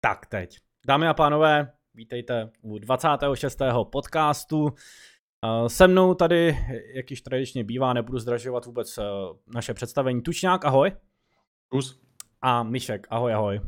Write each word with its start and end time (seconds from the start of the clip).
Tak 0.00 0.26
teď. 0.26 0.56
Dámy 0.86 1.08
a 1.08 1.14
pánové, 1.14 1.72
vítejte 1.94 2.50
u 2.62 2.78
26. 2.78 3.58
podcastu. 3.92 4.74
Eh, 5.44 5.68
se 5.68 5.88
mnou 5.88 6.14
tady, 6.14 6.58
jak 6.94 7.10
již 7.10 7.20
tradičně 7.20 7.64
bývá, 7.64 7.92
nebudu 7.92 8.18
zdražovat 8.18 8.66
vůbec 8.66 8.98
eh, 8.98 9.02
naše 9.54 9.74
představení. 9.74 10.22
Tučňák, 10.22 10.64
ahoj. 10.64 10.92
Plus. 11.68 12.00
A 12.42 12.62
Myšek, 12.62 13.06
ahoj, 13.10 13.34
ahoj. 13.34 13.60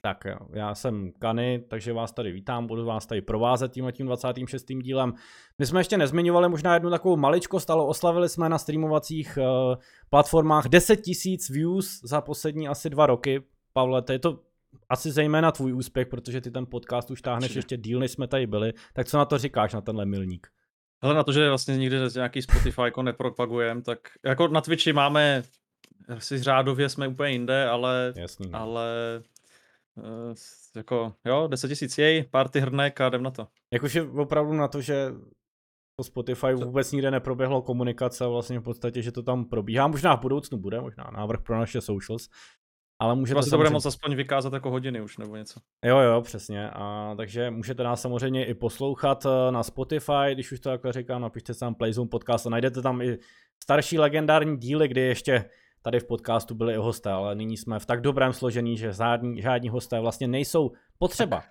Tak 0.00 0.24
jo, 0.24 0.36
já 0.52 0.74
jsem 0.74 1.12
Kany, 1.18 1.64
takže 1.68 1.92
vás 1.92 2.12
tady 2.12 2.32
vítám, 2.32 2.66
budu 2.66 2.84
vás 2.84 3.06
tady 3.06 3.22
provázet 3.22 3.72
tím 3.72 3.92
tím 3.92 4.06
26. 4.06 4.64
dílem. 4.64 5.14
My 5.58 5.66
jsme 5.66 5.80
ještě 5.80 5.96
nezmiňovali 5.96 6.48
možná 6.48 6.74
jednu 6.74 6.90
takovou 6.90 7.16
maličkost, 7.16 7.70
ale 7.70 7.84
oslavili 7.84 8.28
jsme 8.28 8.48
na 8.48 8.58
streamovacích 8.58 9.38
uh, 9.38 9.74
platformách 10.10 10.68
10 10.68 11.00
000 11.26 11.36
views 11.50 12.00
za 12.04 12.20
poslední 12.20 12.68
asi 12.68 12.90
dva 12.90 13.06
roky. 13.06 13.42
Pavle, 13.76 14.02
to 14.02 14.12
je 14.12 14.18
to 14.18 14.40
asi 14.88 15.10
zejména 15.10 15.52
tvůj 15.52 15.72
úspěch, 15.72 16.08
protože 16.08 16.40
ty 16.40 16.50
ten 16.50 16.66
podcast 16.66 17.10
už 17.10 17.22
táhneš 17.22 17.44
Určitě. 17.44 17.58
ještě 17.58 17.76
díl, 17.76 17.98
než 17.98 18.10
jsme 18.10 18.28
tady 18.28 18.46
byli. 18.46 18.72
Tak 18.92 19.06
co 19.06 19.18
na 19.18 19.24
to 19.24 19.38
říkáš, 19.38 19.72
na 19.72 19.80
tenhle 19.80 20.06
milník? 20.06 20.46
Ale 21.00 21.14
na 21.14 21.24
to, 21.24 21.32
že 21.32 21.48
vlastně 21.48 21.76
nikdy 21.76 21.96
nějaký 22.14 22.42
Spotify 22.42 22.80
jako 22.80 23.02
nepropagujeme, 23.02 23.82
tak 23.82 23.98
jako 24.24 24.48
na 24.48 24.60
Twitchi 24.60 24.92
máme, 24.92 25.42
asi 26.08 26.38
řádově 26.38 26.88
jsme 26.88 27.08
úplně 27.08 27.30
jinde, 27.32 27.68
ale, 27.68 28.12
Jasný, 28.16 28.50
no. 28.50 28.58
ale 28.60 29.22
uh, 29.96 30.34
jako 30.76 31.14
jo, 31.24 31.46
10 31.46 31.68
tisíc 31.68 31.98
jej, 31.98 32.24
party 32.24 32.60
hrnek 32.60 33.00
a 33.00 33.08
jdem 33.08 33.22
na 33.22 33.30
to. 33.30 33.48
Jak 33.72 33.94
je 33.94 34.02
opravdu 34.02 34.52
na 34.52 34.68
to, 34.68 34.80
že 34.80 35.12
to 35.96 36.04
Spotify 36.04 36.54
vůbec 36.54 36.92
nikde 36.92 37.10
neproběhlo 37.10 37.62
komunikace 37.62 38.24
a 38.24 38.28
vlastně 38.28 38.58
v 38.58 38.62
podstatě, 38.62 39.02
že 39.02 39.12
to 39.12 39.22
tam 39.22 39.44
probíhá. 39.44 39.86
Možná 39.86 40.16
v 40.16 40.20
budoucnu 40.20 40.58
bude, 40.58 40.80
možná 40.80 41.10
návrh 41.16 41.40
pro 41.42 41.58
naše 41.58 41.80
socials, 41.80 42.28
ale 42.98 43.14
můžete 43.14 43.34
Vlastně 43.34 43.50
to 43.50 43.56
bude 43.56 43.70
moc 43.70 43.86
aspoň 43.86 44.14
vykázat 44.14 44.52
jako 44.52 44.70
hodiny 44.70 45.00
už 45.00 45.18
nebo 45.18 45.36
něco. 45.36 45.60
Jo, 45.84 45.98
jo, 45.98 46.20
přesně. 46.20 46.70
A, 46.70 47.14
takže 47.16 47.50
můžete 47.50 47.82
nás 47.82 48.00
samozřejmě 48.02 48.46
i 48.46 48.54
poslouchat 48.54 49.26
eh, 49.26 49.52
na 49.52 49.62
Spotify, 49.62 50.32
když 50.32 50.52
už 50.52 50.60
to 50.60 50.68
takhle 50.68 50.92
říkám, 50.92 51.22
napište 51.22 51.54
tam 51.54 51.74
Playzone 51.74 52.08
podcast 52.08 52.46
a 52.46 52.50
najdete 52.50 52.82
tam 52.82 53.02
i 53.02 53.18
starší 53.62 53.98
legendární 53.98 54.56
díly, 54.56 54.88
kdy 54.88 55.00
ještě 55.00 55.50
tady 55.82 56.00
v 56.00 56.04
podcastu 56.06 56.54
byli 56.54 56.74
i 56.74 56.76
hosté, 56.76 57.10
ale 57.10 57.34
nyní 57.34 57.56
jsme 57.56 57.78
v 57.78 57.86
tak 57.86 58.00
dobrém 58.00 58.32
složení, 58.32 58.76
že 58.76 58.92
žádní, 58.92 59.42
žádní 59.42 59.68
hosté 59.68 60.00
vlastně 60.00 60.28
nejsou 60.28 60.72
potřeba. 60.98 61.42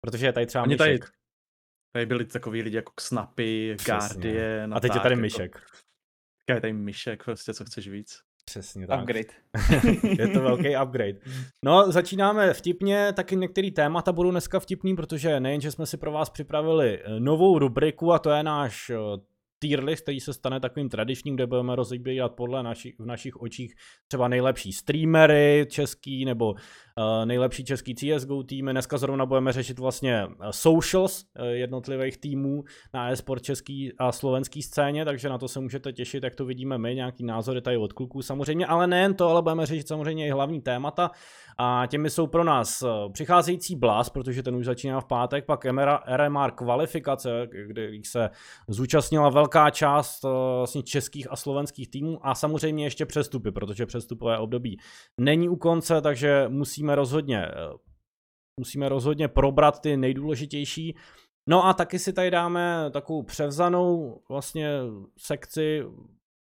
Protože 0.00 0.26
je 0.26 0.32
tady 0.32 0.46
třeba 0.46 0.64
Myšek. 0.66 0.78
Tady, 0.78 0.98
tady 1.92 2.06
byli 2.06 2.24
takový 2.24 2.62
lidi 2.62 2.76
jako 2.76 2.92
Snapy, 3.00 3.76
Guardian. 3.86 4.74
A, 4.74 4.80
teď 4.80 4.94
je 4.94 5.00
tady 5.00 5.12
jako- 5.12 5.20
Myšek. 5.20 5.54
Jako, 6.48 6.56
je 6.56 6.60
tady 6.60 6.72
Myšek, 6.72 7.24
prostě 7.24 7.54
co 7.54 7.64
chceš 7.64 7.88
víc. 7.88 8.18
Přesně 8.44 8.86
tak. 8.86 9.00
Upgrade. 9.00 9.28
je 10.18 10.28
to 10.28 10.40
velký 10.40 10.76
upgrade. 10.82 11.18
No, 11.64 11.92
začínáme 11.92 12.54
vtipně, 12.54 13.12
taky 13.12 13.36
některé 13.36 13.70
témata 13.70 14.12
budou 14.12 14.30
dneska 14.30 14.60
vtipný, 14.60 14.96
protože 14.96 15.40
nejen, 15.40 15.60
že 15.60 15.70
jsme 15.70 15.86
si 15.86 15.96
pro 15.96 16.12
vás 16.12 16.30
připravili 16.30 16.98
eh, 16.98 17.20
novou 17.20 17.58
rubriku 17.58 18.12
a 18.12 18.18
to 18.18 18.30
je 18.30 18.42
náš 18.42 18.90
eh, 18.90 18.96
tier 19.58 19.84
list, 19.84 20.02
který 20.02 20.20
se 20.20 20.32
stane 20.32 20.60
takovým 20.60 20.88
tradičním, 20.88 21.34
kde 21.34 21.46
budeme 21.46 21.76
rozebírat 21.76 22.32
podle 22.32 22.62
naši, 22.62 22.94
v 22.98 23.06
našich 23.06 23.36
očích 23.36 23.74
třeba 24.08 24.28
nejlepší 24.28 24.72
streamery 24.72 25.66
český 25.70 26.24
nebo 26.24 26.50
uh, 26.50 26.56
nejlepší 27.24 27.64
český 27.64 27.94
CSGO 27.94 28.42
týmy. 28.42 28.72
Dneska 28.72 28.98
zrovna 28.98 29.26
budeme 29.26 29.52
řešit 29.52 29.78
vlastně 29.78 30.26
socials 30.50 31.24
uh, 31.40 31.46
jednotlivých 31.46 32.18
týmů 32.18 32.64
na 32.94 33.10
e-sport 33.10 33.42
český 33.42 33.92
a 33.98 34.12
slovenský 34.12 34.62
scéně, 34.62 35.04
takže 35.04 35.28
na 35.28 35.38
to 35.38 35.48
se 35.48 35.60
můžete 35.60 35.92
těšit, 35.92 36.24
jak 36.24 36.34
to 36.34 36.44
vidíme 36.44 36.78
my, 36.78 36.94
nějaký 36.94 37.24
názory 37.24 37.62
tady 37.62 37.76
od 37.76 37.92
kluků 37.92 38.22
samozřejmě, 38.22 38.66
ale 38.66 38.86
nejen 38.86 39.14
to, 39.14 39.28
ale 39.28 39.42
budeme 39.42 39.66
řešit 39.66 39.88
samozřejmě 39.88 40.26
i 40.26 40.30
hlavní 40.30 40.60
témata 40.60 41.10
a 41.58 41.86
těmi 41.86 42.10
jsou 42.10 42.26
pro 42.26 42.44
nás 42.44 42.84
přicházející 43.12 43.76
Blast, 43.76 44.10
protože 44.10 44.42
ten 44.42 44.56
už 44.56 44.64
začíná 44.64 45.00
v 45.00 45.04
pátek, 45.04 45.44
pak 45.44 45.64
RMR 46.06 46.50
kvalifikace, 46.54 47.48
kde 47.66 47.88
se 48.04 48.30
zúčastnila 48.68 49.28
velká 49.28 49.43
velká 49.44 49.70
část 49.70 50.24
uh, 50.24 50.30
vlastně 50.56 50.82
českých 50.82 51.32
a 51.32 51.36
slovenských 51.36 51.90
týmů 51.90 52.26
a 52.26 52.34
samozřejmě 52.34 52.84
ještě 52.84 53.06
přestupy, 53.06 53.50
protože 53.50 53.86
přestupové 53.86 54.38
období 54.38 54.76
není 55.20 55.48
u 55.48 55.56
konce, 55.56 56.00
takže 56.00 56.48
musíme 56.48 56.94
rozhodně, 56.94 57.48
uh, 57.48 57.76
musíme 58.60 58.88
rozhodně 58.88 59.28
probrat 59.28 59.80
ty 59.80 59.96
nejdůležitější. 59.96 60.96
No 61.48 61.66
a 61.66 61.72
taky 61.72 61.98
si 61.98 62.12
tady 62.12 62.30
dáme 62.30 62.90
takovou 62.90 63.22
převzanou 63.22 64.20
vlastně 64.28 64.68
sekci 65.18 65.82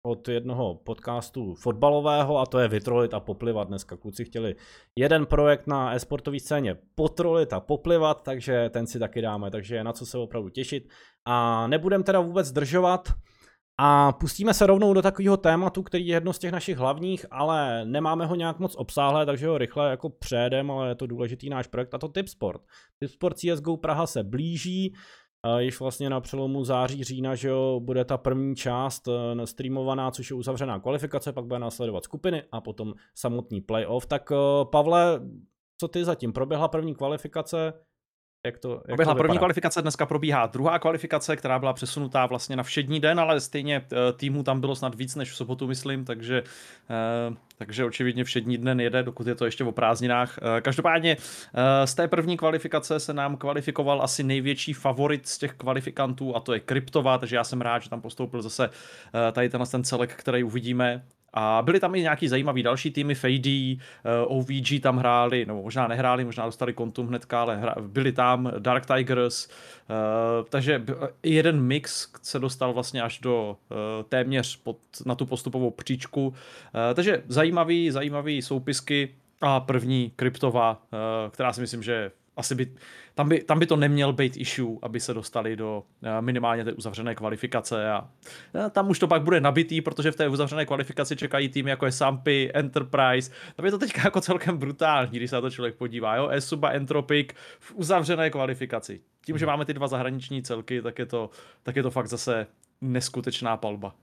od 0.06 0.28
jednoho 0.28 0.76
podcastu 0.76 1.56
fotbalového 1.56 2.38
a 2.38 2.46
to 2.46 2.60
je 2.60 2.68
Vytrolit 2.68 3.14
a 3.14 3.20
poplivat. 3.20 3.68
Dneska 3.68 3.98
kluci 3.98 4.26
chtěli 4.26 4.56
jeden 5.00 5.26
projekt 5.26 5.68
na 5.68 5.96
e-sportové 5.96 6.40
scéně 6.40 6.78
potrolit 6.96 7.54
a 7.54 7.60
poplivat, 7.60 8.24
takže 8.24 8.70
ten 8.70 8.88
si 8.88 9.00
taky 9.00 9.22
dáme, 9.22 9.52
takže 9.52 9.76
je 9.76 9.84
na 9.84 9.94
co 9.94 10.06
se 10.06 10.18
opravdu 10.18 10.50
těšit. 10.50 10.90
A 11.26 11.68
nebudem 11.68 12.04
teda 12.04 12.20
vůbec 12.20 12.48
zdržovat 12.48 13.14
a 13.80 14.12
pustíme 14.12 14.54
se 14.54 14.68
rovnou 14.68 14.94
do 14.94 15.02
takového 15.02 15.38
tématu, 15.38 15.84
který 15.84 16.08
je 16.08 16.16
jedno 16.16 16.34
z 16.34 16.40
těch 16.40 16.52
našich 16.52 16.78
hlavních, 16.78 17.26
ale 17.32 17.86
nemáme 17.86 18.26
ho 18.26 18.36
nějak 18.36 18.60
moc 18.60 18.76
obsáhlé, 18.76 19.26
takže 19.26 19.48
ho 19.48 19.58
rychle 19.58 19.90
jako 19.90 20.10
přejedem, 20.10 20.72
ale 20.72 20.90
je 20.90 20.96
to 20.96 21.08
důležitý 21.08 21.50
náš 21.50 21.68
projekt 21.68 21.94
a 21.94 21.98
to 21.98 22.08
Tipsport. 22.08 22.62
Tipsport 23.00 23.38
CSGO 23.38 23.78
Praha 23.78 24.08
se 24.08 24.24
blíží, 24.24 24.94
již 25.58 25.80
vlastně 25.80 26.10
na 26.10 26.22
přelomu 26.22 26.64
září, 26.64 27.04
října, 27.04 27.36
že 27.36 27.48
jo, 27.48 27.80
bude 27.84 28.06
ta 28.06 28.18
první 28.18 28.56
část 28.56 29.08
eh, 29.08 29.48
streamovaná, 29.48 30.12
což 30.12 30.30
je 30.30 30.36
uzavřená 30.36 30.80
kvalifikace, 30.80 31.34
pak 31.34 31.46
bude 31.46 31.60
následovat 31.60 32.04
skupiny 32.04 32.44
a 32.52 32.62
potom 32.62 32.94
samotný 33.16 33.62
playoff. 33.62 34.06
Tak 34.06 34.32
eh, 34.32 34.36
Pavle, 34.66 35.22
co 35.78 35.88
ty 35.88 36.06
zatím? 36.06 36.34
Proběhla 36.34 36.68
první 36.68 36.96
kvalifikace, 36.96 37.74
jak 38.46 38.58
to, 38.58 38.72
jak 38.72 38.86
Proběhla 38.86 39.14
to 39.14 39.18
první 39.18 39.38
kvalifikace, 39.38 39.82
dneska 39.82 40.06
probíhá 40.06 40.46
druhá 40.46 40.80
kvalifikace, 40.80 41.36
která 41.36 41.60
byla 41.60 41.74
přesunutá 41.74 42.26
vlastně 42.26 42.56
na 42.56 42.64
všední 42.64 43.00
den, 43.00 43.20
ale 43.20 43.42
stejně 43.42 43.76
eh, 43.92 44.14
týmu 44.14 44.44
tam 44.44 44.62
bylo 44.62 44.76
snad 44.76 44.96
víc 44.96 45.16
než 45.16 45.32
v 45.32 45.36
sobotu, 45.36 45.68
myslím, 45.68 46.06
takže, 46.06 46.44
eh, 46.90 47.36
takže 47.58 47.86
očividně 47.86 48.24
všední 48.24 48.58
den 48.58 48.80
jede, 48.80 49.04
dokud 49.04 49.28
je 49.28 49.36
to 49.36 49.46
ještě 49.46 49.64
o 49.64 49.72
prázdninách. 49.72 50.40
Eh, 50.58 50.62
každopádně 50.62 51.18
z 51.86 51.96
té 51.96 52.08
první 52.08 52.38
kvalifikace 52.38 53.00
se 53.00 53.14
nám 53.14 53.38
kvalifikoval 53.38 54.02
asi 54.02 54.24
největší 54.24 54.74
favorit 54.74 55.28
z 55.28 55.38
těch 55.38 55.54
kvalifikantů 55.54 56.36
a 56.36 56.40
to 56.40 56.54
je 56.54 56.60
Kryptova, 56.60 57.18
takže 57.18 57.36
já 57.36 57.44
jsem 57.44 57.62
rád, 57.62 57.84
že 57.84 57.90
tam 57.90 58.02
postoupil 58.02 58.42
zase 58.42 58.70
tady 59.32 59.50
ten, 59.50 59.64
ten 59.72 59.84
celek, 59.84 60.16
který 60.16 60.44
uvidíme 60.44 61.04
a 61.34 61.62
byly 61.62 61.80
tam 61.80 61.96
i 61.96 62.02
nějaký 62.02 62.28
zajímavý 62.28 62.64
další 62.64 62.92
týmy, 62.92 63.16
Fady, 63.16 63.78
eh, 63.78 64.26
OVG 64.26 64.80
tam 64.80 64.98
hráli, 64.98 65.46
nebo 65.46 65.62
možná 65.62 65.88
nehráli, 65.88 66.26
možná 66.26 66.46
dostali 66.46 66.74
kontum 66.74 67.08
hnedka, 67.08 67.42
ale 67.42 67.58
hra, 67.58 67.76
byli 67.82 68.12
tam, 68.12 68.52
Dark 68.60 68.86
Tigers, 68.86 69.48
uh, 69.48 70.46
takže 70.50 70.84
jeden 71.24 71.62
mix 71.62 72.08
se 72.22 72.40
dostal 72.40 72.74
vlastně 72.74 73.02
až 73.02 73.20
do 73.20 73.58
téměř 74.10 74.56
pod, 74.56 74.78
na 75.06 75.16
tu 75.16 75.26
postupovou 75.26 75.72
příčku, 75.72 76.34
takže 76.94 77.24
zajímavý, 77.28 77.92
zajímavý 77.92 78.42
soupisky 78.42 79.10
a 79.42 79.60
první 79.60 80.12
kryptová, 80.16 80.72
uh, 80.72 81.32
která 81.32 81.54
si 81.54 81.62
myslím, 81.62 81.84
že 81.84 82.12
asi 82.38 82.56
by, 82.56 82.68
tam 83.16 83.30
by, 83.30 83.44
tam 83.44 83.60
by 83.60 83.66
to 83.66 83.76
neměl 83.76 84.14
být 84.14 84.38
issue, 84.38 84.78
aby 84.82 85.00
se 85.00 85.14
dostali 85.14 85.56
do 85.56 85.84
uh, 86.02 86.10
minimálně 86.22 86.64
té 86.64 86.74
uzavřené 86.74 87.16
kvalifikace 87.16 87.92
a 87.92 88.02
uh, 88.56 88.70
tam 88.70 88.90
už 88.90 89.00
to 89.00 89.08
pak 89.08 89.24
bude 89.24 89.42
nabitý, 89.42 89.82
protože 89.82 90.12
v 90.12 90.16
té 90.16 90.28
uzavřené 90.28 90.66
kvalifikaci 90.66 91.16
čekají 91.16 91.50
týmy 91.50 91.70
jako 91.70 91.86
je 91.86 91.92
Sampy, 91.92 92.52
Enterprise, 92.54 93.32
tam 93.56 93.66
je 93.66 93.72
to 93.72 93.78
teďka 93.78 94.02
jako 94.06 94.22
celkem 94.22 94.58
brutální, 94.58 95.18
když 95.18 95.30
se 95.30 95.36
na 95.36 95.42
to 95.42 95.50
člověk 95.50 95.76
podívá, 95.76 96.16
jo, 96.16 96.28
Esuba, 96.28 96.70
Entropic 96.70 97.28
v 97.60 97.76
uzavřené 97.76 98.30
kvalifikaci. 98.30 99.02
Tím, 99.26 99.38
že 99.38 99.46
máme 99.46 99.66
ty 99.66 99.74
dva 99.74 99.88
zahraniční 99.88 100.44
celky, 100.44 100.82
tak 100.82 101.00
je 101.00 101.06
to, 101.06 101.30
tak 101.64 101.76
je 101.76 101.84
to 101.84 101.92
fakt 101.92 102.08
zase 102.08 102.48
neskutečná 102.82 103.58
palba. 103.58 103.96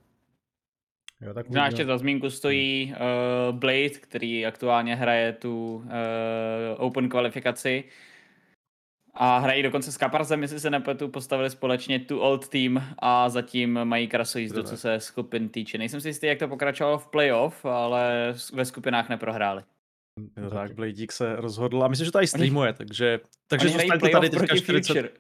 Jo, 1.21 1.35
tak 1.35 1.49
Možná 1.49 1.67
ještě 1.67 1.85
za 1.85 1.99
zmínku 1.99 2.31
stojí 2.31 2.95
uh, 2.95 3.59
Blade, 3.59 3.89
který 3.89 4.47
aktuálně 4.47 4.97
hraje 4.97 5.33
tu 5.33 5.75
uh, 5.75 5.83
Open 6.77 7.09
kvalifikaci 7.09 7.85
a 9.15 9.39
hrají 9.39 9.62
dokonce 9.62 9.93
s 9.93 9.97
Kaparzem, 9.97 10.43
jestli 10.43 10.61
se 10.61 10.71
nepletu, 10.71 11.09
postavili 11.09 11.51
společně 11.51 11.99
tu 11.99 12.21
old 12.21 12.49
team 12.49 12.83
a 12.99 13.29
zatím 13.29 13.85
mají 13.85 14.09
krasojízdu, 14.09 14.62
co 14.62 14.77
se 14.77 15.01
skupin 15.01 15.49
týče. 15.49 15.79
Nejsem 15.79 16.01
si 16.01 16.09
jistý, 16.09 16.27
jak 16.27 16.39
to 16.39 16.49
pokračovalo 16.49 16.99
v 16.99 17.07
playoff, 17.07 17.65
ale 17.65 18.35
ve 18.53 18.65
skupinách 18.65 19.09
neprohráli. 19.09 19.62
Jo, 20.37 20.51
tak 20.51 20.75
Bladík 20.75 21.12
se 21.12 21.37
rozhodl 21.37 21.85
a 21.85 21.89
myslím, 21.89 22.05
že 22.05 22.12
to 22.12 22.23
i 22.23 22.27
streamuje, 22.27 22.73
takže, 22.73 23.21
takže 23.49 23.69
zůstaňte 23.69 24.09
tady 24.09 24.31
teďka 24.31 24.57
40... 24.57 24.93
Future. 24.93 25.11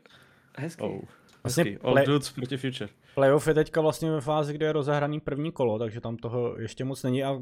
Hezký. 0.58 0.82
Oh. 0.82 1.00
Vlastně 1.42 1.64
Hezký. 1.64 1.78
All 1.78 1.92
play... 1.92 2.06
dudes 2.06 2.32
proti 2.32 2.56
Future. 2.56 2.90
Playoff 3.14 3.48
je 3.48 3.54
teďka 3.54 3.80
vlastně 3.80 4.10
ve 4.10 4.20
fázi, 4.20 4.52
kde 4.52 4.66
je 4.66 4.72
rozehraný 4.72 5.20
první 5.20 5.52
kolo, 5.52 5.78
takže 5.78 6.00
tam 6.00 6.16
toho 6.16 6.56
ještě 6.58 6.84
moc 6.84 7.02
není 7.02 7.24
a 7.24 7.40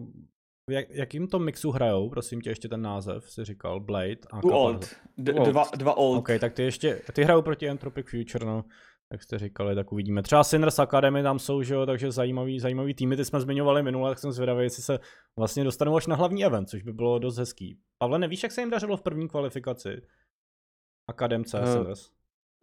jak, 0.68 0.90
jakým 0.90 1.28
to 1.28 1.38
mixu 1.38 1.70
hrajou, 1.70 2.10
prosím 2.10 2.40
tě, 2.40 2.50
ještě 2.50 2.68
ten 2.68 2.82
název, 2.82 3.30
si 3.30 3.44
říkal, 3.44 3.80
Blade 3.80 4.16
a 4.30 4.40
Two 4.40 4.50
old. 4.50 4.94
D- 5.16 5.32
dva, 5.32 5.64
dva 5.76 5.96
old. 5.96 6.18
Ok, 6.18 6.30
tak 6.40 6.52
ty 6.52 6.62
ještě, 6.62 7.02
ty 7.12 7.24
hrajou 7.24 7.42
proti 7.42 7.68
Entropic 7.68 8.06
Future, 8.10 8.46
no. 8.46 8.64
Jak 9.12 9.22
jste 9.22 9.38
říkali, 9.38 9.74
tak 9.74 9.92
uvidíme. 9.92 10.22
Třeba 10.22 10.44
Sinners 10.44 10.78
Academy 10.78 11.22
tam 11.22 11.38
jsou, 11.38 11.62
že 11.62 11.74
jo, 11.74 11.86
takže 11.86 12.12
zajímavý, 12.12 12.60
zajímavý 12.60 12.94
týmy, 12.94 13.16
ty 13.16 13.24
jsme 13.24 13.40
zmiňovali 13.40 13.82
minule, 13.82 14.10
tak 14.10 14.18
jsem 14.18 14.32
zvědavý, 14.32 14.62
jestli 14.62 14.82
se 14.82 14.98
vlastně 15.38 15.64
dostanou 15.64 15.96
až 15.96 16.06
na 16.06 16.16
hlavní 16.16 16.44
event, 16.44 16.68
což 16.68 16.82
by 16.82 16.92
bylo 16.92 17.18
dost 17.18 17.38
hezký. 17.38 17.78
Pavle, 17.98 18.18
nevíš, 18.18 18.42
jak 18.42 18.52
se 18.52 18.60
jim 18.60 18.70
dařilo 18.70 18.96
v 18.96 19.02
první 19.02 19.28
kvalifikaci? 19.28 20.02
Akademce, 21.10 21.60
uh, 21.60 21.72
Sinners. 21.72 22.10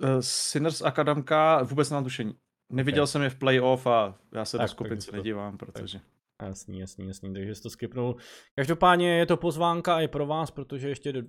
Uh, 0.04 0.10
Sinners 0.19 0.81
Akademka 0.81 1.63
vůbec 1.63 1.90
na 1.90 2.04
tušení. 2.04 2.34
Neviděl 2.72 3.04
okay. 3.04 3.12
jsem 3.12 3.22
je 3.22 3.30
v 3.30 3.36
playoff 3.36 3.88
a 3.88 4.19
já 4.34 4.46
se 4.46 4.58
tak, 4.58 4.66
do 4.66 4.72
skupince 4.72 5.12
nedívám, 5.12 5.58
protože... 5.58 6.00
Tak. 6.00 6.08
Jasný, 6.42 6.80
jasný, 6.80 7.08
jasný, 7.08 7.34
takže 7.34 7.56
jsi 7.56 7.62
to 7.62 7.70
skipnul. 7.70 8.16
Každopádně 8.56 9.18
je 9.18 9.26
to 9.26 9.38
pozvánka 9.38 10.02
i 10.02 10.08
pro 10.08 10.26
vás, 10.26 10.52
protože 10.52 10.90
ještě 10.90 11.24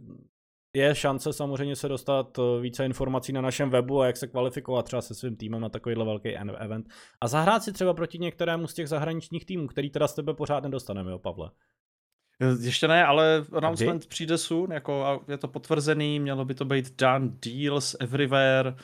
je 0.77 0.95
šance 0.95 1.33
samozřejmě 1.33 1.77
se 1.77 1.89
dostat 1.89 2.39
eh, 2.39 2.61
více 2.61 2.85
informací 2.85 3.33
na 3.33 3.41
našem 3.41 3.71
webu 3.71 4.01
a 4.01 4.07
jak 4.07 4.17
se 4.17 4.27
kvalifikovat 4.27 4.85
třeba 4.87 5.03
se 5.03 5.15
svým 5.15 5.37
týmem 5.37 5.61
na 5.61 5.69
takovýhle 5.69 6.05
velký 6.05 6.37
event. 6.37 6.89
A 7.21 7.29
zahrát 7.29 7.63
si 7.63 7.73
třeba 7.73 7.95
proti 7.95 8.19
některému 8.19 8.67
z 8.67 8.75
těch 8.75 8.89
zahraničních 8.89 9.45
týmů, 9.45 9.67
který 9.67 9.91
teda 9.91 10.09
z 10.09 10.15
tebe 10.15 10.35
pořád 10.35 10.63
nedostaneme, 10.63 11.11
jo 11.11 11.19
Pavle? 11.19 11.51
Eh, 12.41 12.65
ještě 12.67 12.89
ne, 12.89 13.05
ale 13.05 13.45
announcement 13.53 14.07
přijde 14.07 14.39
soon, 14.39 14.73
jako 14.73 15.25
je 15.29 15.39
to 15.39 15.49
potvrzený, 15.49 16.21
mělo 16.21 16.45
by 16.45 16.55
to 16.55 16.65
být 16.65 17.01
done 17.01 17.33
deals 17.47 17.97
everywhere, 18.01 18.75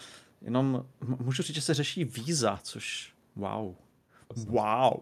jenom 0.40 0.86
můžu 1.00 1.42
říct, 1.42 1.56
že 1.56 1.62
se 1.62 1.74
řeší 1.74 2.04
víza, 2.04 2.58
což 2.62 3.14
wow. 3.36 3.74
Wow. 4.36 4.92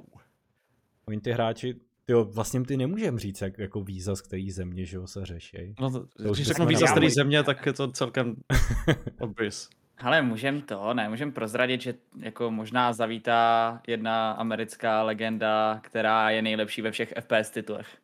Oni 1.06 1.20
ty 1.20 1.32
hráči 1.32 1.74
Jo, 2.10 2.24
vlastně 2.24 2.64
ty 2.64 2.76
nemůžem 2.76 3.18
říct, 3.18 3.40
jak, 3.40 3.58
jako 3.58 3.80
víza 3.80 4.16
z 4.16 4.20
který 4.20 4.50
země, 4.50 4.84
že 4.86 4.96
jo, 4.96 5.06
se 5.06 5.26
řeší. 5.26 5.74
No 5.80 5.90
to, 5.90 6.06
to 6.06 6.32
když 6.32 6.46
řeknu 6.46 6.66
víza 6.66 6.86
z 6.86 6.90
který 6.90 7.10
země, 7.10 7.42
tak 7.42 7.66
je 7.66 7.72
to 7.72 7.92
celkem 7.92 8.36
obvious. 9.20 9.70
Ale 9.98 10.22
můžem 10.22 10.62
to, 10.62 10.94
ne, 10.94 11.08
můžem 11.08 11.32
prozradit, 11.32 11.80
že 11.80 11.94
jako 12.18 12.50
možná 12.50 12.92
zavítá 12.92 13.80
jedna 13.86 14.32
americká 14.32 15.02
legenda, 15.02 15.80
která 15.82 16.30
je 16.30 16.42
nejlepší 16.42 16.82
ve 16.82 16.90
všech 16.90 17.14
FPS 17.20 17.50
titulech. 17.50 17.98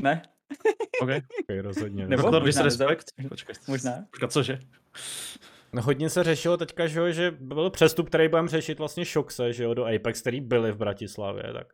Ne? 0.00 0.22
OK. 1.00 1.10
okay 1.42 1.60
rozhodně. 1.60 2.08
Nebo 2.08 2.30
to 2.30 2.40
disrespect? 2.40 3.06
Počkej. 3.28 3.54
Možná. 3.68 3.92
Počkej, 4.10 4.28
cože? 4.28 4.58
No 5.76 5.82
hodně 5.82 6.10
se 6.10 6.24
řešilo 6.24 6.56
teďka, 6.56 6.86
že, 6.86 7.00
jo, 7.00 7.10
že 7.10 7.30
byl 7.40 7.70
přestup, 7.70 8.06
který 8.08 8.28
budeme 8.28 8.48
řešit 8.48 8.78
vlastně 8.78 9.04
Šokse, 9.04 9.52
že 9.52 9.64
jo, 9.64 9.74
do 9.74 9.86
Apex, 9.86 10.20
který 10.20 10.40
byli 10.40 10.72
v 10.72 10.76
Bratislavě, 10.76 11.52
tak 11.52 11.66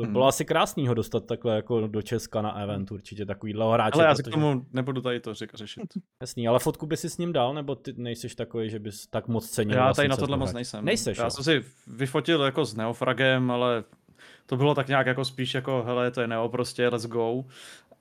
to 0.00 0.06
bylo 0.06 0.24
hmm. 0.24 0.28
asi 0.28 0.44
krásný 0.44 0.88
ho 0.88 0.94
dostat 0.94 1.26
takhle 1.26 1.56
jako 1.56 1.86
do 1.86 2.02
Česka 2.02 2.42
na 2.42 2.62
event 2.62 2.92
určitě 2.92 3.26
takovýhle 3.26 3.74
hráče. 3.74 3.94
Ale 3.94 4.04
já 4.04 4.14
si 4.14 4.22
k 4.22 4.28
tomu 4.28 4.66
nebudu 4.72 5.00
tady 5.00 5.20
to 5.20 5.34
řík, 5.34 5.54
řešit. 5.54 5.82
Jasný, 6.22 6.48
ale 6.48 6.58
fotku 6.58 6.86
by 6.86 6.96
si 6.96 7.10
s 7.10 7.18
ním 7.18 7.32
dal, 7.32 7.54
nebo 7.54 7.74
ty 7.74 7.92
nejsiš 7.96 8.34
takový, 8.34 8.70
že 8.70 8.78
bys 8.78 9.06
tak 9.06 9.28
moc 9.28 9.50
cenil? 9.50 9.76
Já 9.76 9.92
tady 9.92 10.08
na 10.08 10.16
tohle 10.16 10.36
moc 10.36 10.52
nejsem. 10.52 10.84
Nejseš, 10.84 11.18
Já 11.18 11.24
jo? 11.24 11.30
jsem 11.30 11.44
si 11.44 11.64
vyfotil 11.86 12.42
jako 12.42 12.64
s 12.64 12.74
Neofragem, 12.74 13.50
ale 13.50 13.84
to 14.46 14.56
bylo 14.56 14.74
tak 14.74 14.88
nějak 14.88 15.06
jako 15.06 15.24
spíš 15.24 15.54
jako, 15.54 15.82
hele, 15.82 16.10
to 16.10 16.20
je 16.20 16.26
Neo 16.26 16.48
prostě, 16.48 16.88
let's 16.88 17.06
go. 17.06 17.44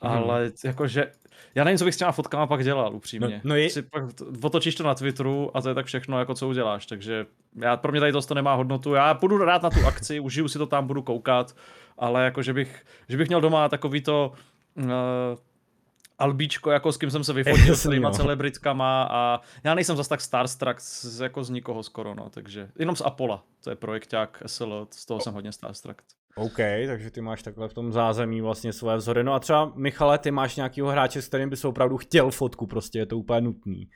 Hmm. 0.03 0.17
Ale 0.17 0.51
jakože 0.65 1.11
já 1.55 1.63
nevím, 1.63 1.77
co 1.77 1.85
bych 1.85 1.93
s 1.93 1.97
těma 1.97 2.11
fotkama 2.11 2.47
pak 2.47 2.63
dělal, 2.63 2.95
upřímně. 2.95 3.41
No, 3.43 3.49
no 3.49 3.55
je... 3.55 3.69
Si 3.69 3.81
pak 3.81 4.03
otočíš 4.43 4.75
to 4.75 4.83
na 4.83 4.95
Twitteru 4.95 5.57
a 5.57 5.61
to 5.61 5.69
je 5.69 5.75
tak 5.75 5.85
všechno, 5.85 6.19
jako 6.19 6.33
co 6.33 6.47
uděláš. 6.47 6.85
Takže 6.85 7.25
já, 7.55 7.77
pro 7.77 7.91
mě 7.91 8.01
tady 8.01 8.13
to 8.27 8.33
nemá 8.33 8.53
hodnotu. 8.53 8.93
Já 8.93 9.13
půjdu 9.13 9.37
rád 9.37 9.63
na 9.63 9.69
tu 9.69 9.87
akci, 9.87 10.19
užiju 10.19 10.47
si 10.47 10.57
to 10.57 10.65
tam, 10.65 10.87
budu 10.87 11.01
koukat, 11.01 11.55
ale 11.97 12.25
jako, 12.25 12.41
že 12.41 12.53
bych, 12.53 12.85
že 13.09 13.17
bych 13.17 13.27
měl 13.27 13.41
doma 13.41 13.69
takový 13.69 14.01
to 14.01 14.31
uh, 14.75 14.83
albíčko, 16.19 16.71
jako 16.71 16.91
s 16.91 16.97
kým 16.97 17.11
jsem 17.11 17.23
se 17.23 17.33
vyfotil, 17.33 17.75
s 17.75 17.89
těma 17.89 18.11
celebritkama 18.11 19.07
a 19.11 19.41
já 19.63 19.75
nejsem 19.75 19.97
zas 19.97 20.07
tak 20.07 20.21
starstruck 20.21 20.79
z, 20.79 21.19
jako 21.19 21.43
z 21.43 21.49
nikoho 21.49 21.83
skoro, 21.83 22.15
no, 22.15 22.29
takže 22.29 22.69
jenom 22.79 22.95
z 22.95 23.01
Apola, 23.01 23.43
to 23.63 23.69
je 23.69 23.75
projekták 23.75 24.43
SL, 24.45 24.87
z 24.91 25.05
toho 25.05 25.19
jsem 25.19 25.33
hodně 25.33 25.51
starstruck. 25.51 26.01
OK, 26.35 26.57
takže 26.87 27.11
ty 27.11 27.21
máš 27.21 27.43
takhle 27.43 27.67
v 27.67 27.73
tom 27.73 27.91
zázemí 27.91 28.41
vlastně 28.41 28.73
své 28.73 28.97
vzory. 28.97 29.23
No 29.23 29.33
a 29.33 29.39
třeba 29.39 29.73
Michale, 29.75 30.17
ty 30.17 30.31
máš 30.31 30.55
nějakýho 30.55 30.87
hráče, 30.87 31.21
s 31.21 31.27
kterým 31.27 31.49
bys 31.49 31.65
opravdu 31.65 31.97
chtěl 31.97 32.31
fotku, 32.31 32.67
prostě 32.67 32.99
je 32.99 33.05
to 33.05 33.17
úplně 33.17 33.41
nutný. 33.41 33.89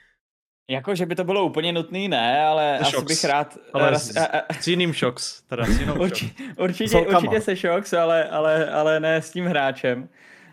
Jako, 0.69 0.95
že 0.95 1.05
by 1.05 1.15
to 1.15 1.23
bylo 1.23 1.45
úplně 1.45 1.73
nutný, 1.73 2.07
ne, 2.07 2.41
ale 2.41 2.77
The 2.79 2.85
asi 2.85 3.05
bych 3.05 3.23
rád... 3.23 3.57
Ale 3.73 3.89
raz, 3.89 4.03
s, 4.03 4.17
a, 4.17 4.25
a, 4.25 4.53
s 4.53 4.67
jiným 4.67 4.93
šoks, 4.93 5.41
teda 5.41 5.65
s 5.65 5.79
jinou 5.79 5.99
Urči, 5.99 6.33
určitě, 6.57 6.97
určitě 6.97 7.41
se 7.41 7.55
šoks, 7.55 7.93
ale, 7.93 8.29
ale, 8.29 8.71
ale 8.71 8.99
ne 8.99 9.21
s 9.21 9.31
tím 9.31 9.45
hráčem. 9.45 10.09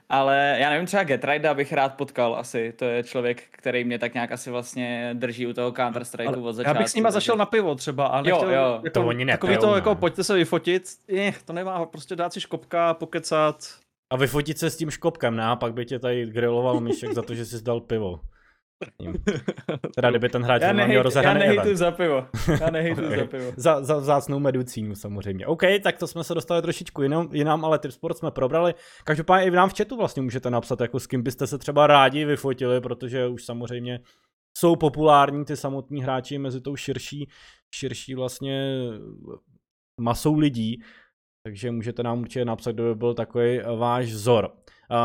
Ale 0.09 0.57
já 0.61 0.71
nevím, 0.71 0.87
třeba 0.87 1.03
Getrida 1.05 1.55
bych 1.55 1.73
rád 1.73 1.95
potkal 1.95 2.37
asi. 2.37 2.73
To 2.77 2.85
je 2.85 3.03
člověk, 3.03 3.43
který 3.51 3.85
mě 3.85 3.99
tak 3.99 4.15
nějak 4.15 4.33
asi 4.33 4.51
vlastně 4.51 5.11
drží 5.15 5.47
u 5.47 5.53
toho 5.53 5.73
Counter 5.73 6.05
Strikeu 6.05 6.45
od 6.45 6.53
začátku. 6.53 6.77
Já 6.77 6.83
bych 6.83 6.89
s 6.89 6.95
nima 6.95 7.11
zašel 7.11 7.37
na 7.37 7.47
pivo 7.47 7.75
třeba. 7.75 8.07
A 8.07 8.23
nechtěl, 8.23 8.51
jo, 8.51 8.61
jo. 8.61 8.81
Jako, 8.85 9.01
to 9.01 9.07
oni 9.07 9.25
nepijou, 9.25 9.37
takový 9.37 9.59
to, 9.59 9.75
jako 9.75 9.95
pojďte 9.95 10.25
se 10.25 10.35
vyfotit. 10.35 10.83
Je, 11.09 11.35
to 11.45 11.53
nemá, 11.53 11.87
prostě 11.87 12.17
dát 12.17 12.33
si 12.33 12.41
škopka, 12.41 12.95
pokecat. 12.95 13.57
A 14.11 14.17
vyfotit 14.17 14.59
se 14.59 14.71
s 14.71 14.77
tím 14.77 14.91
škopkem, 14.91 15.37
ne? 15.37 15.45
A 15.45 15.57
pak 15.57 15.75
by 15.75 15.87
tě 15.87 15.99
tady 15.99 16.27
griloval 16.27 16.81
Míšek 16.81 17.13
za 17.13 17.23
to, 17.23 17.35
že 17.35 17.47
jsi 17.47 17.65
dal 17.65 17.81
pivo. 17.81 18.21
Teda 19.95 20.11
kdyby 20.11 20.29
ten 20.29 20.43
hráč 20.43 20.63
já 20.63 20.73
měl 20.73 21.03
rozehraný 21.03 21.41
Já 21.41 21.47
nehejtu 21.47 21.77
za 21.77 21.91
pivo. 21.91 22.27
Já 22.61 22.71
nehejtu 22.71 23.01
okay. 23.07 23.19
za 23.19 23.27
pivo. 23.27 23.53
Za, 23.57 23.85
za 23.85 23.97
vzácnou 23.97 24.39
medicínu 24.39 24.95
samozřejmě. 24.95 25.47
OK, 25.47 25.63
tak 25.83 25.99
to 25.99 26.07
jsme 26.07 26.25
se 26.25 26.35
dostali 26.35 26.63
trošičku 26.63 27.03
jinam, 27.03 27.29
jinam 27.33 27.65
ale 27.65 27.79
Tip 27.79 27.93
Sport 27.93 28.19
jsme 28.19 28.31
probrali. 28.31 28.75
Každopádně 29.05 29.47
i 29.47 29.51
v 29.51 29.55
nám 29.55 29.69
v 29.69 29.77
chatu 29.79 29.97
vlastně 29.97 30.23
můžete 30.23 30.51
napsat, 30.51 30.81
jako 30.81 31.01
s 31.01 31.07
kým 31.07 31.23
byste 31.23 31.47
se 31.47 31.59
třeba 31.59 31.87
rádi 31.87 32.25
vyfotili, 32.25 32.81
protože 32.81 33.27
už 33.27 33.45
samozřejmě 33.45 34.01
jsou 34.59 34.77
populární 34.77 35.45
ty 35.45 35.57
samotní 35.57 36.03
hráči 36.03 36.39
mezi 36.39 36.61
tou 36.61 36.77
širší, 36.77 37.29
širší 37.75 38.15
vlastně 38.15 38.83
masou 40.01 40.39
lidí. 40.39 40.83
Takže 41.47 41.71
můžete 41.71 42.03
nám 42.03 42.21
určitě 42.21 42.45
napsat, 42.45 42.73
kdo 42.73 42.85
by 42.85 42.95
byl 42.95 43.15
takový 43.15 43.61
váš 43.79 44.07
vzor. 44.07 44.53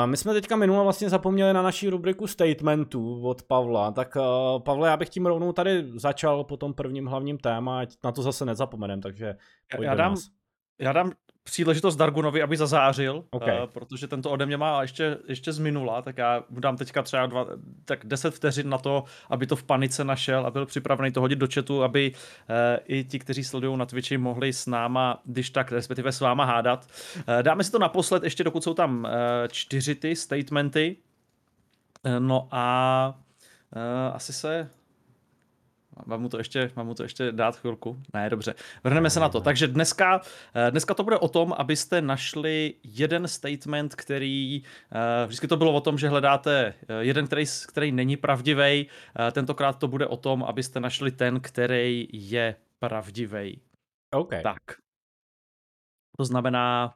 My 0.06 0.18
jsme 0.18 0.34
teďka 0.34 0.56
minule 0.56 0.84
vlastně 0.84 1.10
zapomněli 1.10 1.54
na 1.54 1.62
naší 1.62 1.90
rubriku 1.90 2.28
statementů 2.28 3.28
od 3.28 3.44
Pavla, 3.44 3.92
tak 3.92 4.16
uh, 4.16 4.64
Pavle, 4.64 4.90
já 4.90 4.98
bych 4.98 5.10
tím 5.10 5.26
rovnou 5.26 5.54
tady 5.54 5.86
začal 5.96 6.44
po 6.44 6.58
tom 6.58 6.74
prvním 6.74 7.06
hlavním 7.06 7.38
téma, 7.38 7.80
ať 7.80 7.94
na 8.04 8.12
to 8.12 8.22
zase 8.22 8.46
nezapomenem, 8.46 9.02
takže 9.02 9.36
já 9.80 9.96
dám, 9.96 10.16
já 10.80 10.94
dám 10.94 11.12
příležitost 11.50 11.96
Dargunovi, 11.96 12.42
aby 12.42 12.58
zazářil, 12.58 13.24
okay. 13.30 13.60
uh, 13.60 13.66
protože 13.66 14.08
tento 14.08 14.32
ode 14.32 14.46
mě 14.46 14.58
má 14.58 14.82
ještě, 14.82 15.18
ještě 15.28 15.54
z 15.54 15.60
minula, 15.60 16.02
tak 16.02 16.18
já 16.18 16.44
mu 16.50 16.60
dám 16.60 16.78
teďka 16.78 17.02
třeba 17.02 17.26
dva, 17.26 17.46
tak 17.86 18.06
10 18.06 18.36
vteřin 18.36 18.70
na 18.70 18.78
to, 18.78 19.04
aby 19.30 19.48
to 19.48 19.56
v 19.56 19.64
panice 19.64 20.04
našel 20.04 20.46
a 20.46 20.52
byl 20.52 20.66
připravený 20.66 21.12
to 21.12 21.22
hodit 21.22 21.40
do 21.40 21.48
chatu, 21.54 21.84
aby 21.84 22.12
uh, 22.12 22.56
i 22.86 23.04
ti, 23.04 23.20
kteří 23.20 23.44
sledují 23.44 23.78
na 23.78 23.86
Twitchi, 23.86 24.18
mohli 24.18 24.54
s 24.54 24.66
náma, 24.66 25.22
když 25.26 25.50
tak, 25.50 25.72
respektive 25.72 26.12
s 26.12 26.20
váma 26.20 26.46
hádat. 26.46 26.88
Uh, 27.16 27.44
dáme 27.44 27.64
si 27.64 27.72
to 27.72 27.80
naposled, 27.80 28.24
ještě 28.24 28.44
dokud 28.44 28.64
jsou 28.64 28.74
tam 28.74 29.04
uh, 29.04 29.12
čtyři 29.48 29.96
ty 29.96 30.16
statementy. 30.16 30.98
Uh, 32.06 32.20
no 32.20 32.48
a 32.52 33.20
uh, 33.76 34.16
asi 34.16 34.34
se 34.34 34.70
Mám 36.06 36.22
mu 36.22 36.30
to 36.30 36.38
ještě, 36.38 36.72
mám 36.76 36.86
mu 36.86 36.94
to 36.94 37.04
ještě 37.04 37.32
dát 37.32 37.58
chvilku? 37.58 38.02
Ne, 38.14 38.30
dobře. 38.30 38.56
Vrhneme 38.84 39.10
se 39.10 39.20
na 39.20 39.30
to. 39.30 39.42
Takže 39.42 39.68
dneska, 39.68 40.22
eh, 40.56 40.72
dneska 40.72 40.94
to 40.94 41.04
bude 41.04 41.18
o 41.18 41.28
tom, 41.28 41.54
abyste 41.58 42.02
našli 42.02 42.74
jeden 42.84 43.28
statement, 43.28 43.96
který, 43.96 44.64
eh, 44.92 45.28
vždycky 45.28 45.48
to 45.48 45.58
bylo 45.58 45.74
o 45.74 45.82
tom, 45.82 45.98
že 45.98 46.10
hledáte 46.10 46.74
eh, 46.88 47.04
jeden, 47.04 47.28
který, 47.28 47.46
který 47.68 47.92
není 47.92 48.18
pravdivý. 48.18 48.88
Tentokrát 49.32 49.80
to 49.80 49.88
bude 49.88 50.08
o 50.08 50.18
tom, 50.18 50.44
abyste 50.44 50.80
našli 50.80 51.12
ten, 51.12 51.40
který 51.40 52.08
je 52.12 52.56
pravdivý. 52.80 53.62
OK. 54.14 54.34
Tak. 54.44 54.62
To 56.18 56.26
znamená, 56.26 56.94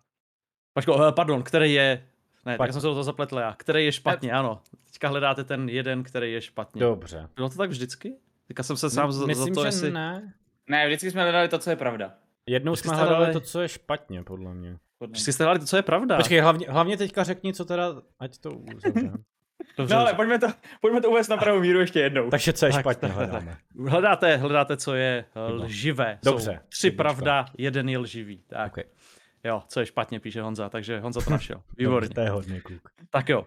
Pačko, 0.74 1.12
pardon, 1.16 1.44
který 1.44 1.74
je, 1.74 2.08
ne, 2.46 2.58
tak 2.58 2.72
jsem 2.72 2.82
se 2.82 2.88
do 2.88 2.94
toho 2.94 3.04
zapletl 3.04 3.38
já, 3.38 3.56
který 3.58 3.86
je 3.86 3.92
špatně, 3.92 4.32
ano. 4.32 4.62
Teďka 4.86 5.08
hledáte 5.08 5.44
ten 5.44 5.70
jeden, 5.70 6.04
který 6.04 6.34
je 6.34 6.42
špatně. 6.42 6.80
Dobře. 6.80 7.30
Bylo 7.36 7.50
to 7.50 7.58
tak 7.58 7.70
vždycky? 7.70 8.16
Teďka 8.48 8.64
jsem 8.64 8.78
se 8.78 8.90
sám 8.90 9.12
za, 9.12 9.26
Myslím, 9.26 9.54
za 9.54 9.62
to, 9.62 9.62
že 9.62 9.68
jestli... 9.68 9.92
ne. 9.92 10.34
Ne, 10.70 10.88
vždycky 10.88 11.12
jsme 11.12 11.22
hledali 11.22 11.48
to, 11.48 11.60
co 11.60 11.70
je 11.70 11.76
pravda. 11.76 12.14
Jednou 12.46 12.76
jsme 12.76 12.96
hledali 12.96 13.16
hledali 13.16 13.34
to, 13.34 13.40
co 13.40 13.62
je 13.62 13.70
špatně, 13.70 14.24
podle 14.24 14.54
mě. 14.54 14.78
Vždycky 15.08 15.34
jste 15.34 15.44
hledali 15.44 15.60
to, 15.60 15.66
co 15.66 15.76
je 15.76 15.82
pravda. 15.82 16.18
Počkej, 16.18 16.40
hlavně, 16.40 16.66
hlavně 16.70 16.98
teďka 16.98 17.24
řekni, 17.24 17.54
co 17.54 17.66
teda, 17.66 18.02
ať 18.20 18.38
to 18.38 18.52
uzavřeme. 18.52 19.14
Dobře, 19.78 19.96
no 19.96 20.02
ale 20.02 20.14
pojďme 20.14 20.40
to, 20.40 20.48
pojďme 20.82 21.02
to 21.02 21.10
uvést 21.10 21.28
na 21.28 21.38
pravou 21.38 21.60
míru 21.60 21.80
ještě 21.80 22.00
jednou. 22.00 22.30
Takže 22.30 22.54
co 22.54 22.66
je 22.66 22.72
tak, 22.72 22.82
špatně 22.82 23.08
hledáme. 23.08 23.58
Hledáte, 23.88 24.38
hledáte, 24.38 24.78
co 24.78 24.96
je 24.96 25.26
eh, 25.36 25.52
lživé. 25.52 26.20
Dobře. 26.24 26.52
Jsou 26.52 26.68
tři 26.70 26.88
Dobře. 26.88 26.98
pravda, 26.98 27.46
jeden 27.58 27.90
je 27.90 27.98
lživý. 27.98 28.44
Tak. 28.48 28.72
Okay. 28.72 28.84
Jo, 29.44 29.64
co 29.68 29.80
je 29.80 29.86
špatně, 29.86 30.20
píše 30.20 30.42
Honza, 30.42 30.70
takže 30.70 31.00
Honza 31.00 31.22
to 31.22 31.30
našel. 31.32 31.62
Výborně. 31.78 32.10
to 32.10 32.22
je 32.22 32.30
hodně 32.30 32.62
kluk. 32.62 32.90
Tak 33.10 33.30
jo, 33.30 33.46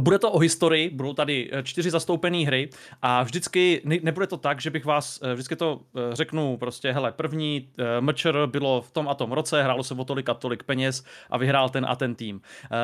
bude 0.00 0.18
to 0.18 0.32
o 0.32 0.38
historii, 0.38 0.90
budou 0.90 1.12
tady 1.12 1.50
eh, 1.52 1.62
čtyři 1.62 1.90
zastoupené 1.90 2.38
hry 2.38 2.70
a 3.02 3.22
vždycky 3.22 3.80
ne, 3.84 3.96
nebude 4.02 4.26
to 4.26 4.36
tak, 4.36 4.60
že 4.60 4.70
bych 4.70 4.84
vás, 4.84 5.20
eh, 5.22 5.34
vždycky 5.34 5.56
to 5.56 5.80
řeknu 6.12 6.56
prostě, 6.56 6.92
hele, 6.92 7.12
první 7.12 7.68
mčr 8.00 8.46
bylo 8.46 8.82
v 8.82 8.90
tom 8.90 9.08
a 9.08 9.14
tom 9.14 9.32
roce, 9.32 9.62
hrálo 9.62 9.84
se 9.84 9.94
o 9.94 10.04
tolik 10.04 10.28
a 10.28 10.34
tolik 10.34 10.62
peněz 10.62 11.04
a 11.30 11.38
vyhrál 11.38 11.68
ten 11.68 11.86
a 11.88 11.96
ten 11.96 12.14
tým. 12.14 12.40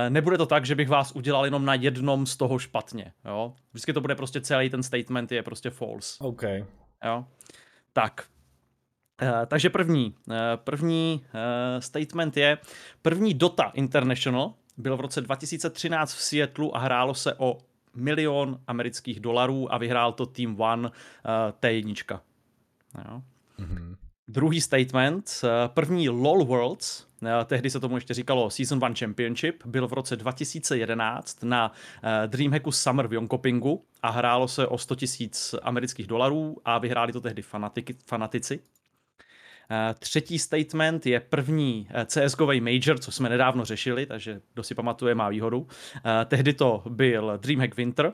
Nebude 0.09 0.39
to 0.39 0.47
tak, 0.47 0.67
že 0.67 0.75
bych 0.75 0.89
vás 0.89 1.13
udělal 1.13 1.45
jenom 1.45 1.65
na 1.65 1.75
jednom 1.75 2.27
z 2.27 2.37
toho 2.37 2.59
špatně, 2.59 3.13
jo. 3.25 3.53
Vždycky 3.73 3.93
to 3.93 4.01
bude 4.01 4.15
prostě 4.15 4.41
celý 4.41 4.71
ten 4.71 4.83
statement 4.83 5.33
je 5.33 5.43
prostě 5.43 5.71
false. 5.71 6.17
OK. 6.21 6.43
Jo. 7.05 7.25
Tak, 7.93 8.25
Uh, 9.23 9.47
takže 9.47 9.71
první, 9.71 10.15
uh, 10.27 10.35
první 10.57 11.25
uh, 11.25 11.81
statement 11.81 12.37
je, 12.37 12.59
první 13.03 13.35
Dota 13.35 13.71
International 13.75 14.55
byl 14.76 14.97
v 14.97 15.00
roce 15.00 15.21
2013 15.21 16.14
v 16.14 16.21
Seattleu 16.21 16.71
a 16.75 16.78
hrálo 16.78 17.14
se 17.14 17.35
o 17.35 17.59
milion 17.95 18.61
amerických 18.66 19.21
dolarů 19.21 19.75
a 19.75 19.78
vyhrál 19.78 20.12
to 20.12 20.26
Team 20.26 20.61
One 20.61 20.88
uh, 20.88 20.93
T1. 21.61 22.21
Jo. 23.09 23.23
Mm-hmm. 23.59 23.97
Druhý 24.28 24.61
statement, 24.61 25.40
uh, 25.43 25.49
první 25.75 26.09
LOL 26.09 26.45
Worlds, 26.45 27.07
uh, 27.23 27.28
tehdy 27.45 27.71
se 27.71 27.81
tomu 27.81 27.97
ještě 27.97 28.14
říkalo 28.14 28.50
Season 28.50 28.78
1 28.83 28.95
Championship, 28.99 29.66
byl 29.66 29.88
v 29.88 29.93
roce 29.93 30.16
2011 30.16 31.43
na 31.43 31.73
Dreamhacku 32.26 32.73
Summer 32.73 33.07
v 33.09 33.12
Jonkopingu 33.12 33.85
a 34.02 34.11
hrálo 34.11 34.49
se 34.49 34.66
o 34.66 34.78
100 34.78 34.97
000 35.21 35.31
amerických 35.62 36.07
dolarů 36.07 36.57
a 36.64 36.78
vyhráli 36.78 37.12
to 37.12 37.21
tehdy 37.21 37.43
fanatiky, 37.43 37.97
fanatici. 38.07 38.61
Eh, 39.71 39.94
třetí 39.99 40.38
statement 40.38 41.06
je 41.06 41.21
první 41.21 41.88
eh, 41.90 42.06
CSGO 42.06 42.52
Major, 42.61 42.99
co 42.99 43.12
jsme 43.12 43.28
nedávno 43.28 43.64
řešili, 43.64 44.06
takže 44.06 44.40
kdo 44.54 44.62
si 44.62 44.75
pamatuje, 44.75 45.14
má 45.14 45.28
výhodu. 45.28 45.66
Eh, 45.97 46.25
tehdy 46.25 46.52
to 46.52 46.83
byl 46.88 47.38
Dreamhack 47.42 47.76
Winter, 47.76 48.12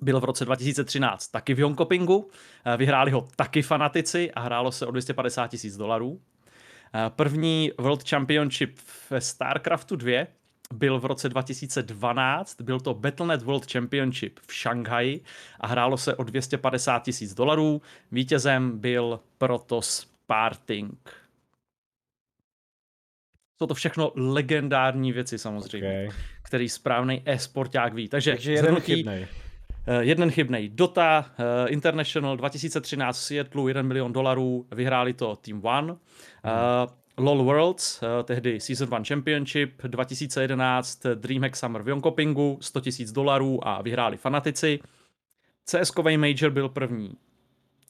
byl 0.00 0.20
v 0.20 0.24
roce 0.24 0.44
2013 0.44 1.28
taky 1.28 1.54
v 1.54 1.58
Jonkopingu, 1.58 2.30
vyhráli 2.76 3.10
ho 3.10 3.28
taky 3.36 3.62
fanatici 3.62 4.32
a 4.32 4.40
hrálo 4.40 4.72
se 4.72 4.86
o 4.86 4.90
250 4.90 5.48
tisíc 5.48 5.76
dolarů. 5.76 6.20
První 7.08 7.70
World 7.78 8.08
Championship 8.08 8.78
ve 9.10 9.20
StarCraftu 9.20 9.96
2 9.96 10.26
byl 10.72 11.00
v 11.00 11.04
roce 11.04 11.28
2012, 11.28 12.60
byl 12.60 12.80
to 12.80 12.94
Battle.net 12.94 13.42
World 13.42 13.72
Championship 13.72 14.40
v 14.46 14.54
Šanghaji 14.54 15.20
a 15.60 15.66
hrálo 15.66 15.96
se 15.96 16.14
o 16.14 16.22
250 16.22 17.02
tisíc 17.02 17.34
dolarů. 17.34 17.82
Vítězem 18.12 18.78
byl 18.78 19.20
Protoss 19.38 20.13
Parting. 20.26 21.10
Jsou 23.58 23.66
to 23.66 23.74
všechno 23.74 24.12
legendární 24.14 25.12
věci 25.12 25.38
samozřejmě, 25.38 25.88
okay. 25.88 26.18
který 26.42 26.68
správný 26.68 27.22
e-sporták 27.24 27.94
ví. 27.94 28.08
Takže, 28.08 28.30
Takže 28.30 28.52
jeden 28.52 28.80
chybnej. 28.80 29.26
Uh, 29.88 29.98
jeden 29.98 30.30
chybnej. 30.30 30.68
Dota 30.68 31.26
uh, 31.38 31.72
International 31.72 32.36
2013 32.36 33.18
v 33.18 33.22
Seattleu 33.22 33.68
1 33.68 33.82
milion 33.82 34.12
dolarů, 34.12 34.66
vyhráli 34.72 35.12
to 35.12 35.36
Team 35.36 35.60
One. 35.64 35.92
Uh, 35.92 35.98
LOL 37.18 37.44
Worlds, 37.44 38.02
uh, 38.02 38.08
tehdy 38.24 38.60
Season 38.60 38.88
1 38.88 39.04
Championship, 39.08 39.82
2011 39.82 41.06
Dreamhack 41.14 41.56
Summer 41.56 41.82
v 41.82 41.88
Jonkopingu, 41.88 42.58
100 42.60 42.80
000 42.98 43.12
dolarů 43.12 43.68
a 43.68 43.82
vyhráli 43.82 44.16
fanatici. 44.16 44.80
cs 45.64 45.92
Major 46.16 46.50
byl 46.50 46.68
první 46.68 47.16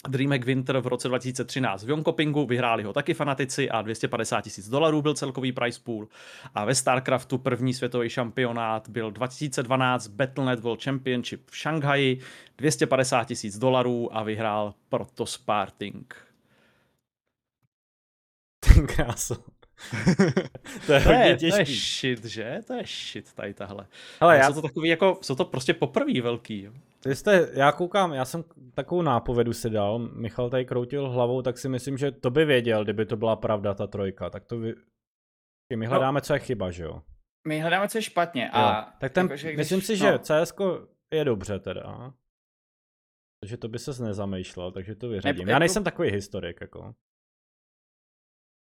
Dreamek 0.09 0.45
Winter 0.45 0.79
v 0.79 0.87
roce 0.87 1.09
2013 1.09 1.85
v 1.85 1.89
Jonkopingu, 1.89 2.47
vyhráli 2.47 2.83
ho 2.83 2.93
taky 2.93 3.15
fanatici 3.15 3.71
a 3.71 3.83
250 3.83 4.41
tisíc 4.41 4.69
dolarů 4.69 5.03
byl 5.03 5.15
celkový 5.15 5.53
price 5.53 5.81
pool. 5.85 6.09
A 6.55 6.65
ve 6.65 6.75
StarCraftu 6.75 7.39
první 7.39 7.75
světový 7.75 8.09
šampionát 8.09 8.89
byl 8.89 9.11
2012 9.11 10.09
Battle.net 10.09 10.61
World 10.61 10.85
Championship 10.85 11.51
v 11.51 11.57
Šanghaji, 11.57 12.21
250 12.59 13.25
tisíc 13.25 13.59
dolarů 13.59 14.17
a 14.17 14.23
vyhrál 14.23 14.75
proto 14.89 15.27
Sparting. 15.27 16.17
Ten 18.61 18.87
kráso. 18.87 19.37
to 20.87 20.93
je 20.93 21.01
hodně 21.01 21.37
těžký. 21.39 21.65
To 21.65 21.71
je 21.71 21.77
shit, 21.77 22.25
že? 22.25 22.61
To 22.67 22.75
je 22.75 22.85
shit 22.87 23.33
tady 23.33 23.55
tahle. 23.55 23.87
Ale 24.21 24.37
já... 24.37 24.49
Jsou 24.49 24.55
to 24.55 24.63
takový 24.63 24.89
jako, 24.89 25.19
jsou 25.23 25.35
to 25.35 25.45
prostě 25.45 25.75
poprvé 25.75 26.21
velký. 26.21 26.63
Jo. 26.63 26.73
Vy 27.07 27.17
jste, 27.17 27.51
já 27.53 27.73
koukám, 27.73 28.13
já 28.13 28.25
jsem 28.25 28.45
takovou 28.75 29.03
nápovědu 29.03 29.53
si 29.53 29.71
dal, 29.71 29.99
Michal 29.99 30.51
tady 30.51 30.65
kroutil 30.65 31.11
hlavou, 31.11 31.43
tak 31.43 31.59
si 31.59 31.69
myslím, 31.69 31.99
že 31.99 32.13
to 32.13 32.31
by 32.31 32.45
věděl, 32.45 32.85
kdyby 32.85 33.07
to 33.07 33.17
byla 33.17 33.37
pravda 33.37 33.75
ta 33.75 33.87
trojka, 33.87 34.31
tak 34.31 34.45
to 34.45 34.59
vy... 34.59 34.75
My 35.77 35.87
no. 35.87 35.91
hledáme, 35.91 36.17
no, 36.17 36.21
co 36.21 36.35
je 36.35 36.39
chyba, 36.39 36.71
že 36.71 36.85
jo? 36.85 37.03
My 37.49 37.61
hledáme, 37.61 37.89
co 37.89 37.99
je 37.99 38.03
špatně 38.03 38.51
a... 38.51 38.81
Jo. 38.81 38.93
Tak 38.99 39.13
ten, 39.13 39.27
jako, 39.31 39.35
když, 39.35 39.57
myslím 39.57 39.81
si, 39.81 39.97
že 39.97 40.13
no. 40.13 40.19
CS 40.19 40.53
je 41.15 41.25
dobře 41.25 41.59
teda. 41.59 42.15
Takže 43.41 43.57
to 43.57 43.69
by 43.69 43.79
ses 43.79 43.99
nezamýšlel, 43.99 44.73
takže 44.73 44.95
to 44.95 45.09
vyřadím. 45.09 45.47
Ne, 45.47 45.53
já 45.53 45.59
nejsem 45.59 45.85
takový 45.85 46.11
historik, 46.11 46.61
jako. 46.61 46.95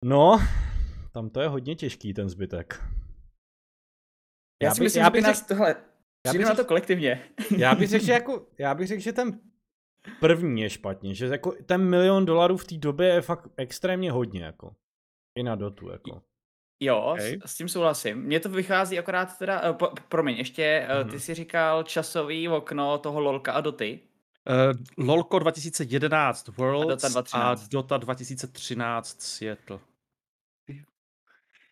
No, 0.05 0.39
tam 1.12 1.31
to 1.31 1.41
je 1.41 1.49
hodně 1.49 1.77
těžký, 1.77 2.15
ten 2.15 2.29
zbytek. 2.29 2.85
Já, 4.62 4.69
já 4.69 4.75
si 4.75 4.81
by, 4.81 4.85
myslím, 4.85 5.01
já 5.01 5.07
že 5.07 5.11
by 5.11 5.21
nás 5.21 5.47
tohle 5.47 5.91
já 6.26 6.33
bych 6.33 6.47
na 6.47 6.55
to 6.55 6.64
kolektivně. 6.64 7.23
Já 7.57 7.75
bych 7.75 7.88
řekl, 7.88 8.05
že 8.05 8.12
jako, 8.23 8.47
já 8.59 8.75
bych 8.75 8.88
řekl, 8.88 9.02
že 9.02 9.12
ten 9.12 9.41
první 10.21 10.62
je 10.62 10.71
špatně, 10.71 11.14
že 11.14 11.26
jako 11.26 11.52
ten 11.67 11.88
milion 11.88 12.25
dolarů 12.25 12.57
v 12.57 12.64
té 12.64 12.76
době 12.76 13.09
je 13.09 13.21
fakt 13.21 13.49
extrémně 13.57 14.12
hodně, 14.12 14.45
jako. 14.45 14.75
I 15.38 15.43
na 15.43 15.55
dotu, 15.55 15.91
jako. 15.91 16.23
Jo, 16.81 17.00
okay. 17.00 17.38
s, 17.45 17.50
s 17.50 17.57
tím 17.57 17.69
souhlasím. 17.69 18.19
Mně 18.19 18.41
to 18.41 18.49
vychází 18.49 18.99
akorát 18.99 19.38
teda, 19.38 19.71
uh, 19.71 19.76
po, 19.76 19.91
promiň, 20.09 20.37
ještě, 20.37 20.88
uh, 21.05 21.11
ty 21.11 21.21
si 21.21 21.35
říkal 21.35 21.83
časový 21.83 22.49
okno 22.49 22.99
toho 22.99 23.21
LOLka 23.21 23.52
a 23.52 23.61
Doty. 23.61 24.00
Uh, 24.99 25.07
LOLko 25.07 25.38
2011 25.38 26.49
World 26.49 26.85
a 26.85 26.95
Dota 26.95 27.09
2013, 27.09 27.64
a 27.64 27.69
Dota 27.71 27.97
2013 27.97 29.23
Seattle. 29.23 29.79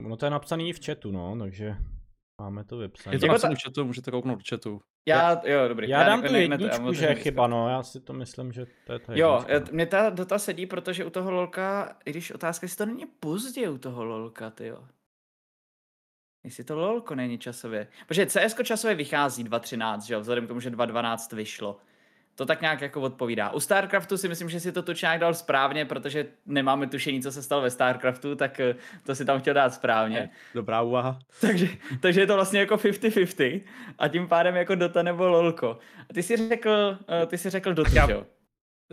No 0.00 0.16
to 0.16 0.26
je 0.26 0.30
napsaný 0.30 0.72
v 0.72 0.86
chatu, 0.86 1.10
no, 1.10 1.36
takže... 1.38 1.76
Máme 2.40 2.64
to 2.64 2.76
vypsané. 2.76 3.16
Je 3.16 3.20
to 3.20 3.26
napsané 3.26 3.54
v 3.54 3.62
chatu, 3.62 3.84
můžete 3.84 4.10
kouknout 4.10 4.38
do 4.38 4.44
chatu. 4.50 4.80
Já, 5.08 5.40
jo, 5.44 5.68
dobrý. 5.68 5.88
Já, 5.88 5.98
já 5.98 6.06
dám 6.06 6.22
tu 6.22 6.34
jedničku, 6.34 6.92
že 6.92 7.06
je 7.06 7.14
chyba, 7.14 7.46
no, 7.46 7.68
já 7.68 7.82
si 7.82 8.00
to 8.00 8.12
myslím, 8.12 8.52
že 8.52 8.66
to 8.86 8.92
je 8.92 8.98
ta 8.98 9.12
Jo, 9.16 9.44
mě 9.72 9.86
ta 9.86 10.10
dota 10.10 10.38
sedí, 10.38 10.66
protože 10.66 11.04
u 11.04 11.10
toho 11.10 11.30
lolka, 11.30 11.96
i 12.04 12.10
když 12.10 12.30
otázka, 12.30 12.64
jestli 12.64 12.76
to 12.76 12.86
není 12.86 13.06
pozdě 13.06 13.68
u 13.68 13.78
toho 13.78 14.04
lolka, 14.04 14.50
ty 14.50 14.66
jo. 14.66 14.84
Jestli 16.44 16.64
to 16.64 16.78
lolko 16.78 17.14
není 17.14 17.38
časově. 17.38 17.88
Protože 18.06 18.26
CS 18.26 18.54
časově 18.62 18.96
vychází 18.96 19.44
2.13, 19.44 20.00
že 20.00 20.14
jo, 20.14 20.20
vzhledem 20.20 20.44
k 20.44 20.48
tomu, 20.48 20.60
že 20.60 20.70
2.12 20.70 21.36
vyšlo. 21.36 21.76
To 22.40 22.46
tak 22.46 22.60
nějak 22.60 22.80
jako 22.80 23.00
odpovídá. 23.00 23.50
U 23.50 23.60
StarCraftu 23.60 24.16
si 24.16 24.28
myslím, 24.28 24.48
že 24.48 24.60
si 24.60 24.72
to 24.72 24.84
nějak 25.02 25.20
dal 25.20 25.34
správně, 25.34 25.84
protože 25.84 26.26
nemáme 26.46 26.86
tušení, 26.86 27.22
co 27.22 27.32
se 27.32 27.42
stalo 27.42 27.62
ve 27.62 27.70
StarCraftu, 27.70 28.34
tak 28.34 28.60
eh, 28.60 28.74
to 29.06 29.14
si 29.14 29.24
tam 29.24 29.40
chtěl 29.40 29.54
dát 29.54 29.74
správně. 29.74 30.30
Dobrá 30.54 30.82
úvaha. 30.82 31.18
Takže, 31.40 31.68
takže 32.00 32.20
je 32.20 32.26
to 32.26 32.34
vlastně 32.34 32.60
jako 32.60 32.74
50-50 32.74 33.62
a 33.98 34.08
tím 34.08 34.28
pádem 34.28 34.56
jako 34.56 34.74
Dota 34.74 35.02
nebo 35.02 35.28
LOLko. 35.28 35.78
A 36.10 36.14
ty 36.14 36.22
si 36.22 36.48
řekl, 36.48 36.98
eh, 37.22 37.26
ty 37.26 37.38
si 37.38 37.50
řekl 37.50 37.74
Dota, 37.74 38.06
jo? 38.10 38.26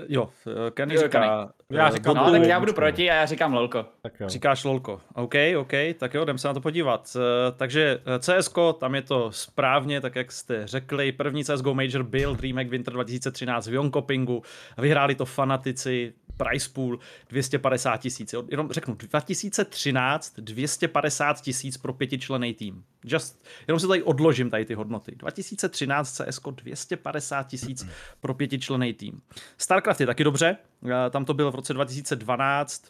Jo, 0.08 0.30
Kenny 0.74 0.98
říká... 0.98 1.52
Já 1.70 1.90
říkám 1.90 2.16
no, 2.16 2.32
tak 2.32 2.44
já 2.44 2.60
budu 2.60 2.74
proti 2.74 3.12
a 3.12 3.14
já 3.14 3.26
říkám 3.26 3.54
lolko. 3.54 3.86
Tak 4.02 4.20
jo. 4.20 4.30
Říkáš 4.30 4.64
lolko. 4.64 5.02
OK, 5.14 5.34
OK, 5.58 5.72
tak 5.98 6.14
jo, 6.14 6.24
jdem 6.24 6.38
se 6.38 6.48
na 6.48 6.54
to 6.54 6.62
podívat. 6.62 7.18
Eh, 7.18 7.52
takže 7.58 8.00
eh, 8.06 8.20
CSK, 8.20 8.58
tam 8.80 8.96
je 8.96 9.02
to 9.02 9.32
správně, 9.32 10.02
tak 10.02 10.16
jak 10.16 10.32
jste 10.32 10.68
řekli. 10.68 11.12
První 11.12 11.44
CSGO 11.44 11.74
Major 11.74 12.04
byl 12.04 12.36
DreamHack 12.36 12.70
Winter 12.70 12.94
2013 12.94 13.68
v 13.68 13.74
Jonkopingu. 13.74 14.44
Vyhráli 14.78 15.16
to 15.16 15.26
fanatici, 15.26 16.14
price 16.38 16.70
pool 16.74 17.00
250 17.30 17.98
tisíc. 17.98 18.36
Jenom 18.52 18.72
řeknu, 18.72 18.96
2013 18.96 20.34
250 20.40 21.42
tisíc 21.42 21.78
pro 21.78 21.94
pětičlený 21.94 22.54
tým. 22.54 22.84
Just, 23.06 23.46
jenom 23.68 23.80
se 23.80 23.88
tady 23.88 24.04
odložím 24.04 24.50
tady 24.50 24.66
ty 24.66 24.74
hodnoty. 24.74 25.16
2013 25.16 26.22
CS 26.22 26.40
250 26.52 27.48
tisíc 27.48 27.88
pro 28.20 28.34
pětičlený 28.34 28.94
tým. 28.94 29.22
StarCraft 29.58 30.00
je 30.00 30.06
taky 30.06 30.24
dobře, 30.24 30.58
eh, 30.86 31.10
tam 31.10 31.26
to 31.26 31.34
bylo 31.34 31.52
v 31.52 31.56
roce 31.56 31.74
2012, 31.74 32.86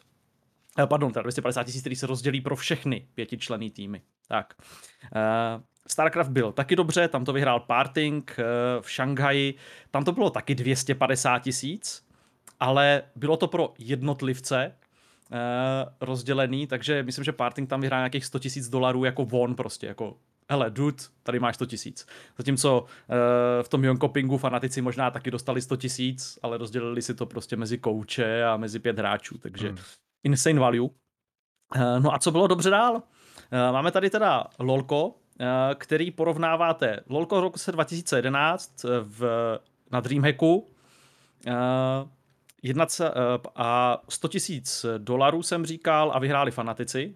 eh, 0.78 0.86
pardon, 0.86 1.12
teda 1.12 1.22
250 1.22 1.64
tisíc, 1.64 1.80
který 1.80 1.96
se 1.96 2.06
rozdělí 2.06 2.40
pro 2.40 2.56
všechny 2.56 3.08
pětičlený 3.14 3.70
týmy. 3.70 4.02
Tak. 4.28 4.54
Uh, 5.02 5.62
StarCraft 5.86 6.30
byl 6.30 6.52
taky 6.52 6.76
dobře, 6.76 7.08
tam 7.08 7.24
to 7.24 7.32
vyhrál 7.32 7.60
Parting 7.60 8.36
v 8.80 8.90
Šanghaji, 8.90 9.54
tam 9.90 10.04
to 10.04 10.12
bylo 10.12 10.30
taky 10.30 10.54
250 10.54 11.38
tisíc, 11.38 12.07
ale 12.60 13.02
bylo 13.16 13.36
to 13.36 13.46
pro 13.48 13.74
jednotlivce 13.78 14.74
uh, 15.30 15.38
rozdělený, 16.00 16.66
takže 16.66 17.02
myslím, 17.02 17.24
že 17.24 17.32
Parting 17.32 17.68
tam 17.68 17.80
vyhrál 17.80 18.00
nějakých 18.00 18.24
100 18.24 18.38
tisíc 18.38 18.68
dolarů 18.68 19.04
jako 19.04 19.24
von 19.24 19.54
prostě, 19.54 19.86
jako 19.86 20.16
hele, 20.50 20.70
dude, 20.70 20.96
tady 21.22 21.40
máš 21.40 21.54
100 21.54 21.66
tisíc. 21.66 22.06
Zatímco 22.38 22.80
uh, 22.80 22.86
v 23.62 23.68
tom 23.68 23.84
Jonkopingu 23.84 24.38
fanatici 24.38 24.82
možná 24.82 25.10
taky 25.10 25.30
dostali 25.30 25.62
100 25.62 25.76
tisíc, 25.76 26.38
ale 26.42 26.58
rozdělili 26.58 27.02
si 27.02 27.14
to 27.14 27.26
prostě 27.26 27.56
mezi 27.56 27.78
kouče 27.78 28.44
a 28.44 28.56
mezi 28.56 28.78
pět 28.78 28.98
hráčů, 28.98 29.38
takže 29.38 29.68
hmm. 29.68 29.78
insane 30.24 30.60
value. 30.60 30.80
Uh, 30.80 30.90
no 31.98 32.14
a 32.14 32.18
co 32.18 32.30
bylo 32.30 32.46
dobře 32.46 32.70
dál? 32.70 32.94
Uh, 32.94 33.02
máme 33.72 33.90
tady 33.90 34.10
teda 34.10 34.44
LOLko, 34.58 35.06
uh, 35.06 35.14
který 35.74 36.10
porovnáváte 36.10 37.00
LOLko 37.08 37.40
roku 37.40 37.58
2011 37.70 38.84
v, 39.02 39.58
na 39.90 40.00
Dreamhacku, 40.00 40.56
uh, 41.46 41.52
jedna 42.62 42.86
uh, 43.00 43.06
a 43.56 44.00
100 44.08 44.28
tisíc 44.28 44.86
dolarů 44.98 45.42
jsem 45.42 45.66
říkal 45.66 46.12
a 46.14 46.18
vyhráli 46.18 46.50
fanatici 46.50 47.14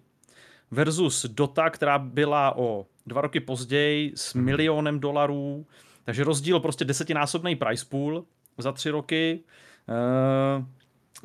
versus 0.71 1.25
Dota, 1.25 1.69
která 1.69 1.99
byla 1.99 2.57
o 2.57 2.85
dva 3.05 3.21
roky 3.21 3.39
později 3.39 4.11
s 4.15 4.33
mhm. 4.33 4.45
milionem 4.45 4.99
dolarů, 4.99 5.65
takže 6.03 6.23
rozdíl 6.23 6.59
prostě 6.59 6.85
desetinásobný 6.85 7.55
price 7.55 7.85
pool 7.89 8.25
za 8.57 8.71
tři 8.71 8.89
roky. 8.89 9.43
Uh, 9.87 10.65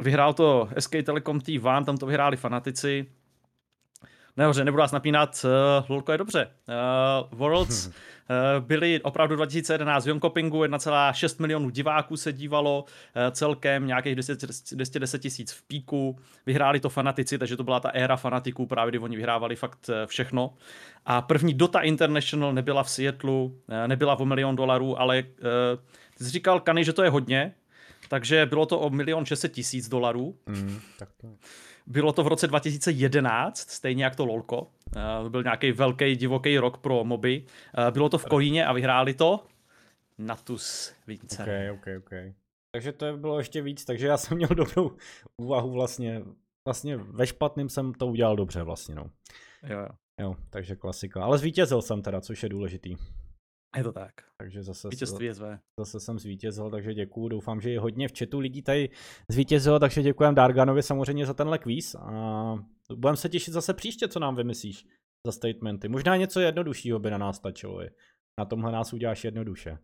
vyhrál 0.04 0.34
to 0.34 0.68
SK 0.78 0.90
Telecom 0.90 1.38
T1, 1.38 1.84
tam 1.84 1.96
to 1.96 2.06
vyhráli 2.06 2.36
fanatici. 2.36 3.06
Nehoře, 4.38 4.64
nebudu 4.64 4.80
vás 4.80 4.92
napínat, 4.92 5.44
uh, 5.44 5.86
lolko 5.88 6.12
je 6.12 6.18
dobře. 6.18 6.48
Uh, 7.32 7.38
Worlds 7.38 7.86
uh, 7.86 7.92
byli 8.66 9.00
opravdu 9.02 9.36
2011 9.36 10.04
v 10.04 10.08
Jonkopingu, 10.08 10.62
1,6 10.62 11.40
milionů 11.40 11.70
diváků 11.70 12.16
se 12.16 12.32
dívalo, 12.32 12.84
uh, 12.84 13.22
celkem 13.30 13.86
nějakých 13.86 14.14
210 14.14 15.18
tisíc 15.18 15.52
v 15.52 15.62
píku, 15.62 16.18
vyhráli 16.46 16.80
to 16.80 16.88
fanatici, 16.88 17.38
takže 17.38 17.56
to 17.56 17.64
byla 17.64 17.80
ta 17.80 17.88
éra 17.88 18.16
fanatiků, 18.16 18.66
právě 18.66 18.90
kdy 18.90 18.98
oni 18.98 19.16
vyhrávali 19.16 19.56
fakt 19.56 19.90
všechno. 20.06 20.54
A 21.06 21.22
první 21.22 21.54
Dota 21.54 21.80
International 21.80 22.52
nebyla 22.52 22.82
v 22.82 22.90
Seattleu, 22.90 23.44
uh, 23.44 23.52
nebyla 23.86 24.20
o 24.20 24.24
milion 24.24 24.56
dolarů, 24.56 25.00
ale 25.00 25.22
uh, 25.22 25.28
ty 26.18 26.24
jsi 26.24 26.30
říkal, 26.30 26.60
Kany, 26.60 26.84
že 26.84 26.92
to 26.92 27.02
je 27.02 27.10
hodně, 27.10 27.54
takže 28.08 28.46
bylo 28.46 28.66
to 28.66 28.80
o 28.80 28.90
milion 28.90 29.26
600 29.26 29.52
tisíc 29.52 29.88
dolarů. 29.88 30.34
Mm, 30.46 30.80
tak 30.98 31.08
to... 31.20 31.28
Bylo 31.90 32.12
to 32.12 32.24
v 32.24 32.26
roce 32.26 32.46
2011, 32.46 33.70
stejně 33.70 34.04
jak 34.04 34.16
to 34.16 34.26
LOLko. 34.26 34.60
Uh, 34.62 35.28
byl 35.28 35.42
nějaký 35.42 35.72
velký 35.72 36.16
divoký 36.16 36.58
rok 36.58 36.78
pro 36.78 37.04
moby. 37.04 37.44
Uh, 37.78 37.90
bylo 37.90 38.08
to 38.08 38.18
v 38.18 38.24
Kolíně 38.24 38.66
a 38.66 38.72
vyhráli 38.72 39.14
to 39.14 39.46
Natus 40.18 40.94
Vince. 41.06 41.42
Okay, 41.42 41.70
okay, 41.70 41.96
okay. 41.96 42.32
Takže 42.72 42.92
to 42.92 43.16
bylo 43.16 43.38
ještě 43.38 43.62
víc, 43.62 43.84
takže 43.84 44.06
já 44.06 44.16
jsem 44.16 44.36
měl 44.36 44.48
dobrou 44.48 44.96
úvahu 45.36 45.70
vlastně. 45.70 46.22
Vlastně 46.66 46.96
ve 46.96 47.26
špatným 47.26 47.68
jsem 47.68 47.94
to 47.94 48.06
udělal 48.06 48.36
dobře 48.36 48.62
vlastně, 48.62 48.94
no. 48.94 49.10
Jo, 49.62 49.78
jo. 49.78 49.88
Jo, 50.20 50.34
takže 50.50 50.76
klasika. 50.76 51.24
Ale 51.24 51.38
zvítězil 51.38 51.82
jsem 51.82 52.02
teda, 52.02 52.20
což 52.20 52.42
je 52.42 52.48
důležitý. 52.48 52.96
Je 53.76 53.82
to 53.82 53.92
tak. 53.92 54.12
Takže 54.36 54.62
zase, 54.62 54.88
Vítězství 54.88 55.34
SV. 55.34 55.42
Zase 55.78 56.00
jsem 56.00 56.18
zvítězil, 56.18 56.70
takže 56.70 56.94
děkuju. 56.94 57.28
Doufám, 57.28 57.60
že 57.60 57.70
je 57.70 57.80
hodně 57.80 58.08
v 58.08 58.18
chatu 58.18 58.38
lidí 58.38 58.62
tady 58.62 58.90
zvítězilo, 59.28 59.78
takže 59.78 60.02
děkujem 60.02 60.34
Darganovi 60.34 60.82
samozřejmě 60.82 61.26
za 61.26 61.34
tenhle 61.34 61.58
kvíz. 61.58 61.94
A 61.94 62.54
budeme 62.96 63.16
se 63.16 63.28
těšit 63.28 63.54
zase 63.54 63.74
příště, 63.74 64.08
co 64.08 64.20
nám 64.20 64.36
vymyslíš 64.36 64.86
za 65.26 65.32
statementy. 65.32 65.88
Možná 65.88 66.16
něco 66.16 66.40
jednoduššího 66.40 66.98
by 66.98 67.10
na 67.10 67.18
nás 67.18 67.36
stačilo. 67.36 67.80
Na 68.38 68.44
tomhle 68.44 68.72
nás 68.72 68.92
uděláš 68.92 69.24
jednoduše. 69.24 69.78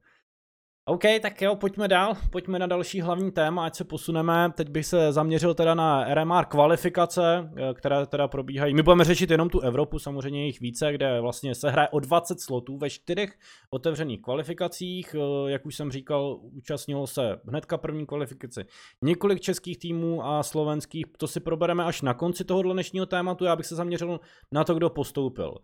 OK, 0.87 1.03
tak 1.23 1.43
jo, 1.43 1.57
pojďme 1.57 1.89
dál, 1.89 2.17
pojďme 2.31 2.59
na 2.59 2.67
další 2.67 3.01
hlavní 3.01 3.31
téma, 3.31 3.65
ať 3.65 3.77
se 3.77 3.85
posuneme. 3.85 4.53
Teď 4.55 4.69
bych 4.69 4.87
se 4.87 5.13
zaměřil 5.13 5.55
teda 5.55 5.75
na 5.75 6.15
RMR 6.15 6.45
kvalifikace, 6.45 7.51
eh, 7.57 7.75
které 7.75 8.07
teda 8.07 8.29
probíhají. 8.29 8.75
My 8.75 8.83
budeme 8.83 9.05
řešit 9.05 9.31
jenom 9.31 9.49
tu 9.49 9.61
Evropu, 9.61 9.99
samozřejmě 9.99 10.47
jich 10.47 10.61
více, 10.61 10.93
kde 10.93 11.21
vlastně 11.21 11.55
se 11.55 11.71
hraje 11.71 11.89
o 11.89 12.01
20 12.01 12.41
slotů 12.41 12.79
ve 12.79 12.91
čtyřech 12.91 13.39
otevřených 13.71 14.23
kvalifikacích. 14.23 15.15
Eh, 15.19 15.51
jak 15.51 15.67
už 15.67 15.77
jsem 15.77 15.93
říkal, 15.93 16.39
účastnilo 16.43 17.07
se 17.07 17.41
hnedka 17.49 17.79
první 17.79 18.07
kvalifikaci 18.07 18.65
několik 19.03 19.41
českých 19.41 19.79
týmů 19.79 20.27
a 20.27 20.43
slovenských. 20.43 21.05
To 21.19 21.27
si 21.27 21.41
probereme 21.41 21.85
až 21.85 22.03
na 22.03 22.15
konci 22.15 22.45
tohohle 22.45 22.73
dnešního 22.73 23.07
tématu. 23.07 23.45
Já 23.45 23.57
bych 23.57 23.67
se 23.67 23.75
zaměřil 23.75 24.21
na 24.53 24.65
to, 24.65 24.75
kdo 24.75 24.91
postoupil. 24.91 25.55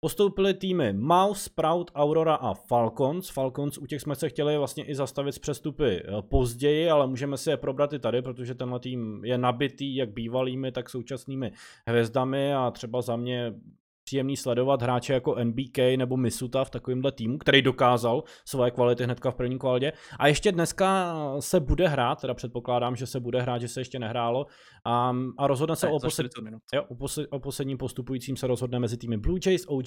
Postoupily 0.00 0.54
týmy 0.54 0.92
Mouse, 0.92 1.42
Sprout, 1.42 1.90
Aurora 1.94 2.34
a 2.34 2.54
Falcons. 2.54 3.30
Falcons, 3.30 3.78
u 3.78 3.86
těch 3.86 4.02
jsme 4.02 4.14
se 4.14 4.28
chtěli 4.28 4.58
vlastně 4.58 4.84
i 4.84 4.94
zastavit 4.94 5.32
z 5.32 5.38
přestupy 5.38 6.02
eh, 6.04 6.22
později, 6.22 6.90
ale 6.90 7.06
můžeme 7.06 7.36
si 7.36 7.50
je 7.50 7.56
probrat 7.56 7.92
i 7.92 7.98
tady, 7.98 8.22
protože 8.22 8.54
tenhle 8.54 8.80
tým 8.80 9.24
je 9.24 9.38
nabitý 9.38 9.96
jak 9.96 10.10
bývalými, 10.10 10.72
tak 10.72 10.90
současnými 10.90 11.52
hvězdami 11.86 12.54
a 12.54 12.70
třeba 12.70 13.02
za 13.02 13.16
mě 13.16 13.54
příjemný 14.08 14.36
sledovat 14.36 14.82
hráče 14.82 15.12
jako 15.12 15.36
NBK 15.44 15.78
nebo 15.96 16.16
Misuta 16.16 16.64
v 16.64 16.70
takovémhle 16.70 17.12
týmu, 17.12 17.38
který 17.38 17.62
dokázal 17.62 18.24
svoje 18.44 18.70
kvality 18.70 19.04
hnedka 19.04 19.30
v 19.30 19.34
první 19.34 19.58
kvalitě. 19.58 19.92
A 20.18 20.26
ještě 20.26 20.52
dneska 20.52 21.14
se 21.40 21.60
bude 21.60 21.88
hrát, 21.88 22.20
teda 22.20 22.34
předpokládám, 22.34 22.96
že 22.96 23.06
se 23.06 23.20
bude 23.20 23.42
hrát, 23.42 23.58
že 23.58 23.68
se 23.68 23.80
ještě 23.80 23.98
nehrálo. 23.98 24.46
A, 24.86 25.12
a 25.38 25.46
rozhodne 25.46 25.76
se 25.76 25.88
o, 25.88 26.00
posled... 26.00 26.26
jo, 26.74 26.84
o, 26.88 26.94
posled... 26.94 27.28
o 27.30 27.40
posledním 27.40 27.78
postupujícím 27.78 28.36
se 28.36 28.46
rozhodne 28.46 28.78
mezi 28.78 28.96
týmy 28.96 29.16
Blue 29.16 29.40
Jays, 29.46 29.64
OG, 29.68 29.86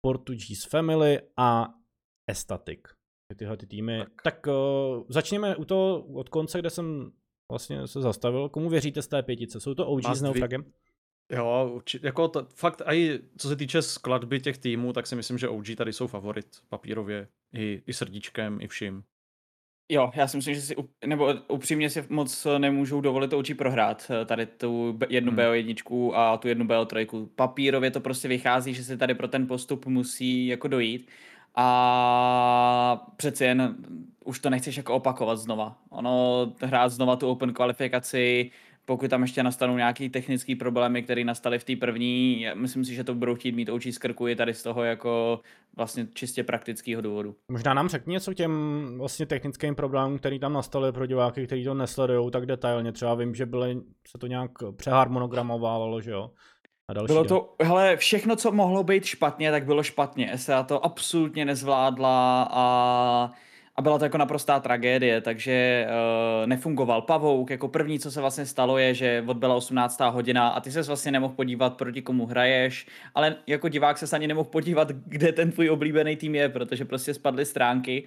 Portuguese 0.00 0.68
Family 0.70 1.20
a 1.36 1.68
Estatic. 2.30 2.80
Tyhle 3.38 3.56
ty 3.56 3.66
týmy. 3.66 3.98
Tak, 3.98 4.22
tak 4.24 4.46
uh, 4.46 5.04
začněme 5.08 5.56
u 5.56 5.64
toho 5.64 6.06
od 6.14 6.28
konce, 6.28 6.58
kde 6.58 6.70
jsem 6.70 7.10
vlastně 7.50 7.86
se 7.86 8.00
zastavil. 8.00 8.48
Komu 8.48 8.68
věříte 8.68 9.02
z 9.02 9.08
té 9.08 9.22
pětice? 9.22 9.60
Jsou 9.60 9.74
to 9.74 9.86
OG 9.86 10.04
s 10.14 10.22
Naufragem? 10.22 10.64
Jo, 11.32 11.70
určitě, 11.74 12.06
jako 12.06 12.28
to, 12.28 12.46
fakt 12.54 12.82
i 12.86 13.20
co 13.38 13.48
se 13.48 13.56
týče 13.56 13.82
skladby 13.82 14.40
těch 14.40 14.58
týmů, 14.58 14.92
tak 14.92 15.06
si 15.06 15.16
myslím, 15.16 15.38
že 15.38 15.48
OG 15.48 15.64
tady 15.76 15.92
jsou 15.92 16.06
favorit 16.06 16.46
papírově, 16.68 17.28
i, 17.54 17.82
i 17.86 17.92
srdíčkem, 17.92 18.58
i 18.60 18.68
vším. 18.68 19.04
Jo, 19.88 20.10
já 20.14 20.28
si 20.28 20.36
myslím, 20.36 20.54
že 20.54 20.60
si, 20.60 20.74
nebo 21.06 21.34
upřímně 21.48 21.90
si 21.90 22.04
moc 22.08 22.46
nemůžou 22.58 23.00
dovolit 23.00 23.32
OG 23.32 23.46
prohrát 23.58 24.10
eh, 24.10 24.24
tady 24.24 24.46
tu 24.46 24.98
jednu 25.08 25.30
hmm. 25.30 25.40
BO1 25.40 26.12
a 26.14 26.36
tu 26.36 26.48
jednu 26.48 26.64
BO3. 26.64 27.28
Papírově 27.34 27.90
to 27.90 28.00
prostě 28.00 28.28
vychází, 28.28 28.74
že 28.74 28.84
si 28.84 28.96
tady 28.96 29.14
pro 29.14 29.28
ten 29.28 29.46
postup 29.46 29.86
musí 29.86 30.46
jako 30.46 30.68
dojít 30.68 31.10
a 31.54 33.06
přeci 33.16 33.44
jen 33.44 33.76
už 34.24 34.38
to 34.38 34.50
nechceš 34.50 34.76
jako 34.76 34.94
opakovat 34.94 35.36
znova. 35.36 35.78
Ono 35.90 36.52
hrát 36.62 36.88
znova 36.88 37.16
tu 37.16 37.28
open 37.28 37.52
kvalifikaci, 37.52 38.50
pokud 38.84 39.10
tam 39.10 39.22
ještě 39.22 39.42
nastanou 39.42 39.76
nějaký 39.76 40.08
technické 40.08 40.56
problémy, 40.56 41.02
které 41.02 41.24
nastaly 41.24 41.58
v 41.58 41.64
té 41.64 41.76
první, 41.76 42.46
myslím 42.54 42.84
si, 42.84 42.94
že 42.94 43.04
to 43.04 43.14
budou 43.14 43.34
chtít 43.34 43.54
mít 43.54 43.68
očí 43.68 43.92
z 43.92 43.98
krku 43.98 44.28
i 44.28 44.36
tady 44.36 44.54
z 44.54 44.62
toho 44.62 44.84
jako 44.84 45.40
vlastně 45.76 46.06
čistě 46.14 46.44
praktického 46.44 47.02
důvodu. 47.02 47.36
Možná 47.48 47.74
nám 47.74 47.88
řekni 47.88 48.12
něco 48.12 48.34
těm 48.34 48.84
vlastně 48.98 49.26
technickým 49.26 49.74
problémům, 49.74 50.18
který 50.18 50.38
tam 50.38 50.52
nastaly 50.52 50.92
pro 50.92 51.06
diváky, 51.06 51.46
kteří 51.46 51.64
to 51.64 51.74
nesledují 51.74 52.30
tak 52.30 52.46
detailně. 52.46 52.92
Třeba 52.92 53.14
vím, 53.14 53.34
že 53.34 53.46
byly, 53.46 53.80
se 54.08 54.18
to 54.18 54.26
nějak 54.26 54.50
přeharmonogramovalo, 54.76 56.00
že 56.00 56.10
jo? 56.10 56.30
A 56.88 56.92
další 56.92 57.06
bylo 57.06 57.24
to, 57.24 57.54
hele, 57.62 57.96
všechno, 57.96 58.36
co 58.36 58.52
mohlo 58.52 58.82
být 58.82 59.04
špatně, 59.04 59.50
tak 59.50 59.64
bylo 59.64 59.82
špatně. 59.82 60.38
SA 60.38 60.62
to 60.62 60.84
absolutně 60.84 61.44
nezvládla 61.44 62.48
a 62.50 63.30
a 63.76 63.82
byla 63.82 63.98
to 63.98 64.04
jako 64.04 64.18
naprostá 64.18 64.60
tragédie, 64.60 65.20
takže 65.20 65.86
uh, 65.88 66.46
nefungoval 66.46 67.02
pavouk. 67.02 67.50
Jako 67.50 67.68
první, 67.68 67.98
co 67.98 68.10
se 68.10 68.20
vlastně 68.20 68.46
stalo, 68.46 68.78
je, 68.78 68.94
že 68.94 69.24
odbyla 69.26 69.54
18. 69.54 70.00
hodina 70.00 70.48
a 70.48 70.60
ty 70.60 70.70
se 70.72 70.82
vlastně 70.82 71.12
nemohl 71.12 71.34
podívat, 71.34 71.76
proti 71.76 72.02
komu 72.02 72.26
hraješ, 72.26 72.86
ale 73.14 73.36
jako 73.46 73.68
divák 73.68 73.98
se 73.98 74.16
ani 74.16 74.26
nemohl 74.26 74.48
podívat, 74.50 74.88
kde 74.88 75.32
ten 75.32 75.52
tvůj 75.52 75.70
oblíbený 75.70 76.16
tým 76.16 76.34
je, 76.34 76.48
protože 76.48 76.84
prostě 76.84 77.14
spadly 77.14 77.46
stránky 77.46 78.04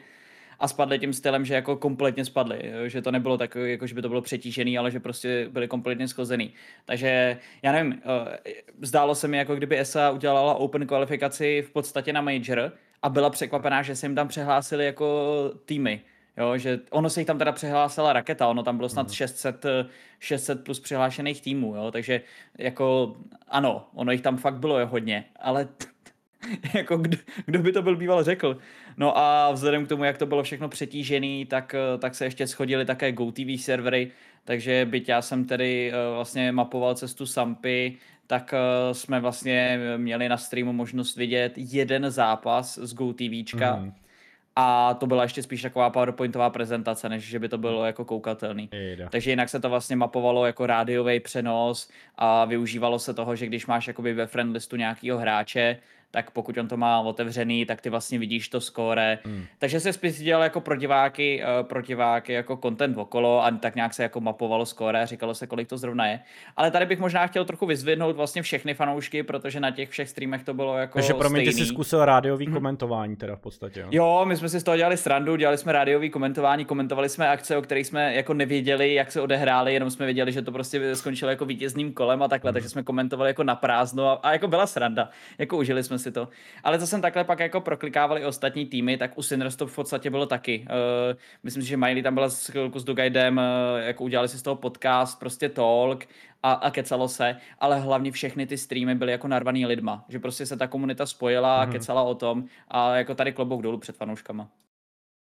a 0.59 0.67
spadly 0.67 0.99
tím 0.99 1.13
stylem, 1.13 1.45
že 1.45 1.53
jako 1.53 1.75
kompletně 1.75 2.25
spadly, 2.25 2.61
že 2.87 3.01
to 3.01 3.11
nebylo 3.11 3.37
tak, 3.37 3.55
jako 3.55 3.87
že 3.87 3.95
by 3.95 4.01
to 4.01 4.09
bylo 4.09 4.21
přetížený, 4.21 4.77
ale 4.77 4.91
že 4.91 4.99
prostě 4.99 5.47
byly 5.51 5.67
kompletně 5.67 6.07
schozený. 6.07 6.53
Takže 6.85 7.37
já 7.61 7.71
nevím, 7.71 8.01
eh, 8.45 8.53
zdálo 8.81 9.15
se 9.15 9.27
mi, 9.27 9.37
jako 9.37 9.55
kdyby 9.55 9.79
ESA 9.79 10.11
udělala 10.11 10.53
open 10.53 10.87
kvalifikaci 10.87 11.63
v 11.67 11.71
podstatě 11.71 12.13
na 12.13 12.21
major, 12.21 12.71
a 13.01 13.09
byla 13.09 13.29
překvapená, 13.29 13.81
že 13.81 13.95
se 13.95 14.05
jim 14.05 14.15
tam 14.15 14.27
přehlásili 14.27 14.85
jako 14.85 15.33
týmy. 15.65 16.01
Jo, 16.37 16.57
že 16.57 16.79
ono 16.89 17.09
se 17.09 17.21
jich 17.21 17.27
tam 17.27 17.37
teda 17.37 17.51
přihlásila 17.51 18.13
raketa, 18.13 18.47
ono 18.47 18.63
tam 18.63 18.77
bylo 18.77 18.89
snad 18.89 19.11
600, 19.11 19.65
mhm. 19.65 19.89
600 20.19 20.63
plus 20.63 20.79
přihlášených 20.79 21.41
týmů, 21.41 21.75
jo, 21.75 21.91
takže 21.91 22.21
jako 22.57 23.15
ano, 23.47 23.87
ono 23.93 24.11
jich 24.11 24.21
tam 24.21 24.37
fakt 24.37 24.55
bylo 24.55 24.87
hodně, 24.87 25.25
ale 25.39 25.67
jako 26.73 26.97
kdo, 26.97 27.17
kdo 27.45 27.59
by 27.59 27.71
to 27.71 27.81
byl 27.81 27.95
býval 27.95 28.23
řekl. 28.23 28.57
No 28.97 29.17
a 29.17 29.51
vzhledem 29.51 29.85
k 29.85 29.89
tomu, 29.89 30.03
jak 30.03 30.17
to 30.17 30.25
bylo 30.25 30.43
všechno 30.43 30.69
přetížený, 30.69 31.45
tak, 31.45 31.75
tak 31.99 32.15
se 32.15 32.25
ještě 32.25 32.47
schodili 32.47 32.85
také 32.85 33.11
GoTV 33.11 33.59
servery, 33.59 34.11
takže 34.43 34.85
byť 34.85 35.09
já 35.09 35.21
jsem 35.21 35.45
tedy 35.45 35.91
eh, 35.93 36.15
vlastně 36.15 36.51
mapoval 36.51 36.95
cestu 36.95 37.25
Sampy, 37.25 37.97
tak 38.27 38.53
uh, 38.53 38.93
jsme 38.93 39.19
vlastně 39.19 39.79
měli 39.97 40.29
na 40.29 40.37
streamu 40.37 40.73
možnost 40.73 41.15
vidět 41.15 41.53
jeden 41.55 42.11
zápas 42.11 42.77
z 42.77 42.93
GoTVčka. 42.93 43.75
Mm. 43.75 43.93
A 44.59 44.93
to 44.93 45.07
byla 45.07 45.23
ještě 45.23 45.43
spíš 45.43 45.61
taková 45.61 45.89
PowerPointová 45.89 46.49
prezentace, 46.49 47.09
než 47.09 47.23
že 47.23 47.39
by 47.39 47.49
to 47.49 47.57
bylo 47.57 47.85
jako 47.85 48.05
koukatelný. 48.05 48.69
Jejda. 48.71 49.09
Takže 49.09 49.29
jinak 49.29 49.49
se 49.49 49.59
to 49.59 49.69
vlastně 49.69 49.95
mapovalo 49.95 50.45
jako 50.45 50.65
rádiový 50.65 51.19
přenos 51.19 51.89
a 52.15 52.45
využívalo 52.45 52.99
se 52.99 53.13
toho, 53.13 53.35
že 53.35 53.45
když 53.45 53.65
máš 53.67 53.87
jakoby 53.87 54.13
ve 54.13 54.27
friendlistu 54.27 54.75
nějakého 54.75 55.19
hráče, 55.19 55.77
tak 56.11 56.31
pokud 56.31 56.57
on 56.57 56.67
to 56.67 56.77
má 56.77 56.99
otevřený, 56.99 57.65
tak 57.65 57.81
ty 57.81 57.89
vlastně 57.89 58.19
vidíš 58.19 58.49
to 58.49 58.61
skóre. 58.61 59.19
Hmm. 59.25 59.45
Takže 59.59 59.79
se 59.79 59.93
spíš 59.93 60.19
dělal 60.19 60.43
jako 60.43 60.61
pro 60.61 60.75
diváky, 60.75 61.43
uh, 61.43 61.67
pro 61.67 61.81
diváky 61.81 62.33
jako 62.33 62.57
content 62.57 62.97
okolo 62.97 63.43
a 63.43 63.51
tak 63.51 63.75
nějak 63.75 63.93
se 63.93 64.03
jako 64.03 64.21
mapovalo 64.21 64.65
skóre 64.65 65.01
a 65.01 65.05
říkalo 65.05 65.33
se, 65.33 65.47
kolik 65.47 65.67
to 65.67 65.77
zrovna 65.77 66.07
je. 66.07 66.19
Ale 66.57 66.71
tady 66.71 66.85
bych 66.85 66.99
možná 66.99 67.27
chtěl 67.27 67.45
trochu 67.45 67.65
vyzvednout 67.65 68.15
vlastně 68.15 68.41
všechny 68.41 68.73
fanoušky, 68.73 69.23
protože 69.23 69.59
na 69.59 69.71
těch 69.71 69.89
všech 69.89 70.09
streamech 70.09 70.43
to 70.43 70.53
bylo 70.53 70.77
jako 70.77 70.93
Takže 70.93 71.13
pro 71.13 71.29
mě 71.29 71.43
ty 71.43 71.53
jsi 71.53 71.65
zkusil 71.65 72.05
rádiový 72.05 72.45
hmm. 72.45 72.53
komentování 72.53 73.15
teda 73.15 73.35
v 73.35 73.39
podstatě, 73.39 73.79
jo? 73.79 73.87
Jo, 73.91 74.25
my 74.25 74.37
jsme 74.37 74.49
si 74.49 74.59
z 74.59 74.63
toho 74.63 74.77
dělali 74.77 74.97
srandu, 74.97 75.35
dělali 75.35 75.57
jsme 75.57 75.73
rádiový 75.73 76.09
komentování, 76.09 76.65
komentovali 76.65 77.09
jsme 77.09 77.29
akce, 77.29 77.57
o 77.57 77.61
kterých 77.61 77.87
jsme 77.87 78.15
jako 78.15 78.33
nevěděli, 78.33 78.93
jak 78.93 79.11
se 79.11 79.21
odehrály, 79.21 79.73
jenom 79.73 79.89
jsme 79.89 80.05
věděli, 80.05 80.31
že 80.31 80.41
to 80.41 80.51
prostě 80.51 80.95
skončilo 80.95 81.31
jako 81.31 81.45
vítězným 81.45 81.93
kolem 81.93 82.23
a 82.23 82.27
takhle, 82.27 82.49
hmm. 82.49 82.53
takže 82.53 82.69
jsme 82.69 82.83
komentovali 82.83 83.29
jako 83.29 83.43
na 83.43 83.55
prázdno 83.55 84.09
a, 84.09 84.13
a 84.13 84.31
jako 84.31 84.47
byla 84.47 84.67
sranda. 84.67 85.09
Jako 85.37 85.57
užili 85.57 85.83
jsme 85.83 85.96
jsme 85.97 86.03
si 86.03 86.11
to. 86.11 86.27
Ale 86.63 86.79
co 86.79 86.87
jsem 86.87 87.01
takhle 87.01 87.23
pak 87.23 87.39
jako 87.39 87.61
proklikávali 87.61 88.25
ostatní 88.25 88.65
týmy, 88.65 88.97
tak 88.97 89.17
u 89.17 89.21
Sinners 89.21 89.55
to 89.55 89.67
v 89.67 89.75
podstatě 89.75 90.09
bylo 90.09 90.25
taky. 90.25 90.65
Uh, 90.69 91.17
myslím 91.43 91.63
si, 91.63 91.69
že 91.69 91.77
Miley 91.77 92.03
tam 92.03 92.13
byla 92.13 92.29
s 92.29 92.47
chvilku 92.47 92.79
s 92.79 92.83
Dugajdem, 92.83 93.37
uh, 93.37 93.79
jako 93.79 94.03
udělali 94.03 94.27
si 94.27 94.37
z 94.37 94.41
toho 94.41 94.55
podcast, 94.55 95.19
prostě 95.19 95.49
talk 95.49 96.05
a, 96.43 96.51
a 96.51 96.71
kecalo 96.71 97.07
se, 97.07 97.35
ale 97.59 97.79
hlavně 97.79 98.11
všechny 98.11 98.47
ty 98.47 98.57
streamy 98.57 98.95
byly 98.95 99.11
jako 99.11 99.27
narvaný 99.27 99.65
lidma, 99.65 100.05
že 100.09 100.19
prostě 100.19 100.45
se 100.45 100.57
ta 100.57 100.67
komunita 100.67 101.05
spojila, 101.05 101.65
mm. 101.65 101.71
kecala 101.71 102.03
o 102.03 102.15
tom 102.15 102.45
a 102.67 102.95
jako 102.95 103.15
tady 103.15 103.33
klobouk 103.33 103.61
dolů 103.61 103.77
před 103.77 103.95
fanouškama. 103.95 104.49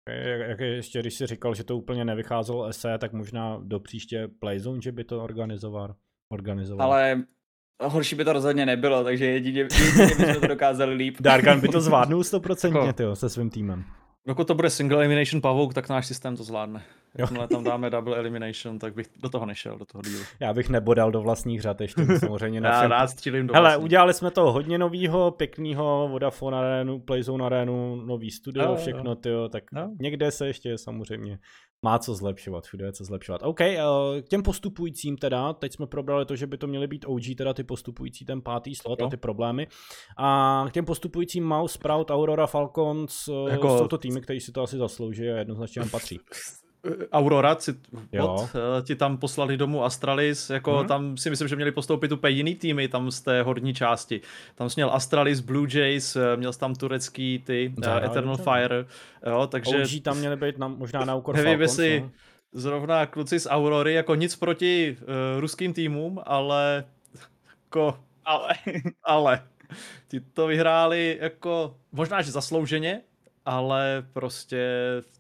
Jak, 0.08 0.60
ještě, 0.60 1.00
když 1.00 1.14
jsi 1.14 1.26
říkal, 1.26 1.54
že 1.54 1.64
to 1.64 1.76
úplně 1.76 2.04
nevycházelo 2.04 2.72
SE, 2.72 2.98
tak 2.98 3.12
možná 3.12 3.60
do 3.62 3.80
příště 3.80 4.28
Playzone, 4.38 4.80
že 4.80 4.92
by 4.92 5.04
to 5.04 5.24
organizoval. 5.24 5.94
organizoval. 6.32 6.86
Ale 6.86 7.22
horší 7.82 8.16
by 8.16 8.24
to 8.24 8.32
rozhodně 8.32 8.66
nebylo, 8.66 9.04
takže 9.04 9.26
jedině, 9.26 9.60
jedině 9.60 10.06
bychom 10.16 10.40
to 10.40 10.46
dokázali 10.46 10.94
líp. 10.94 11.16
Dargan 11.20 11.60
by 11.60 11.68
to 11.68 11.80
zvládnul 11.88 12.24
stoprocentně, 12.24 12.92
tyjo, 12.92 13.16
se 13.16 13.28
svým 13.28 13.50
týmem. 13.50 13.84
Dokud 14.26 14.46
to 14.46 14.54
bude 14.54 14.70
single 14.70 14.98
elimination 14.98 15.40
pavouk, 15.40 15.74
tak 15.74 15.88
náš 15.88 16.06
systém 16.06 16.36
to 16.36 16.44
zvládne. 16.44 16.82
Jakmile 17.18 17.48
tam 17.48 17.64
dáme 17.64 17.90
double 17.90 18.16
elimination, 18.16 18.78
tak 18.78 18.94
bych 18.94 19.06
do 19.22 19.28
toho 19.28 19.46
nešel, 19.46 19.78
do 19.78 19.84
toho 19.84 20.02
dílu. 20.02 20.22
Já 20.40 20.54
bych 20.54 20.68
nebodal 20.68 21.10
do 21.10 21.20
vlastních 21.20 21.62
řad 21.62 21.80
ještě 21.80 22.06
samozřejmě. 22.18 22.60
Na 22.60 22.82
Já 22.82 22.88
rád 22.88 23.06
střílím 23.06 23.46
do 23.46 23.54
Hele, 23.54 23.76
udělali 23.76 24.14
jsme 24.14 24.30
to 24.30 24.52
hodně 24.52 24.78
novýho, 24.78 25.30
pěknýho, 25.30 26.08
Vodafone 26.10 26.56
Arenu, 26.56 27.00
Playzone 27.00 27.46
Arenu, 27.46 27.96
nový 27.96 28.30
studio, 28.30 28.66
no, 28.66 28.76
všechno, 28.76 29.14
tyjo, 29.14 29.48
tak 29.48 29.64
no. 29.72 29.90
někde 30.00 30.30
se 30.30 30.46
ještě 30.46 30.78
samozřejmě 30.78 31.38
má 31.82 31.98
co 31.98 32.14
zlepšovat, 32.14 32.64
všude 32.64 32.86
je 32.86 32.92
co 32.92 33.04
zlepšovat. 33.04 33.40
OK, 33.44 33.60
eh, 33.60 33.78
k 34.22 34.28
těm 34.28 34.42
postupujícím 34.42 35.16
teda, 35.16 35.52
teď 35.52 35.72
jsme 35.72 35.86
probrali 35.86 36.26
to, 36.26 36.36
že 36.36 36.46
by 36.46 36.58
to 36.58 36.66
měly 36.66 36.86
být 36.86 37.04
OG, 37.08 37.34
teda 37.36 37.54
ty 37.54 37.64
postupující, 37.64 38.24
ten 38.24 38.42
pátý 38.42 38.74
slot 38.74 39.00
no. 39.00 39.06
a 39.06 39.10
ty 39.10 39.16
problémy. 39.16 39.66
A 40.16 40.66
k 40.68 40.72
těm 40.72 40.84
postupujícím 40.84 41.44
Mouse, 41.44 41.74
Sprout, 41.74 42.10
Aurora, 42.10 42.46
Falcons, 42.46 43.28
eh, 43.28 43.50
jako... 43.50 43.78
jsou 43.78 43.88
to 43.88 43.98
týmy, 43.98 44.20
které 44.20 44.40
si 44.40 44.52
to 44.52 44.62
asi 44.62 44.76
zaslouží 44.76 45.28
a 45.28 45.36
jednoznačně 45.36 45.82
tam 45.82 45.90
patří. 45.90 46.20
Aurora 47.12 47.54
ci, 47.54 47.72
pod, 48.18 48.50
eh, 48.54 48.82
ti 48.82 48.96
tam 48.96 49.18
poslali 49.18 49.56
domů 49.56 49.84
Astralis, 49.84 50.50
jako 50.50 50.78
hmm. 50.78 50.88
tam 50.88 51.16
si 51.16 51.30
myslím, 51.30 51.48
že 51.48 51.56
měli 51.56 51.72
postoupit 51.72 52.12
úplně 52.12 52.36
jiný 52.36 52.54
týmy 52.54 52.88
tam 52.88 53.10
z 53.10 53.20
té 53.20 53.42
horní 53.42 53.74
části. 53.74 54.20
Tam 54.54 54.70
jsi 54.70 54.74
měl 54.76 54.90
Astralis, 54.90 55.40
Blue 55.40 55.68
Jays, 55.78 56.16
eh, 56.16 56.36
měl 56.36 56.52
jsi 56.52 56.58
tam 56.58 56.74
turecký 56.74 57.42
ty, 57.46 57.74
uh, 57.78 58.04
Eternal 58.04 58.36
dobře. 58.36 58.50
Fire, 58.50 58.86
jo, 59.26 59.46
takže... 59.46 59.82
OG 59.82 60.02
tam 60.02 60.18
měli 60.18 60.36
být 60.36 60.58
na, 60.58 60.68
možná 60.68 61.04
na 61.04 61.14
úkor 61.14 61.36
Nevím, 61.36 61.60
jestli 61.60 62.00
no? 62.00 62.10
zrovna 62.52 63.06
kluci 63.06 63.40
z 63.40 63.46
Aurory, 63.50 63.94
jako 63.94 64.14
nic 64.14 64.36
proti 64.36 64.96
uh, 65.00 65.40
ruským 65.40 65.72
týmům, 65.72 66.20
ale 66.26 66.84
jako... 67.64 67.98
Ale. 68.24 68.48
ale. 69.04 69.42
Ti 70.08 70.20
to 70.20 70.46
vyhráli 70.46 71.18
jako 71.20 71.76
možná, 71.92 72.22
že 72.22 72.30
zaslouženě, 72.30 73.00
ale 73.48 74.06
prostě 74.12 74.68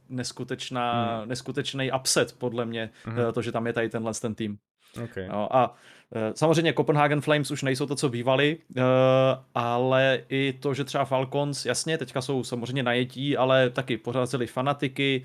neskutečná, 0.08 1.18
hmm. 1.18 1.28
neskutečný 1.28 1.90
upset 2.00 2.38
podle 2.38 2.64
mě, 2.64 2.90
hmm. 3.04 3.16
to, 3.34 3.42
že 3.42 3.52
tam 3.52 3.66
je 3.66 3.72
tady 3.72 3.88
tenhle 3.88 4.12
ten 4.14 4.34
tým. 4.34 4.58
Okay. 5.04 5.28
No, 5.28 5.56
a 5.56 5.74
eh, 6.14 6.32
samozřejmě 6.34 6.72
Copenhagen 6.72 7.20
Flames 7.20 7.50
už 7.50 7.62
nejsou 7.62 7.86
to, 7.86 7.96
co 7.96 8.08
bývali, 8.08 8.58
eh, 8.76 8.82
ale 9.54 10.22
i 10.28 10.52
to, 10.52 10.74
že 10.74 10.84
třeba 10.84 11.04
Falcons, 11.04 11.66
jasně, 11.66 11.98
teďka 11.98 12.22
jsou 12.22 12.44
samozřejmě 12.44 12.82
najetí, 12.82 13.36
ale 13.36 13.70
taky 13.70 13.96
pořádali 13.96 14.46
fanatiky, 14.46 15.24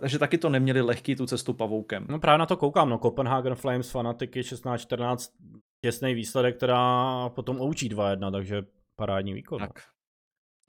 takže 0.00 0.18
taky 0.18 0.38
to 0.38 0.48
neměli 0.48 0.80
lehký 0.80 1.16
tu 1.16 1.26
cestu 1.26 1.52
pavoukem. 1.52 2.06
No 2.08 2.18
právě 2.18 2.38
na 2.38 2.46
to 2.46 2.56
koukám, 2.56 2.90
no 2.90 2.98
Copenhagen 2.98 3.54
Flames, 3.54 3.90
fanatiky 3.90 4.40
16-14, 4.40 5.30
těsný 5.80 6.14
výsledek, 6.14 6.56
která 6.56 7.28
potom 7.28 7.60
oučí 7.60 7.90
2-1, 7.90 8.32
takže 8.32 8.62
parádní 8.96 9.34
výkon. 9.34 9.60
No. 9.60 9.66
Tak, 9.66 9.82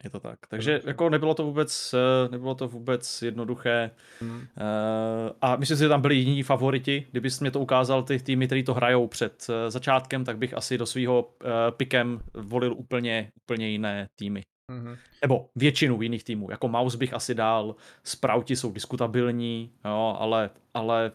je 0.04 0.10
to 0.10 0.20
tak. 0.20 0.40
Takže 0.48 0.82
jako 0.86 1.10
nebylo 1.10 1.34
to 1.34 1.44
vůbec, 1.44 1.94
eh, 1.94 2.30
nebylo 2.32 2.56
to 2.56 2.68
vůbec 2.68 3.22
jednoduché. 3.22 3.92
Hmm. 4.22 4.48
Eh, 4.58 5.34
a 5.42 5.56
myslím 5.56 5.78
si, 5.78 5.84
že 5.84 5.90
tam 5.90 6.02
byli 6.02 6.16
jiní 6.16 6.44
favoriti. 6.44 7.08
Kdybys 7.12 7.40
mě 7.40 7.52
to 7.52 7.60
ukázal, 7.60 8.04
ty 8.04 8.20
týmy, 8.20 8.46
které 8.46 8.64
to 8.64 8.74
hrajou 8.74 9.08
před 9.08 9.48
eh, 9.50 9.72
začátkem, 9.72 10.26
tak 10.26 10.38
bych 10.38 10.54
asi 10.54 10.78
do 10.78 10.86
svého 10.86 11.30
pikem 11.78 12.22
volil 12.34 12.74
úplně, 12.74 13.32
úplně 13.44 13.70
jiné 13.70 14.08
týmy. 14.16 14.42
Mm-hmm. 14.72 14.98
Nebo 15.22 15.50
většinu 15.56 16.02
jiných 16.02 16.24
týmů. 16.24 16.52
Jako 16.52 16.68
Mouse 16.68 16.98
bych 16.98 17.14
asi 17.14 17.36
dál, 17.36 17.76
Sprouti 18.04 18.56
jsou 18.56 18.72
diskutabilní, 18.72 19.72
jo, 19.86 20.16
ale, 20.20 20.50
ale 20.74 21.12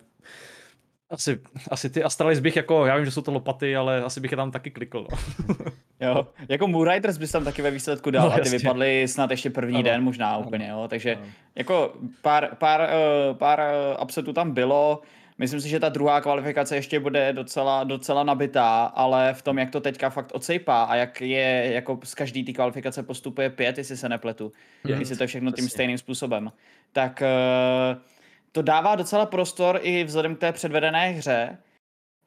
asi, 1.14 1.40
asi 1.70 1.90
ty 1.90 2.03
Astralis 2.03 2.40
bych 2.40 2.57
jako, 2.57 2.87
já 2.87 2.96
vím, 2.96 3.05
že 3.05 3.11
jsou 3.11 3.22
to 3.22 3.33
lopaty, 3.33 3.77
ale 3.77 4.03
asi 4.03 4.20
bych 4.20 4.31
je 4.31 4.37
tam 4.37 4.50
taky 4.50 4.70
klikl. 4.70 5.07
No. 5.11 5.57
jo, 6.00 6.27
jako 6.48 6.68
Moonriders 6.68 7.18
bys 7.18 7.33
tam 7.33 7.44
taky 7.44 7.62
ve 7.62 7.70
výsledku 7.70 8.11
dal 8.11 8.29
no, 8.29 8.33
a 8.33 8.35
ty 8.35 8.40
jasně. 8.40 8.59
vypadly 8.59 9.09
snad 9.09 9.31
ještě 9.31 9.50
první 9.50 9.77
ano. 9.77 9.83
den 9.83 10.03
možná 10.03 10.31
ano. 10.31 10.44
úplně, 10.46 10.68
jo, 10.68 10.87
takže 10.88 11.14
ano. 11.14 11.27
jako 11.55 11.94
pár, 12.22 12.48
pár, 12.59 12.81
uh, 12.81 13.37
pár 13.37 13.61
uh, 13.61 14.03
upsetů 14.03 14.33
tam 14.33 14.53
bylo, 14.53 15.03
Myslím 15.38 15.61
si, 15.61 15.68
že 15.68 15.81
ta 15.81 15.88
druhá 15.88 16.20
kvalifikace 16.20 16.77
ještě 16.77 17.00
bude 17.00 17.33
docela, 17.33 17.85
docela 17.85 18.24
nabitá, 18.24 18.85
ale 18.85 19.35
v 19.35 19.42
tom, 19.42 19.59
jak 19.59 19.70
to 19.70 19.81
teďka 19.81 20.11
fakt 20.11 20.33
odsejpá 20.35 20.85
a 20.85 20.94
jak 20.96 21.20
je, 21.20 21.70
jako 21.72 22.00
z 22.05 22.14
každý 22.14 22.44
té 22.44 22.53
kvalifikace 22.53 23.03
postupuje 23.03 23.50
pět, 23.50 23.79
jestli 23.79 23.96
se 23.96 24.09
nepletu, 24.09 24.53
yes. 24.88 24.98
jestli 24.98 25.16
to 25.16 25.22
je 25.22 25.27
všechno 25.27 25.53
tím 25.53 25.68
stejným 25.68 25.98
způsobem, 25.98 26.53
tak 26.92 27.22
uh, 27.22 28.03
to 28.54 28.62
dává 28.62 28.94
docela 28.94 29.26
prostor 29.26 29.80
i 29.82 30.04
vzhledem 30.04 30.36
k 30.36 30.38
té 30.38 30.52
předvedené 30.52 31.10
hře, 31.10 31.58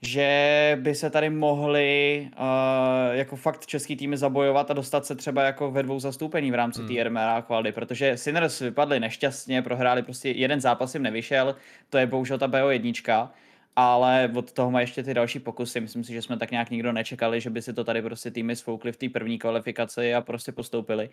že 0.01 0.77
by 0.81 0.95
se 0.95 1.09
tady 1.09 1.29
mohli 1.29 2.29
uh, 2.39 3.15
jako 3.15 3.35
fakt 3.35 3.65
český 3.65 3.95
týmy 3.95 4.17
zabojovat 4.17 4.71
a 4.71 4.73
dostat 4.73 5.05
se 5.05 5.15
třeba 5.15 5.43
jako 5.43 5.71
ve 5.71 5.83
dvou 5.83 5.99
zastoupení 5.99 6.51
v 6.51 6.55
rámci 6.55 6.81
hmm. 6.81 6.95
té 6.95 7.03
RMR 7.03 7.41
kvaldy, 7.41 7.71
protože 7.71 8.17
Sinners 8.17 8.59
vypadli 8.59 8.99
nešťastně, 8.99 9.61
prohráli 9.61 10.03
prostě 10.03 10.29
jeden 10.29 10.61
zápas 10.61 10.93
jim 10.93 11.03
nevyšel, 11.03 11.55
to 11.89 11.97
je 11.97 12.07
bohužel 12.07 12.37
ta 12.37 12.47
BO1, 12.47 13.29
ale 13.75 14.31
od 14.35 14.51
toho 14.51 14.71
má 14.71 14.81
ještě 14.81 15.03
ty 15.03 15.13
další 15.13 15.39
pokusy. 15.39 15.79
Myslím 15.79 16.03
si, 16.03 16.13
že 16.13 16.21
jsme 16.21 16.37
tak 16.37 16.51
nějak 16.51 16.69
nikdo 16.69 16.91
nečekali, 16.91 17.41
že 17.41 17.49
by 17.49 17.61
si 17.61 17.73
to 17.73 17.83
tady 17.83 18.01
prostě 18.01 18.31
týmy 18.31 18.55
svoukli 18.55 18.91
v 18.91 18.97
té 18.97 19.09
první 19.09 19.39
kvalifikaci 19.39 20.15
a 20.15 20.21
prostě 20.21 20.51
postoupili. 20.51 21.09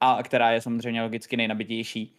A 0.00 0.22
která 0.22 0.50
je 0.50 0.60
samozřejmě 0.60 1.02
logicky 1.02 1.36
nejnabitější 1.36 2.16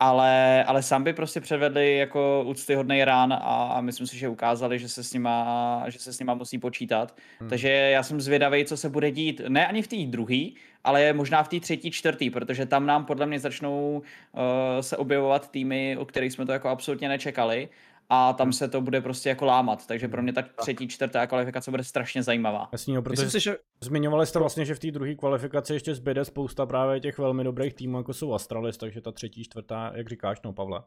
ale, 0.00 0.64
ale 0.64 0.82
sám 0.82 1.04
by 1.04 1.12
prostě 1.12 1.40
předvedli 1.40 1.96
jako 1.96 2.44
úctyhodný 2.46 3.04
rán 3.04 3.32
a, 3.32 3.36
a 3.36 3.80
myslím 3.80 4.06
si, 4.06 4.18
že 4.18 4.28
ukázali, 4.28 4.78
že 4.78 4.88
se 4.88 5.04
s 5.04 5.12
nima, 5.12 5.84
že 5.88 5.98
se 5.98 6.12
s 6.12 6.18
nima 6.18 6.34
musí 6.34 6.58
počítat. 6.58 7.16
Hmm. 7.40 7.50
Takže 7.50 7.68
já 7.68 8.02
jsem 8.02 8.20
zvědavý, 8.20 8.64
co 8.64 8.76
se 8.76 8.88
bude 8.88 9.10
dít, 9.10 9.40
ne 9.48 9.66
ani 9.66 9.82
v 9.82 9.88
té 9.88 9.96
druhé, 9.96 10.44
ale 10.84 11.12
možná 11.12 11.42
v 11.42 11.48
té 11.48 11.60
třetí, 11.60 11.90
čtvrtý, 11.90 12.30
protože 12.30 12.66
tam 12.66 12.86
nám 12.86 13.04
podle 13.04 13.26
mě 13.26 13.40
začnou 13.40 14.02
uh, 14.32 14.40
se 14.80 14.96
objevovat 14.96 15.50
týmy, 15.50 15.96
o 15.98 16.04
kterých 16.04 16.32
jsme 16.32 16.46
to 16.46 16.52
jako 16.52 16.68
absolutně 16.68 17.08
nečekali 17.08 17.68
a 18.12 18.32
tam 18.32 18.44
hmm. 18.46 18.52
se 18.52 18.68
to 18.68 18.80
bude 18.80 19.00
prostě 19.00 19.28
jako 19.28 19.44
lámat, 19.44 19.86
takže 19.86 20.08
pro 20.08 20.22
mě 20.22 20.32
ta 20.32 20.42
třetí, 20.42 20.88
čtvrtá 20.88 21.26
kvalifikace 21.26 21.70
bude 21.70 21.84
strašně 21.84 22.22
zajímavá. 22.22 22.68
Jasně, 22.72 22.94
no, 22.94 23.02
protože 23.02 23.30
si, 23.30 23.40
že... 23.40 23.56
zmiňovali 23.80 24.26
jste 24.26 24.38
vlastně, 24.38 24.64
že 24.64 24.74
v 24.74 24.78
té 24.78 24.90
druhé 24.90 25.14
kvalifikaci 25.14 25.72
ještě 25.72 25.94
zbyde 25.94 26.24
spousta 26.24 26.66
právě 26.66 27.00
těch 27.00 27.18
velmi 27.18 27.44
dobrých 27.44 27.74
týmů, 27.74 27.98
jako 27.98 28.12
jsou 28.12 28.34
Astralis, 28.34 28.76
takže 28.76 29.00
ta 29.00 29.12
třetí, 29.12 29.44
čtvrtá, 29.44 29.92
jak 29.94 30.08
říkáš, 30.08 30.42
no 30.44 30.52
Pavle? 30.52 30.82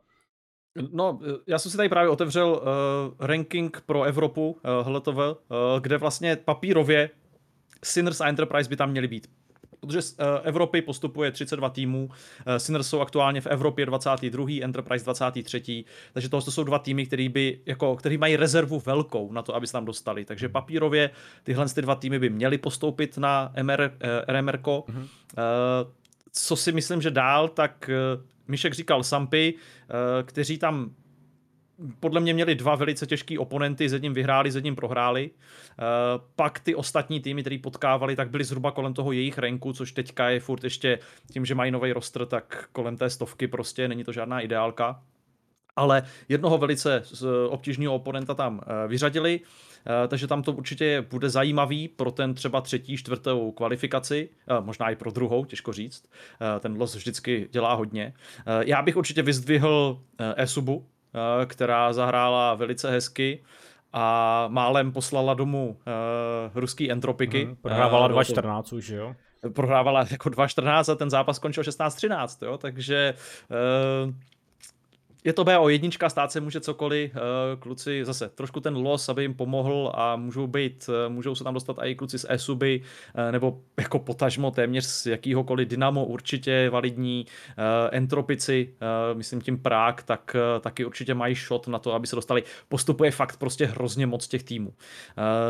No, 0.91 1.19
já 1.47 1.59
jsem 1.59 1.71
si 1.71 1.77
tady 1.77 1.89
právě 1.89 2.09
otevřel 2.09 2.49
uh, 2.49 3.27
ranking 3.27 3.81
pro 3.85 4.03
Evropu, 4.03 4.51
uh, 4.51 4.87
HLTV, 4.87 5.17
uh, 5.17 5.35
kde 5.81 5.97
vlastně 5.97 6.35
papírově 6.35 7.09
Sinners 7.83 8.21
a 8.21 8.27
Enterprise 8.27 8.69
by 8.69 8.75
tam 8.75 8.91
měly 8.91 9.07
být 9.07 9.27
protože 9.87 10.01
z 10.01 10.11
uh, 10.11 10.25
Evropy 10.43 10.81
postupuje 10.81 11.31
32 11.31 11.69
týmů, 11.69 12.09
uh, 12.09 12.55
Sinners 12.57 12.87
jsou 12.87 12.99
aktuálně 12.99 13.41
v 13.41 13.47
Evropě 13.47 13.85
22. 13.85 14.49
Enterprise 14.61 15.05
23. 15.05 15.85
Takže 16.13 16.29
to 16.29 16.41
jsou 16.41 16.63
dva 16.63 16.79
týmy, 16.79 17.05
který, 17.05 17.29
by, 17.29 17.59
jako, 17.65 17.95
který 17.95 18.17
mají 18.17 18.35
rezervu 18.35 18.79
velkou 18.79 19.31
na 19.31 19.41
to, 19.41 19.55
aby 19.55 19.67
se 19.67 19.73
tam 19.73 19.85
dostali. 19.85 20.25
Takže 20.25 20.49
papírově 20.49 21.09
tyhle 21.43 21.69
ty 21.69 21.81
dva 21.81 21.95
týmy 21.95 22.19
by 22.19 22.29
měly 22.29 22.57
postoupit 22.57 23.17
na 23.17 23.53
MR, 23.61 23.81
uh, 23.81 24.35
RMR. 24.35 24.57
Mm-hmm. 24.57 25.07
Co 26.31 26.55
si 26.55 26.71
myslím, 26.71 27.01
že 27.01 27.11
dál, 27.11 27.47
tak 27.47 27.89
Mišek 28.47 28.73
říkal 28.73 29.03
Sampy, 29.03 29.53
kteří 30.25 30.57
tam 30.57 30.91
podle 31.99 32.21
mě 32.21 32.33
měli 32.33 32.55
dva 32.55 32.75
velice 32.75 33.07
těžký 33.07 33.37
oponenty, 33.37 33.89
s 33.89 33.93
jedním 33.93 34.13
vyhráli, 34.13 34.51
s 34.51 34.55
jedním 34.55 34.75
prohráli. 34.75 35.29
Uh, 35.29 36.25
pak 36.35 36.59
ty 36.59 36.75
ostatní 36.75 37.19
týmy, 37.19 37.41
který 37.41 37.57
potkávali, 37.57 38.15
tak 38.15 38.29
byly 38.29 38.43
zhruba 38.43 38.71
kolem 38.71 38.93
toho 38.93 39.11
jejich 39.11 39.37
renku, 39.37 39.73
což 39.73 39.91
teďka 39.91 40.29
je 40.29 40.39
furt 40.39 40.63
ještě 40.63 40.99
tím, 41.31 41.45
že 41.45 41.55
mají 41.55 41.71
nový 41.71 41.93
roster, 41.93 42.25
tak 42.25 42.69
kolem 42.71 42.97
té 42.97 43.09
stovky 43.09 43.47
prostě 43.47 43.87
není 43.87 44.03
to 44.03 44.11
žádná 44.11 44.41
ideálka. 44.41 45.03
Ale 45.75 46.03
jednoho 46.29 46.57
velice 46.57 47.03
obtížného 47.49 47.95
oponenta 47.95 48.33
tam 48.33 48.53
uh, 48.53 48.61
vyřadili, 48.87 49.39
takže 50.07 50.27
tam 50.27 50.43
to 50.43 50.53
určitě 50.53 51.05
bude 51.09 51.29
zajímavý 51.29 51.87
pro 51.87 52.11
ten 52.11 52.33
třeba 52.33 52.61
třetí, 52.61 52.97
čtvrtou 52.97 53.51
kvalifikaci, 53.51 54.29
možná 54.59 54.89
i 54.89 54.95
pro 54.95 55.11
druhou, 55.11 55.45
těžko 55.45 55.73
říct. 55.73 56.05
Ten 56.59 56.79
los 56.79 56.95
vždycky 56.95 57.49
dělá 57.51 57.73
hodně. 57.73 58.13
Já 58.59 58.81
bych 58.81 58.97
určitě 58.97 59.21
vyzdvihl 59.21 60.01
Esubu, 60.35 60.85
Eh, 60.85 60.92
která 61.45 61.93
zahrála 61.93 62.53
velice 62.53 62.91
hezky 62.91 63.43
a 63.93 64.45
málem 64.47 64.91
poslala 64.91 65.33
domů 65.33 65.69
uh, 65.69 66.59
ruský 66.61 66.91
entropiky. 66.91 67.45
Mm, 67.45 67.55
prohrávala 67.55 68.09
2.14 68.09 68.77
už, 68.77 68.89
jo? 68.89 69.15
prohrávala 69.49 70.05
jako 70.11 70.29
2-14 70.29 70.91
a 70.91 70.95
ten 70.95 71.09
zápas 71.09 71.35
skončil 71.35 71.63
16-13, 71.63 72.45
jo, 72.45 72.57
takže 72.57 73.13
uh, 74.05 74.13
je 75.23 75.33
to 75.33 75.43
BO 75.43 75.69
jednička, 75.69 76.09
stát 76.09 76.31
se 76.31 76.41
může 76.41 76.61
cokoliv, 76.61 77.11
eh, 77.15 77.19
kluci 77.59 78.05
zase 78.05 78.29
trošku 78.29 78.59
ten 78.59 78.75
los, 78.75 79.09
aby 79.09 79.21
jim 79.21 79.33
pomohl 79.33 79.91
a 79.95 80.15
můžou 80.15 80.47
být, 80.47 80.89
eh, 80.89 81.09
můžou 81.09 81.35
se 81.35 81.43
tam 81.43 81.53
dostat 81.53 81.77
i 81.83 81.95
kluci 81.95 82.19
z 82.19 82.25
Esuby, 82.29 82.81
eh, 83.15 83.31
nebo 83.31 83.59
jako 83.79 83.99
potažmo 83.99 84.51
téměř 84.51 84.85
z 84.85 85.05
jakýhokoliv 85.05 85.67
Dynamo 85.67 86.05
určitě 86.05 86.69
validní, 86.69 87.25
Entropici, 87.91 88.73
myslím 89.13 89.41
tím 89.41 89.57
Prák, 89.57 90.03
tak 90.03 90.35
taky 90.61 90.85
určitě 90.85 91.13
mají 91.13 91.35
shot 91.35 91.67
na 91.67 91.79
to, 91.79 91.93
aby 91.93 92.07
se 92.07 92.15
dostali. 92.15 92.43
Postupuje 92.69 93.11
fakt 93.11 93.37
prostě 93.37 93.65
hrozně 93.65 94.07
moc 94.07 94.27
těch 94.27 94.43
týmů. 94.43 94.73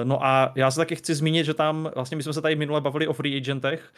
No 0.04 0.26
a 0.26 0.52
já 0.56 0.72
se 0.72 0.78
taky 0.78 0.96
chci 0.96 1.16
zmínit, 1.16 1.46
že 1.46 1.54
tam, 1.54 1.92
vlastně 1.96 2.18
my 2.18 2.24
jsme 2.24 2.34
se 2.34 2.42
tady 2.42 2.56
minule 2.56 2.82
bavili 2.82 3.08
o 3.08 3.14
free 3.14 3.38
agentech 3.38 3.94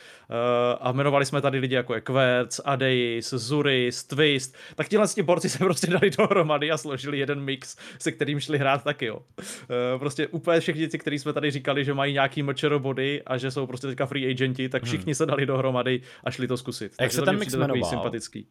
a 0.79 0.91
jmenovali 0.91 1.25
jsme 1.25 1.41
tady 1.41 1.59
lidi 1.59 1.75
jako 1.75 1.93
Equerts, 1.93 2.61
Adeis, 2.65 3.29
Zuris, 3.29 4.03
Twist, 4.03 4.55
tak 4.75 4.88
tihle 4.88 5.07
borci 5.23 5.49
se 5.49 5.64
prostě 5.65 5.88
dali 5.88 6.10
dohromady 6.10 6.71
a 6.71 6.78
složili 6.78 7.19
jeden 7.19 7.41
mix, 7.41 7.78
se 7.99 8.12
kterým 8.12 8.39
šli 8.39 8.58
hrát 8.58 8.84
taky, 8.84 9.06
jo. 9.06 9.21
Eh, 9.39 9.99
prostě 9.99 10.28
úplně 10.28 10.60
všichni 10.60 10.88
ti, 10.88 10.97
kteří 10.97 11.19
jsme 11.19 11.34
tady 11.34 11.51
říkali, 11.51 11.86
že 11.86 11.93
mají 11.93 12.13
nějaký 12.13 12.43
mlčero 12.43 12.80
body 12.80 13.23
a 13.25 13.38
že 13.38 13.51
jsou 13.51 13.67
prostě 13.67 13.88
teďka 13.88 14.06
free 14.06 14.32
agenti, 14.32 14.69
tak 14.69 14.82
hmm. 14.82 14.88
všichni 14.88 15.12
hmm. 15.12 15.15
se 15.15 15.25
dali 15.25 15.45
dohromady 15.45 16.01
a 16.23 16.32
šli 16.32 16.47
to 16.47 16.58
zkusit. 16.58 16.95
Jak 17.01 17.12
se 17.12 17.21
ten 17.21 17.39
mix 17.39 17.54
jmenoval? 17.54 17.89
sympatický. 17.89 18.47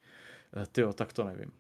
Eh, 0.63 0.67
Ty 0.73 0.83
tak 0.95 1.13
to 1.13 1.25
nevím. 1.25 1.51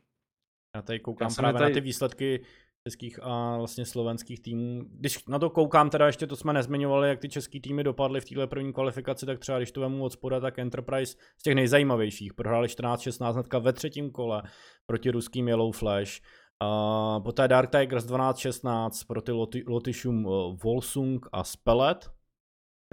Já 0.77 0.83
tady 0.83 1.01
koukám 1.01 1.29
Já 1.31 1.35
právě 1.37 1.59
tady... 1.59 1.71
na 1.71 1.75
ty 1.75 1.81
výsledky 1.81 2.41
českých 2.89 3.19
a 3.23 3.57
vlastně 3.57 3.87
slovenských 3.87 4.41
týmů. 4.41 4.85
Když 4.91 5.27
na 5.27 5.39
to 5.39 5.51
koukám, 5.51 5.91
teda 5.91 6.07
ještě 6.07 6.27
to 6.27 6.37
jsme 6.37 6.53
nezmiňovali, 6.53 7.09
jak 7.09 7.19
ty 7.19 7.29
český 7.29 7.61
týmy 7.61 7.85
dopadly 7.85 8.21
v 8.21 8.25
téhle 8.25 8.47
první 8.47 8.73
kvalifikaci, 8.73 9.27
tak 9.27 9.39
třeba 9.39 9.59
když 9.59 9.73
to 9.73 9.81
vemu 9.81 10.05
od 10.05 10.13
spoda, 10.13 10.41
tak 10.41 10.59
Enterprise 10.59 11.17
z 11.39 11.43
těch 11.43 11.55
nejzajímavějších. 11.55 12.35
Prohráli 12.35 12.69
14-16 12.69 13.33
hnedka 13.33 13.59
ve 13.59 13.73
třetím 13.73 14.11
kole 14.11 14.43
proti 14.87 15.11
ruským 15.11 15.49
Yellow 15.49 15.73
Flash. 15.73 16.21
Uh, 16.65 17.23
poté 17.23 17.49
Dark 17.49 17.71
Tigers 17.71 18.07
12-16 18.07 19.07
proti 19.07 19.33
Loti, 19.33 19.65
Lotyšům 19.67 20.27
uh, 20.27 20.57
Volsung 20.65 21.27
a 21.33 21.45
Spellet, 21.45 22.11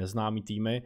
neznámý 0.02 0.42
týmy. 0.42 0.84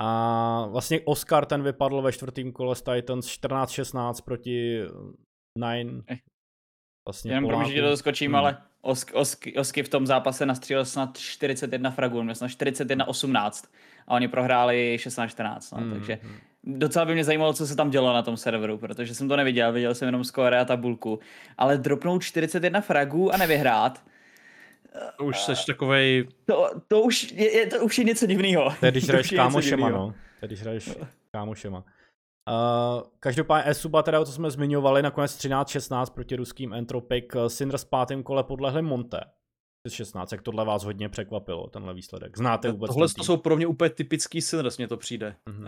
A 0.00 0.66
vlastně 0.66 1.00
Oscar 1.04 1.46
ten 1.46 1.62
vypadl 1.62 2.02
ve 2.02 2.12
čtvrtém 2.12 2.52
kole 2.52 2.76
z 2.76 2.82
Titans 2.82 3.26
14-16 3.26 4.24
proti 4.24 4.82
Nine 5.58 6.02
eh, 6.10 6.16
Vlastně 7.06 7.30
Jenom 7.30 7.46
promiň, 7.46 7.72
že 7.72 7.82
to 7.82 7.96
skočím, 7.96 8.30
hmm. 8.30 8.34
ale 8.34 8.56
Osk, 8.80 9.10
Osk, 9.14 9.46
Osky 9.58 9.82
v 9.82 9.88
tom 9.88 10.06
zápase 10.06 10.46
nastřílel 10.46 10.84
snad 10.84 11.18
41 11.18 11.90
fragů, 11.90 12.22
měl 12.22 12.34
snad 12.34 12.50
41-18 12.50 13.64
a 14.08 14.14
oni 14.14 14.28
prohráli 14.28 14.96
16-14, 15.00 15.58
no, 15.72 15.78
hmm. 15.78 15.92
takže 15.92 16.18
docela 16.64 17.04
by 17.04 17.14
mě 17.14 17.24
zajímalo, 17.24 17.52
co 17.52 17.66
se 17.66 17.76
tam 17.76 17.90
dělo 17.90 18.12
na 18.12 18.22
tom 18.22 18.36
serveru, 18.36 18.78
protože 18.78 19.14
jsem 19.14 19.28
to 19.28 19.36
neviděl, 19.36 19.72
viděl 19.72 19.94
jsem 19.94 20.06
jenom 20.06 20.24
skóre 20.24 20.60
a 20.60 20.64
tabulku, 20.64 21.20
ale 21.58 21.78
dropnout 21.78 22.22
41 22.22 22.80
fragů 22.80 23.34
a 23.34 23.36
nevyhrát, 23.36 24.02
to 25.18 25.24
už 25.24 25.40
seš 25.40 25.64
takovej... 25.64 26.28
To, 26.44 26.70
to, 26.88 27.00
už 27.00 27.32
je, 27.32 27.56
je, 27.56 27.66
to 27.66 27.84
už 27.84 27.98
je 27.98 28.04
něco 28.04 28.26
divného. 28.26 28.74
Tedy 28.80 28.90
když 29.00 29.08
hraješ 29.08 29.30
kámošema, 29.30 29.88
no. 29.88 30.14
Tedy 30.40 30.54
když 30.54 30.62
hraješ 30.62 30.90
kámošema. 31.30 31.84
Uh, 32.50 33.02
každopádně 33.20 33.70
Esuba, 33.70 34.02
teda, 34.02 34.24
co 34.24 34.32
jsme 34.32 34.50
zmiňovali, 34.50 35.02
nakonec 35.02 35.38
13-16 35.38 36.06
proti 36.14 36.36
ruským 36.36 36.72
Entropic. 36.72 37.24
Sindr 37.46 37.78
s 37.78 37.84
pátým 37.84 38.22
kole 38.22 38.44
podlehli 38.44 38.82
Monte. 38.82 39.20
16, 39.88 40.32
jak 40.32 40.42
tohle 40.42 40.64
vás 40.64 40.84
hodně 40.84 41.08
překvapilo, 41.08 41.66
tenhle 41.66 41.94
výsledek. 41.94 42.38
Znáte 42.38 42.70
vůbec 42.72 42.88
Tohle 42.88 43.08
to 43.08 43.24
jsou 43.24 43.36
pro 43.36 43.56
mě 43.56 43.66
úplně 43.66 43.90
typický 43.90 44.42
Sinners, 44.42 44.78
mně 44.78 44.88
to 44.88 44.96
přijde. 44.96 45.36
Mm-hmm. 45.50 45.60
Uh, 45.60 45.66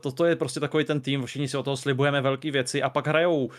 toto 0.00 0.24
je 0.24 0.36
prostě 0.36 0.60
takový 0.60 0.84
ten 0.84 1.00
tým, 1.00 1.26
všichni 1.26 1.48
si 1.48 1.56
o 1.56 1.62
toho 1.62 1.76
slibujeme 1.76 2.20
velké 2.20 2.50
věci 2.50 2.82
a 2.82 2.90
pak 2.90 3.06
hrajou 3.06 3.44
uh, 3.44 3.52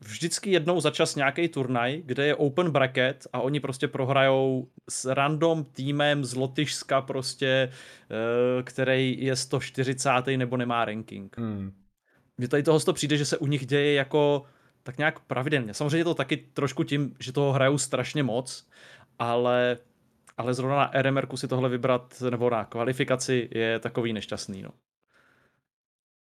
vždycky 0.00 0.50
jednou 0.50 0.80
za 0.80 0.90
čas 0.90 1.16
nějaký 1.16 1.48
turnaj, 1.48 2.02
kde 2.04 2.26
je 2.26 2.34
open 2.34 2.70
bracket 2.70 3.26
a 3.32 3.40
oni 3.40 3.60
prostě 3.60 3.88
prohrajou 3.88 4.68
s 4.90 5.04
random 5.04 5.64
týmem 5.64 6.24
z 6.24 6.34
Lotyšska 6.34 7.00
prostě, 7.00 7.70
uh, 8.10 8.62
který 8.62 9.24
je 9.24 9.36
140. 9.36 10.10
nebo 10.36 10.56
nemá 10.56 10.84
ranking. 10.84 11.38
Mm 11.38 11.81
mně 12.38 12.48
tady 12.48 12.62
toho 12.62 12.80
to 12.80 12.92
přijde, 12.92 13.16
že 13.16 13.24
se 13.24 13.38
u 13.38 13.46
nich 13.46 13.66
děje 13.66 13.94
jako 13.94 14.44
tak 14.82 14.98
nějak 14.98 15.20
pravidelně. 15.20 15.74
Samozřejmě 15.74 15.96
je 15.96 16.04
to 16.04 16.14
taky 16.14 16.36
trošku 16.36 16.84
tím, 16.84 17.14
že 17.20 17.32
toho 17.32 17.52
hrajou 17.52 17.78
strašně 17.78 18.22
moc, 18.22 18.68
ale, 19.18 19.78
ale 20.36 20.54
zrovna 20.54 20.76
na 20.76 20.90
RMR 21.02 21.36
si 21.36 21.48
tohle 21.48 21.68
vybrat, 21.68 22.22
nebo 22.30 22.50
na 22.50 22.64
kvalifikaci 22.64 23.48
je 23.52 23.78
takový 23.78 24.12
nešťastný. 24.12 24.62
No. 24.62 24.70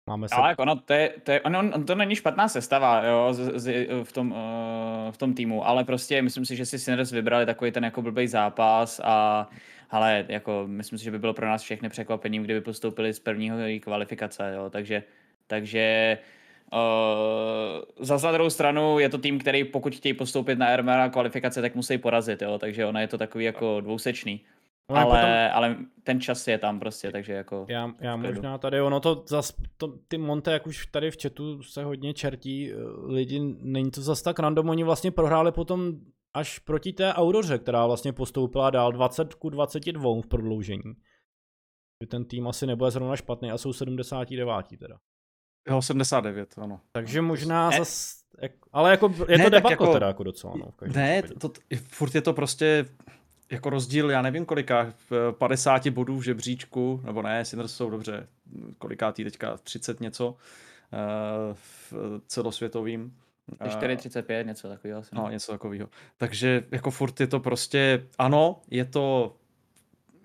Máme 0.10 0.30
se... 0.30 0.36
Ale 0.36 0.50
jako 0.50 0.62
ono, 0.62 0.76
to, 0.76 0.94
je, 0.94 1.14
to, 1.24 1.32
je, 1.32 1.42
ono, 1.42 1.60
on, 1.60 1.86
to 1.86 1.96
není 1.96 2.16
špatná 2.16 2.48
sestava 2.48 3.06
jo, 3.06 3.34
z, 3.34 3.60
z, 3.60 3.88
v, 4.04 4.12
tom, 4.12 4.32
uh, 4.32 5.12
v 5.12 5.18
tom 5.18 5.34
týmu, 5.34 5.68
ale 5.68 5.84
prostě 5.84 6.22
myslím 6.22 6.46
si, 6.46 6.56
že 6.56 6.66
si 6.66 6.80
Sinners 6.80 7.12
vybrali 7.12 7.46
takový 7.46 7.72
ten 7.72 7.84
jako 7.84 8.02
blbý 8.02 8.28
zápas 8.28 9.02
a 9.04 9.50
ale 9.90 10.26
jako 10.28 10.64
myslím 10.68 11.00
si, 11.00 11.06
že 11.06 11.12
by 11.12 11.20
bylo 11.20 11.34
pro 11.34 11.48
nás 11.48 11.62
všechny 11.62 11.90
překvapením, 11.90 12.44
kdyby 12.44 12.62
postoupili 12.62 13.14
z 13.14 13.20
prvního 13.20 13.58
kvalifikace, 13.82 14.54
jo, 14.56 14.70
takže 14.70 15.04
takže 15.48 16.18
uh, 16.74 18.18
za 18.18 18.32
druhou 18.32 18.50
stranu 18.50 19.00
je 19.00 19.10
to 19.10 19.18
tým, 19.18 19.40
který 19.40 19.64
pokud 19.64 19.96
chtějí 19.96 20.14
postoupit 20.14 20.60
na 20.60 20.76
RMR 20.76 21.10
kvalifikace, 21.12 21.62
tak 21.62 21.76
musí 21.76 21.98
porazit, 21.98 22.42
jo? 22.42 22.60
takže 22.60 22.86
ona 22.86 23.02
je 23.02 23.08
to 23.08 23.18
takový 23.18 23.46
jako 23.46 23.82
dvousečný. 23.82 24.42
No, 24.90 24.96
ale, 24.96 25.06
potom... 25.06 25.30
ale 25.54 25.78
ten 26.04 26.22
čas 26.22 26.48
je 26.48 26.58
tam 26.58 26.80
prostě, 26.80 27.12
takže 27.12 27.34
jako... 27.34 27.66
Já, 27.70 27.92
já 28.00 28.16
možná 28.16 28.58
tady, 28.58 28.82
ono 28.82 29.00
to 29.00 29.24
zas, 29.28 29.54
to, 29.78 29.88
ty 30.08 30.18
Monte, 30.18 30.52
jak 30.52 30.68
už 30.68 30.86
tady 30.86 31.12
v 31.12 31.18
chatu 31.22 31.64
se 31.64 31.84
hodně 31.84 32.14
čertí 32.14 32.72
eh, 32.72 32.76
lidi, 33.06 33.40
není 33.60 33.92
to 33.92 34.02
zas 34.02 34.22
tak 34.22 34.40
random, 34.40 34.70
oni 34.70 34.84
vlastně 34.84 35.12
prohráli 35.12 35.52
potom 35.52 35.94
až 36.34 36.60
proti 36.60 36.94
té 36.94 37.14
Auroře, 37.14 37.58
která 37.58 37.86
vlastně 37.86 38.14
postoupila 38.14 38.70
dál 38.70 38.92
20 38.92 39.34
ku 39.34 39.50
22 39.50 40.22
v 40.22 40.28
prodloužení. 40.28 40.94
Ten 42.08 42.26
tým 42.26 42.48
asi 42.48 42.68
nebude 42.68 42.92
zrovna 42.92 43.16
špatný 43.16 43.52
a 43.52 43.58
jsou 43.58 43.74
79. 43.74 44.80
teda. 44.80 44.98
Jo, 45.70 45.82
79, 45.82 46.58
ano. 46.58 46.80
Takže 46.92 47.22
možná 47.22 47.70
ne. 47.70 47.78
zas, 47.78 48.16
ale 48.74 48.92
jako 48.92 49.14
je 49.28 49.38
ne, 49.38 49.44
to 49.44 49.50
debako 49.50 49.74
jako, 49.74 49.94
teda 49.94 50.08
jako 50.08 50.24
docela, 50.24 50.54
no. 50.58 50.74
Ne, 50.94 51.24
to, 51.24 51.50
to, 51.50 51.60
furt 51.88 52.16
je 52.16 52.22
to 52.22 52.34
prostě 52.34 52.86
jako 53.52 53.70
rozdíl, 53.70 54.12
já 54.12 54.22
nevím 54.22 54.46
kolika, 54.46 54.94
50 55.32 55.88
bodů 55.88 56.18
v 56.18 56.24
žebříčku, 56.24 57.02
nebo 57.06 57.22
ne, 57.22 57.46
Sinners 57.46 57.74
jsou 57.74 57.90
dobře, 57.90 58.28
kolikátý 58.78 59.24
teďka, 59.24 59.58
30 59.58 60.00
něco 60.00 60.36
eh, 60.94 61.54
v 61.54 61.94
celosvětovým. 62.28 63.14
4,35, 63.64 64.46
něco 64.46 64.70
takového. 64.70 65.04
No, 65.14 65.30
něco 65.30 65.52
takového. 65.52 65.90
Takže 66.18 66.64
jako 66.72 66.92
furt 66.92 67.20
je 67.20 67.28
to 67.28 67.40
prostě, 67.40 68.08
ano, 68.18 68.62
je 68.72 68.86
to 68.86 69.36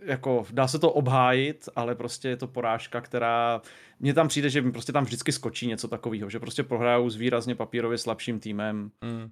jako 0.03 0.47
dá 0.51 0.69
se 0.69 0.79
to 0.79 0.93
obhájit, 0.93 1.69
ale 1.77 1.95
prostě 1.95 2.29
je 2.29 2.37
to 2.37 2.47
porážka, 2.47 3.01
která 3.01 3.63
mně 4.01 4.15
tam 4.15 4.29
přijde, 4.29 4.51
že 4.51 4.63
prostě 4.63 4.93
tam 4.93 5.05
vždycky 5.05 5.33
skočí 5.33 5.67
něco 5.67 5.89
takového, 5.89 6.31
že 6.31 6.41
prostě 6.41 6.63
prohrajou 6.63 7.11
s 7.11 7.17
výrazně 7.17 7.55
papírově 7.55 7.99
slabším 7.99 8.41
týmem. 8.41 8.91
Mm. 9.05 9.31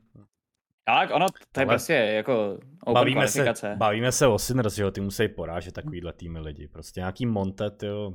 Tak, 0.84 1.10
ono, 1.14 1.26
to 1.52 1.60
je 1.60 1.66
ale 1.66 1.72
prostě 1.72 1.92
jako 1.92 2.58
bavíme 2.92 3.28
se, 3.28 3.54
bavíme 3.76 4.12
se 4.12 4.26
o 4.26 4.38
Sinners, 4.38 4.74
že 4.74 4.82
jo, 4.82 4.90
ty 4.90 5.00
musí 5.00 5.28
porážet 5.28 5.74
takovýhle 5.74 6.12
týmy 6.12 6.40
lidi, 6.40 6.68
prostě 6.68 7.00
nějaký 7.00 7.26
Montet, 7.26 7.82
jo, 7.82 8.14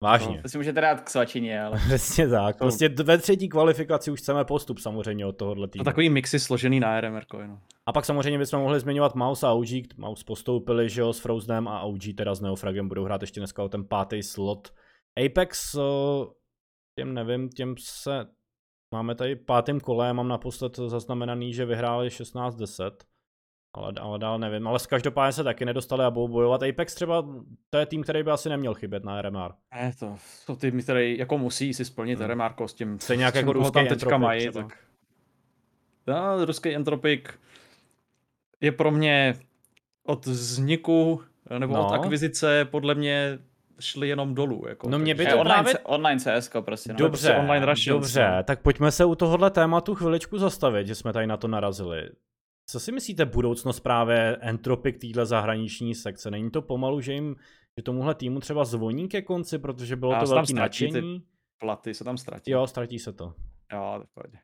Vážně. 0.00 0.36
No, 0.36 0.42
to 0.42 0.48
si 0.48 0.58
můžete 0.58 0.80
dát 0.80 1.00
k 1.00 1.10
svačině, 1.10 1.62
ale... 1.62 1.78
Přesně 1.86 2.28
tak. 2.28 2.58
Prostě 2.58 2.88
ve 2.88 3.18
třetí 3.18 3.48
kvalifikaci 3.48 4.10
už 4.10 4.20
chceme 4.20 4.44
postup 4.44 4.78
samozřejmě 4.78 5.26
od 5.26 5.32
tohohle 5.32 5.68
týmu. 5.68 5.80
A 5.82 5.84
takový 5.84 6.10
mixy 6.10 6.40
složený 6.40 6.80
na 6.80 7.00
RMR, 7.00 7.22
no. 7.46 7.60
A 7.86 7.92
pak 7.92 8.04
samozřejmě 8.04 8.38
bychom 8.38 8.60
mohli 8.60 8.80
zmiňovat 8.80 9.14
Mouse 9.14 9.46
a 9.46 9.52
OG. 9.52 9.68
Mouse 9.96 10.24
postoupili, 10.24 10.88
že 10.88 11.00
jo, 11.00 11.12
s 11.12 11.20
Frozenem 11.20 11.68
a 11.68 11.80
OG 11.80 12.02
teda 12.16 12.34
s 12.34 12.40
Neofragem 12.40 12.88
budou 12.88 13.04
hrát 13.04 13.20
ještě 13.20 13.40
dneska 13.40 13.62
o 13.62 13.68
ten 13.68 13.84
pátý 13.84 14.22
slot. 14.22 14.72
Apex, 15.26 15.76
těm 16.98 17.14
nevím, 17.14 17.48
těm 17.48 17.74
se... 17.78 18.26
Máme 18.94 19.14
tady 19.14 19.36
pátým 19.36 19.80
kole, 19.80 20.12
mám 20.12 20.28
naposled 20.28 20.76
zaznamenaný, 20.76 21.54
že 21.54 21.64
vyhráli 21.64 22.08
16-10 22.08 22.90
ale, 23.78 23.92
ale 24.00 24.18
dál 24.18 24.38
nevím. 24.38 24.68
Ale 24.68 24.78
z 24.78 24.86
každopádně 24.86 25.32
se 25.32 25.44
taky 25.44 25.64
nedostali 25.64 26.04
a 26.04 26.10
budou 26.10 26.28
bojovat. 26.28 26.62
Apex 26.62 26.94
třeba, 26.94 27.26
to 27.70 27.78
je 27.78 27.86
tým, 27.86 28.02
který 28.02 28.22
by 28.22 28.30
asi 28.30 28.48
neměl 28.48 28.74
chybět 28.74 29.04
na 29.04 29.22
RMR. 29.22 29.52
Ne, 29.74 29.92
to 29.98 30.16
jsou 30.18 30.56
tým, 30.56 30.82
který 30.82 31.18
jako 31.18 31.38
musí 31.38 31.74
si 31.74 31.84
splnit 31.84 32.18
hmm. 32.18 32.28
RMR 32.28 32.66
s 32.66 32.74
tím, 32.74 33.00
Stejně 33.00 33.24
jak 33.24 33.34
jako 33.34 33.52
ruský 33.52 33.72
tam 33.72 33.86
teďka 33.86 34.18
mají. 34.18 34.40
Třeba. 34.40 34.68
Tak... 34.68 34.78
Ja, 36.06 36.44
ruský 36.44 36.74
Entropik 36.74 37.40
je 38.60 38.72
pro 38.72 38.90
mě 38.90 39.34
od 40.06 40.26
vzniku 40.26 41.22
nebo 41.58 41.74
no. 41.74 41.86
od 41.86 41.92
akvizice 41.92 42.64
podle 42.64 42.94
mě 42.94 43.38
šli 43.80 44.08
jenom 44.08 44.34
dolů. 44.34 44.64
Jako, 44.68 44.88
no 44.88 44.98
mě 44.98 45.14
by 45.14 45.26
to 45.26 45.38
online, 45.38 45.62
právě... 45.62 45.78
online 45.78 46.20
CS, 46.20 46.50
prostě. 46.60 46.92
No. 46.92 46.98
Dobře, 46.98 47.36
online 47.36 47.66
dobře, 47.88 48.30
no. 48.36 48.42
tak 48.42 48.62
pojďme 48.62 48.92
se 48.92 49.04
u 49.04 49.14
tohohle 49.14 49.50
tématu 49.50 49.94
chviličku 49.94 50.38
zastavit, 50.38 50.86
že 50.86 50.94
jsme 50.94 51.12
tady 51.12 51.26
na 51.26 51.36
to 51.36 51.48
narazili. 51.48 52.10
Co 52.70 52.80
si 52.80 52.92
myslíte 52.92 53.24
budoucnost 53.24 53.80
právě 53.80 54.36
Entropic 54.40 55.00
týhle 55.00 55.26
zahraniční 55.26 55.94
sekce? 55.94 56.30
Není 56.30 56.50
to 56.50 56.62
pomalu, 56.62 57.00
že 57.00 57.12
jim 57.12 57.36
že 57.78 57.82
tomuhle 57.82 58.14
týmu 58.14 58.40
třeba 58.40 58.64
zvoní 58.64 59.08
ke 59.08 59.22
konci, 59.22 59.58
protože 59.58 59.96
bylo 59.96 60.12
Já 60.12 60.20
to 60.20 60.26
velký 60.26 60.54
nadšení. 60.54 61.22
Platy 61.58 61.94
se 61.94 62.04
tam 62.04 62.18
ztratí. 62.18 62.50
Jo, 62.50 62.66
ztratí 62.66 62.98
se 62.98 63.12
to. 63.12 63.34
Jo, 63.72 64.02
v 64.04 64.14
pohodě. 64.14 64.38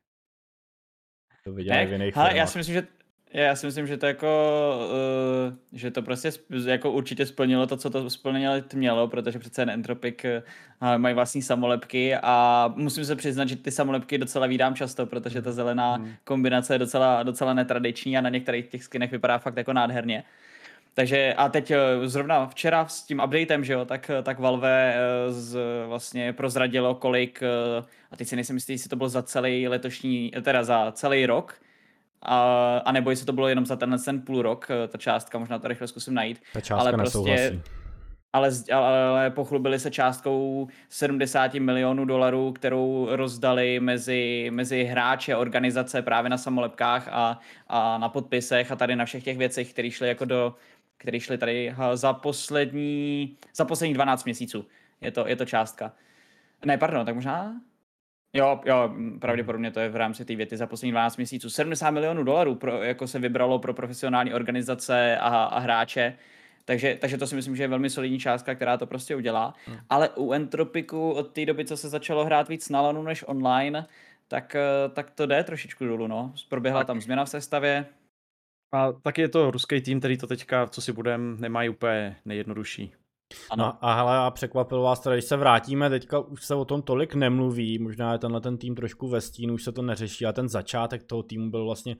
To 1.43 1.53
viděli 1.53 1.85
v 1.85 1.91
jiných 1.91 2.15
já 2.15 2.47
si 2.47 2.57
myslím, 2.57 2.73
že 2.73 2.87
já 3.33 3.55
si 3.55 3.65
myslím, 3.65 3.87
že 3.87 3.97
to 3.97 4.05
jako, 4.05 4.27
uh, 5.49 5.55
že 5.73 5.91
to 5.91 6.01
prostě 6.01 6.29
jako 6.65 6.91
určitě 6.91 7.25
splnilo 7.25 7.67
to, 7.67 7.77
co 7.77 7.89
to 7.89 8.09
splnilo 8.09 8.53
mělo, 8.73 9.07
protože 9.07 9.39
přece 9.39 9.61
Entropic 9.63 10.15
uh, 10.23 10.97
mají 10.97 11.15
vlastní 11.15 11.41
samolepky 11.41 12.15
a 12.15 12.73
musím 12.75 13.05
se 13.05 13.15
přiznat, 13.15 13.49
že 13.49 13.55
ty 13.55 13.71
samolepky 13.71 14.17
docela 14.17 14.47
vídám 14.47 14.75
často, 14.75 15.05
protože 15.05 15.41
ta 15.41 15.51
zelená 15.51 15.95
hmm. 15.95 16.13
kombinace 16.23 16.75
je 16.75 16.79
docela, 16.79 17.23
docela 17.23 17.53
netradiční 17.53 18.17
a 18.17 18.21
na 18.21 18.29
některých 18.29 18.67
těch 18.67 18.83
skinech 18.83 19.11
vypadá 19.11 19.37
fakt 19.37 19.57
jako 19.57 19.73
nádherně. 19.73 20.23
Takže 20.93 21.33
a 21.33 21.49
teď 21.49 21.71
zrovna 22.05 22.47
včera 22.47 22.87
s 22.87 23.03
tím 23.03 23.21
updatem, 23.25 23.63
že 23.63 23.73
jo, 23.73 23.85
tak, 23.85 24.11
tak 24.23 24.39
Valve 24.39 24.95
z, 25.29 25.59
vlastně 25.87 26.33
prozradilo 26.33 26.95
kolik, 26.95 27.43
a 28.11 28.15
teď 28.15 28.27
si 28.27 28.35
nejsem 28.35 28.55
jistý, 28.55 28.73
jestli 28.73 28.89
to 28.89 28.95
bylo 28.95 29.09
za 29.09 29.23
celý 29.23 29.67
letošní, 29.67 30.31
teda 30.41 30.63
za 30.63 30.91
celý 30.91 31.25
rok, 31.25 31.55
a, 32.25 32.77
a 32.85 32.91
nebo 32.91 33.09
jestli 33.09 33.25
to 33.25 33.33
bylo 33.33 33.47
jenom 33.47 33.65
za 33.65 33.75
tenhle 33.75 33.99
ten 33.99 34.21
půl 34.21 34.41
rok, 34.41 34.67
eh, 34.69 34.87
ta 34.87 34.97
částka, 34.97 35.37
možná 35.37 35.59
to 35.59 35.67
rychle 35.67 35.87
zkusím 35.87 36.13
najít. 36.13 36.41
Ta 36.53 36.61
částka 36.61 36.81
ale 36.81 36.93
prostě, 36.93 37.61
ale, 38.33 38.51
ale 38.71 39.29
pochlubili 39.29 39.79
se 39.79 39.91
částkou 39.91 40.67
70 40.89 41.53
milionů 41.53 42.05
dolarů, 42.05 42.51
kterou 42.51 43.07
rozdali 43.11 43.79
mezi, 43.79 44.49
mezi 44.53 44.83
hráče, 44.83 45.35
organizace 45.35 46.01
právě 46.01 46.29
na 46.29 46.37
samolepkách 46.37 47.07
a, 47.11 47.39
a 47.67 47.97
na 47.97 48.09
podpisech 48.09 48.71
a 48.71 48.75
tady 48.75 48.95
na 48.95 49.05
všech 49.05 49.23
těch 49.23 49.37
věcech, 49.37 49.73
které 49.73 49.91
šly 49.91 50.07
jako 50.07 50.25
do, 50.25 50.55
které 50.97 51.19
šly 51.19 51.37
tady 51.37 51.75
za 51.93 52.13
poslední, 52.13 53.37
za 53.55 53.65
poslední 53.65 53.93
12 53.93 54.23
měsíců. 54.23 54.65
Je 55.01 55.11
to, 55.11 55.27
je 55.27 55.35
to 55.35 55.45
částka. 55.45 55.91
Ne, 56.65 56.77
pardon, 56.77 57.05
tak 57.05 57.15
možná 57.15 57.55
Jo, 58.35 58.59
jo, 58.65 58.93
pravděpodobně 59.19 59.71
to 59.71 59.79
je 59.79 59.89
v 59.89 59.95
rámci 59.95 60.25
té 60.25 60.35
věty 60.35 60.57
za 60.57 60.67
poslední 60.67 60.91
12 60.91 61.17
měsíců. 61.17 61.49
70 61.49 61.91
milionů 61.91 62.23
dolarů 62.23 62.55
pro, 62.55 62.83
jako 62.83 63.07
se 63.07 63.19
vybralo 63.19 63.59
pro 63.59 63.73
profesionální 63.73 64.33
organizace 64.33 65.17
a, 65.17 65.43
a 65.43 65.59
hráče. 65.59 66.17
Takže, 66.65 66.97
takže 67.01 67.17
to 67.17 67.27
si 67.27 67.35
myslím, 67.35 67.55
že 67.55 67.63
je 67.63 67.67
velmi 67.67 67.89
solidní 67.89 68.19
částka, 68.19 68.55
která 68.55 68.77
to 68.77 68.87
prostě 68.87 69.15
udělá. 69.15 69.53
Hmm. 69.65 69.77
Ale 69.89 70.09
u 70.09 70.31
Entropiku 70.31 71.11
od 71.11 71.31
té 71.31 71.45
doby, 71.45 71.65
co 71.65 71.77
se 71.77 71.89
začalo 71.89 72.25
hrát 72.25 72.49
víc 72.49 72.69
na 72.69 72.81
lanu 72.81 73.03
než 73.03 73.23
online, 73.27 73.87
tak, 74.27 74.55
eh, 74.55 74.89
tak 74.93 75.11
to 75.11 75.25
jde 75.25 75.43
trošičku 75.43 75.85
dolů. 75.85 76.07
No. 76.07 76.33
Proběhla 76.49 76.79
tak. 76.79 76.87
tam 76.87 77.01
změna 77.01 77.25
v 77.25 77.29
sestavě. 77.29 77.85
A 78.71 78.91
taky 78.91 79.21
je 79.21 79.29
to 79.29 79.51
ruský 79.51 79.81
tým, 79.81 79.99
který 79.99 80.17
to 80.17 80.27
teďka, 80.27 80.67
co 80.67 80.81
si 80.81 80.91
budem, 80.93 81.37
nemají 81.39 81.69
úplně 81.69 82.15
nejjednodušší. 82.25 82.93
Ano. 83.51 83.65
No 83.65 83.77
a 83.81 83.93
hele, 83.93 84.17
a 84.17 84.31
překvapilo 84.31 84.83
vás 84.83 84.99
teda, 84.99 85.15
když 85.15 85.25
se 85.25 85.37
vrátíme, 85.37 85.89
teďka 85.89 86.19
už 86.19 86.45
se 86.45 86.55
o 86.55 86.65
tom 86.65 86.81
tolik 86.81 87.15
nemluví, 87.15 87.79
možná 87.79 88.13
je 88.13 88.19
tenhle 88.19 88.41
ten 88.41 88.57
tým 88.57 88.75
trošku 88.75 89.07
ve 89.07 89.21
stínu, 89.21 89.53
už 89.53 89.63
se 89.63 89.71
to 89.71 89.81
neřeší, 89.81 90.25
a 90.25 90.33
ten 90.33 90.49
začátek 90.49 91.03
toho 91.03 91.23
týmu 91.23 91.51
byl 91.51 91.65
vlastně 91.65 91.95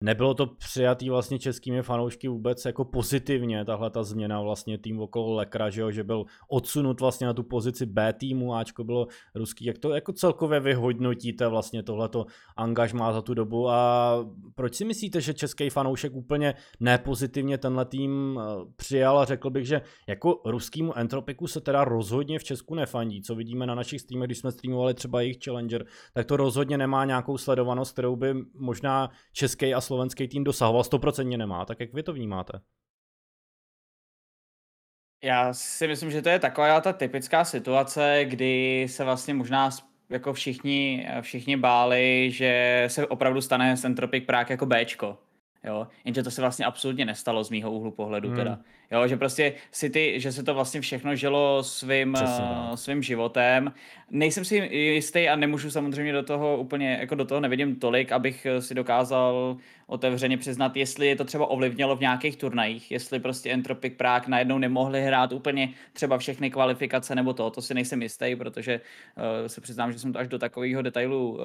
nebylo 0.00 0.34
to 0.34 0.46
přijatý 0.46 1.10
vlastně 1.10 1.38
českými 1.38 1.82
fanoušky 1.82 2.28
vůbec 2.28 2.64
jako 2.64 2.84
pozitivně, 2.84 3.64
tahle 3.64 3.90
ta 3.90 4.02
změna 4.02 4.40
vlastně 4.40 4.78
tým 4.78 5.00
okolo 5.00 5.34
Lekra, 5.34 5.70
že, 5.70 5.80
jo, 5.80 5.90
že 5.90 6.04
byl 6.04 6.24
odsunut 6.48 7.00
vlastně 7.00 7.26
na 7.26 7.32
tu 7.32 7.42
pozici 7.42 7.86
B 7.86 8.12
týmu, 8.12 8.54
Ačko 8.54 8.84
bylo 8.84 9.06
ruský, 9.34 9.64
jak 9.64 9.78
to 9.78 9.90
jako 9.90 10.12
celkově 10.12 10.60
vyhodnotíte 10.60 11.48
vlastně 11.48 11.82
tohleto 11.82 12.26
angažmá 12.56 13.12
za 13.12 13.22
tu 13.22 13.34
dobu? 13.34 13.70
A 13.70 14.16
proč 14.54 14.74
si 14.74 14.84
myslíte, 14.84 15.20
že 15.20 15.34
český 15.34 15.70
fanoušek 15.70 16.14
úplně 16.14 16.54
nepozitivně 16.80 17.58
tenhle 17.58 17.84
tým 17.84 18.40
eh, 18.40 18.64
přijal? 18.76 19.18
A 19.18 19.24
řekl 19.24 19.50
bych, 19.50 19.66
že 19.66 19.82
jako 20.08 20.40
ruskýmu 20.44 20.98
Entropiku 20.98 21.46
se 21.46 21.60
teda 21.60 21.84
rozhodně 21.84 22.38
v 22.38 22.44
Česku 22.44 22.74
nefandí, 22.74 23.22
co 23.22 23.34
vidíme 23.34 23.66
na 23.66 23.74
našich 23.74 24.00
streamech, 24.00 24.26
když 24.26 24.38
jsme 24.38 24.52
streamovali 24.52 24.94
třeba 24.94 25.20
jejich 25.20 25.38
Challenger, 25.44 25.86
tak 26.12 26.26
to 26.26 26.36
rozhodně 26.36 26.78
nemá 26.78 27.04
nějakou 27.04 27.38
sledovanost, 27.38 27.92
kterou 27.92 28.16
by 28.16 28.34
možná 28.54 29.10
český 29.32 29.74
a 29.74 29.80
slovenský 29.90 30.28
tým 30.28 30.44
dosahoval, 30.44 30.84
stoprocentně 30.84 31.38
nemá, 31.38 31.64
tak 31.64 31.80
jak 31.80 31.92
vy 31.92 32.02
to 32.02 32.12
vnímáte? 32.12 32.60
Já 35.24 35.52
si 35.52 35.88
myslím, 35.88 36.10
že 36.10 36.22
to 36.22 36.28
je 36.28 36.38
taková 36.38 36.80
ta 36.80 36.92
typická 36.92 37.44
situace, 37.44 38.24
kdy 38.24 38.86
se 38.88 39.04
vlastně 39.04 39.34
možná 39.34 39.70
jako 40.08 40.32
všichni, 40.32 41.06
všichni 41.20 41.56
báli, 41.56 42.30
že 42.30 42.84
se 42.86 43.06
opravdu 43.06 43.40
stane 43.40 43.76
Centropic 43.76 44.26
Prague 44.26 44.52
jako 44.52 44.66
Bčko. 44.66 45.18
Jo, 45.64 45.86
jenže 46.04 46.22
to 46.22 46.30
se 46.30 46.40
vlastně 46.40 46.64
absolutně 46.64 47.04
nestalo 47.04 47.44
z 47.44 47.50
mýho 47.50 47.72
úhlu 47.72 47.90
pohledu 47.90 48.28
hmm. 48.28 48.36
teda. 48.36 48.58
Jo, 48.92 49.08
že 49.08 49.16
prostě 49.16 49.52
City, 49.72 50.20
že 50.20 50.32
se 50.32 50.42
to 50.42 50.54
vlastně 50.54 50.80
všechno 50.80 51.16
žilo 51.16 51.62
svým, 51.62 52.14
uh, 52.14 52.74
svým 52.74 53.02
životem. 53.02 53.72
Nejsem 54.10 54.44
si 54.44 54.56
jistý 54.56 55.28
a 55.28 55.36
nemůžu 55.36 55.70
samozřejmě 55.70 56.12
do 56.12 56.22
toho 56.22 56.56
úplně, 56.56 56.96
jako 57.00 57.14
do 57.14 57.24
toho 57.24 57.40
nevidím 57.40 57.76
tolik, 57.76 58.12
abych 58.12 58.46
si 58.60 58.74
dokázal 58.74 59.56
otevřeně 59.86 60.38
přiznat, 60.38 60.76
jestli 60.76 61.06
je 61.06 61.16
to 61.16 61.24
třeba 61.24 61.46
ovlivnilo 61.46 61.96
v 61.96 62.00
nějakých 62.00 62.36
turnajích, 62.36 62.90
jestli 62.90 63.20
prostě 63.20 63.50
Entropic 63.50 63.94
Prague 63.96 64.30
najednou 64.30 64.58
nemohli 64.58 65.02
hrát 65.02 65.32
úplně 65.32 65.68
třeba 65.92 66.18
všechny 66.18 66.50
kvalifikace 66.50 67.14
nebo 67.14 67.32
to, 67.32 67.50
to 67.50 67.62
si 67.62 67.74
nejsem 67.74 68.02
jistý, 68.02 68.36
protože 68.36 68.80
uh, 69.16 69.46
se 69.46 69.60
přiznám, 69.60 69.92
že 69.92 69.98
jsem 69.98 70.12
to 70.12 70.18
až 70.18 70.28
do 70.28 70.38
takového 70.38 70.82
detailu 70.82 71.30
uh, 71.32 71.40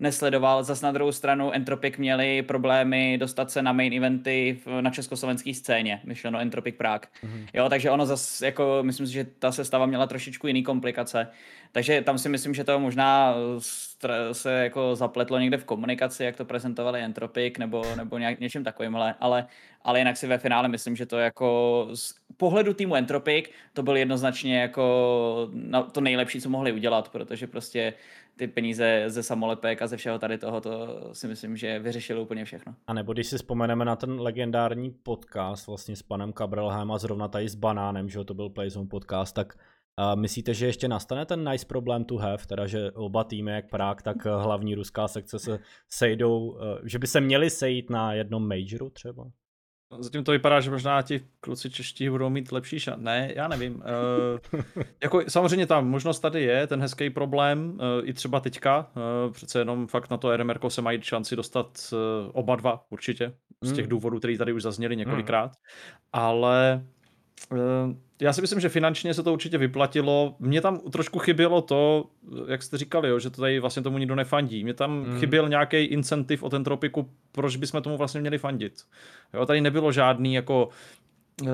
nesledoval. 0.00 0.64
Zas 0.64 0.82
na 0.82 0.92
druhou 0.92 1.12
stranu 1.12 1.50
Entropic 1.50 1.96
měli 1.96 2.42
problémy 2.42 3.18
dostat 3.18 3.50
se 3.50 3.62
na 3.62 3.72
main 3.72 3.92
eventy 3.92 4.58
v, 4.64 4.82
na 4.82 4.90
československé 4.90 5.54
scéně, 5.54 6.00
myšleno 6.04 6.38
Entropic 6.38 6.59
Prague. 6.62 7.08
Mm-hmm. 7.24 7.46
Jo, 7.54 7.68
takže 7.68 7.90
ono 7.90 8.06
zase, 8.06 8.46
jako, 8.46 8.78
myslím 8.82 9.06
si, 9.06 9.12
že 9.12 9.26
ta 9.38 9.52
sestava 9.52 9.86
měla 9.86 10.06
trošičku 10.06 10.46
jiný 10.46 10.62
komplikace. 10.62 11.28
Takže 11.72 12.02
tam 12.02 12.18
si 12.18 12.28
myslím, 12.28 12.54
že 12.54 12.64
to 12.64 12.80
možná 12.80 13.34
se 14.32 14.52
jako 14.52 14.96
zapletlo 14.96 15.38
někde 15.38 15.56
v 15.56 15.64
komunikaci, 15.64 16.24
jak 16.24 16.36
to 16.36 16.44
prezentovali 16.44 17.00
Entropic 17.00 17.58
nebo, 17.58 17.84
nebo 17.96 18.18
nějak, 18.18 18.40
něčím 18.40 18.64
takovýmhle, 18.64 19.14
ale, 19.20 19.46
ale 19.82 19.98
jinak 19.98 20.16
si 20.16 20.26
ve 20.26 20.38
finále 20.38 20.68
myslím, 20.68 20.96
že 20.96 21.06
to 21.06 21.18
jako 21.18 21.88
pohledu 22.40 22.74
týmu 22.74 22.94
Entropic 22.94 23.44
to 23.72 23.82
byl 23.82 23.96
jednoznačně 23.96 24.60
jako 24.60 24.84
to 25.92 26.00
nejlepší, 26.00 26.40
co 26.40 26.48
mohli 26.48 26.72
udělat, 26.72 27.08
protože 27.08 27.46
prostě 27.46 27.94
ty 28.36 28.48
peníze 28.48 29.04
ze 29.06 29.22
samolepek 29.22 29.82
a 29.82 29.86
ze 29.86 29.96
všeho 29.96 30.18
tady 30.18 30.38
toho, 30.38 30.60
to 30.60 30.70
si 31.12 31.28
myslím, 31.28 31.56
že 31.56 31.78
vyřešilo 31.78 32.22
úplně 32.22 32.44
všechno. 32.44 32.74
A 32.86 32.94
nebo 32.94 33.12
když 33.12 33.26
si 33.26 33.36
vzpomeneme 33.36 33.84
na 33.84 33.96
ten 33.96 34.20
legendární 34.20 34.90
podcast 34.90 35.66
vlastně 35.66 35.96
s 35.96 36.02
panem 36.02 36.32
Cabrelhem 36.32 36.92
a 36.92 36.98
zrovna 36.98 37.28
tady 37.28 37.48
s 37.48 37.54
Banánem, 37.54 38.08
že 38.08 38.24
to 38.24 38.34
byl 38.34 38.50
Playzone 38.50 38.88
podcast, 38.88 39.34
tak 39.34 39.54
a 39.96 40.14
myslíte, 40.14 40.54
že 40.54 40.66
ještě 40.66 40.88
nastane 40.88 41.26
ten 41.26 41.50
nice 41.50 41.66
problem 41.66 42.04
to 42.04 42.16
have, 42.16 42.46
teda 42.46 42.66
že 42.66 42.90
oba 42.90 43.24
týmy, 43.24 43.50
jak 43.50 43.70
Prák, 43.70 44.02
tak 44.02 44.24
hlavní 44.24 44.74
ruská 44.74 45.08
sekce 45.08 45.38
se 45.38 45.58
sejdou, 45.88 46.58
eh, 46.60 46.80
že 46.84 46.98
by 46.98 47.06
se 47.06 47.20
měli 47.20 47.50
sejít 47.50 47.90
na 47.90 48.12
jednom 48.12 48.48
majoru 48.48 48.90
třeba? 48.90 49.30
Zatím 49.98 50.24
to 50.24 50.32
vypadá, 50.32 50.60
že 50.60 50.70
možná 50.70 51.02
ti 51.02 51.20
kluci 51.40 51.70
čeští 51.70 52.10
budou 52.10 52.30
mít 52.30 52.52
lepší 52.52 52.80
šanci. 52.80 53.04
Ne, 53.04 53.32
já 53.36 53.48
nevím. 53.48 53.74
Uh, 53.74 54.62
jako 55.02 55.22
samozřejmě 55.28 55.66
ta 55.66 55.80
možnost 55.80 56.20
tady 56.20 56.42
je, 56.42 56.66
ten 56.66 56.80
hezký 56.80 57.10
problém, 57.10 57.70
uh, 57.70 58.08
i 58.08 58.12
třeba 58.12 58.40
teďka. 58.40 58.90
Uh, 58.96 59.32
přece 59.32 59.58
jenom 59.58 59.86
fakt 59.86 60.10
na 60.10 60.16
to 60.16 60.36
RMR 60.36 60.58
se 60.68 60.82
mají 60.82 61.02
šanci 61.02 61.36
dostat 61.36 61.78
uh, 61.92 62.30
oba 62.32 62.56
dva 62.56 62.84
určitě, 62.90 63.34
z 63.60 63.72
těch 63.72 63.84
mm. 63.84 63.90
důvodů, 63.90 64.18
které 64.18 64.38
tady 64.38 64.52
už 64.52 64.62
zazněly 64.62 64.96
několikrát. 64.96 65.46
Mm. 65.46 65.52
Ale 66.12 66.84
uh, 67.52 67.58
já 68.20 68.32
si 68.32 68.40
myslím, 68.40 68.60
že 68.60 68.68
finančně 68.68 69.14
se 69.14 69.22
to 69.22 69.32
určitě 69.32 69.58
vyplatilo. 69.58 70.36
Mně 70.38 70.60
tam 70.60 70.78
trošku 70.78 71.18
chybělo 71.18 71.62
to, 71.62 72.04
jak 72.48 72.62
jste 72.62 72.78
říkali, 72.78 73.08
jo, 73.08 73.18
že 73.18 73.30
to 73.30 73.40
tady 73.40 73.60
vlastně 73.60 73.82
tomu 73.82 73.98
nikdo 73.98 74.14
nefandí. 74.14 74.64
Mně 74.64 74.74
tam 74.74 75.04
hmm. 75.04 75.18
chyběl 75.20 75.48
nějaký 75.48 75.76
incentiv 75.76 76.42
o 76.42 76.50
ten 76.50 76.64
tropiku, 76.64 77.10
proč 77.32 77.56
bychom 77.56 77.82
tomu 77.82 77.96
vlastně 77.96 78.20
měli 78.20 78.38
fandit. 78.38 78.72
Jo, 79.34 79.46
tady 79.46 79.60
nebylo 79.60 79.92
žádný 79.92 80.34
jako... 80.34 80.68
Uh, 81.42 81.48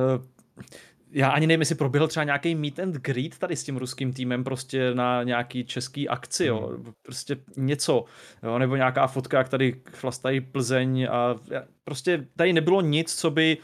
já 1.11 1.31
ani 1.31 1.47
nevím, 1.47 1.61
jestli 1.61 1.75
proběhl 1.75 2.09
třeba 2.09 2.25
nějaký 2.25 2.55
meet 2.55 2.79
and 2.79 2.95
greet 2.95 3.39
tady 3.39 3.57
s 3.57 3.65
tím 3.65 3.77
ruským 3.77 4.13
týmem 4.13 4.45
prostě 4.45 4.95
na 4.95 5.23
nějaký 5.23 5.65
český 5.65 6.09
akci, 6.09 6.47
jo. 6.47 6.67
Hmm. 6.67 6.93
Prostě 7.03 7.37
něco, 7.57 8.05
jo, 8.43 8.59
nebo 8.59 8.77
nějaká 8.77 9.07
fotka, 9.07 9.39
jak 9.39 9.49
tady 9.49 9.81
chlastají 9.91 10.41
Plzeň 10.41 11.09
a 11.11 11.37
prostě 11.85 12.27
tady 12.37 12.53
nebylo 12.53 12.81
nic, 12.81 13.15
co 13.15 13.31
by 13.31 13.59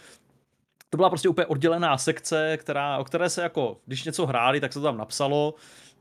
to 0.92 0.96
byla 0.96 1.10
prostě 1.10 1.28
úplně 1.28 1.46
oddělená 1.46 1.98
sekce, 1.98 2.56
která, 2.56 2.98
o 2.98 3.04
které 3.04 3.30
se 3.30 3.42
jako, 3.42 3.76
když 3.86 4.04
něco 4.04 4.26
hráli, 4.26 4.60
tak 4.60 4.72
se 4.72 4.78
to 4.78 4.84
tam 4.84 4.96
napsalo, 4.96 5.54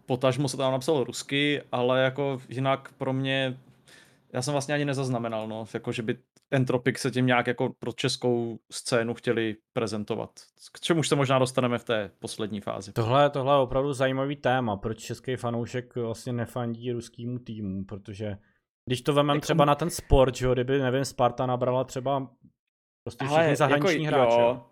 potažmo 0.06 0.50
se 0.50 0.58
tam 0.58 0.72
napsalo 0.72 1.04
rusky, 1.04 1.62
ale 1.72 2.02
jako 2.02 2.42
jinak 2.50 2.94
pro 2.98 3.14
mě, 3.14 3.60
já 4.34 4.42
jsem 4.42 4.52
vlastně 4.52 4.76
ani 4.76 4.86
nezaznamenal, 4.86 5.48
no, 5.48 5.66
jako 5.74 5.92
že 5.92 6.02
by 6.02 6.18
Entropic 6.52 6.98
se 6.98 7.12
tím 7.12 7.26
nějak 7.26 7.48
jako 7.48 7.74
pro 7.80 7.92
českou 7.92 8.60
scénu 8.72 9.14
chtěli 9.14 9.56
prezentovat. 9.74 10.30
K 10.74 10.80
čemu 10.80 11.04
se 11.04 11.16
možná 11.16 11.40
dostaneme 11.40 11.78
v 11.78 11.84
té 11.84 12.12
poslední 12.20 12.62
fázi. 12.62 12.94
Tohle, 12.94 13.30
tohle 13.30 13.56
je 13.56 13.60
opravdu 13.60 13.94
zajímavý 13.94 14.36
téma, 14.36 14.78
proč 14.78 15.00
český 15.00 15.36
fanoušek 15.36 15.96
vlastně 15.96 16.34
nefandí 16.34 16.92
ruskýmu 16.92 17.40
týmu, 17.40 17.86
protože 17.86 18.38
když 18.86 19.02
to 19.02 19.14
vemem 19.14 19.36
jako... 19.36 19.42
třeba 19.44 19.66
na 19.66 19.76
ten 19.76 19.90
sport, 19.90 20.36
že 20.36 20.46
jo, 20.46 20.54
kdyby, 20.54 20.80
nevím, 20.80 21.06
Sparta 21.06 21.46
nabrala 21.46 21.84
třeba 21.84 22.30
prostě 23.08 23.26
všichni 23.26 23.56
zahraniční 23.56 24.04
jako, 24.04 24.18
hráče. 24.18 24.42
Jo, 24.42 24.66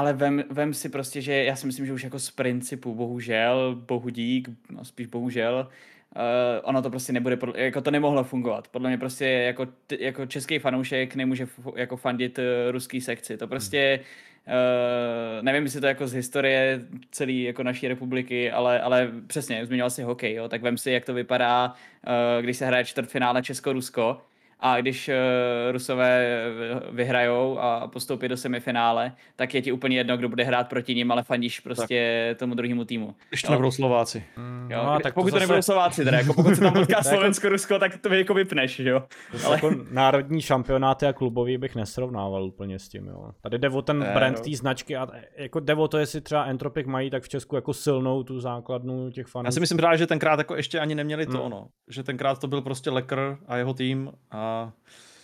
ale 0.00 0.12
vem, 0.12 0.44
vem 0.50 0.74
si 0.74 0.88
prostě, 0.88 1.20
že 1.20 1.44
já 1.44 1.56
si 1.56 1.66
myslím, 1.66 1.86
že 1.86 1.92
už 1.92 2.04
jako 2.04 2.18
z 2.18 2.30
principu, 2.30 2.94
bohužel, 2.94 3.74
bohu 3.74 4.08
dík, 4.08 4.48
no 4.70 4.84
spíš 4.84 5.06
bohužel, 5.06 5.68
uh, 6.16 6.22
ono 6.62 6.82
to 6.82 6.90
prostě 6.90 7.12
nebude, 7.12 7.38
jako 7.54 7.80
to 7.80 7.90
nemohlo 7.90 8.24
fungovat. 8.24 8.68
Podle 8.68 8.88
mě 8.88 8.98
prostě 8.98 9.24
jako, 9.26 9.66
jako 9.98 10.26
český 10.26 10.58
fanoušek 10.58 11.14
nemůže 11.14 11.46
jako 11.76 11.96
fandit 11.96 12.38
uh, 12.38 12.44
ruský 12.70 13.00
sekci. 13.00 13.36
To 13.36 13.48
prostě, 13.48 14.00
uh, 14.46 15.42
nevím, 15.42 15.62
jestli 15.62 15.80
to 15.80 15.86
jako 15.86 16.08
z 16.08 16.12
historie 16.12 16.80
celé 17.10 17.32
jako 17.32 17.62
naší 17.62 17.88
republiky, 17.88 18.50
ale, 18.50 18.80
ale 18.80 19.12
přesně, 19.26 19.66
zmiňoval 19.66 19.90
si 19.90 20.02
hokej, 20.02 20.34
jo, 20.34 20.48
tak 20.48 20.62
vem 20.62 20.78
si, 20.78 20.90
jak 20.90 21.04
to 21.04 21.14
vypadá, 21.14 21.68
uh, 21.68 22.42
když 22.42 22.56
se 22.56 22.66
hraje 22.66 22.84
čtvrtfinále 22.84 23.42
Česko-Rusko, 23.42 24.20
a 24.60 24.80
když 24.80 25.08
uh, 25.08 25.14
Rusové 25.72 26.44
vyhrajou 26.92 27.58
a 27.58 27.88
postoupí 27.88 28.28
do 28.28 28.36
semifinále, 28.36 29.12
tak 29.36 29.54
je 29.54 29.62
ti 29.62 29.72
úplně 29.72 29.96
jedno, 29.96 30.16
kdo 30.16 30.28
bude 30.28 30.44
hrát 30.44 30.68
proti 30.68 30.94
ním, 30.94 31.12
ale 31.12 31.22
fandíš 31.22 31.60
prostě 31.60 32.28
tak. 32.30 32.38
tomu 32.38 32.54
druhému 32.54 32.84
týmu. 32.84 33.14
Když 33.28 33.42
to 33.42 33.50
nebudou 33.50 33.70
Slováci. 33.70 34.24
Mm, 34.36 34.68
jo, 34.70 34.82
no, 34.84 35.00
tak 35.00 35.14
pokud 35.14 35.28
to, 35.28 35.30
zase... 35.30 35.40
nebudou 35.40 35.62
Slováci, 35.62 36.04
teda, 36.04 36.18
jako 36.18 36.34
pokud 36.34 36.54
se 36.54 36.60
tam 36.60 36.72
potká 36.72 36.96
jako- 36.96 37.08
Slovensko-Rusko, 37.08 37.78
tak 37.78 37.96
to 37.96 38.14
jako 38.14 38.34
vypneš, 38.34 38.78
jo. 38.78 39.02
Ale... 39.44 39.56
Jako 39.56 39.70
národní 39.90 40.40
šampionáty 40.40 41.06
a 41.06 41.12
klubový 41.12 41.58
bych 41.58 41.74
nesrovnával 41.74 42.44
úplně 42.44 42.78
s 42.78 42.88
tím, 42.88 43.06
jo. 43.06 43.30
Tady 43.40 43.58
jde 43.58 43.68
o 43.68 43.82
ten 43.82 43.98
ne, 43.98 44.10
brand 44.14 44.36
no. 44.38 44.44
té 44.44 44.56
značky 44.56 44.96
a 44.96 45.08
jako 45.36 45.60
jde 45.60 45.74
o 45.74 45.88
to, 45.88 45.98
jestli 45.98 46.20
třeba 46.20 46.44
Entropic 46.44 46.86
mají 46.86 47.10
tak 47.10 47.22
v 47.22 47.28
Česku 47.28 47.56
jako 47.56 47.74
silnou 47.74 48.22
tu 48.22 48.40
základnu 48.40 49.10
těch 49.10 49.26
fanů. 49.26 49.46
Já 49.46 49.50
si 49.50 49.60
myslím 49.60 49.78
právě, 49.78 49.98
že 49.98 50.06
tenkrát 50.06 50.38
jako 50.38 50.56
ještě 50.56 50.80
ani 50.80 50.94
neměli 50.94 51.26
to 51.26 51.32
hmm. 51.32 51.40
ono, 51.40 51.66
že 51.88 52.02
tenkrát 52.02 52.38
to 52.38 52.46
byl 52.46 52.62
prostě 52.62 52.90
Lekr 52.90 53.38
a 53.46 53.56
jeho 53.56 53.74
tým 53.74 54.12
a 54.30 54.49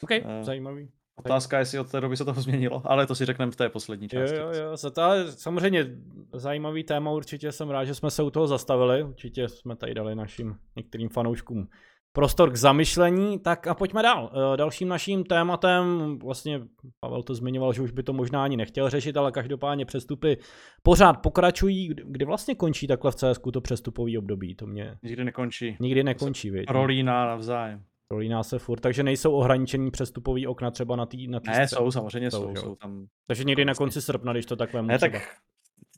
OK, 0.03 0.11
uh, 0.11 0.43
zajímavý. 0.43 0.89
Otázka 1.19 1.57
je, 1.57 1.61
jestli 1.61 1.79
od 1.79 1.91
té 1.91 2.01
doby 2.01 2.17
se 2.17 2.25
toho 2.25 2.41
změnilo, 2.43 2.83
ale 2.85 3.07
to 3.07 3.15
si 3.15 3.25
řekneme 3.25 3.53
v 3.53 3.57
té 3.57 3.69
poslední 3.69 4.09
části. 4.09 4.37
Jo, 4.37 4.51
jo, 4.53 4.63
jo. 4.85 4.91
To 4.91 5.03
samozřejmě 5.31 5.87
zajímavý 6.33 6.85
téma, 6.85 7.11
určitě 7.11 7.53
jsem 7.53 7.71
rád, 7.71 7.85
že 7.85 7.95
jsme 7.95 8.11
se 8.11 8.23
u 8.23 8.31
toho 8.31 8.47
zastavili, 8.47 9.03
určitě 9.03 9.49
jsme 9.49 9.77
tady 9.77 9.95
dali 9.95 10.15
našim 10.15 10.57
některým 10.77 11.09
fanouškům 11.09 11.69
prostor 12.17 12.51
k 12.51 12.57
zamyšlení, 12.57 13.39
tak 13.39 13.67
a 13.67 13.75
pojďme 13.75 14.03
dál. 14.03 14.31
Eh, 14.33 14.57
dalším 14.57 14.89
naším 14.89 15.25
tématem, 15.25 16.19
vlastně 16.19 16.61
Pavel 17.01 17.23
to 17.23 17.35
zmiňoval, 17.35 17.73
že 17.73 17.83
už 17.83 17.91
by 17.91 18.03
to 18.03 18.13
možná 18.13 18.45
ani 18.45 18.57
nechtěl 18.57 18.91
řešit, 18.91 19.17
ale 19.17 19.33
každopádně 19.33 19.85
přestupy 19.85 20.37
pořád 20.83 21.13
pokračují. 21.13 21.95
Kdy 22.05 22.25
vlastně 22.25 22.55
končí 22.55 22.87
takhle 22.87 23.11
v 23.11 23.15
CS 23.15 23.41
to 23.53 23.61
přestupový 23.61 24.19
období? 24.19 24.55
To 24.55 24.67
mě... 24.67 24.97
Nikdy 25.03 25.25
nekončí. 25.25 25.77
Nikdy 25.81 26.05
nekončí, 26.05 26.51
víš. 26.51 26.65
Rolíná 26.69 27.27
navzájem. 27.27 27.85
Prolíná 28.09 28.43
se 28.43 28.59
furt, 28.59 28.81
takže 28.81 29.03
nejsou 29.03 29.33
ohraničený 29.33 29.91
přestupový 29.91 30.47
okna 30.47 30.71
třeba 30.71 30.97
na 30.97 31.07
tý, 31.07 31.29
na 31.29 31.41
tý 31.41 31.51
Ne, 31.51 31.69
jsou, 31.69 31.91
samozřejmě 31.91 32.31
jsou, 32.31 32.57
jsou, 32.57 32.63
jsou 32.63 32.75
tam. 32.75 33.07
Takže 33.27 33.45
někdy 33.45 33.65
na 33.65 33.75
konci 33.75 34.03
srpna, 34.03 34.33
když 34.33 34.47
to 34.47 34.57
takhle 34.57 34.83
Ne, 34.83 34.99
tak 34.99 35.13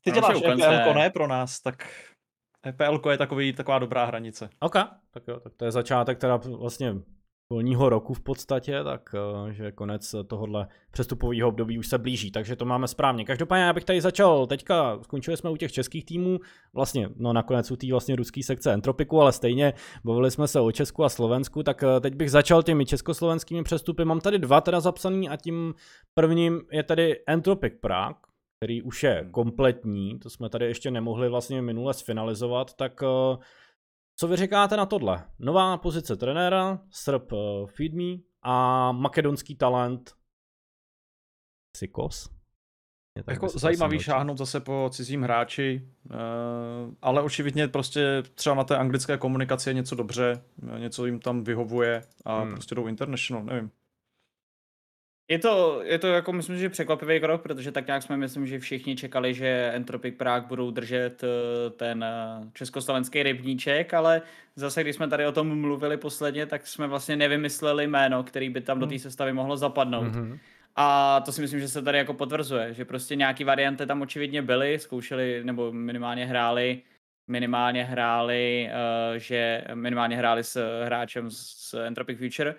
ty 0.03 0.11
děláš 0.11 0.37
EPL, 0.37 0.95
ne 0.95 1.11
pro 1.11 1.27
nás, 1.27 1.61
tak 1.61 1.89
EPL 2.67 3.11
je 3.11 3.19
takový, 3.19 3.53
taková 3.53 3.79
dobrá 3.79 4.05
hranice. 4.05 4.51
OK, 4.61 4.75
tak 5.11 5.23
jo, 5.29 5.41
tak 5.41 5.55
to 5.57 5.65
je 5.65 5.71
začátek 5.71 6.19
teda 6.19 6.37
vlastně 6.37 6.95
školního 7.53 7.89
roku 7.89 8.15
v 8.15 8.21
podstatě, 8.21 8.85
tak 8.85 9.15
eh, 9.15 9.53
že 9.53 9.73
konec 9.73 10.15
tohohle 10.27 10.69
přestupového 10.91 11.49
období 11.49 11.79
už 11.79 11.89
se 11.89 11.99
blíží, 11.99 12.31
takže 12.31 12.57
to 12.57 12.65
máme 12.65 12.89
správně. 12.89 13.25
Každopádně 13.25 13.65
já 13.65 13.73
bych 13.73 13.85
tady 13.85 14.01
začal, 14.01 14.47
teďka 14.47 14.99
skončili 15.03 15.37
jsme 15.37 15.51
u 15.51 15.57
těch 15.57 15.73
českých 15.73 16.05
týmů, 16.05 16.39
vlastně 16.75 17.09
no 17.17 17.33
nakonec 17.33 17.71
u 17.71 17.77
té 17.77 17.87
vlastně 17.91 18.17
ruské 18.17 18.43
sekce 18.43 18.73
Entropiku, 18.73 19.21
ale 19.21 19.33
stejně 19.33 19.73
bavili 20.05 20.31
jsme 20.31 20.49
se 20.49 20.61
o 20.61 20.73
Česku 20.73 21.05
a 21.05 21.09
Slovensku, 21.09 21.63
tak 21.63 21.83
eh, 21.83 22.01
teď 22.01 22.15
bych 22.15 22.31
začal 22.31 22.63
těmi 22.63 22.87
československými 22.87 23.63
přestupy. 23.63 24.05
Mám 24.05 24.21
tady 24.21 24.39
dva 24.39 24.61
teda 24.61 24.81
zapsaný 24.81 25.29
a 25.29 25.37
tím 25.37 25.75
prvním 26.15 26.61
je 26.73 26.83
tady 26.83 27.17
Entropic 27.27 27.73
Prague, 27.81 28.21
který 28.57 28.83
už 28.83 29.03
je 29.03 29.29
kompletní, 29.31 30.19
to 30.19 30.31
jsme 30.31 30.49
tady 30.49 30.67
ještě 30.67 30.91
nemohli 30.91 31.29
vlastně 31.29 31.63
minule 31.63 31.95
sfinalizovat, 31.95 32.75
tak 32.75 33.03
uh, 33.03 33.39
co 34.21 34.29
vy 34.29 34.37
říkáte 34.37 34.77
na 34.77 34.87
tohle? 34.87 35.25
Nová 35.39 35.77
pozice 35.77 36.16
trenéra, 36.16 36.79
Srb 36.91 37.33
uh, 37.33 37.66
Feed 37.66 37.93
Me 37.95 38.23
a 38.43 38.93
makedonský 38.93 39.55
talent 39.55 40.12
Sikos. 41.77 42.31
Jako 43.27 43.49
zajímavý 43.49 43.99
šáhnout 43.99 44.39
zase 44.39 44.61
po 44.61 44.91
cizím 44.93 45.23
hráči, 45.23 45.89
uh, 46.11 46.95
ale 47.03 47.23
očividně 47.23 47.69
prostě 47.69 48.23
třeba 48.35 48.57
na 48.57 48.64
té 48.64 48.77
anglické 48.77 49.19
komunikaci 49.19 49.71
je 49.71 49.75
něco 49.75 49.95
dobře, 49.95 50.43
něco 50.79 51.07
jim 51.07 51.21
tam 51.21 51.45
vyhovuje 51.45 52.03
a 52.25 52.41
hmm. 52.41 52.53
prostě 52.53 52.75
jdou 52.75 52.87
international, 52.87 53.45
nevím. 53.45 53.71
Je 55.31 55.39
to, 55.39 55.81
je 55.85 55.99
to 55.99 56.07
jako 56.07 56.33
myslím, 56.33 56.59
že 56.59 56.68
překvapivý 56.68 57.20
krok, 57.20 57.43
protože 57.43 57.72
tak 57.72 57.87
nějak 57.87 58.03
jsme 58.03 58.16
myslím, 58.16 58.47
že 58.47 58.59
všichni 58.59 58.97
čekali, 58.97 59.35
že 59.35 59.70
Entropic 59.74 60.14
Prague 60.16 60.49
budou 60.49 60.70
držet 60.70 61.24
eh, 61.24 61.70
ten 61.70 62.05
eh, 62.05 62.51
československý 62.53 63.22
rybníček, 63.22 63.95
ale 63.95 64.22
zase 64.57 64.83
když 64.83 64.97
jsme 64.97 65.09
tady 65.09 65.26
o 65.26 65.33
tom 65.33 65.61
mluvili 65.61 65.97
posledně, 65.97 66.47
tak 66.47 66.66
jsme 66.66 66.87
vlastně 66.87 67.16
nevymysleli 67.16 67.87
jméno, 67.87 68.22
který 68.22 68.51
by 68.51 68.61
tam 68.61 68.79
do 68.79 68.87
té 68.87 68.95
hmm. 68.95 68.99
sestavy 68.99 69.33
mohlo 69.33 69.57
zapadnout. 69.57 70.12
Mm-hmm. 70.12 70.39
A 70.76 71.20
to 71.20 71.33
si 71.33 71.41
myslím, 71.41 71.61
že 71.61 71.68
se 71.68 71.83
tady 71.83 71.99
jako 71.99 72.14
potvrzuje, 72.14 72.74
že 72.74 72.85
prostě 72.85 73.16
nějaký 73.16 73.45
varianty 73.45 73.87
tam 73.87 74.03
očividně 74.03 74.43
byly, 74.43 74.79
zkoušeli 74.79 75.41
nebo 75.45 75.72
minimálně 75.72 76.26
hráli 76.26 76.83
minimálně 77.29 77.85
hráli, 77.85 78.70
uh, 78.70 79.18
že 79.18 79.64
minimálně 79.74 80.16
hráli 80.16 80.45
s 80.45 80.85
hráčem 80.85 81.31
z 81.31 81.74
Entropic 81.74 82.18
Future, 82.18 82.55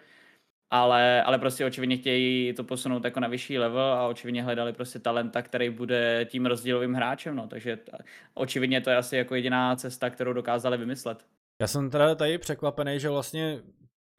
ale, 0.71 1.23
ale 1.23 1.39
prostě 1.39 1.65
očividně 1.65 1.97
chtějí 1.97 2.53
to 2.53 2.63
posunout 2.63 3.05
jako 3.05 3.19
na 3.19 3.27
vyšší 3.27 3.57
level 3.59 3.93
a 3.93 4.07
očividně 4.07 4.43
hledali 4.43 4.73
prostě 4.73 4.99
talenta, 4.99 5.41
který 5.41 5.69
bude 5.69 6.25
tím 6.29 6.45
rozdílovým 6.45 6.93
hráčem, 6.93 7.35
no, 7.35 7.47
takže 7.47 7.77
t- 7.77 7.97
očividně 8.33 8.81
to 8.81 8.89
je 8.89 8.97
asi 8.97 9.15
jako 9.17 9.35
jediná 9.35 9.75
cesta, 9.75 10.09
kterou 10.09 10.33
dokázali 10.33 10.77
vymyslet. 10.77 11.25
Já 11.61 11.67
jsem 11.67 11.89
teda 11.89 12.15
tady 12.15 12.37
překvapený, 12.37 12.99
že 12.99 13.09
vlastně 13.09 13.59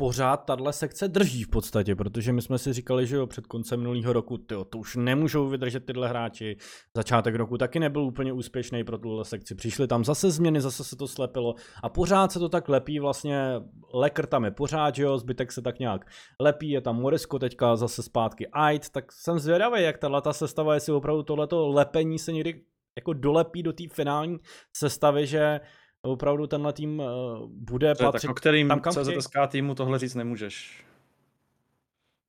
pořád 0.01 0.36
tahle 0.36 0.72
sekce 0.72 1.09
drží 1.09 1.42
v 1.42 1.48
podstatě, 1.48 1.96
protože 1.96 2.32
my 2.32 2.42
jsme 2.42 2.59
si 2.59 2.72
říkali, 2.72 3.07
že 3.07 3.16
jo, 3.16 3.26
před 3.26 3.46
koncem 3.46 3.80
minulého 3.80 4.12
roku, 4.12 4.38
tyjo, 4.38 4.64
to 4.64 4.78
už 4.78 4.96
nemůžou 4.96 5.48
vydržet 5.48 5.86
tyhle 5.86 6.09
hráči. 6.09 6.57
Začátek 6.96 7.34
roku 7.34 7.59
taky 7.59 7.80
nebyl 7.80 8.03
úplně 8.03 8.32
úspěšný 8.32 8.84
pro 8.84 8.98
tuhle 8.98 9.24
sekci. 9.24 9.55
Přišly 9.55 9.86
tam 9.86 10.05
zase 10.05 10.30
změny, 10.30 10.61
zase 10.61 10.84
se 10.84 10.96
to 10.96 11.09
slepilo 11.09 11.55
a 11.82 11.88
pořád 11.88 12.32
se 12.32 12.38
to 12.38 12.48
tak 12.48 12.68
lepí, 12.68 13.01
vlastně 13.01 13.53
Lekr 13.94 14.26
tam 14.26 14.44
je 14.44 14.51
pořád, 14.51 14.94
že 14.94 15.03
jo, 15.03 15.18
zbytek 15.18 15.53
se 15.53 15.62
tak 15.62 15.78
nějak 15.78 16.11
lepí, 16.40 16.70
je 16.70 16.80
tam 16.80 16.96
Morisko 16.96 17.38
teďka 17.38 17.76
zase 17.76 18.03
zpátky 18.03 18.48
Ait, 18.53 18.90
tak 18.90 19.12
jsem 19.12 19.38
zvědavý, 19.38 19.82
jak 19.82 19.98
tahle 19.98 20.22
ta 20.22 20.32
sestava, 20.32 20.74
jestli 20.74 20.92
opravdu 20.92 21.22
tohleto 21.22 21.68
lepení 21.68 22.18
se 22.18 22.32
někdy 22.32 22.62
jako 22.96 23.12
dolepí 23.12 23.62
do 23.62 23.72
té 23.72 23.84
finální 23.92 24.38
sestavy, 24.76 25.26
že 25.26 25.61
opravdu 26.03 26.46
tenhle 26.46 26.72
tým 26.72 26.98
uh, 26.98 27.07
bude 27.51 27.94
to 27.94 28.05
patřit 28.05 28.26
tak 28.26 28.30
o 28.30 28.34
kterým 28.34 28.68
tam, 28.68 28.80
kam 28.80 28.92
CZSK 28.92 29.32
týmu 29.48 29.74
tohle 29.74 29.98
říct 29.98 30.14
nemůžeš. 30.14 30.84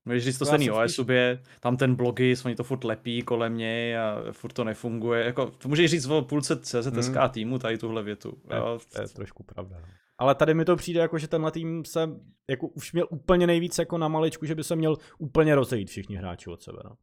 Můžeš 0.05 0.23
říct 0.23 0.37
to 0.37 0.45
stejný 0.45 0.71
o 0.71 0.81
Esubě, 0.81 1.41
tam 1.59 1.77
ten 1.77 1.95
blogy, 1.95 2.35
oni 2.45 2.55
to 2.55 2.63
furt 2.63 2.83
lepí 2.83 3.21
kolem 3.21 3.57
něj 3.57 3.97
a 3.97 4.17
furt 4.31 4.53
to 4.53 4.63
nefunguje. 4.63 5.25
Jako, 5.25 5.51
to 5.51 5.67
můžeš 5.69 5.91
říct 5.91 6.05
o 6.05 6.21
půlce 6.21 6.59
CZSK 6.59 7.15
hmm. 7.15 7.29
týmu 7.29 7.59
tady 7.59 7.77
tuhle 7.77 8.03
větu. 8.03 8.31
To 8.47 8.55
je, 8.55 8.61
to 8.95 9.01
je 9.01 9.07
trošku 9.07 9.43
pravda. 9.43 9.77
No. 9.79 9.87
Ale 10.17 10.35
tady 10.35 10.53
mi 10.53 10.65
to 10.65 10.75
přijde 10.75 10.99
jako, 10.99 11.17
že 11.17 11.27
tenhle 11.27 11.51
tým 11.51 11.85
se 11.85 12.09
jako 12.49 12.67
už 12.67 12.93
měl 12.93 13.07
úplně 13.09 13.47
nejvíc 13.47 13.77
jako 13.77 13.97
na 13.97 14.07
maličku, 14.07 14.45
že 14.45 14.55
by 14.55 14.63
se 14.63 14.75
měl 14.75 14.97
úplně 15.17 15.55
rozejít 15.55 15.89
všichni 15.89 16.15
hráči 16.15 16.49
od 16.49 16.63
sebe. 16.63 16.79
No. 16.85 16.95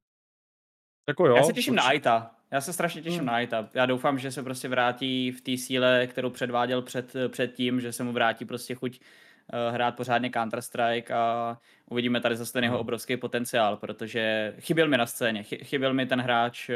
Jako 1.08 1.26
jo, 1.26 1.36
Já 1.36 1.42
se 1.42 1.52
těším 1.52 1.72
určitě. 1.72 1.84
na 1.84 1.88
Aita. 1.88 2.37
Já 2.50 2.60
se 2.60 2.72
strašně 2.72 3.02
těším 3.02 3.18
hmm. 3.18 3.26
na 3.26 3.32
Aita. 3.32 3.68
Já 3.74 3.86
doufám, 3.86 4.18
že 4.18 4.30
se 4.30 4.42
prostě 4.42 4.68
vrátí 4.68 5.30
v 5.30 5.40
té 5.40 5.56
síle, 5.56 6.06
kterou 6.06 6.30
předváděl 6.30 6.82
před, 6.82 7.12
před 7.28 7.54
tím, 7.54 7.80
že 7.80 7.92
se 7.92 8.04
mu 8.04 8.12
vrátí 8.12 8.44
prostě 8.44 8.74
chuť 8.74 9.00
uh, 9.00 9.74
hrát 9.74 9.96
pořádně 9.96 10.28
Counter-Strike 10.28 11.14
a 11.14 11.58
uvidíme 11.90 12.20
tady 12.20 12.36
zase 12.36 12.52
ten 12.52 12.64
jeho 12.64 12.76
hmm. 12.76 12.80
obrovský 12.80 13.16
potenciál, 13.16 13.76
protože 13.76 14.54
chyběl 14.58 14.88
mi 14.88 14.96
na 14.96 15.06
scéně, 15.06 15.42
chyběl 15.42 15.94
mi 15.94 16.06
ten 16.06 16.20
hráč 16.20 16.68
uh, 16.68 16.74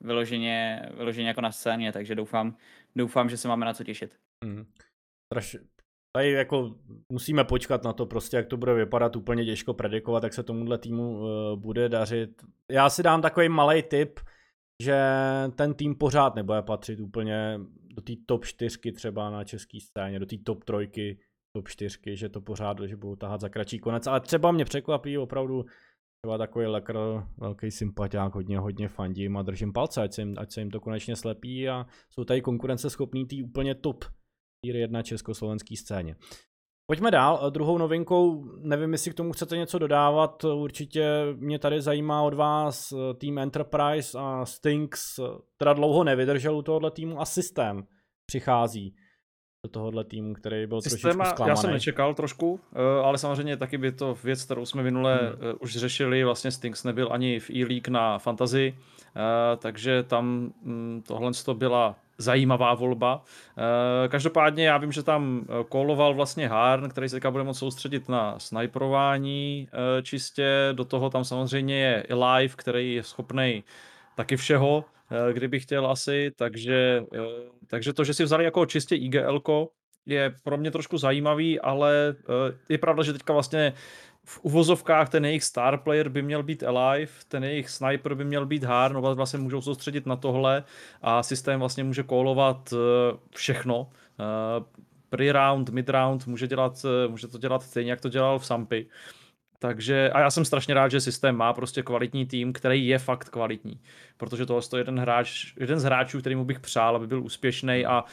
vyloženě, 0.00 0.88
vyloženě 0.96 1.28
jako 1.28 1.40
na 1.40 1.52
scéně, 1.52 1.92
takže 1.92 2.14
doufám, 2.14 2.56
doufám, 2.96 3.28
že 3.28 3.36
se 3.36 3.48
máme 3.48 3.66
na 3.66 3.74
co 3.74 3.84
těšit. 3.84 4.16
Hmm. 4.44 4.66
Straš, 5.32 5.56
tady 6.16 6.30
jako 6.30 6.74
musíme 7.12 7.44
počkat 7.44 7.84
na 7.84 7.92
to 7.92 8.06
prostě, 8.06 8.36
jak 8.36 8.46
to 8.46 8.56
bude 8.56 8.74
vypadat, 8.74 9.16
úplně 9.16 9.44
těžko 9.44 9.74
predikovat, 9.74 10.22
jak 10.22 10.34
se 10.34 10.42
tomuhle 10.42 10.78
týmu 10.78 11.18
uh, 11.18 11.26
bude 11.60 11.88
dařit. 11.88 12.30
Já 12.70 12.90
si 12.90 13.02
dám 13.02 13.22
takový 13.22 13.48
malý 13.48 13.82
tip, 13.82 14.20
že 14.82 14.98
ten 15.54 15.74
tým 15.74 15.94
pořád 15.94 16.34
nebude 16.34 16.62
patřit 16.62 17.00
úplně 17.00 17.60
do 17.94 18.02
té 18.02 18.12
top 18.26 18.44
4 18.44 18.92
třeba 18.92 19.30
na 19.30 19.44
české 19.44 19.78
scéně, 19.80 20.18
do 20.18 20.26
té 20.26 20.36
top 20.44 20.64
3 20.64 21.18
top 21.56 21.68
4, 21.68 21.98
že 22.16 22.28
to 22.28 22.40
pořád, 22.40 22.80
že 22.80 22.96
budou 22.96 23.16
tahat 23.16 23.40
za 23.40 23.48
kratší 23.48 23.78
konec, 23.78 24.06
ale 24.06 24.20
třeba 24.20 24.52
mě 24.52 24.64
překvapí 24.64 25.18
opravdu 25.18 25.64
třeba 26.22 26.38
takový 26.38 26.66
lekr, 26.66 26.98
velký 27.36 27.70
sympatiák, 27.70 28.34
hodně, 28.34 28.58
hodně 28.58 28.88
fandím 28.88 29.36
a 29.36 29.42
držím 29.42 29.72
palce, 29.72 30.02
ať 30.02 30.12
se, 30.12 30.22
jim, 30.22 30.34
ať 30.38 30.52
se 30.52 30.60
jim 30.60 30.70
to 30.70 30.80
konečně 30.80 31.16
slepí 31.16 31.68
a 31.68 31.86
jsou 32.10 32.24
tady 32.24 32.40
konkurenceschopný 32.40 33.26
tý 33.26 33.42
úplně 33.42 33.74
top 33.74 34.04
tier 34.64 34.76
1 34.76 35.02
československý 35.02 35.76
scéně. 35.76 36.16
Pojďme 36.90 37.10
dál. 37.10 37.50
Druhou 37.50 37.78
novinkou, 37.78 38.44
nevím, 38.58 38.92
jestli 38.92 39.10
k 39.10 39.14
tomu 39.14 39.32
chcete 39.32 39.56
něco 39.56 39.78
dodávat, 39.78 40.44
určitě 40.44 41.10
mě 41.36 41.58
tady 41.58 41.82
zajímá 41.82 42.22
od 42.22 42.34
vás 42.34 42.92
tým 43.18 43.38
Enterprise 43.38 44.18
a 44.18 44.44
Stinks, 44.44 45.20
teda 45.56 45.72
dlouho 45.72 46.04
nevydržel 46.04 46.56
u 46.56 46.62
tohohle 46.62 46.90
týmu 46.90 47.20
a 47.20 47.24
systém 47.24 47.86
přichází 48.26 48.94
do 49.66 49.70
tohohle 49.70 50.04
týmu, 50.04 50.34
který 50.34 50.66
byl 50.66 50.80
Systéma, 50.82 51.14
trošičku 51.14 51.34
zklamaný. 51.34 51.50
Já 51.50 51.56
jsem 51.56 51.70
nečekal 51.70 52.14
trošku, 52.14 52.60
eh, 52.72 53.02
ale 53.04 53.18
samozřejmě 53.18 53.56
taky 53.56 53.78
by 53.78 53.92
to 53.92 54.14
věc, 54.24 54.44
kterou 54.44 54.66
jsme 54.66 54.82
minule 54.82 55.16
hmm. 55.16 55.50
Eh, 55.50 55.54
už 55.54 55.76
řešili, 55.76 56.24
vlastně 56.24 56.50
Stinks 56.50 56.84
nebyl 56.84 57.08
ani 57.12 57.40
v 57.40 57.50
e-league 57.50 57.88
na 57.88 58.18
Fantasy, 58.18 58.74
eh, 59.16 59.56
takže 59.56 60.02
tam 60.02 60.52
mm, 60.62 61.02
tohle 61.06 61.32
to 61.44 61.54
byla 61.54 61.96
zajímavá 62.18 62.74
volba. 62.74 63.22
Každopádně 64.08 64.66
já 64.66 64.78
vím, 64.78 64.92
že 64.92 65.02
tam 65.02 65.46
koloval 65.68 66.14
vlastně 66.14 66.48
Harn, 66.48 66.88
který 66.88 67.08
se 67.08 67.16
teďka 67.16 67.30
bude 67.30 67.44
moct 67.44 67.58
soustředit 67.58 68.08
na 68.08 68.38
sniperování 68.38 69.68
čistě, 70.02 70.68
do 70.72 70.84
toho 70.84 71.10
tam 71.10 71.24
samozřejmě 71.24 71.78
je 71.78 72.04
Live, 72.14 72.54
který 72.56 72.94
je 72.94 73.02
schopný 73.02 73.64
taky 74.16 74.36
všeho, 74.36 74.84
Eh, 75.10 75.32
kdyby 75.32 75.60
chtěl 75.60 75.86
asi, 75.86 76.32
takže, 76.36 77.04
eh, 77.14 77.18
takže 77.66 77.92
to, 77.92 78.04
že 78.04 78.14
si 78.14 78.24
vzali 78.24 78.44
jako 78.44 78.66
čistě 78.66 78.96
IGL, 78.96 79.40
je 80.06 80.34
pro 80.44 80.56
mě 80.56 80.70
trošku 80.70 80.98
zajímavý, 80.98 81.60
ale 81.60 82.16
eh, 82.18 82.58
je 82.68 82.78
pravda, 82.78 83.02
že 83.02 83.12
teďka 83.12 83.32
vlastně 83.32 83.72
v 84.28 84.40
uvozovkách 84.42 85.08
ten 85.08 85.24
jejich 85.24 85.44
star 85.44 85.78
player 85.78 86.08
by 86.08 86.22
měl 86.22 86.42
být 86.42 86.62
alive, 86.62 87.12
ten 87.28 87.44
jejich 87.44 87.70
sniper 87.70 88.14
by 88.14 88.24
měl 88.24 88.46
být 88.46 88.64
hard, 88.64 88.94
no 88.94 89.14
vlastně 89.14 89.38
můžou 89.38 89.60
soustředit 89.60 90.06
na 90.06 90.16
tohle 90.16 90.64
a 91.02 91.22
systém 91.22 91.60
vlastně 91.60 91.84
může 91.84 92.02
kolovat 92.02 92.74
všechno. 93.34 93.90
Pre-round, 95.10 95.70
mid-round 95.70 96.26
může, 96.26 96.46
dělat, 96.46 96.86
může 97.08 97.28
to 97.28 97.38
dělat 97.38 97.62
stejně, 97.62 97.90
jak 97.90 98.00
to 98.00 98.08
dělal 98.08 98.38
v 98.38 98.46
Sampy. 98.46 98.86
Takže, 99.58 100.10
a 100.10 100.20
já 100.20 100.30
jsem 100.30 100.44
strašně 100.44 100.74
rád, 100.74 100.88
že 100.88 101.00
systém 101.00 101.36
má 101.36 101.52
prostě 101.52 101.82
kvalitní 101.82 102.26
tým, 102.26 102.52
který 102.52 102.86
je 102.86 102.98
fakt 102.98 103.28
kvalitní. 103.28 103.80
Protože 104.16 104.46
tohle 104.46 104.62
je 104.74 104.80
jeden 104.80 105.00
hráč, 105.00 105.54
jeden 105.60 105.80
z 105.80 105.84
hráčů, 105.84 106.20
který 106.20 106.34
mu 106.34 106.44
bych 106.44 106.60
přál, 106.60 106.96
aby 106.96 107.06
byl 107.06 107.22
úspěšný 107.22 107.86
a 107.86 108.04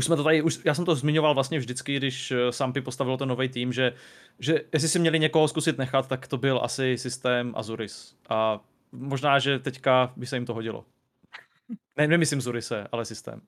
už 0.00 0.04
jsme 0.04 0.16
to 0.16 0.24
tady, 0.24 0.42
už, 0.42 0.60
já 0.64 0.74
jsem 0.74 0.84
to 0.84 0.94
zmiňoval 0.94 1.34
vlastně 1.34 1.58
vždycky, 1.58 1.96
když 1.96 2.30
eh, 2.30 2.52
Sampy 2.52 2.80
postavil 2.80 3.16
ten 3.16 3.28
nový 3.28 3.48
tým, 3.48 3.72
že, 3.72 3.92
že 4.38 4.60
jestli 4.72 4.88
si 4.88 4.98
měli 4.98 5.18
někoho 5.18 5.48
zkusit 5.48 5.78
nechat, 5.78 6.08
tak 6.08 6.28
to 6.28 6.36
byl 6.38 6.60
asi 6.62 6.98
systém 6.98 7.52
Azuris. 7.56 8.16
A 8.28 8.60
možná, 8.92 9.38
že 9.38 9.58
teďka 9.58 10.12
by 10.16 10.26
se 10.26 10.36
jim 10.36 10.46
to 10.46 10.54
hodilo. 10.54 10.84
Ne, 11.96 12.06
nemyslím 12.06 12.40
Zurise, 12.40 12.86
ale 12.92 13.04
systém. 13.04 13.40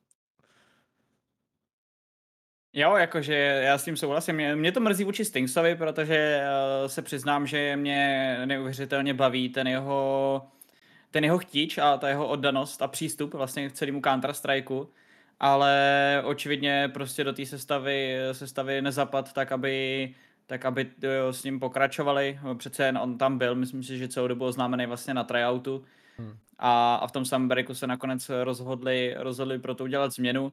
Jo, 2.73 2.97
jakože 2.97 3.35
já 3.65 3.79
s 3.79 3.85
tím 3.85 3.97
souhlasím. 3.97 4.55
Mě, 4.55 4.73
to 4.73 4.81
mrzí 4.81 5.05
vůči 5.05 5.25
Stinksovi, 5.25 5.77
protože 5.77 6.41
uh, 6.41 6.89
se 6.89 7.03
přiznám, 7.03 7.47
že 7.47 7.77
mě 7.77 8.39
neuvěřitelně 8.45 9.15
baví 9.15 9.49
ten 9.49 9.67
jeho, 9.69 10.43
ten 11.11 11.25
jeho 11.25 11.39
chtíč 11.39 11.79
a 11.79 11.97
ta 11.97 12.09
jeho 12.09 12.29
oddanost 12.29 12.83
a 12.83 12.89
přístup 12.89 13.35
vlastně 13.35 13.69
k 13.69 13.73
celému 13.73 14.01
Counter-Strikeu, 14.01 14.89
ale 15.41 16.23
očividně 16.25 16.91
prostě 16.95 17.25
do 17.25 17.33
té 17.33 17.47
sestavy, 17.47 18.17
sestavy 18.33 18.83
nezapad 18.83 19.33
tak, 19.33 19.53
aby 19.53 20.15
tak 20.47 20.65
aby 20.65 20.91
jo, 21.03 21.33
s 21.33 21.45
ním 21.45 21.61
pokračovali. 21.61 22.41
Přece 22.57 22.85
jen 22.85 22.99
on 22.99 23.19
tam 23.19 23.39
byl, 23.39 23.55
myslím 23.55 23.83
si, 23.83 23.99
že 23.99 24.09
celou 24.09 24.29
dobu 24.29 24.45
oznámený 24.45 24.87
vlastně 24.87 25.15
na 25.15 25.25
tryoutu. 25.25 25.85
Hmm. 26.19 26.37
A, 26.59 26.95
a 26.95 27.07
v 27.07 27.13
tom 27.13 27.25
samém 27.25 27.65
se 27.73 27.87
nakonec 27.87 28.31
rozhodli, 28.43 29.15
rozhodli 29.19 29.59
pro 29.59 29.75
to 29.75 29.85
udělat 29.85 30.13
změnu. 30.13 30.53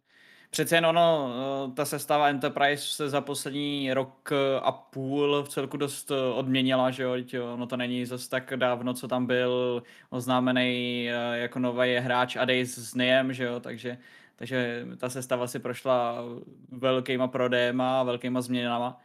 Přece 0.49 0.75
jen 0.75 0.85
ono, 0.85 1.33
eh, 1.69 1.71
ta 1.73 1.85
sestava 1.85 2.29
Enterprise 2.29 2.83
se 2.87 3.09
za 3.09 3.21
poslední 3.21 3.93
rok 3.93 4.31
a 4.61 4.71
půl 4.71 5.43
v 5.43 5.49
celku 5.49 5.77
dost 5.77 6.11
eh, 6.11 6.15
odměnila, 6.33 6.91
že 6.91 7.03
jo, 7.03 7.13
ono 7.53 7.67
to 7.67 7.77
není 7.77 8.05
zase 8.05 8.29
tak 8.29 8.53
dávno, 8.55 8.93
co 8.93 9.07
tam 9.07 9.25
byl 9.25 9.83
oznámený 10.09 11.09
eh, 11.09 11.37
jako 11.37 11.59
nový 11.59 11.95
hráč 11.95 12.35
Adays 12.35 12.77
s 12.77 12.95
Niem, 12.95 13.33
že 13.33 13.43
jo, 13.43 13.59
takže, 13.59 13.97
takže 14.39 14.85
ta 14.97 15.09
sestava 15.09 15.47
si 15.47 15.59
prošla 15.59 16.23
velkýma 16.71 17.27
prodejema 17.27 17.99
a 17.99 18.03
velkýma 18.03 18.41
změnama. 18.41 19.01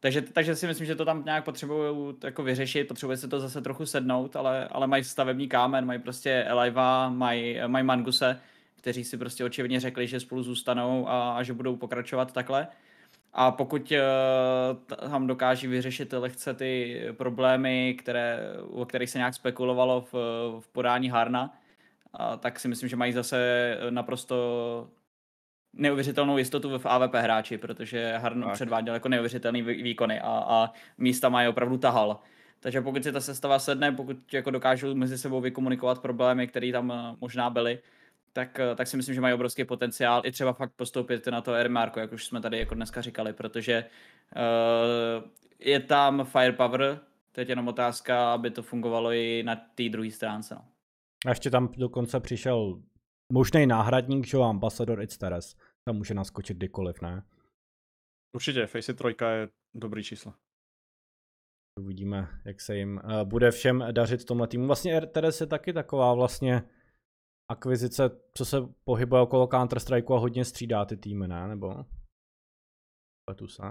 Takže, 0.00 0.22
takže 0.22 0.56
si 0.56 0.66
myslím, 0.66 0.86
že 0.86 0.94
to 0.94 1.04
tam 1.04 1.24
nějak 1.24 1.44
potřebují 1.44 2.14
jako 2.24 2.42
vyřešit, 2.42 2.88
potřebuje 2.88 3.16
se 3.16 3.28
to 3.28 3.40
zase 3.40 3.60
trochu 3.60 3.86
sednout, 3.86 4.36
ale, 4.36 4.68
ale 4.68 4.86
mají 4.86 5.04
stavební 5.04 5.48
kámen, 5.48 5.86
mají 5.86 5.98
prostě 5.98 6.44
Eliva, 6.48 7.08
mají, 7.08 7.60
mají 7.66 7.84
Manguse, 7.84 8.40
kteří 8.76 9.04
si 9.04 9.16
prostě 9.16 9.44
očividně 9.44 9.80
řekli, 9.80 10.06
že 10.06 10.20
spolu 10.20 10.42
zůstanou 10.42 11.08
a, 11.08 11.36
a 11.36 11.42
že 11.42 11.52
budou 11.52 11.76
pokračovat 11.76 12.32
takhle. 12.32 12.68
A 13.32 13.50
pokud 13.50 13.92
uh, 13.92 15.08
tam 15.10 15.26
dokáží 15.26 15.66
vyřešit 15.66 16.12
lehce 16.12 16.54
ty 16.54 17.02
problémy, 17.12 17.96
které, 17.98 18.38
o 18.70 18.86
kterých 18.86 19.10
se 19.10 19.18
nějak 19.18 19.34
spekulovalo 19.34 20.00
v, 20.00 20.14
v 20.60 20.68
podání 20.72 21.08
Harna, 21.08 21.58
uh, 22.20 22.36
tak 22.36 22.60
si 22.60 22.68
myslím, 22.68 22.88
že 22.88 22.96
mají 22.96 23.12
zase 23.12 23.76
naprosto 23.90 24.88
neuvěřitelnou 25.72 26.38
jistotu 26.38 26.78
v 26.78 26.86
AVP 26.86 27.14
hráči, 27.14 27.58
protože 27.58 28.12
Harn 28.16 28.42
tak. 28.42 28.52
předváděl 28.52 28.94
jako 28.94 29.08
neuvěřitelný 29.08 29.62
výkony 29.62 30.20
a, 30.20 30.44
a 30.48 30.72
místa 30.98 31.28
má 31.28 31.42
je 31.42 31.48
opravdu 31.48 31.78
tahal. 31.78 32.20
Takže 32.60 32.80
pokud 32.80 33.04
si 33.04 33.12
ta 33.12 33.20
sestava 33.20 33.58
sedne, 33.58 33.92
pokud 33.92 34.34
jako 34.34 34.50
dokážou 34.50 34.94
mezi 34.94 35.18
sebou 35.18 35.40
vykomunikovat 35.40 35.98
problémy, 35.98 36.46
které 36.46 36.72
tam 36.72 36.92
eh, 36.92 37.16
možná 37.20 37.50
byly, 37.50 37.78
tak, 38.32 38.60
eh, 38.60 38.74
tak 38.74 38.86
si 38.86 38.96
myslím, 38.96 39.14
že 39.14 39.20
mají 39.20 39.34
obrovský 39.34 39.64
potenciál 39.64 40.22
i 40.24 40.32
třeba 40.32 40.52
fakt 40.52 40.72
postoupit 40.76 41.26
na 41.26 41.40
to 41.40 41.52
Marko, 41.68 42.00
jak 42.00 42.12
už 42.12 42.24
jsme 42.24 42.40
tady 42.40 42.58
jako 42.58 42.74
dneska 42.74 43.00
říkali, 43.00 43.32
protože 43.32 43.84
uh, 44.36 45.30
je 45.58 45.80
tam 45.80 46.24
firepower, 46.24 47.00
teď 47.32 47.48
jenom 47.48 47.68
otázka, 47.68 48.32
aby 48.32 48.50
to 48.50 48.62
fungovalo 48.62 49.12
i 49.12 49.42
na 49.46 49.56
té 49.56 49.88
druhé 49.88 50.10
stránce. 50.10 50.54
No. 50.54 50.64
A 51.26 51.28
ještě 51.28 51.50
tam 51.50 51.72
dokonce 51.76 52.20
přišel 52.20 52.82
možný 53.32 53.66
náhradník, 53.66 54.26
že 54.26 54.38
Ambassador 54.38 55.02
It's 55.02 55.18
Teres. 55.18 55.56
Tam 55.88 55.96
může 55.96 56.14
naskočit 56.14 56.56
kdykoliv, 56.56 57.00
ne? 57.02 57.22
Určitě, 58.36 58.66
Face 58.66 58.94
3 58.94 59.04
je 59.24 59.48
dobrý 59.74 60.04
číslo. 60.04 60.34
Uvidíme, 61.80 62.28
jak 62.44 62.60
se 62.60 62.76
jim 62.76 63.00
uh, 63.04 63.22
bude 63.24 63.50
všem 63.50 63.84
dařit 63.92 64.24
tomhle 64.24 64.48
týmu. 64.48 64.66
Vlastně 64.66 65.06
Teres 65.06 65.40
je 65.40 65.46
taky 65.46 65.72
taková 65.72 66.14
vlastně 66.14 66.62
akvizice, 67.50 68.10
co 68.34 68.44
se 68.44 68.56
pohybuje 68.84 69.22
okolo 69.22 69.46
Counter-Strike 69.46 70.16
a 70.16 70.18
hodně 70.18 70.44
střídá 70.44 70.84
ty 70.84 70.96
týmy, 70.96 71.28
ne? 71.28 71.48
Nebo? 71.48 71.84
Tu 73.36 73.48
se. 73.48 73.62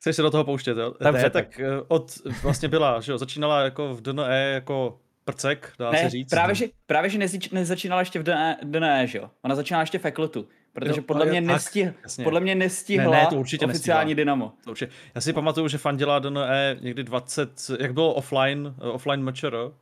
Chceš 0.00 0.16
se 0.16 0.22
do 0.22 0.30
toho 0.30 0.44
pouštět, 0.44 0.78
jo? 0.78 0.94
Dobře, 1.00 1.22
ne, 1.22 1.30
tak, 1.30 1.32
tak 1.32 1.60
eh, 1.60 1.82
od, 1.88 2.24
vlastně 2.42 2.68
byla, 2.68 3.00
že 3.00 3.12
jo, 3.12 3.18
začínala 3.18 3.62
jako 3.62 3.94
v 3.94 4.00
DNE 4.00 4.50
jako 4.50 5.00
prcek, 5.32 5.72
dá 5.78 5.90
ne, 5.90 5.98
se 5.98 6.10
říct. 6.10 6.30
Právě, 6.30 6.54
že, 6.54 6.66
právě, 6.86 7.10
že 7.10 7.18
nezačínala 7.52 8.00
ještě 8.00 8.18
v 8.18 8.22
DNE, 8.22 8.56
DNE, 8.62 9.06
že 9.06 9.18
jo? 9.18 9.30
Ona 9.42 9.54
začínala 9.54 9.82
ještě 9.82 9.98
v 9.98 10.04
Ekletu. 10.04 10.48
Protože 10.72 11.00
podle, 11.00 11.26
mě 11.26 11.40
nestih, 11.40 11.88
podle 12.24 12.40
mě 12.40 12.54
nestihla 12.54 13.10
ne, 13.10 13.22
ne, 13.22 13.26
to 13.26 13.36
určitě 13.36 13.66
oficiální 13.66 14.10
nestihla. 14.10 14.16
Dynamo. 14.16 14.52
To 14.64 14.70
určitě. 14.70 14.92
Já 15.14 15.20
si 15.20 15.32
pamatuju, 15.32 15.68
že 15.68 15.78
fandila 15.78 16.18
DNE 16.18 16.76
někdy 16.80 17.04
20, 17.04 17.50
jak 17.80 17.92
bylo 17.94 18.14
offline, 18.14 18.74
uh, 18.82 18.94
offline 18.94 19.22
matcher, 19.22 19.54
uh, 19.54 19.72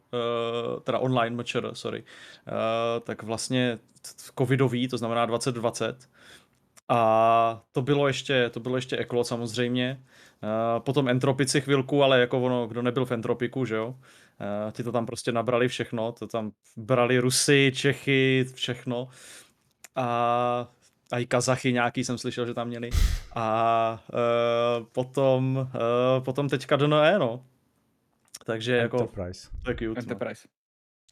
teda 0.83 0.99
online 0.99 1.37
matcher, 1.37 1.71
sorry, 1.73 2.01
uh, 2.03 2.55
tak 3.05 3.23
vlastně 3.23 3.79
covidový, 4.39 4.89
to 4.89 4.99
znamená 4.99 5.27
2020. 5.27 6.09
A 6.89 7.63
to 7.73 7.83
bylo 7.83 8.07
ještě, 8.07 8.51
to 8.51 8.61
bylo 8.61 8.77
ještě 8.77 8.97
Eklo 8.97 9.25
samozřejmě. 9.25 10.01
Uh, 10.43 10.83
potom 10.83 11.09
Entropici 11.09 11.61
chvilku, 11.61 12.03
ale 12.03 12.21
jako 12.21 12.41
ono, 12.41 12.67
kdo 12.67 12.83
nebyl 12.83 13.05
v 13.05 13.13
Entropiku, 13.13 13.65
že 13.65 13.75
jo? 13.75 13.95
Uh, 14.41 14.72
ti 14.72 14.82
to 14.82 14.93
tam 14.93 15.07
prostě 15.07 15.32
nabrali 15.32 15.68
všechno, 15.68 16.12
to 16.12 16.26
tam 16.26 16.53
brali 16.76 17.18
Rusy, 17.18 17.72
Čechy, 17.74 18.47
všechno. 18.55 19.09
A 19.97 20.68
a 21.12 21.18
i 21.18 21.26
Kazachy 21.26 21.72
nějaký 21.72 22.05
jsem 22.05 22.18
slyšel, 22.18 22.47
že 22.47 22.55
tam 22.55 22.68
měli. 22.68 22.91
A 23.34 24.05
uh, 24.12 24.86
potom, 24.86 25.57
uh, 25.57 26.24
potom 26.24 26.49
teďka 26.49 26.76
DNE, 26.76 27.18
no. 27.18 27.45
Takže 28.45 28.80
Enterprise. 28.80 29.49
jako... 29.49 29.64
To 29.64 29.70
je 29.70 29.76
cute, 29.76 30.01
Enterprise. 30.01 30.49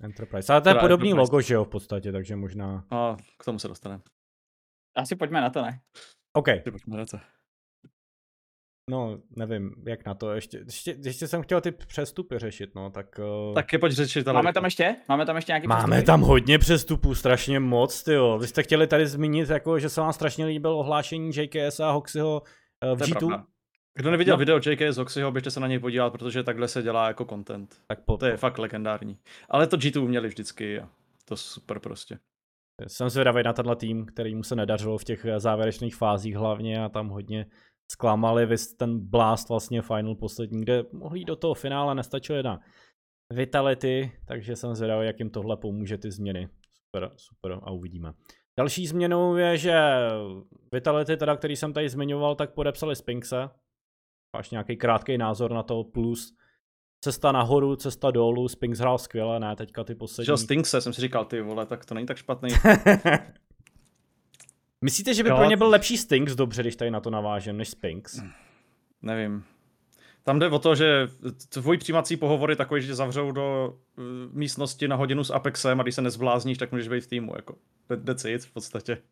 No. 0.00 0.06
Enterprise. 0.06 0.52
Ale 0.52 0.60
to 0.60 0.68
je 0.68 0.74
Teda 0.74 0.80
podobný 0.80 1.10
Enterprise. 1.10 1.32
logo, 1.32 1.40
že 1.40 1.54
jo, 1.54 1.64
v 1.64 1.68
podstatě, 1.68 2.12
takže 2.12 2.36
možná... 2.36 2.84
A 2.90 3.16
k 3.38 3.44
tomu 3.44 3.58
se 3.58 3.68
dostaneme. 3.68 4.02
Asi 4.96 5.16
pojďme 5.16 5.40
na 5.40 5.50
to, 5.50 5.62
ne? 5.62 5.80
OK. 6.32 6.46
Pojďme 6.70 6.96
na 6.96 7.06
to. 7.06 7.18
No, 8.90 9.18
nevím, 9.36 9.74
jak 9.86 10.06
na 10.06 10.14
to. 10.14 10.32
Ještě, 10.32 10.58
ještě, 10.58 10.96
ještě 11.04 11.28
jsem 11.28 11.42
chtěl 11.42 11.60
ty 11.60 11.70
přestupy 11.70 12.38
řešit, 12.38 12.74
no, 12.74 12.90
tak... 12.90 13.20
Uh... 13.48 13.54
Tak 13.54 13.72
je 13.72 13.78
pojď 13.78 13.92
řešit. 13.92 14.26
Máme 14.26 14.52
tam 14.52 14.64
ještě? 14.64 14.96
Máme 15.08 15.26
tam 15.26 15.36
ještě 15.36 15.52
nějaký 15.52 15.66
Máme 15.66 15.82
přestupy? 15.82 16.06
tam 16.06 16.20
hodně 16.20 16.58
přestupů, 16.58 17.14
strašně 17.14 17.60
moc, 17.60 18.06
jo. 18.06 18.38
Vy 18.38 18.46
jste 18.46 18.62
chtěli 18.62 18.86
tady 18.86 19.06
zmínit, 19.06 19.50
jako, 19.50 19.78
že 19.78 19.88
se 19.88 20.00
vám 20.00 20.12
strašně 20.12 20.46
líbilo 20.46 20.78
ohlášení 20.78 21.30
JKS 21.36 21.80
a 21.80 21.90
Hoxyho 21.90 22.42
uh, 22.92 22.98
v 22.98 23.00
G2. 23.00 23.44
Kdo 23.94 24.10
neviděl 24.10 24.34
no. 24.34 24.38
video 24.38 24.60
JKS 24.66 24.96
Hoxyho, 24.96 25.32
běžte 25.32 25.50
se 25.50 25.60
na 25.60 25.66
něj 25.66 25.78
podívat, 25.78 26.10
protože 26.10 26.42
takhle 26.42 26.68
se 26.68 26.82
dělá 26.82 27.08
jako 27.08 27.24
content. 27.24 27.76
Tak 27.86 28.04
po, 28.04 28.16
to 28.16 28.26
je 28.26 28.32
po. 28.32 28.38
fakt 28.38 28.58
legendární. 28.58 29.18
Ale 29.50 29.66
to 29.66 29.76
G2 29.76 30.08
měli 30.08 30.28
vždycky 30.28 30.80
a 30.80 30.88
to 31.24 31.36
super 31.36 31.78
prostě. 31.78 32.18
Jsem 32.86 33.10
zvědavý 33.10 33.42
na 33.42 33.52
tenhle 33.52 33.76
tým, 33.76 34.06
který 34.06 34.34
mu 34.34 34.42
se 34.42 34.56
nedařilo 34.56 34.98
v 34.98 35.04
těch 35.04 35.26
závěrečných 35.36 35.96
fázích 35.96 36.36
hlavně 36.36 36.84
a 36.84 36.88
tam 36.88 37.08
hodně 37.08 37.46
zklamali, 37.92 38.46
vy 38.46 38.56
ten 38.78 38.98
Blast 38.98 39.48
vlastně 39.48 39.82
final 39.82 40.14
poslední, 40.14 40.60
kde 40.60 40.84
mohli 40.92 41.18
jít 41.18 41.24
do 41.24 41.36
toho 41.36 41.54
finále, 41.54 41.94
nestačilo 41.94 42.36
jedna 42.36 42.60
Vitality, 43.32 44.12
takže 44.26 44.56
jsem 44.56 44.74
zvědavý, 44.74 45.06
jak 45.06 45.18
jim 45.18 45.30
tohle 45.30 45.56
pomůže 45.56 45.98
ty 45.98 46.10
změny. 46.10 46.48
Super, 46.72 47.10
super 47.16 47.58
a 47.62 47.70
uvidíme. 47.70 48.12
Další 48.58 48.86
změnou 48.86 49.36
je, 49.36 49.58
že 49.58 49.80
Vitality, 50.72 51.16
teda, 51.16 51.36
který 51.36 51.56
jsem 51.56 51.72
tady 51.72 51.88
zmiňoval, 51.88 52.34
tak 52.34 52.54
podepsali 52.54 52.96
Spinkse. 52.96 53.48
Máš 54.36 54.50
nějaký 54.50 54.76
krátký 54.76 55.18
názor 55.18 55.52
na 55.52 55.62
to, 55.62 55.84
plus 55.84 56.36
cesta 57.04 57.32
nahoru, 57.32 57.76
cesta 57.76 58.10
dolů, 58.10 58.48
Spinks 58.48 58.78
hrál 58.78 58.98
skvěle, 58.98 59.40
ne, 59.40 59.56
teďka 59.56 59.84
ty 59.84 59.94
poslední. 59.94 60.26
Že 60.26 60.36
Stinkse, 60.36 60.80
jsem 60.80 60.92
si 60.92 61.00
říkal, 61.00 61.24
ty 61.24 61.40
vole, 61.40 61.66
tak 61.66 61.84
to 61.84 61.94
není 61.94 62.06
tak 62.06 62.16
špatný. 62.16 62.50
Myslíte, 64.84 65.14
že 65.14 65.22
by 65.22 65.28
jo. 65.28 65.36
pro 65.36 65.44
ně 65.44 65.56
byl 65.56 65.68
lepší 65.68 65.96
Stinks, 65.96 66.34
dobře, 66.34 66.62
když 66.62 66.76
tady 66.76 66.90
na 66.90 67.00
to 67.00 67.10
navážem, 67.10 67.56
než 67.56 67.68
Spinks? 67.68 68.22
Nevím. 69.02 69.44
Tam 70.22 70.38
jde 70.38 70.48
o 70.48 70.58
to, 70.58 70.74
že 70.74 71.08
tvůj 71.48 71.78
přijímací 71.78 72.16
pohovor 72.16 72.50
je 72.50 72.56
takový, 72.56 72.82
že 72.82 72.86
tě 72.88 72.94
zavřou 72.94 73.32
do 73.32 73.78
uh, 73.96 74.04
místnosti 74.32 74.88
na 74.88 74.96
hodinu 74.96 75.24
s 75.24 75.30
Apexem 75.30 75.80
a 75.80 75.82
když 75.82 75.94
se 75.94 76.02
nezblázníš, 76.02 76.58
tak 76.58 76.72
můžeš 76.72 76.88
být 76.88 77.00
v 77.00 77.06
týmu. 77.06 77.32
Jako. 77.36 77.56
That's 78.04 78.24
it 78.24 78.44
v 78.44 78.52
podstatě. 78.52 79.02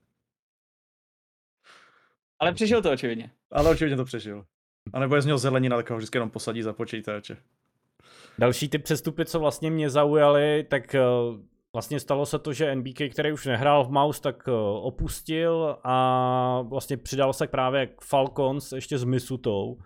Ale 2.39 2.53
přežil 2.53 2.83
to 2.83 2.93
očividně. 2.93 3.31
Ale 3.53 3.71
očividně 3.71 3.97
to 3.97 4.05
přežil. 4.05 4.45
A 4.93 5.01
nebo 5.01 5.15
je 5.15 5.23
z 5.23 5.27
něho 5.27 5.39
zelenina, 5.39 5.77
tak 5.77 5.91
ho 5.91 5.97
vždycky 5.97 6.17
jenom 6.17 6.31
posadí 6.31 6.63
za 6.63 6.73
počítače. 6.73 7.37
Další 8.39 8.69
ty 8.69 8.79
přestupy, 8.79 9.25
co 9.25 9.41
vlastně 9.41 9.71
mě 9.71 9.91
zaujaly, 9.91 10.67
tak 10.71 10.97
uh, 11.31 11.41
vlastně 11.75 12.01
stalo 12.01 12.27
se 12.27 12.39
to, 12.39 12.53
že 12.53 12.75
NBK, 12.75 12.99
který 13.13 13.33
už 13.33 13.47
nehrál 13.47 13.85
v 13.85 13.91
Mouse, 13.91 14.23
tak 14.23 14.49
uh, 14.49 14.55
opustil 14.87 15.79
a 15.85 16.61
vlastně 16.63 16.97
přidal 16.97 17.33
se 17.33 17.47
právě 17.47 17.87
k 17.87 18.01
Falcons 18.01 18.73
ještě 18.73 18.99
s 18.99 19.05
Misutou 19.05 19.79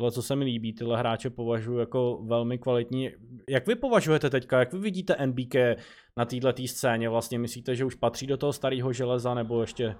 Tohle, 0.00 0.12
co 0.12 0.22
se 0.22 0.36
mi 0.36 0.44
líbí, 0.44 0.72
tyhle 0.72 0.98
hráče 0.98 1.30
považuji 1.30 1.78
jako 1.78 2.22
velmi 2.22 2.58
kvalitní. 2.58 3.10
Jak 3.50 3.66
vy 3.66 3.74
považujete 3.74 4.30
teďka, 4.30 4.58
jak 4.58 4.72
vy 4.72 4.78
vidíte 4.78 5.26
NBK 5.26 5.54
na 6.16 6.24
této 6.24 6.66
scéně? 6.66 7.08
Vlastně 7.08 7.38
myslíte, 7.38 7.76
že 7.76 7.84
už 7.84 7.94
patří 7.94 8.26
do 8.26 8.36
toho 8.36 8.52
starého 8.52 8.92
železa, 8.92 9.34
nebo 9.34 9.60
ještě 9.60 9.96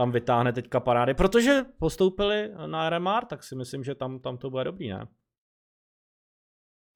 tam 0.00 0.10
vytáhne 0.10 0.52
teďka 0.52 0.80
parády? 0.80 1.14
Protože 1.14 1.64
postoupili 1.78 2.50
na 2.66 2.90
RMR, 2.90 3.24
tak 3.24 3.42
si 3.42 3.56
myslím, 3.56 3.84
že 3.84 3.94
tam, 3.94 4.18
tam 4.18 4.38
to 4.38 4.50
bude 4.50 4.64
dobrý, 4.64 4.88
ne? 4.88 5.06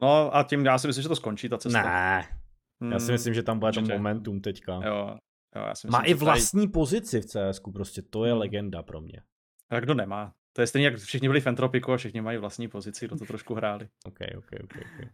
No 0.03 0.37
a 0.37 0.43
tím 0.43 0.65
já 0.65 0.79
si 0.79 0.87
myslím, 0.87 1.03
že 1.03 1.09
to 1.09 1.17
skončí 1.17 1.49
ta 1.49 1.59
cesta. 1.59 1.83
Ne, 1.83 2.40
já 2.91 2.99
si 2.99 3.07
hmm, 3.07 3.13
myslím, 3.13 3.35
že 3.35 3.43
tam 3.43 3.59
bude 3.59 3.73
to 3.73 3.81
momentum 3.81 4.41
teďka. 4.41 4.73
Jo, 4.73 5.17
jo, 5.57 5.63
já 5.67 5.75
si 5.75 5.87
myslím, 5.87 5.91
Má 5.91 6.03
i 6.03 6.15
vlastní 6.15 6.61
tady... 6.61 6.73
pozici 6.73 7.21
v 7.21 7.27
CS, 7.27 7.61
prostě 7.73 8.03
to 8.03 8.25
je 8.25 8.33
hmm. 8.33 8.41
legenda 8.41 8.83
pro 8.83 9.01
mě. 9.01 9.23
A 9.71 9.81
kdo 9.81 9.95
nemá? 9.95 10.33
To 10.53 10.61
je 10.61 10.67
stejně, 10.67 10.87
jak 10.87 10.97
všichni 10.97 11.29
byli 11.29 11.41
v 11.41 11.47
Entropiku 11.47 11.93
a 11.93 11.97
všichni 11.97 12.21
mají 12.21 12.39
vlastní 12.39 12.69
pozici, 12.69 13.07
kdo 13.07 13.17
to 13.17 13.25
trošku 13.25 13.55
hráli. 13.55 13.89
OK, 14.05 14.19
OK, 14.39 14.51
OK. 14.65 14.77
okay. 14.77 15.09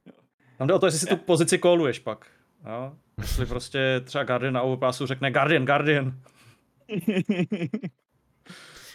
Tam 0.58 0.68
jde 0.68 0.74
o 0.74 0.78
to, 0.78 0.86
jestli 0.86 0.98
si 0.98 1.06
tu 1.06 1.16
pozici 1.16 1.58
koluješ 1.58 1.98
pak. 1.98 2.26
Jo? 2.66 2.92
Jestli 3.20 3.46
prostě 3.46 4.00
třeba 4.04 4.24
Guardian 4.24 4.54
na 4.54 4.62
overpassu 4.62 5.06
řekne 5.06 5.30
Guardian, 5.30 5.64
Guardian. 5.64 6.06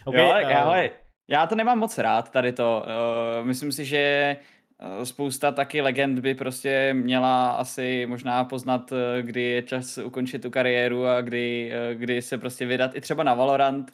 okay, 0.05 0.21
jo, 0.21 0.49
uh... 0.49 0.57
ale 0.57 0.89
já 1.27 1.47
to 1.47 1.55
nemám 1.55 1.79
moc 1.79 1.97
rád, 1.97 2.31
tady 2.31 2.53
to. 2.53 2.85
Uh, 3.39 3.45
myslím 3.45 3.71
si, 3.71 3.85
že 3.85 3.97
eh, 3.97 4.37
spousta 5.03 5.51
taky 5.51 5.81
legend 5.81 6.19
by 6.19 6.35
prostě 6.35 6.93
měla 6.93 7.51
asi 7.51 8.05
možná 8.05 8.43
poznat, 8.43 8.93
kdy 9.21 9.41
je 9.41 9.61
čas 9.61 9.97
ukončit 9.97 10.41
tu 10.41 10.49
kariéru 10.49 11.07
a 11.07 11.21
kdy, 11.21 11.71
kdy 11.93 12.21
se 12.21 12.37
prostě 12.37 12.65
vydat 12.65 12.95
i 12.95 13.01
třeba 13.01 13.23
na 13.23 13.33
Valorant, 13.33 13.93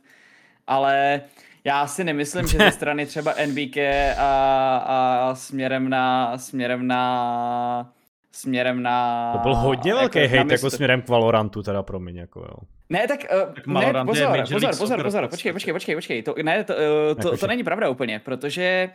ale 0.68 1.22
uh, 1.24 1.30
já 1.68 1.88
si 1.88 2.04
nemyslím, 2.04 2.48
že 2.48 2.58
ze 2.58 2.72
strany 2.80 3.06
třeba 3.06 3.34
NBK 3.46 3.78
a, 4.18 4.78
a 4.78 5.36
směrem 5.36 5.90
na 5.90 6.38
směrem 6.38 6.88
na 6.88 7.94
směrem 8.32 8.84
na... 8.84 9.32
To 9.34 9.40
byl 9.40 9.56
hodně 9.56 9.92
jako, 9.92 10.00
velký 10.00 10.36
hate 10.36 10.54
jako 10.54 10.70
směrem 10.70 11.02
k 11.02 11.10
Valorantu, 11.10 11.64
teda 11.64 11.84
pro 11.84 12.00
mě, 12.00 12.22
jako 12.22 12.40
jo. 12.40 12.56
Ne, 12.90 13.08
tak, 13.08 13.20
uh, 13.20 13.54
tak 13.54 13.68
ne, 13.68 14.06
pozor, 14.06 14.44
pozor, 14.54 14.76
pozor, 14.78 15.04
pozor, 15.04 15.28
počkej, 15.28 15.54
počkej, 15.54 15.74
počkej, 15.74 15.96
počkej, 15.96 16.24
to, 16.24 16.36
ne, 16.44 16.64
to, 16.64 16.74
uh, 16.74 17.22
to, 17.22 17.38
to 17.38 17.48
není 17.48 17.64
pravda 17.64 17.90
úplně, 17.90 18.20
protože 18.20 18.90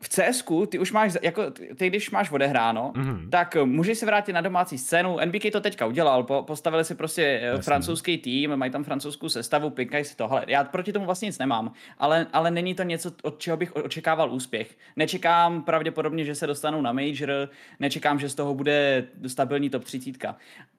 v 0.00 0.08
CS 0.08 0.44
ty 0.68 0.78
už 0.78 0.92
máš, 0.92 1.12
jako 1.22 1.50
ty 1.50 1.88
když 1.88 2.10
máš 2.10 2.30
odehráno, 2.30 2.92
mm-hmm. 2.96 3.28
tak 3.30 3.56
můžeš 3.64 3.98
se 3.98 4.06
vrátit 4.06 4.32
na 4.32 4.40
domácí 4.40 4.78
scénu. 4.78 5.16
NBK 5.24 5.52
to 5.52 5.60
teďka 5.60 5.86
udělal, 5.86 6.22
po, 6.22 6.42
postavili 6.42 6.84
si 6.84 6.94
prostě 6.94 7.22
eh, 7.22 7.46
Jasně. 7.46 7.62
francouzský 7.62 8.18
tým, 8.18 8.56
mají 8.56 8.72
tam 8.72 8.84
francouzskou 8.84 9.28
sestavu, 9.28 9.70
pinkají 9.70 10.04
si 10.04 10.16
tohle. 10.16 10.44
Já 10.46 10.64
proti 10.64 10.92
tomu 10.92 11.06
vlastně 11.06 11.26
nic 11.26 11.38
nemám, 11.38 11.72
ale, 11.98 12.26
ale 12.32 12.50
není 12.50 12.74
to 12.74 12.82
něco, 12.82 13.12
od 13.22 13.38
čeho 13.38 13.56
bych 13.56 13.76
očekával 13.76 14.32
úspěch. 14.32 14.76
Nečekám 14.96 15.62
pravděpodobně, 15.62 16.24
že 16.24 16.34
se 16.34 16.46
dostanou 16.46 16.80
na 16.80 16.92
Major, 16.92 17.48
nečekám, 17.80 18.18
že 18.18 18.28
z 18.28 18.34
toho 18.34 18.54
bude 18.54 19.04
stabilní 19.26 19.70
top 19.70 19.84
30. 19.84 20.24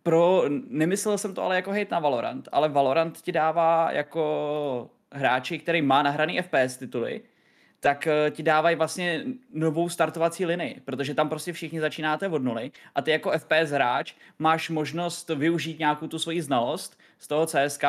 Pro, 0.04 0.44
nemyslel 0.70 1.18
jsem 1.18 1.34
to 1.34 1.44
ale 1.44 1.56
jako 1.56 1.72
hate 1.72 1.88
na 1.92 2.00
Valorant, 2.00 2.50
ale 2.52 2.70
Valorant 2.70 3.22
ti 3.22 3.32
dává 3.32 3.92
jako 3.92 4.90
hráči, 5.12 5.60
který 5.60 5.82
má 5.82 6.04
nahraný 6.04 6.42
FPS 6.42 6.78
tituly, 6.78 7.22
tak 7.84 8.08
eh, 8.08 8.32
ti 8.32 8.44
dávají 8.44 8.76
vlastně 8.76 9.24
novou 9.54 9.90
startovací 9.90 10.46
linii, 10.46 10.82
protože 10.86 11.14
tam 11.14 11.30
prostě 11.30 11.54
všichni 11.54 11.80
začínáte 11.80 12.28
od 12.28 12.44
nuly 12.44 12.72
a 12.96 13.02
ty 13.02 13.12
jako 13.12 13.32
FPS 13.32 13.72
hráč 13.72 14.14
máš 14.40 14.70
možnost 14.70 15.30
využít 15.30 15.80
nějakou 15.80 16.08
tu 16.08 16.20
svoji 16.20 16.42
znalost 16.42 17.00
z 17.20 17.28
toho 17.28 17.46
CSK, 17.46 17.84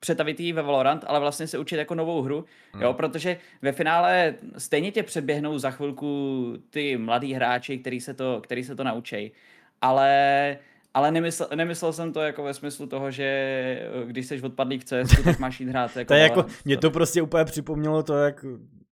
přetavit 0.00 0.40
ji 0.40 0.52
ve 0.52 0.62
Valorant, 0.62 1.04
ale 1.06 1.20
vlastně 1.20 1.46
se 1.46 1.58
učit 1.58 1.76
jako 1.76 1.94
novou 1.94 2.22
hru, 2.22 2.44
hmm. 2.72 2.82
jo, 2.82 2.92
protože 2.92 3.36
ve 3.62 3.72
finále 3.72 4.34
stejně 4.58 4.92
tě 4.92 5.02
předběhnou 5.02 5.58
za 5.58 5.70
chvilku 5.70 6.52
ty 6.70 6.96
mladí 6.96 7.32
hráči, 7.32 7.78
který 7.78 8.00
se 8.00 8.14
to, 8.14 8.40
který 8.42 8.64
se 8.64 8.74
to 8.74 8.84
naučí, 8.84 9.32
ale 9.80 10.58
ale 10.94 11.10
nemyslel, 11.10 11.48
nemyslel 11.54 11.92
jsem 11.92 12.12
to 12.12 12.20
jako 12.20 12.42
ve 12.42 12.54
smyslu 12.54 12.86
toho, 12.86 13.10
že 13.10 13.24
eh, 13.24 14.06
když 14.06 14.26
jsi 14.26 14.42
odpadlý 14.42 14.78
v 14.78 14.84
CS, 14.84 15.24
tak 15.24 15.38
máš 15.38 15.60
jít 15.60 15.68
hrát 15.68 15.90
jako 15.96 16.08
to 16.08 16.14
je 16.14 16.22
jako, 16.22 16.46
mě 16.64 16.76
to 16.76 16.90
prostě 16.90 17.22
úplně 17.22 17.44
připomnělo 17.44 18.02
to, 18.02 18.16
jak 18.16 18.44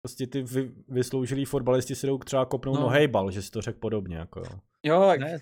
prostě 0.02 0.28
ty 0.28 0.42
vy, 0.42 0.72
vysloužilí 0.88 1.46
fotbalisti 1.46 1.96
si 1.96 2.08
jdou 2.08 2.18
třeba 2.18 2.46
kopnout 2.46 2.76
no. 2.76 2.82
nohejbal, 2.82 3.32
že 3.32 3.42
si 3.42 3.52
to 3.52 3.62
řekl 3.62 3.80
podobně. 3.80 4.18
Jako 4.18 4.40
jo. 4.40 4.60
jo, 4.84 5.04
tak... 5.08 5.20
Ne, 5.20 5.40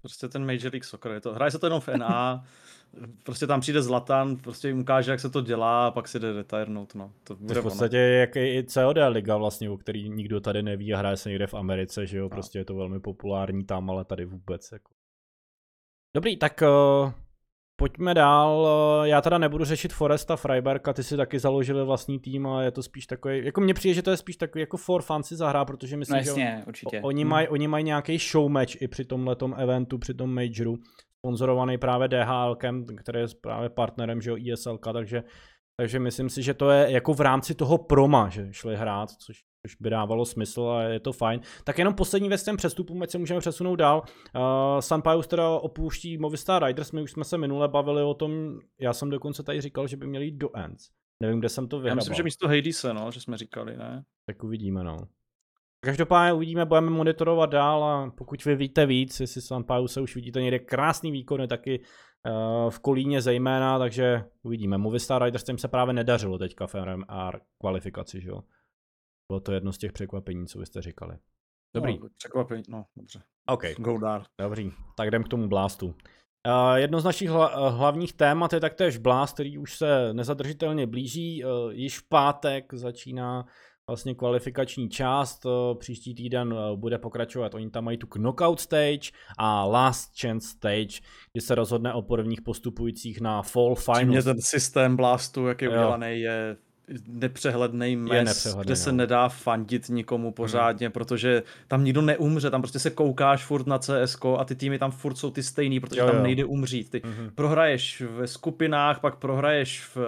prostě 0.00 0.28
ten 0.28 0.46
Major 0.46 0.72
League 0.72 0.84
Soccer, 0.84 1.12
je 1.12 1.20
to, 1.20 1.34
hraje 1.34 1.50
se 1.50 1.58
to 1.58 1.66
jenom 1.66 1.80
v 1.80 1.88
NA, 1.88 2.44
prostě 3.24 3.46
tam 3.46 3.60
přijde 3.60 3.82
Zlatan, 3.82 4.36
prostě 4.36 4.68
jim 4.68 4.80
ukáže, 4.80 5.10
jak 5.10 5.20
se 5.20 5.30
to 5.30 5.40
dělá 5.40 5.86
a 5.86 5.90
pak 5.90 6.08
si 6.08 6.18
jde 6.18 6.32
retirenout, 6.32 6.94
no. 6.94 7.12
To, 7.24 7.36
bude 7.36 7.54
to 7.54 7.60
v 7.60 7.64
podstatě 7.64 7.96
je 7.96 8.20
jak 8.20 8.36
i 8.36 8.64
COD 8.68 8.96
liga 9.08 9.36
vlastně, 9.36 9.70
o 9.70 9.76
který 9.76 10.08
nikdo 10.08 10.40
tady 10.40 10.62
neví 10.62 10.94
a 10.94 10.98
hraje 10.98 11.16
se 11.16 11.28
někde 11.28 11.46
v 11.46 11.54
Americe, 11.54 12.06
že 12.06 12.18
jo, 12.18 12.24
no. 12.24 12.30
prostě 12.30 12.58
je 12.58 12.64
to 12.64 12.74
velmi 12.74 13.00
populární 13.00 13.64
tam, 13.64 13.90
ale 13.90 14.04
tady 14.04 14.24
vůbec, 14.24 14.72
jako. 14.72 14.92
Dobrý, 16.14 16.36
tak 16.36 16.62
uh, 16.62 17.12
Pojďme 17.80 18.14
dál, 18.14 18.68
já 19.04 19.20
teda 19.20 19.38
nebudu 19.38 19.64
řešit 19.64 19.92
Foresta 19.92 20.36
Freiberga, 20.36 20.92
ty 20.92 21.04
si 21.04 21.16
taky 21.16 21.38
založili 21.38 21.84
vlastní 21.84 22.18
tým 22.18 22.46
a 22.46 22.62
je 22.62 22.70
to 22.70 22.82
spíš 22.82 23.06
takový, 23.06 23.44
jako 23.44 23.60
mně 23.60 23.74
přijde, 23.74 23.94
že 23.94 24.02
to 24.02 24.10
je 24.10 24.16
spíš 24.16 24.36
takový 24.36 24.60
jako 24.60 24.76
for 24.76 25.02
fancy 25.02 25.36
zahrá, 25.36 25.64
protože 25.64 25.96
myslím, 25.96 26.16
no 26.16 26.18
jasně, 26.18 26.56
že 26.58 26.66
určitě. 26.66 27.00
oni 27.00 27.24
mají 27.24 27.46
hmm. 27.46 27.52
oni 27.52 27.68
maj 27.68 27.82
nějaký 27.82 28.18
show 28.18 28.48
match 28.48 28.82
i 28.82 28.88
při 28.88 29.04
tomhletom 29.04 29.54
eventu, 29.58 29.98
při 29.98 30.14
tom 30.14 30.34
majoru, 30.34 30.76
sponzorovaný 31.18 31.78
právě 31.78 32.08
DHL, 32.08 32.56
který 32.96 33.20
je 33.20 33.26
právě 33.40 33.68
partnerem, 33.68 34.20
že 34.20 34.30
jo, 34.30 34.36
ISLK, 34.38 34.86
takže 34.92 35.22
takže 35.76 35.98
myslím 35.98 36.30
si, 36.30 36.42
že 36.42 36.54
to 36.54 36.70
je 36.70 36.90
jako 36.90 37.14
v 37.14 37.20
rámci 37.20 37.54
toho 37.54 37.78
proma, 37.78 38.28
že 38.28 38.48
šli 38.50 38.76
hrát, 38.76 39.10
což 39.10 39.42
což 39.62 39.76
by 39.80 39.90
dávalo 39.90 40.24
smysl 40.24 40.62
a 40.62 40.82
je 40.82 41.00
to 41.00 41.12
fajn. 41.12 41.40
Tak 41.64 41.78
jenom 41.78 41.94
poslední 41.94 42.28
věc 42.28 42.44
těm 42.44 42.56
přestupům, 42.56 43.02
ať 43.02 43.10
se 43.10 43.18
můžeme 43.18 43.40
přesunout 43.40 43.76
dál. 43.76 44.02
Uh, 44.34 44.80
Sunpius 44.80 45.26
teda 45.26 45.48
opouští 45.48 46.18
Movistar 46.18 46.64
Riders, 46.64 46.92
my 46.92 47.02
už 47.02 47.10
jsme 47.12 47.24
se 47.24 47.38
minule 47.38 47.68
bavili 47.68 48.02
o 48.02 48.14
tom, 48.14 48.58
já 48.80 48.92
jsem 48.92 49.10
dokonce 49.10 49.42
tady 49.42 49.60
říkal, 49.60 49.86
že 49.86 49.96
by 49.96 50.06
měli 50.06 50.24
jít 50.24 50.34
do 50.34 50.56
Ends. 50.56 50.88
Nevím, 51.22 51.38
kde 51.38 51.48
jsem 51.48 51.68
to 51.68 51.76
vyhrabal. 51.76 51.92
Já 51.92 51.94
myslím, 51.94 52.14
že 52.14 52.22
místo 52.22 52.48
Hadese, 52.48 52.94
no, 52.94 53.10
že 53.10 53.20
jsme 53.20 53.36
říkali, 53.36 53.76
ne? 53.76 54.04
Tak 54.26 54.44
uvidíme, 54.44 54.84
no. 54.84 54.96
Každopádně 55.84 56.32
uvidíme, 56.32 56.64
budeme 56.64 56.90
monitorovat 56.90 57.50
dál 57.50 57.84
a 57.84 58.10
pokud 58.10 58.44
vy 58.44 58.56
víte 58.56 58.86
víc, 58.86 59.20
jestli 59.20 59.40
Sunpius 59.40 59.92
se 59.92 60.00
už 60.00 60.14
vidíte 60.14 60.42
někde 60.42 60.58
krásný 60.58 61.12
výkony, 61.12 61.48
taky 61.48 61.80
uh, 61.80 62.70
v 62.70 62.78
Kolíně 62.78 63.22
zejména, 63.22 63.78
takže 63.78 64.24
uvidíme. 64.42 64.78
Movistar 64.78 65.24
Riders 65.24 65.44
tím 65.44 65.58
se 65.58 65.68
právě 65.68 65.94
nedařilo 65.94 66.38
teďka 66.38 66.66
v 66.66 66.74
RMR 66.74 67.38
kvalifikaci, 67.58 68.20
že 68.20 68.28
jo? 68.28 68.40
Bylo 69.30 69.40
to 69.40 69.52
jedno 69.52 69.72
z 69.72 69.78
těch 69.78 69.92
překvapení, 69.92 70.46
co 70.46 70.58
vy 70.58 70.66
jste 70.66 70.82
říkali. 70.82 71.16
Dobrý. 71.74 71.98
No, 71.98 72.08
překvapení, 72.16 72.62
no, 72.68 72.84
dobře. 72.96 73.22
OK. 73.48 73.62
Go 73.78 73.98
dál. 73.98 74.24
Dobrý, 74.40 74.70
tak 74.96 75.08
jdem 75.08 75.24
k 75.24 75.28
tomu 75.28 75.48
Blastu. 75.48 75.86
Uh, 75.86 75.94
jedno 76.74 77.00
z 77.00 77.04
našich 77.04 77.28
hla, 77.28 77.68
hlavních 77.68 78.12
témat 78.12 78.52
je 78.52 78.60
taktéž 78.60 78.98
Blast, 78.98 79.34
který 79.34 79.58
už 79.58 79.76
se 79.76 80.14
nezadržitelně 80.14 80.86
blíží. 80.86 81.44
Uh, 81.44 81.72
již 81.72 81.98
v 81.98 82.08
pátek 82.08 82.74
začíná 82.74 83.46
vlastně 83.88 84.14
kvalifikační 84.14 84.88
část. 84.88 85.46
Uh, 85.46 85.78
příští 85.78 86.14
týden 86.14 86.54
bude 86.74 86.98
pokračovat. 86.98 87.54
Oni 87.54 87.70
tam 87.70 87.84
mají 87.84 87.98
tu 87.98 88.06
knockout 88.06 88.60
stage 88.60 89.10
a 89.38 89.64
last 89.64 90.20
chance 90.20 90.48
stage, 90.48 91.00
kdy 91.32 91.40
se 91.40 91.54
rozhodne 91.54 91.94
o 91.94 92.02
prvních 92.02 92.42
postupujících 92.42 93.20
na 93.20 93.42
fall 93.42 93.74
final. 93.74 94.04
Mě 94.04 94.22
ten 94.22 94.40
systém 94.40 94.96
Blastu, 94.96 95.46
jak 95.46 95.62
je 95.62 95.68
udělaný, 95.68 96.20
je 96.20 96.56
nepřehledný 97.06 97.96
mes, 97.96 98.56
kde 98.62 98.76
se 98.76 98.92
no. 98.92 98.96
nedá 98.96 99.28
fandit 99.28 99.88
nikomu 99.88 100.26
hmm. 100.26 100.32
pořádně, 100.32 100.86
hmm. 100.86 100.92
protože 100.92 101.42
tam 101.68 101.84
nikdo 101.84 102.02
neumře, 102.02 102.50
tam 102.50 102.62
prostě 102.62 102.78
se 102.78 102.90
koukáš 102.90 103.44
furt 103.44 103.66
na 103.66 103.78
CSK 103.78 104.24
a 104.38 104.44
ty 104.44 104.54
týmy 104.54 104.78
tam 104.78 104.90
furt 104.90 105.14
jsou 105.14 105.30
ty 105.30 105.42
stejný, 105.42 105.80
protože 105.80 106.00
jo, 106.00 106.06
tam 106.06 106.16
jo. 106.16 106.22
nejde 106.22 106.44
umřít. 106.44 106.90
Ty 106.90 107.02
hmm. 107.04 107.30
prohraješ 107.34 108.00
ve 108.00 108.26
skupinách, 108.26 109.00
pak 109.00 109.16
prohraješ 109.16 109.82
v 109.94 109.98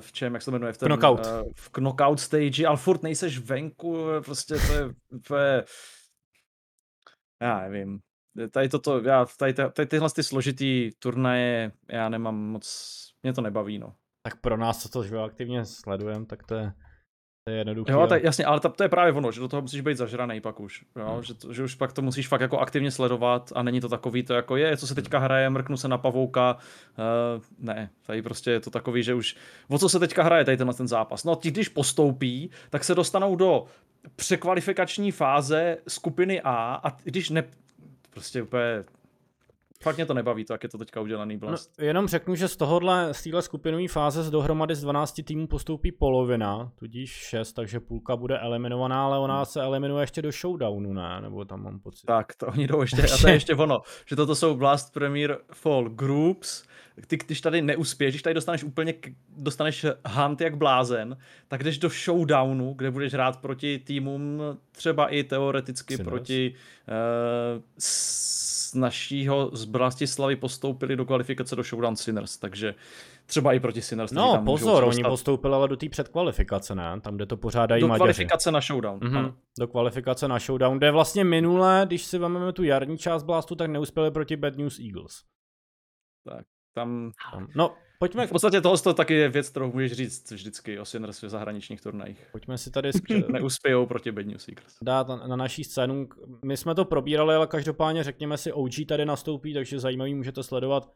v 0.00 0.12
čem, 0.12 0.34
jak 0.34 0.42
se 0.42 0.44
to 0.44 0.50
jmenuje, 0.50 0.72
v, 0.72 0.78
ten, 0.78 0.88
knockout. 0.88 1.26
Uh, 1.26 1.52
v 1.56 1.70
knockout 1.70 2.20
stage, 2.20 2.66
ale 2.66 2.76
furt 2.76 3.02
nejseš 3.02 3.38
venku, 3.38 4.06
prostě 4.24 4.54
to 4.54 4.72
je, 4.72 4.90
to 5.28 5.36
je 5.36 5.64
já 7.42 7.60
nevím, 7.60 7.98
tady 8.50 8.68
toto, 8.68 9.00
já, 9.00 9.26
tady, 9.38 9.54
tady 9.54 9.86
tyhle 9.86 10.10
ty 10.10 10.22
složitý 10.22 10.90
turnaje, 10.98 11.72
já 11.90 12.08
nemám 12.08 12.36
moc, 12.36 12.94
mě 13.22 13.32
to 13.32 13.40
nebaví, 13.40 13.78
no. 13.78 13.94
Tak 14.26 14.40
pro 14.40 14.56
nás, 14.56 14.82
co 14.82 14.88
to 14.88 15.02
že 15.02 15.18
aktivně 15.18 15.64
sledujeme, 15.64 16.26
tak 16.26 16.42
to 16.42 16.54
je, 16.54 16.72
to 17.44 17.50
je 17.50 17.56
jednoduché. 17.56 17.92
Jo, 17.92 18.06
tak 18.06 18.24
jasně, 18.24 18.44
ale 18.44 18.60
to, 18.60 18.68
to 18.68 18.82
je 18.82 18.88
právě 18.88 19.12
ono, 19.12 19.32
že 19.32 19.40
do 19.40 19.48
toho 19.48 19.62
musíš 19.62 19.80
být 19.80 19.96
zažraný 19.96 20.40
pak 20.40 20.60
už, 20.60 20.84
jo? 20.96 21.12
Hmm. 21.12 21.22
Že, 21.22 21.34
to, 21.34 21.52
že 21.52 21.62
už 21.62 21.74
pak 21.74 21.92
to 21.92 22.02
musíš 22.02 22.28
fakt 22.28 22.40
jako 22.40 22.58
aktivně 22.58 22.90
sledovat 22.90 23.52
a 23.54 23.62
není 23.62 23.80
to 23.80 23.88
takový 23.88 24.22
to 24.22 24.34
jako 24.34 24.56
je, 24.56 24.76
co 24.76 24.86
se 24.86 24.94
teďka 24.94 25.18
hraje, 25.18 25.50
mrknu 25.50 25.76
se 25.76 25.88
na 25.88 25.98
pavouka, 25.98 26.56
uh, 26.56 27.42
ne, 27.58 27.90
tady 28.06 28.22
prostě 28.22 28.50
je 28.50 28.60
to 28.60 28.70
takový, 28.70 29.02
že 29.02 29.14
už, 29.14 29.36
o 29.68 29.78
co 29.78 29.88
se 29.88 29.98
teďka 29.98 30.22
hraje 30.22 30.44
tady 30.44 30.56
tenhle 30.56 30.74
ten 30.74 30.88
zápas. 30.88 31.24
No 31.24 31.36
ti, 31.36 31.50
když 31.50 31.68
postoupí, 31.68 32.50
tak 32.70 32.84
se 32.84 32.94
dostanou 32.94 33.36
do 33.36 33.64
překvalifikační 34.16 35.12
fáze 35.12 35.78
skupiny 35.88 36.40
A 36.40 36.80
a 36.84 36.96
když 37.04 37.30
ne, 37.30 37.44
prostě 38.10 38.42
úplně 38.42 38.84
Fakt 39.84 39.96
mě 39.96 40.06
to 40.06 40.14
nebaví, 40.14 40.44
to, 40.44 40.54
jak 40.54 40.62
je 40.62 40.68
to 40.68 40.78
teďka 40.78 41.00
udělaný 41.00 41.36
blast. 41.36 41.72
No, 41.78 41.84
jenom 41.84 42.08
řeknu, 42.08 42.34
že 42.34 42.48
z 42.48 42.56
tohohle, 42.56 43.14
z 43.14 43.22
téhle 43.22 43.42
skupinové 43.42 43.88
fáze 43.88 44.22
z 44.22 44.30
dohromady 44.30 44.74
z 44.74 44.80
12 44.80 45.20
týmů 45.24 45.46
postoupí 45.46 45.92
polovina, 45.92 46.72
tudíž 46.78 47.10
6, 47.10 47.52
takže 47.52 47.80
půlka 47.80 48.16
bude 48.16 48.38
eliminovaná, 48.38 49.04
ale 49.04 49.18
ona 49.18 49.44
se 49.44 49.62
eliminuje 49.62 50.02
ještě 50.02 50.22
do 50.22 50.30
showdownu, 50.32 50.92
ne? 50.92 51.20
Nebo 51.20 51.44
tam 51.44 51.62
mám 51.62 51.80
pocit. 51.80 52.06
Tak, 52.06 52.34
to 52.34 52.46
oni 52.46 52.66
jdou 52.66 52.80
ještě, 52.80 53.02
a 53.02 53.16
to 53.20 53.28
je 53.28 53.34
ještě 53.40 53.54
ono, 53.54 53.78
že 54.06 54.16
toto 54.16 54.34
jsou 54.34 54.54
Blast 54.56 54.94
Premier 54.94 55.38
Fall 55.52 55.88
Groups, 55.88 56.64
ty, 57.06 57.16
když 57.16 57.40
tady 57.40 57.62
neuspěješ, 57.62 58.14
když 58.14 58.22
tady 58.22 58.34
dostaneš 58.34 58.64
úplně, 58.64 58.94
dostaneš 59.36 59.86
hunt 60.08 60.40
jak 60.40 60.56
blázen, 60.56 61.16
tak 61.48 61.62
jdeš 61.64 61.78
do 61.78 61.88
showdownu, 61.88 62.74
kde 62.74 62.90
budeš 62.90 63.12
hrát 63.12 63.36
proti 63.40 63.78
týmům 63.78 64.42
třeba 64.72 65.08
i 65.08 65.24
teoreticky 65.24 65.96
Sinners. 65.96 66.10
proti 66.10 66.54
uh, 66.54 67.62
z 67.78 68.74
našího 68.74 69.50
z 69.52 69.64
Bratislavy 69.64 70.36
postoupili 70.36 70.96
do 70.96 71.04
kvalifikace 71.04 71.56
do 71.56 71.62
Showdown 71.62 71.96
Sinners, 71.96 72.36
takže 72.36 72.74
třeba 73.26 73.52
i 73.52 73.60
proti 73.60 73.82
Sinners. 73.82 74.12
No 74.12 74.32
tam 74.32 74.44
pozor, 74.44 74.84
oni 74.84 75.04
postoupili 75.04 75.54
ale 75.54 75.68
do 75.68 75.76
té 75.76 75.88
předkvalifikace, 75.88 76.74
ne? 76.74 77.00
Tam, 77.00 77.16
kde 77.16 77.26
to 77.26 77.36
pořádají 77.36 77.80
Do 77.80 77.88
Maďaři. 77.88 77.98
kvalifikace 77.98 78.50
na 78.50 78.60
Showdown. 78.60 79.00
Mm-hmm. 79.00 79.34
Do 79.58 79.68
kvalifikace 79.68 80.28
na 80.28 80.38
Showdown, 80.38 80.78
kde 80.78 80.90
vlastně 80.90 81.24
minule, 81.24 81.82
když 81.86 82.04
si 82.04 82.18
vezmeme 82.18 82.52
tu 82.52 82.62
jarní 82.62 82.98
část 82.98 83.22
Blastu, 83.22 83.54
tak 83.54 83.70
neuspěli 83.70 84.10
proti 84.10 84.36
Bad 84.36 84.56
News 84.56 84.78
Eagles. 84.78 85.22
Tak, 86.24 86.46
tam... 86.74 87.12
tam. 87.32 87.48
No, 87.54 87.74
pojďme... 87.98 88.26
V 88.26 88.30
podstatě 88.30 88.60
tohle 88.60 88.78
to 88.78 88.94
taky 88.94 89.14
je 89.14 89.28
věc, 89.28 89.50
kterou 89.50 89.72
můžeš 89.72 89.92
říct 89.92 90.30
vždycky 90.30 90.78
o 90.78 90.84
Sinners 90.84 91.22
v 91.22 91.28
zahraničních 91.28 91.80
turnajích. 91.80 92.28
Pojďme 92.32 92.58
si 92.58 92.70
tady... 92.70 92.90
Neuspějou 93.32 93.86
proti 93.86 94.12
Bad 94.12 94.26
News 94.26 94.48
Eagles. 94.48 94.76
Dát 94.82 95.08
na, 95.08 95.26
na 95.26 95.36
naší 95.36 95.64
scénu. 95.64 96.08
My 96.44 96.56
jsme 96.56 96.74
to 96.74 96.84
probírali, 96.84 97.34
ale 97.34 97.46
každopádně 97.46 98.04
řekněme 98.04 98.38
si, 98.38 98.52
OG 98.52 98.72
tady 98.88 99.04
nastoupí, 99.04 99.54
takže 99.54 99.80
zajímavý 99.80 100.14
můžete 100.14 100.42
sledovat 100.42 100.90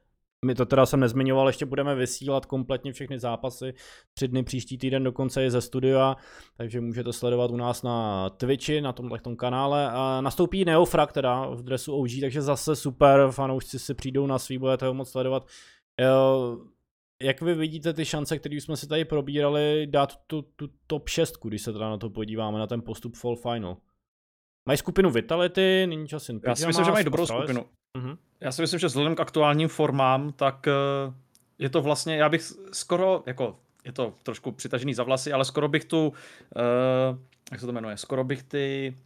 my 0.44 0.54
to 0.54 0.66
teda 0.66 0.86
jsem 0.86 1.00
nezmiňoval, 1.00 1.46
ještě 1.46 1.66
budeme 1.66 1.94
vysílat 1.94 2.46
kompletně 2.46 2.92
všechny 2.92 3.18
zápasy. 3.18 3.74
Tři 4.14 4.28
dny 4.28 4.42
příští 4.42 4.78
týden 4.78 5.04
dokonce 5.04 5.42
je 5.42 5.50
ze 5.50 5.60
studia, 5.60 6.16
takže 6.56 6.80
můžete 6.80 7.12
sledovat 7.12 7.50
u 7.50 7.56
nás 7.56 7.82
na 7.82 8.30
Twitchi, 8.30 8.80
na 8.80 8.92
tomhle 8.92 9.18
tom 9.18 9.36
kanále. 9.36 9.90
A 9.90 10.20
nastoupí 10.20 10.64
Neofrak 10.64 11.12
teda 11.12 11.46
v 11.46 11.62
dresu 11.62 11.94
OG, 11.94 12.08
takže 12.20 12.42
zase 12.42 12.76
super, 12.76 13.28
fanoušci 13.30 13.78
si 13.78 13.94
přijdou 13.94 14.26
na 14.26 14.38
svý, 14.38 14.58
budete 14.58 14.86
ho 14.86 14.94
moc 14.94 15.10
sledovat. 15.10 15.46
Jak 17.22 17.40
vy 17.40 17.54
vidíte 17.54 17.92
ty 17.92 18.04
šance, 18.04 18.38
které 18.38 18.56
jsme 18.56 18.76
si 18.76 18.88
tady 18.88 19.04
probírali, 19.04 19.86
dát 19.90 20.16
tu, 20.26 20.42
tu 20.42 20.68
top 20.86 21.08
6, 21.08 21.38
když 21.44 21.62
se 21.62 21.72
teda 21.72 21.90
na 21.90 21.96
to 21.96 22.10
podíváme, 22.10 22.58
na 22.58 22.66
ten 22.66 22.82
postup 22.82 23.16
Fall 23.16 23.36
Final? 23.36 23.76
Mají 24.68 24.78
skupinu 24.78 25.10
Vitality, 25.10 25.86
není 25.86 26.08
čas 26.08 26.28
Já 26.46 26.54
si 26.54 26.66
myslím, 26.66 26.84
že 26.84 26.90
mají 26.90 27.04
dobrou 27.04 27.26
skupinu. 27.26 27.64
Uh-huh. 27.98 28.18
Já 28.40 28.52
si 28.52 28.62
myslím, 28.62 28.80
že 28.80 28.86
vzhledem 28.86 29.14
k 29.14 29.20
aktuálním 29.20 29.68
formám, 29.68 30.32
tak 30.32 30.66
uh, 30.66 31.14
je 31.58 31.68
to 31.68 31.82
vlastně, 31.82 32.16
já 32.16 32.28
bych 32.28 32.42
skoro, 32.72 33.22
jako 33.26 33.56
je 33.84 33.92
to 33.92 34.14
trošku 34.22 34.52
přitažený 34.52 34.94
za 34.94 35.02
vlasy, 35.02 35.32
ale 35.32 35.44
skoro 35.44 35.68
bych 35.68 35.84
tu, 35.84 36.08
uh, 36.08 37.18
jak 37.50 37.60
se 37.60 37.66
to 37.66 37.72
jmenuje, 37.72 37.96
skoro 37.96 38.24
bych 38.24 38.42
ty 38.42 38.96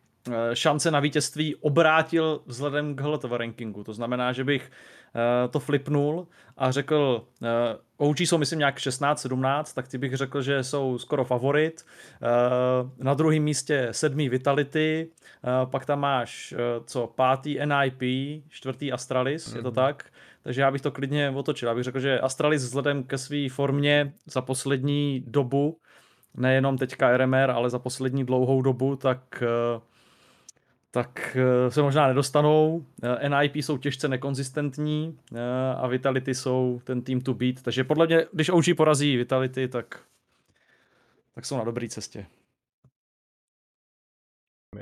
šance 0.55 0.91
na 0.91 1.01
vítězství 1.01 1.57
obrátil 1.57 2.41
vzhledem 2.47 2.97
k 2.97 3.01
HLTV 3.01 3.33
rankingu. 3.33 3.85
To 3.85 3.95
znamená, 3.95 4.33
že 4.33 4.45
bych 4.45 4.71
uh, 4.71 5.51
to 5.51 5.61
flipnul 5.61 6.27
a 6.57 6.71
řekl, 6.71 7.27
uh, 7.41 8.09
OG 8.09 8.21
jsou 8.21 8.39
myslím 8.39 8.59
nějak 8.59 8.79
16-17, 8.79 9.65
tak 9.75 9.89
ty 9.89 9.99
bych 9.99 10.15
řekl, 10.15 10.43
že 10.43 10.63
jsou 10.63 10.99
skoro 10.99 11.25
favorit. 11.25 11.87
Na 12.99 13.15
druhém 13.15 13.43
místě 13.43 13.89
sedmý 13.91 14.29
Vitality, 14.29 15.11
pak 15.65 15.87
tam 15.87 16.01
máš 16.01 16.55
co, 16.85 17.07
pátý 17.07 17.59
NIP, 17.65 18.03
čtvrtý 18.49 18.93
Astralis, 18.93 19.49
mm-hmm. 19.49 19.57
je 19.57 19.63
to 19.63 19.69
mhm. 19.69 19.75
tak? 19.75 20.05
Takže 20.43 20.61
já 20.61 20.71
bych 20.71 20.81
to 20.81 20.91
klidně 20.91 21.31
otočil. 21.31 21.69
Já 21.69 21.75
bych 21.75 21.85
řekl, 21.85 22.01
že 22.01 22.21
Astralis 22.21 22.63
vzhledem 22.63 23.05
ke 23.05 23.19
své 23.19 23.49
formě 23.49 24.13
za 24.27 24.41
poslední 24.41 25.25
dobu, 25.27 25.79
nejenom 26.35 26.79
teďka 26.79 27.17
RMR, 27.17 27.51
ale 27.51 27.71
za 27.71 27.79
poslední 27.79 28.25
dlouhou 28.25 28.63
dobu, 28.63 28.97
tak 28.97 29.43
uh, 29.77 29.83
tak 30.95 31.37
eh, 31.41 31.71
se 31.71 31.83
možná 31.83 32.09
nedostanou. 32.09 32.85
Eh, 33.03 33.29
NIP 33.29 33.57
jsou 33.57 33.79
těžce 33.79 34.09
nekonzistentní 34.09 35.19
eh, 35.35 35.39
a 35.77 35.87
Vitality 35.87 36.35
jsou 36.35 36.81
ten 36.85 37.03
tým 37.03 37.21
to 37.21 37.35
beat, 37.35 37.63
takže 37.63 37.85
podle 37.85 38.07
mě, 38.07 38.27
když 38.33 38.51
OG 38.51 38.65
porazí 38.77 39.17
Vitality, 39.17 39.69
tak, 39.69 40.01
tak 41.35 41.47
jsou 41.47 41.57
na 41.57 41.65
dobré 41.65 41.89
cestě. 41.89 42.27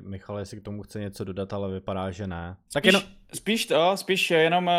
Michal, 0.01 0.39
jestli 0.39 0.61
k 0.61 0.63
tomu 0.63 0.83
chce 0.83 1.01
něco 1.01 1.25
dodat, 1.25 1.53
ale 1.53 1.73
vypadá, 1.73 2.11
že 2.11 2.27
ne. 2.27 2.57
Tak 2.73 2.85
spíš, 2.85 2.93
jenom... 2.93 3.03
spíš 3.35 3.67
to, 3.67 3.97
spíš 3.97 4.31
jenom 4.31 4.71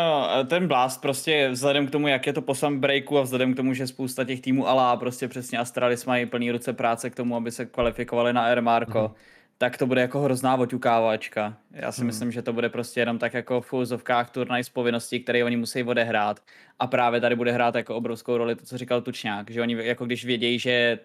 ten 0.46 0.68
Blast, 0.68 1.00
prostě 1.00 1.48
vzhledem 1.50 1.86
k 1.86 1.90
tomu, 1.90 2.08
jak 2.08 2.26
je 2.26 2.32
to 2.32 2.42
po 2.42 2.54
breaku 2.70 3.18
a 3.18 3.22
vzhledem 3.22 3.54
k 3.54 3.56
tomu, 3.56 3.74
že 3.74 3.86
spousta 3.86 4.24
těch 4.24 4.40
týmů 4.40 4.68
Alá 4.68 4.96
prostě 4.96 5.28
přesně 5.28 5.58
Astralis 5.58 6.06
mají 6.06 6.26
plný 6.26 6.50
ruce 6.50 6.72
práce 6.72 7.10
k 7.10 7.14
tomu, 7.14 7.36
aby 7.36 7.50
se 7.50 7.66
kvalifikovali 7.66 8.32
na 8.32 8.44
Air 8.44 8.62
Marco. 8.62 8.98
Mm-hmm 8.98 9.31
tak 9.58 9.78
to 9.78 9.86
bude 9.86 10.00
jako 10.00 10.20
hrozná 10.20 10.56
oťukávačka. 10.56 11.56
Já 11.70 11.92
si 11.92 12.00
hmm. 12.00 12.06
myslím, 12.06 12.32
že 12.32 12.42
to 12.42 12.52
bude 12.52 12.68
prostě 12.68 13.00
jenom 13.00 13.18
tak 13.18 13.34
jako 13.34 13.60
v 13.60 13.66
fulzovkách 13.66 14.30
turnaj 14.30 14.64
z 14.64 14.68
povinností, 14.68 15.20
které 15.20 15.44
oni 15.44 15.56
musí 15.56 15.82
odehrát. 15.82 16.40
A 16.78 16.86
právě 16.86 17.20
tady 17.20 17.36
bude 17.36 17.52
hrát 17.52 17.74
jako 17.74 17.96
obrovskou 17.96 18.36
roli 18.36 18.56
to, 18.56 18.64
co 18.64 18.78
říkal 18.78 19.00
Tučňák, 19.00 19.50
že 19.50 19.62
oni 19.62 19.86
jako 19.86 20.06
když 20.06 20.24
vědějí, 20.24 20.58
že 20.58 20.98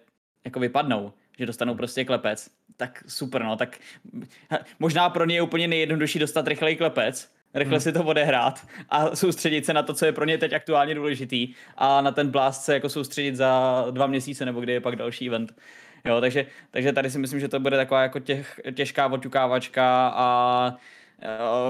jako 0.44 0.60
vypadnou, 0.60 1.12
že 1.38 1.46
dostanou 1.46 1.74
prostě 1.74 2.04
klepec, 2.04 2.50
tak 2.76 3.04
super, 3.06 3.44
no, 3.44 3.56
tak 3.56 3.78
možná 4.78 5.10
pro 5.10 5.24
ně 5.24 5.34
je 5.34 5.42
úplně 5.42 5.68
nejjednodušší 5.68 6.18
dostat 6.18 6.46
rychlej 6.46 6.76
klepec, 6.76 7.32
rychle 7.54 7.76
hmm. 7.76 7.80
si 7.80 7.92
to 7.92 8.04
odehrát 8.04 8.66
a 8.88 9.16
soustředit 9.16 9.66
se 9.66 9.72
na 9.72 9.82
to, 9.82 9.94
co 9.94 10.06
je 10.06 10.12
pro 10.12 10.24
ně 10.24 10.38
teď 10.38 10.52
aktuálně 10.52 10.94
důležitý 10.94 11.54
a 11.76 12.00
na 12.00 12.10
ten 12.10 12.30
blast 12.30 12.64
se 12.64 12.74
jako 12.74 12.88
soustředit 12.88 13.36
za 13.36 13.84
dva 13.90 14.06
měsíce 14.06 14.44
nebo 14.44 14.60
kdy 14.60 14.72
je 14.72 14.80
pak 14.80 14.96
další 14.96 15.26
event. 15.28 15.54
Jo, 16.04 16.20
takže, 16.20 16.46
takže 16.70 16.92
tady 16.92 17.10
si 17.10 17.18
myslím, 17.18 17.40
že 17.40 17.48
to 17.48 17.60
bude 17.60 17.76
taková 17.76 18.02
jako 18.02 18.18
těch, 18.18 18.60
těžká 18.74 19.06
oťukávačka 19.06 20.12
a 20.14 20.76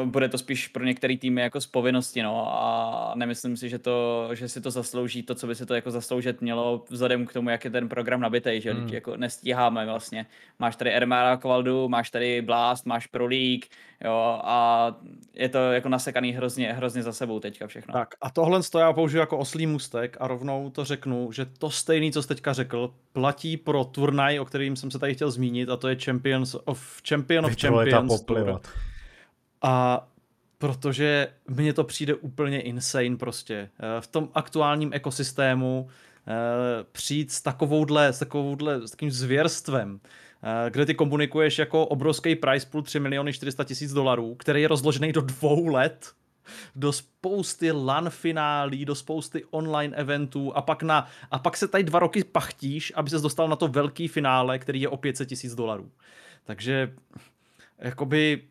bude 0.04 0.28
to 0.28 0.38
spíš 0.38 0.68
pro 0.68 0.84
některé 0.84 1.16
týmy 1.16 1.40
jako 1.40 1.60
z 1.60 1.66
povinnosti, 1.66 2.22
no, 2.22 2.48
a 2.50 3.12
nemyslím 3.16 3.56
si, 3.56 3.68
že, 3.68 3.78
to, 3.78 4.28
že 4.32 4.48
si 4.48 4.60
to 4.60 4.70
zaslouží 4.70 5.22
to, 5.22 5.34
co 5.34 5.46
by 5.46 5.54
se 5.54 5.66
to 5.66 5.74
jako 5.74 5.90
zasloužit 5.90 6.40
mělo, 6.40 6.84
vzhledem 6.90 7.26
k 7.26 7.32
tomu, 7.32 7.50
jak 7.50 7.64
je 7.64 7.70
ten 7.70 7.88
program 7.88 8.20
nabitý, 8.20 8.60
že 8.60 8.72
hmm. 8.72 8.88
jako 8.88 9.16
nestíháme 9.16 9.86
vlastně. 9.86 10.26
Máš 10.58 10.76
tady 10.76 10.92
Ermara 10.92 11.36
Kvaldu, 11.36 11.88
máš 11.88 12.10
tady 12.10 12.42
Blast, 12.42 12.86
máš 12.86 13.06
Pro 13.06 13.26
League, 13.26 13.64
jo, 14.04 14.40
a 14.44 14.96
je 15.34 15.48
to 15.48 15.58
jako 15.58 15.88
nasekaný 15.88 16.32
hrozně, 16.32 16.72
hrozně 16.72 17.02
za 17.02 17.12
sebou 17.12 17.40
teďka 17.40 17.66
všechno. 17.66 17.92
Tak 17.92 18.14
a 18.20 18.30
tohle 18.30 18.60
to 18.62 18.78
já 18.78 18.92
použiju 18.92 19.20
jako 19.20 19.38
oslý 19.38 19.66
mustek 19.66 20.16
a 20.20 20.28
rovnou 20.28 20.70
to 20.70 20.84
řeknu, 20.84 21.32
že 21.32 21.46
to 21.46 21.70
stejný, 21.70 22.12
co 22.12 22.22
jsi 22.22 22.28
teďka 22.28 22.52
řekl, 22.52 22.94
platí 23.12 23.56
pro 23.56 23.84
turnaj, 23.84 24.40
o 24.40 24.44
kterým 24.44 24.76
jsem 24.76 24.90
se 24.90 24.98
tady 24.98 25.14
chtěl 25.14 25.30
zmínit, 25.30 25.68
a 25.68 25.76
to 25.76 25.88
je 25.88 25.96
Champions 25.96 26.56
of 26.64 27.00
Champion 27.08 27.46
of 27.46 27.56
Champions. 27.60 28.24
A 29.62 30.08
protože 30.58 31.28
mně 31.48 31.72
to 31.72 31.84
přijde 31.84 32.14
úplně 32.14 32.60
insane 32.60 33.16
prostě. 33.16 33.54
Eh, 33.54 34.00
v 34.00 34.06
tom 34.06 34.28
aktuálním 34.34 34.90
ekosystému 34.92 35.88
eh, 36.26 36.32
přijít 36.92 37.32
s 37.32 37.42
takovouhle, 37.42 38.12
s 38.12 38.18
takovouhle, 38.18 38.88
s 38.88 38.90
takým 38.90 39.10
zvěrstvem, 39.10 40.00
eh, 40.42 40.70
kde 40.70 40.86
ty 40.86 40.94
komunikuješ 40.94 41.58
jako 41.58 41.86
obrovský 41.86 42.36
price 42.36 42.66
pool 42.70 42.82
3 42.82 43.00
miliony 43.00 43.32
400 43.32 43.64
tisíc 43.64 43.92
dolarů, 43.92 44.34
který 44.34 44.62
je 44.62 44.68
rozložený 44.68 45.12
do 45.12 45.20
dvou 45.20 45.66
let, 45.66 46.12
do 46.76 46.92
spousty 46.92 47.72
LAN 47.72 48.10
finálí, 48.10 48.84
do 48.84 48.94
spousty 48.94 49.44
online 49.50 49.96
eventů 49.96 50.56
a 50.56 50.62
pak, 50.62 50.82
na, 50.82 51.08
a 51.30 51.38
pak 51.38 51.56
se 51.56 51.68
tady 51.68 51.84
dva 51.84 51.98
roky 51.98 52.24
pachtíš, 52.24 52.92
aby 52.96 53.10
se 53.10 53.18
dostal 53.18 53.48
na 53.48 53.56
to 53.56 53.68
velký 53.68 54.08
finále, 54.08 54.58
který 54.58 54.80
je 54.80 54.88
o 54.88 54.96
500 54.96 55.28
tisíc 55.28 55.54
dolarů. 55.54 55.90
Takže 56.44 56.94
jakoby 57.78 58.42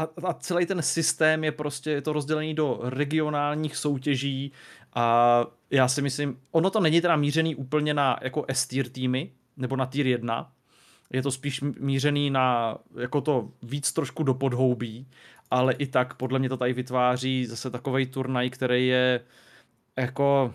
a, 0.00 0.08
a 0.24 0.34
celý 0.34 0.66
ten 0.66 0.82
systém 0.82 1.44
je 1.44 1.52
prostě 1.52 1.90
je 1.90 2.02
to 2.02 2.12
rozdělený 2.12 2.54
do 2.54 2.80
regionálních 2.82 3.76
soutěží 3.76 4.52
a 4.94 5.44
já 5.70 5.88
si 5.88 6.02
myslím, 6.02 6.40
ono 6.50 6.70
to 6.70 6.80
není 6.80 7.00
teda 7.00 7.16
mířený 7.16 7.54
úplně 7.54 7.94
na 7.94 8.18
jako 8.22 8.44
S-tier 8.48 8.88
týmy, 8.88 9.32
nebo 9.56 9.76
na 9.76 9.86
tier 9.86 10.06
1, 10.06 10.52
je 11.12 11.22
to 11.22 11.30
spíš 11.30 11.60
mířený 11.60 12.30
na 12.30 12.78
jako 13.00 13.20
to 13.20 13.48
víc 13.62 13.92
trošku 13.92 14.22
do 14.22 14.34
podhoubí, 14.34 15.08
ale 15.50 15.72
i 15.72 15.86
tak 15.86 16.14
podle 16.14 16.38
mě 16.38 16.48
to 16.48 16.56
tady 16.56 16.72
vytváří 16.72 17.46
zase 17.46 17.70
takový 17.70 18.06
turnaj, 18.06 18.50
který 18.50 18.88
je 18.88 19.20
jako 19.96 20.54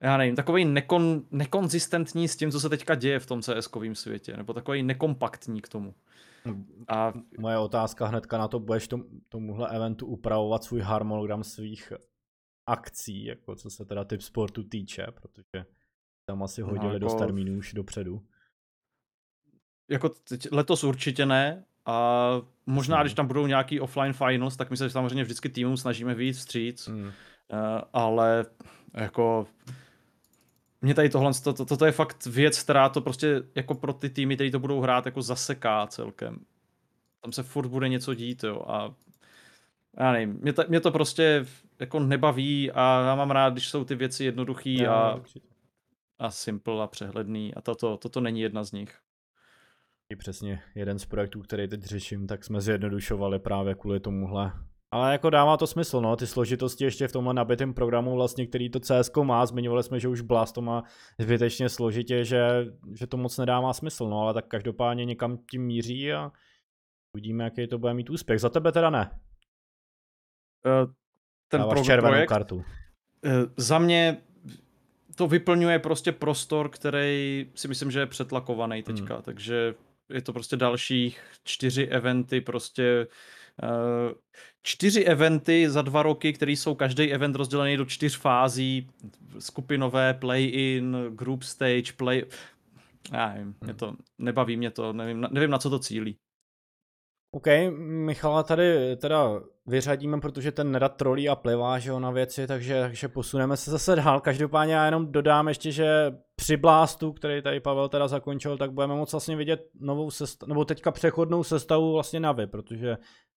já 0.00 0.16
nevím, 0.16 0.36
takový 0.36 0.64
nekon, 0.64 1.22
nekonzistentní 1.30 2.28
s 2.28 2.36
tím, 2.36 2.50
co 2.50 2.60
se 2.60 2.68
teďka 2.68 2.94
děje 2.94 3.18
v 3.18 3.26
tom 3.26 3.40
CS-kovém 3.40 3.94
světě, 3.94 4.36
nebo 4.36 4.52
takový 4.52 4.82
nekompaktní 4.82 5.60
k 5.60 5.68
tomu. 5.68 5.94
A 6.88 7.12
moje 7.38 7.58
otázka 7.58 8.06
hnedka 8.06 8.38
na 8.38 8.48
to, 8.48 8.60
budeš 8.60 8.88
tom, 8.88 9.04
tomuhle 9.28 9.76
eventu 9.76 10.06
upravovat 10.06 10.64
svůj 10.64 10.80
harmonogram 10.80 11.44
svých 11.44 11.92
akcí, 12.66 13.24
jako 13.24 13.56
co 13.56 13.70
se 13.70 13.84
teda 13.84 14.04
typ 14.04 14.22
sportu 14.22 14.62
týče, 14.62 15.06
protože 15.14 15.66
tam 16.26 16.42
asi 16.42 16.60
no, 16.60 16.66
hodili 16.66 16.86
no, 16.86 16.92
jako... 16.94 17.04
dost 17.04 17.18
termínů 17.18 17.58
už 17.58 17.72
dopředu. 17.72 18.26
Jako 19.90 20.10
letos 20.52 20.84
určitě 20.84 21.26
ne, 21.26 21.64
a 21.86 22.30
možná, 22.66 22.96
hmm. 22.96 23.02
když 23.02 23.14
tam 23.14 23.26
budou 23.26 23.46
nějaký 23.46 23.80
offline 23.80 24.12
finals, 24.12 24.56
tak 24.56 24.70
my 24.70 24.76
se 24.76 24.90
samozřejmě 24.90 25.24
vždycky 25.24 25.48
týmům 25.48 25.76
snažíme 25.76 26.14
vyjít 26.14 26.32
vstříc, 26.32 26.88
hmm. 26.88 27.04
uh, 27.04 27.12
ale 27.92 28.46
jako 28.94 29.46
mě 30.82 30.94
tady 30.94 31.08
tohle, 31.08 31.32
to, 31.44 31.52
to, 31.52 31.64
toto 31.64 31.86
je 31.86 31.92
fakt 31.92 32.26
věc, 32.26 32.62
která 32.62 32.88
to 32.88 33.00
prostě 33.00 33.42
jako 33.54 33.74
pro 33.74 33.92
ty 33.92 34.10
týmy, 34.10 34.34
které 34.34 34.50
to 34.50 34.58
budou 34.58 34.80
hrát, 34.80 35.06
jako 35.06 35.22
zaseká 35.22 35.86
celkem. 35.86 36.38
Tam 37.20 37.32
se 37.32 37.42
furt 37.42 37.68
bude 37.68 37.88
něco 37.88 38.14
dít, 38.14 38.44
jo, 38.44 38.64
a 38.66 38.94
já 39.98 40.12
nevím, 40.12 40.38
mě 40.40 40.52
to, 40.52 40.64
mě 40.68 40.80
to 40.80 40.90
prostě 40.90 41.46
jako 41.80 42.00
nebaví 42.00 42.72
a 42.72 43.02
já 43.06 43.14
mám 43.14 43.30
rád, 43.30 43.52
když 43.52 43.68
jsou 43.68 43.84
ty 43.84 43.94
věci 43.94 44.24
jednoduchý 44.24 44.86
a, 44.86 45.20
a 46.18 46.30
simple 46.30 46.82
a 46.82 46.86
přehledný 46.86 47.54
a 47.54 47.60
toto, 47.60 47.96
toto 47.96 48.20
není 48.20 48.40
jedna 48.40 48.64
z 48.64 48.72
nich. 48.72 48.98
Přesně 50.18 50.62
jeden 50.74 50.98
z 50.98 51.06
projektů, 51.06 51.42
který 51.42 51.68
teď 51.68 51.82
řeším, 51.82 52.26
tak 52.26 52.44
jsme 52.44 52.60
zjednodušovali 52.60 53.38
právě 53.38 53.74
kvůli 53.74 54.00
tomuhle 54.00 54.52
ale 54.92 55.12
jako 55.12 55.30
dává 55.30 55.56
to 55.56 55.66
smysl, 55.66 56.00
no, 56.00 56.16
ty 56.16 56.26
složitosti 56.26 56.84
ještě 56.84 57.08
v 57.08 57.12
tomhle 57.12 57.34
nabitém 57.34 57.74
programu 57.74 58.14
vlastně, 58.14 58.46
který 58.46 58.70
to 58.70 58.80
CS 58.80 59.10
má, 59.22 59.46
zmiňovali 59.46 59.82
jsme, 59.82 60.00
že 60.00 60.08
už 60.08 60.20
Blast 60.20 60.54
to 60.54 60.62
má 60.62 60.82
zbytečně 61.18 61.68
složitě, 61.68 62.24
že, 62.24 62.66
že 62.94 63.06
to 63.06 63.16
moc 63.16 63.38
nedává 63.38 63.72
smysl, 63.72 64.08
no, 64.08 64.20
ale 64.20 64.34
tak 64.34 64.46
každopádně 64.46 65.04
někam 65.04 65.38
tím 65.50 65.62
míří 65.66 66.12
a 66.12 66.32
uvidíme, 67.16 67.44
jaký 67.44 67.66
to 67.66 67.78
bude 67.78 67.94
mít 67.94 68.10
úspěch. 68.10 68.40
Za 68.40 68.48
tebe 68.48 68.72
teda 68.72 68.90
ne. 68.90 69.10
Uh, 70.66 70.92
ten 71.48 71.64
pro 71.68 71.84
červenou 71.84 72.12
projekt, 72.12 72.28
kartu. 72.28 72.56
Uh, 72.56 72.62
za 73.56 73.78
mě 73.78 74.22
to 75.16 75.28
vyplňuje 75.28 75.78
prostě 75.78 76.12
prostor, 76.12 76.68
který 76.68 77.50
si 77.54 77.68
myslím, 77.68 77.90
že 77.90 78.00
je 78.00 78.06
přetlakovaný 78.06 78.82
teďka, 78.82 79.14
hmm. 79.14 79.22
takže 79.22 79.74
je 80.10 80.22
to 80.22 80.32
prostě 80.32 80.56
dalších 80.56 81.22
čtyři 81.44 81.86
eventy 81.86 82.40
prostě 82.40 83.06
uh, 83.06 83.12
čtyři 84.62 85.04
eventy 85.04 85.70
za 85.70 85.82
dva 85.82 86.02
roky, 86.02 86.32
které 86.32 86.52
jsou 86.52 86.74
každý 86.74 87.12
event 87.12 87.36
rozdělený 87.36 87.76
do 87.76 87.84
čtyř 87.84 88.18
fází, 88.18 88.90
skupinové, 89.38 90.14
play-in, 90.14 90.96
group 91.10 91.42
stage, 91.42 91.92
play... 91.96 92.24
Já 93.12 93.28
nevím, 93.34 93.54
mě 93.60 93.74
to, 93.74 93.96
nebaví 94.18 94.56
mě 94.56 94.70
to, 94.70 94.92
nevím, 94.92 95.26
nevím 95.30 95.50
na 95.50 95.58
co 95.58 95.70
to 95.70 95.78
cílí. 95.78 96.16
OK, 97.34 97.46
Michala 97.78 98.42
tady 98.42 98.96
teda 98.96 99.42
vyřadíme, 99.66 100.20
protože 100.20 100.52
ten 100.52 100.72
nerad 100.72 100.96
trolí 100.96 101.28
a 101.28 101.36
plivá, 101.36 101.78
že 101.78 101.90
jo, 101.90 102.00
na 102.00 102.10
věci, 102.10 102.46
takže, 102.46 102.80
takže 102.80 103.08
posuneme 103.08 103.56
se 103.56 103.70
zase 103.70 103.96
dál. 103.96 104.20
Každopádně 104.20 104.74
já 104.74 104.84
jenom 104.84 105.12
dodám 105.12 105.48
ještě, 105.48 105.72
že 105.72 106.12
při 106.36 106.56
Blastu, 106.56 107.12
který 107.12 107.42
tady 107.42 107.60
Pavel 107.60 107.88
teda 107.88 108.08
zakončil, 108.08 108.58
tak 108.58 108.72
budeme 108.72 108.94
moc 108.94 109.12
vlastně 109.12 109.36
vidět 109.36 109.60
novou 109.80 110.10
sestavu, 110.10 110.48
nebo 110.48 110.64
teďka 110.64 110.90
přechodnou 110.90 111.44
sestavu 111.44 111.92
vlastně 111.92 112.20
na 112.20 112.32
vy, 112.32 112.46
protože 112.46 112.96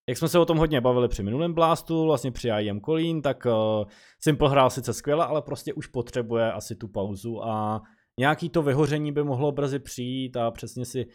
jak 0.10 0.18
jsme 0.18 0.28
se 0.28 0.40
o 0.40 0.46
tom 0.46 0.58
hodně 0.58 0.82
bavili 0.82 1.08
při 1.08 1.24
minulém 1.24 1.54
Blastu, 1.54 2.06
vlastně 2.06 2.32
při 2.32 2.50
IM 2.60 2.80
Kolín, 2.80 3.22
tak 3.22 3.46
uh, 3.46 3.86
Simple 4.20 4.50
hrál 4.50 4.70
sice 4.70 4.94
skvěle, 4.94 5.26
ale 5.26 5.42
prostě 5.42 5.74
už 5.74 5.88
potřebuje 5.88 6.52
asi 6.52 6.76
tu 6.76 6.88
pauzu 6.88 7.44
a 7.44 7.82
nějaký 8.20 8.50
to 8.50 8.62
vyhoření 8.62 9.12
by 9.12 9.24
mohlo 9.24 9.52
brzy 9.52 9.80
přijít 9.80 10.38
a 10.38 10.52
přesně 10.52 10.86
si 10.86 11.06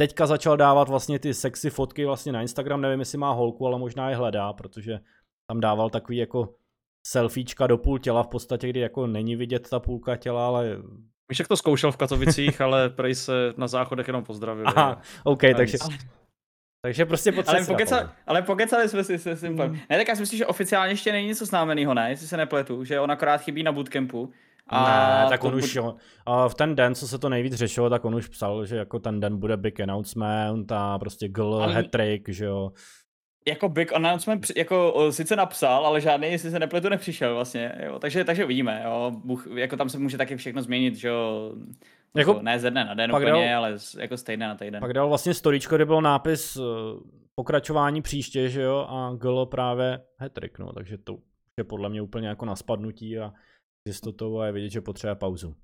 teďka 0.00 0.26
začal 0.26 0.56
dávat 0.56 0.88
vlastně 0.88 1.18
ty 1.18 1.34
sexy 1.34 1.70
fotky 1.70 2.04
vlastně 2.04 2.32
na 2.32 2.42
Instagram, 2.42 2.80
nevím 2.80 3.00
jestli 3.00 3.18
má 3.18 3.32
holku, 3.32 3.66
ale 3.66 3.78
možná 3.78 4.10
je 4.10 4.16
hledá, 4.16 4.52
protože 4.52 4.98
tam 5.50 5.60
dával 5.60 5.90
takový 5.90 6.18
jako 6.18 6.54
selfiečka 7.06 7.66
do 7.66 7.78
půl 7.78 7.98
těla 7.98 8.22
v 8.22 8.28
podstatě, 8.28 8.68
kdy 8.68 8.80
jako 8.80 9.06
není 9.06 9.36
vidět 9.36 9.70
ta 9.70 9.80
půlka 9.80 10.16
těla, 10.16 10.46
ale 10.46 10.76
jak 11.38 11.48
to 11.48 11.56
zkoušel 11.56 11.92
v 11.92 11.96
Katovicích, 11.96 12.60
ale 12.60 12.90
prej 12.90 13.14
se 13.14 13.32
na 13.56 13.68
záchodech 13.68 14.06
jenom 14.06 14.24
pozdravil. 14.24 14.64
Aha, 14.68 15.02
OK, 15.24 15.40
takže, 15.56 15.78
takže 16.82 17.06
prostě 17.06 17.32
ale, 17.46 17.64
pokeca, 17.64 18.12
ale 18.26 18.42
pokecali 18.42 18.88
jsme 18.88 19.04
si 19.04 19.18
se 19.18 19.36
Simplem. 19.36 19.68
Hmm. 19.68 19.80
Ne, 19.90 19.98
tak 19.98 20.08
já 20.08 20.14
si 20.14 20.20
myslím, 20.20 20.38
že 20.38 20.46
oficiálně 20.46 20.92
ještě 20.92 21.12
není 21.12 21.28
něco 21.28 21.46
známeného, 21.46 21.94
ne? 21.94 22.10
Jestli 22.10 22.26
se 22.26 22.36
nepletu, 22.36 22.84
že 22.84 23.00
on 23.00 23.10
akorát 23.10 23.40
chybí 23.40 23.62
na 23.62 23.72
bootcampu. 23.72 24.32
A 24.70 25.22
ne, 25.22 25.28
tak 25.28 25.44
on 25.44 25.54
už, 25.54 25.74
jo, 25.74 25.94
a 26.26 26.48
v 26.48 26.54
ten 26.54 26.76
den, 26.76 26.94
co 26.94 27.08
se 27.08 27.18
to 27.18 27.28
nejvíc 27.28 27.54
řešilo, 27.54 27.90
tak 27.90 28.04
on 28.04 28.14
už 28.14 28.28
psal, 28.28 28.66
že 28.66 28.76
jako 28.76 28.98
ten 28.98 29.20
den 29.20 29.38
bude 29.38 29.56
big 29.56 29.80
announcement 29.80 30.72
a 30.72 30.98
prostě 30.98 31.28
gl, 31.28 31.54
ale... 31.54 31.74
hat-trick, 31.74 32.28
že 32.28 32.44
jo. 32.44 32.70
Jako 33.48 33.68
big 33.68 33.92
announcement, 33.92 34.46
jako 34.56 35.06
sice 35.10 35.36
napsal, 35.36 35.86
ale 35.86 36.00
žádný, 36.00 36.28
jestli 36.28 36.50
se 36.50 36.58
nepletu, 36.58 36.88
nepřišel 36.88 37.34
vlastně, 37.34 37.72
jo. 37.86 37.98
Takže, 37.98 38.24
takže 38.24 38.44
uvidíme, 38.44 38.82
jo. 38.84 39.12
Buch, 39.24 39.46
jako 39.54 39.76
tam 39.76 39.88
se 39.88 39.98
může 39.98 40.18
taky 40.18 40.36
všechno 40.36 40.62
změnit, 40.62 40.94
že 40.96 41.08
jo. 41.08 41.52
Jako, 42.16 42.30
jako, 42.30 42.42
ne 42.42 42.58
ze 42.58 42.70
dne 42.70 42.84
na 42.84 42.94
den 42.94 43.10
úplně, 43.10 43.26
dal, 43.26 43.56
ale 43.56 43.76
jako 43.98 44.16
stejně 44.16 44.46
na 44.46 44.54
týden. 44.54 44.80
Pak 44.80 44.92
dal 44.92 45.08
vlastně 45.08 45.34
storičko, 45.34 45.76
kde 45.76 45.84
byl 45.86 46.00
nápis 46.00 46.56
uh, 46.56 46.64
pokračování 47.34 48.02
příště, 48.02 48.48
že 48.48 48.62
jo, 48.62 48.86
a 48.88 49.14
gl 49.14 49.46
právě 49.46 50.00
hat-trick, 50.18 50.58
no, 50.58 50.72
takže 50.72 50.98
to 50.98 51.16
je 51.56 51.64
podle 51.64 51.88
mě 51.88 52.02
úplně 52.02 52.28
jako 52.28 52.44
na 52.44 52.56
spadnutí 52.56 53.18
a 53.18 53.32
jistotou 53.84 54.38
a 54.38 54.46
je 54.46 54.52
vidět, 54.52 54.70
že 54.70 54.80
potřebuje 54.80 55.14
pauzu. 55.14 55.56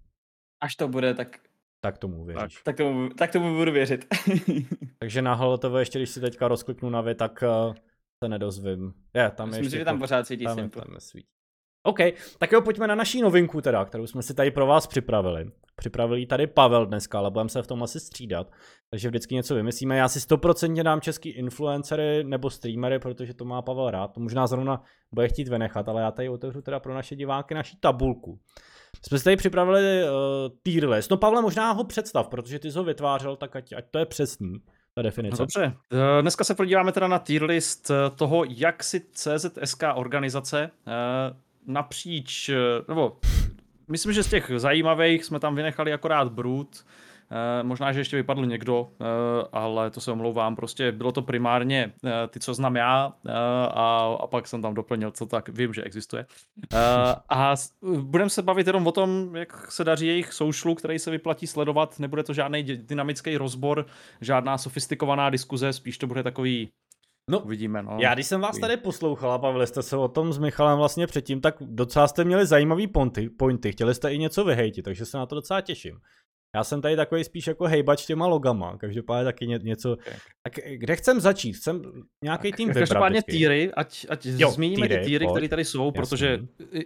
Až 0.60 0.76
to 0.76 0.88
bude, 0.88 1.14
tak... 1.14 1.38
Tak 1.80 1.98
tomu 1.98 2.24
věříš. 2.24 2.54
Tak, 2.54 2.64
tak, 2.64 2.76
tomu, 2.76 3.08
tak 3.08 3.32
tomu 3.32 3.56
budu 3.56 3.72
věřit. 3.72 4.06
Takže 4.98 5.22
na 5.22 5.34
HLTV 5.34 5.74
ještě, 5.78 5.98
když 5.98 6.10
si 6.10 6.20
teďka 6.20 6.48
rozkliknu 6.48 6.90
na 6.90 7.00
vy, 7.00 7.14
tak 7.14 7.44
uh, 7.68 7.74
se 8.24 8.28
nedozvím. 8.28 8.94
Je, 9.14 9.30
tam 9.30 9.48
Myslím, 9.48 9.64
ještě 9.64 9.78
že 9.78 9.84
tam 9.84 9.98
pořád 9.98 10.26
svítí 10.26 10.44
tam, 10.44 10.70
tam 10.70 10.94
je 10.94 11.00
svítí. 11.00 11.36
OK, 11.87 11.99
tak 12.39 12.53
jo, 12.53 12.61
pojďme 12.61 12.87
na 12.87 12.95
naší 12.95 13.20
novinku 13.22 13.61
teda, 13.61 13.84
kterou 13.84 14.07
jsme 14.07 14.22
si 14.22 14.34
tady 14.34 14.51
pro 14.51 14.66
vás 14.66 14.87
připravili. 14.87 15.51
Připravil 15.76 16.26
tady 16.26 16.47
Pavel 16.47 16.87
dneska, 16.87 17.18
ale 17.18 17.30
budeme 17.30 17.49
se 17.49 17.62
v 17.62 17.66
tom 17.66 17.82
asi 17.82 18.01
střídat, 18.01 18.51
takže 18.91 19.09
vždycky 19.09 19.34
něco 19.34 19.55
vymyslíme. 19.55 19.97
Já 19.97 20.09
si 20.09 20.20
stoprocentně 20.20 20.84
dám 20.84 21.01
český 21.01 21.28
influencery 21.28 22.24
nebo 22.24 22.51
streamery, 22.51 22.99
protože 22.99 23.34
to 23.34 23.45
má 23.45 23.62
Pavel 23.62 23.91
rád. 23.91 24.09
To 24.09 24.20
možná 24.20 24.47
zrovna 24.47 24.82
bude 25.12 25.28
chtít 25.28 25.49
vynechat, 25.49 25.89
ale 25.89 26.03
já 26.03 26.11
tady 26.11 26.28
otevřu 26.28 26.62
teda 26.62 26.80
pro 26.80 26.95
naše 26.95 27.16
diváky 27.16 27.55
naši 27.55 27.76
tabulku. 27.80 28.39
Jsme 29.03 29.18
si 29.18 29.24
tady 29.24 29.37
připravili 29.37 30.03
uh, 30.05 30.11
tier 30.62 30.89
list. 30.89 31.11
No 31.11 31.16
Pavle, 31.16 31.43
možná 31.43 31.72
ho 31.72 31.84
představ, 31.84 32.28
protože 32.28 32.59
ty 32.59 32.72
jsi 32.72 32.78
ho 32.78 32.84
vytvářel, 32.84 33.37
tak 33.37 33.57
ať, 33.57 33.72
ať 33.72 33.84
to 33.91 33.99
je 33.99 34.07
přesný 34.07 34.61
ta 34.95 35.03
definice. 35.03 35.34
No 35.34 35.39
dobře, 35.39 35.76
eh, 35.93 36.22
dneska 36.22 36.45
se 36.45 36.55
podíváme 36.55 36.93
teda 36.93 37.09
na 37.09 37.18
tier 37.18 37.45
list 37.45 37.91
eh, 37.91 38.11
toho, 38.11 38.45
jak 38.49 38.84
si 38.84 39.01
CZSK 39.12 39.82
organizace 39.95 40.70
napříč, 41.66 42.50
nebo 42.88 43.16
myslím, 43.88 44.12
že 44.12 44.22
z 44.22 44.28
těch 44.28 44.50
zajímavých 44.56 45.24
jsme 45.24 45.40
tam 45.40 45.54
vynechali 45.54 45.92
akorát 45.92 46.32
Brut, 46.32 46.84
Eh, 47.30 47.62
možná, 47.62 47.92
že 47.92 48.00
ještě 48.00 48.16
vypadl 48.16 48.46
někdo, 48.46 48.88
eh, 49.00 49.04
ale 49.52 49.90
to 49.90 50.00
se 50.00 50.12
omlouvám. 50.12 50.56
Prostě 50.56 50.92
bylo 50.92 51.12
to 51.12 51.22
primárně 51.22 51.92
eh, 52.04 52.10
ty, 52.28 52.40
co 52.40 52.54
znám 52.54 52.76
já 52.76 53.12
a, 53.70 54.16
a 54.20 54.26
pak 54.26 54.48
jsem 54.48 54.62
tam 54.62 54.74
doplnil, 54.74 55.10
co 55.10 55.26
tak 55.26 55.48
vím, 55.48 55.74
že 55.74 55.82
existuje. 55.82 56.26
A 57.28 57.54
budeme 58.00 58.30
se 58.30 58.42
bavit 58.42 58.66
jenom 58.66 58.86
o 58.86 58.92
tom, 58.92 59.36
jak 59.36 59.72
se 59.72 59.84
daří 59.84 60.06
jejich 60.06 60.32
socialu, 60.32 60.74
který 60.74 60.98
se 60.98 61.10
vyplatí 61.10 61.46
sledovat. 61.46 61.98
Nebude 61.98 62.22
to 62.22 62.34
žádný 62.34 62.62
dynamický 62.62 63.36
rozbor, 63.36 63.86
žádná 64.20 64.58
sofistikovaná 64.58 65.30
diskuze, 65.30 65.72
spíš 65.72 65.98
to 65.98 66.06
bude 66.06 66.22
takový 66.22 66.68
No, 67.31 67.41
uvidíme, 67.41 67.83
no. 67.83 67.97
Já 68.01 68.14
když 68.14 68.27
jsem 68.27 68.41
vás 68.41 68.59
tady 68.59 68.77
poslouchal 68.77 69.33
a 69.33 69.39
bavili 69.39 69.66
jste 69.66 69.83
se 69.83 69.97
o 69.97 70.09
tom 70.09 70.33
s 70.33 70.39
Michalem 70.39 70.79
vlastně 70.79 71.07
předtím, 71.07 71.41
tak 71.41 71.55
docela 71.61 72.09
jste 72.09 72.24
měli 72.24 72.47
zajímavý 72.47 72.87
pointy, 72.87 73.31
pointy. 73.31 73.72
chtěli 73.72 73.95
jste 73.95 74.14
i 74.14 74.18
něco 74.18 74.45
vyhejtit, 74.45 74.85
takže 74.85 75.07
se 75.07 75.18
na 75.18 75.27
to 75.27 75.35
docela 75.35 75.61
těším. 75.61 75.99
Já 76.57 76.64
jsem 76.64 76.82
tady 76.82 76.96
takový 76.96 77.24
spíš 77.24 77.46
jako 77.46 77.64
hejbač 77.64 78.07
těma 78.07 78.26
logama, 78.26 78.76
každopádně 78.78 79.24
taky 79.24 79.46
ně, 79.46 79.59
něco. 79.62 79.96
Tak 80.42 80.59
kde 80.74 80.96
chcem 80.96 81.20
začít? 81.20 81.52
Chcem 81.52 81.82
nějaký 82.24 82.52
tým 82.52 82.68
vybrat 82.68 82.80
Každopádně 82.80 83.22
týry, 83.22 83.72
ať, 83.76 84.07
ať 84.09 84.26
jo, 84.26 84.50
zmíníme 84.50 84.88
týry, 84.88 85.00
ty 85.00 85.07
týry, 85.07 85.26
které 85.26 85.48
tady 85.48 85.64
jsou, 85.64 85.84
Jasný. 85.86 85.92
protože 85.92 86.38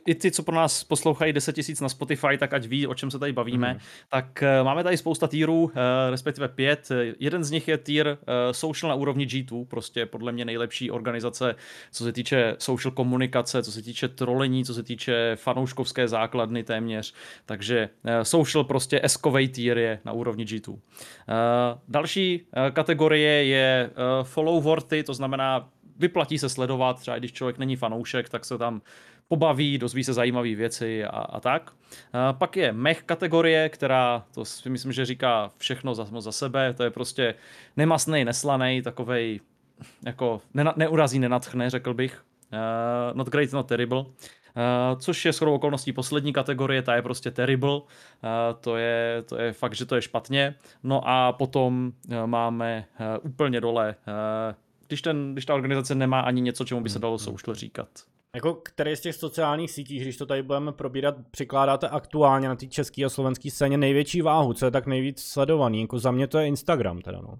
i 0.06 0.14
ty, 0.14 0.30
co 0.30 0.42
pro 0.42 0.54
nás 0.54 0.84
poslouchají 0.84 1.32
10 1.32 1.52
tisíc 1.52 1.80
na 1.80 1.88
Spotify, 1.88 2.38
tak 2.38 2.52
ať 2.52 2.66
ví, 2.66 2.86
o 2.86 2.94
čem 2.94 3.10
se 3.10 3.18
tady 3.18 3.32
bavíme. 3.32 3.72
Mm. 3.72 3.80
Tak 4.08 4.42
uh, 4.42 4.64
máme 4.64 4.84
tady 4.84 4.96
spousta 4.96 5.28
týrů, 5.28 5.62
uh, 5.62 5.70
respektive 6.10 6.48
pět. 6.48 6.88
Jeden 7.18 7.44
z 7.44 7.50
nich 7.50 7.68
je 7.68 7.78
týr 7.78 8.06
uh, 8.06 8.16
social 8.52 8.88
na 8.88 8.94
úrovni 8.94 9.26
G2, 9.26 9.66
prostě 9.66 10.06
podle 10.06 10.32
mě 10.32 10.44
nejlepší 10.44 10.90
organizace, 10.90 11.54
co 11.92 12.04
se 12.04 12.12
týče 12.12 12.56
social 12.58 12.92
komunikace, 12.92 13.62
co 13.62 13.72
se 13.72 13.82
týče 13.82 14.08
trolení, 14.08 14.64
co 14.64 14.74
se 14.74 14.82
týče 14.82 15.36
fanouškovské 15.36 16.08
základny 16.08 16.64
téměř. 16.64 17.14
Takže 17.46 17.88
social 18.22 18.64
prostě 18.64 19.00
eskovej 19.02 19.48
tier 19.60 19.78
je 19.78 20.00
na 20.04 20.12
úrovni 20.12 20.44
G2. 20.44 20.70
Uh, 20.70 20.78
další 21.88 22.40
uh, 22.40 22.70
kategorie 22.70 23.44
je 23.44 23.90
uh, 23.90 24.26
follow 24.26 24.62
worthy, 24.62 25.02
to 25.02 25.14
znamená 25.14 25.68
vyplatí 25.96 26.38
se 26.38 26.48
sledovat, 26.48 27.00
třeba 27.00 27.18
když 27.18 27.32
člověk 27.32 27.58
není 27.58 27.76
fanoušek, 27.76 28.28
tak 28.28 28.44
se 28.44 28.58
tam 28.58 28.80
pobaví, 29.28 29.78
dozví 29.78 30.04
se 30.04 30.12
zajímavé 30.12 30.54
věci 30.54 31.04
a, 31.04 31.08
a 31.08 31.40
tak. 31.40 31.70
A 32.12 32.32
pak 32.32 32.56
je 32.56 32.72
mech 32.72 33.02
kategorie, 33.02 33.68
která, 33.68 34.24
to 34.34 34.44
si 34.44 34.70
myslím, 34.70 34.92
že 34.92 35.04
říká 35.04 35.50
všechno 35.58 35.94
za, 35.94 36.06
za 36.18 36.32
sebe, 36.32 36.74
to 36.74 36.82
je 36.82 36.90
prostě 36.90 37.34
nemasný, 37.76 38.24
neslaný, 38.24 38.82
takovej 38.82 39.40
jako 40.06 40.40
ne, 40.54 40.64
neurazí, 40.76 41.18
nenatchne, 41.18 41.70
řekl 41.70 41.94
bych. 41.94 42.24
Uh, 42.52 43.16
not 43.16 43.28
great, 43.28 43.52
not 43.52 43.66
terrible. 43.66 44.04
Uh, 44.56 45.00
což 45.00 45.24
je 45.24 45.32
shodou 45.32 45.54
okolností 45.54 45.92
poslední 45.92 46.32
kategorie, 46.32 46.82
ta 46.82 46.94
je 46.94 47.02
prostě 47.02 47.30
terrible, 47.30 47.76
uh, 47.76 47.80
to, 48.60 48.76
je, 48.76 49.22
to 49.28 49.36
je 49.36 49.52
fakt, 49.52 49.74
že 49.74 49.86
to 49.86 49.94
je 49.94 50.02
špatně. 50.02 50.54
No 50.82 51.02
a 51.04 51.32
potom 51.32 51.92
uh, 52.08 52.26
máme 52.26 52.84
úplně 53.22 53.60
dole, 53.60 53.94
když, 54.86 55.02
ten, 55.02 55.32
když 55.32 55.46
ta 55.46 55.54
organizace 55.54 55.94
nemá 55.94 56.20
ani 56.20 56.40
něco, 56.40 56.64
čemu 56.64 56.80
by 56.80 56.90
se 56.90 56.98
dalo 56.98 57.16
hmm. 57.16 57.24
social 57.24 57.54
říkat. 57.54 57.88
Jako 58.34 58.54
který 58.54 58.96
z 58.96 59.00
těch 59.00 59.14
sociálních 59.14 59.70
sítí, 59.70 59.98
když 59.98 60.16
to 60.16 60.26
tady 60.26 60.42
budeme 60.42 60.72
probírat, 60.72 61.14
přikládáte 61.30 61.88
aktuálně 61.88 62.48
na 62.48 62.56
té 62.56 62.66
české 62.66 63.04
a 63.04 63.08
slovenské 63.08 63.50
scéně 63.50 63.78
největší 63.78 64.22
váhu, 64.22 64.52
co 64.52 64.64
je 64.64 64.70
tak 64.70 64.86
nejvíc 64.86 65.22
sledovaný? 65.22 65.80
Jako 65.80 65.98
za 65.98 66.10
mě 66.10 66.26
to 66.26 66.38
je 66.38 66.46
Instagram 66.46 67.00
teda, 67.00 67.20
no. 67.20 67.38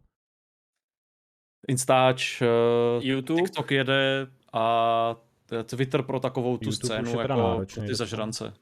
Instač, 1.69 2.43
uh, 2.43 3.05
YouTube, 3.05 3.43
TikTok 3.43 3.71
jede 3.71 4.27
a 4.53 5.17
Twitter 5.65 6.03
pro 6.03 6.21
takovou 6.21 6.57
tu 6.57 6.65
YouTube 6.65 6.87
scénu, 6.87 7.21
jako 7.21 7.35
náročný, 7.35 7.87
ty 7.87 7.95
zažrance. 7.95 8.53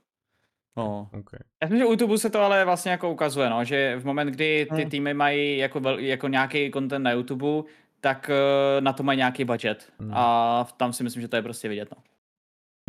No. 0.76 1.08
Okay. 1.12 1.40
Já 1.62 1.68
myslím, 1.68 1.78
že 1.78 1.84
u 1.84 1.90
YouTube 1.90 2.18
se 2.18 2.30
to 2.30 2.40
ale 2.40 2.64
vlastně 2.64 2.90
jako 2.90 3.10
ukazuje, 3.10 3.50
no, 3.50 3.64
že 3.64 3.96
v 3.96 4.04
moment, 4.04 4.26
kdy 4.26 4.66
ty 4.74 4.80
hmm. 4.80 4.90
týmy 4.90 5.14
mají 5.14 5.58
jako, 5.58 5.80
jako 5.98 6.28
nějaký 6.28 6.70
content 6.72 7.04
na 7.04 7.10
YouTube, 7.10 7.68
tak 8.00 8.30
uh, 8.30 8.80
na 8.80 8.92
to 8.92 9.02
mají 9.02 9.16
nějaký 9.16 9.44
budget. 9.44 9.92
Hmm. 9.98 10.12
A 10.14 10.66
tam 10.76 10.92
si 10.92 11.04
myslím, 11.04 11.22
že 11.22 11.28
to 11.28 11.36
je 11.36 11.42
prostě 11.42 11.68
vidět. 11.68 11.88
No. 11.96 12.02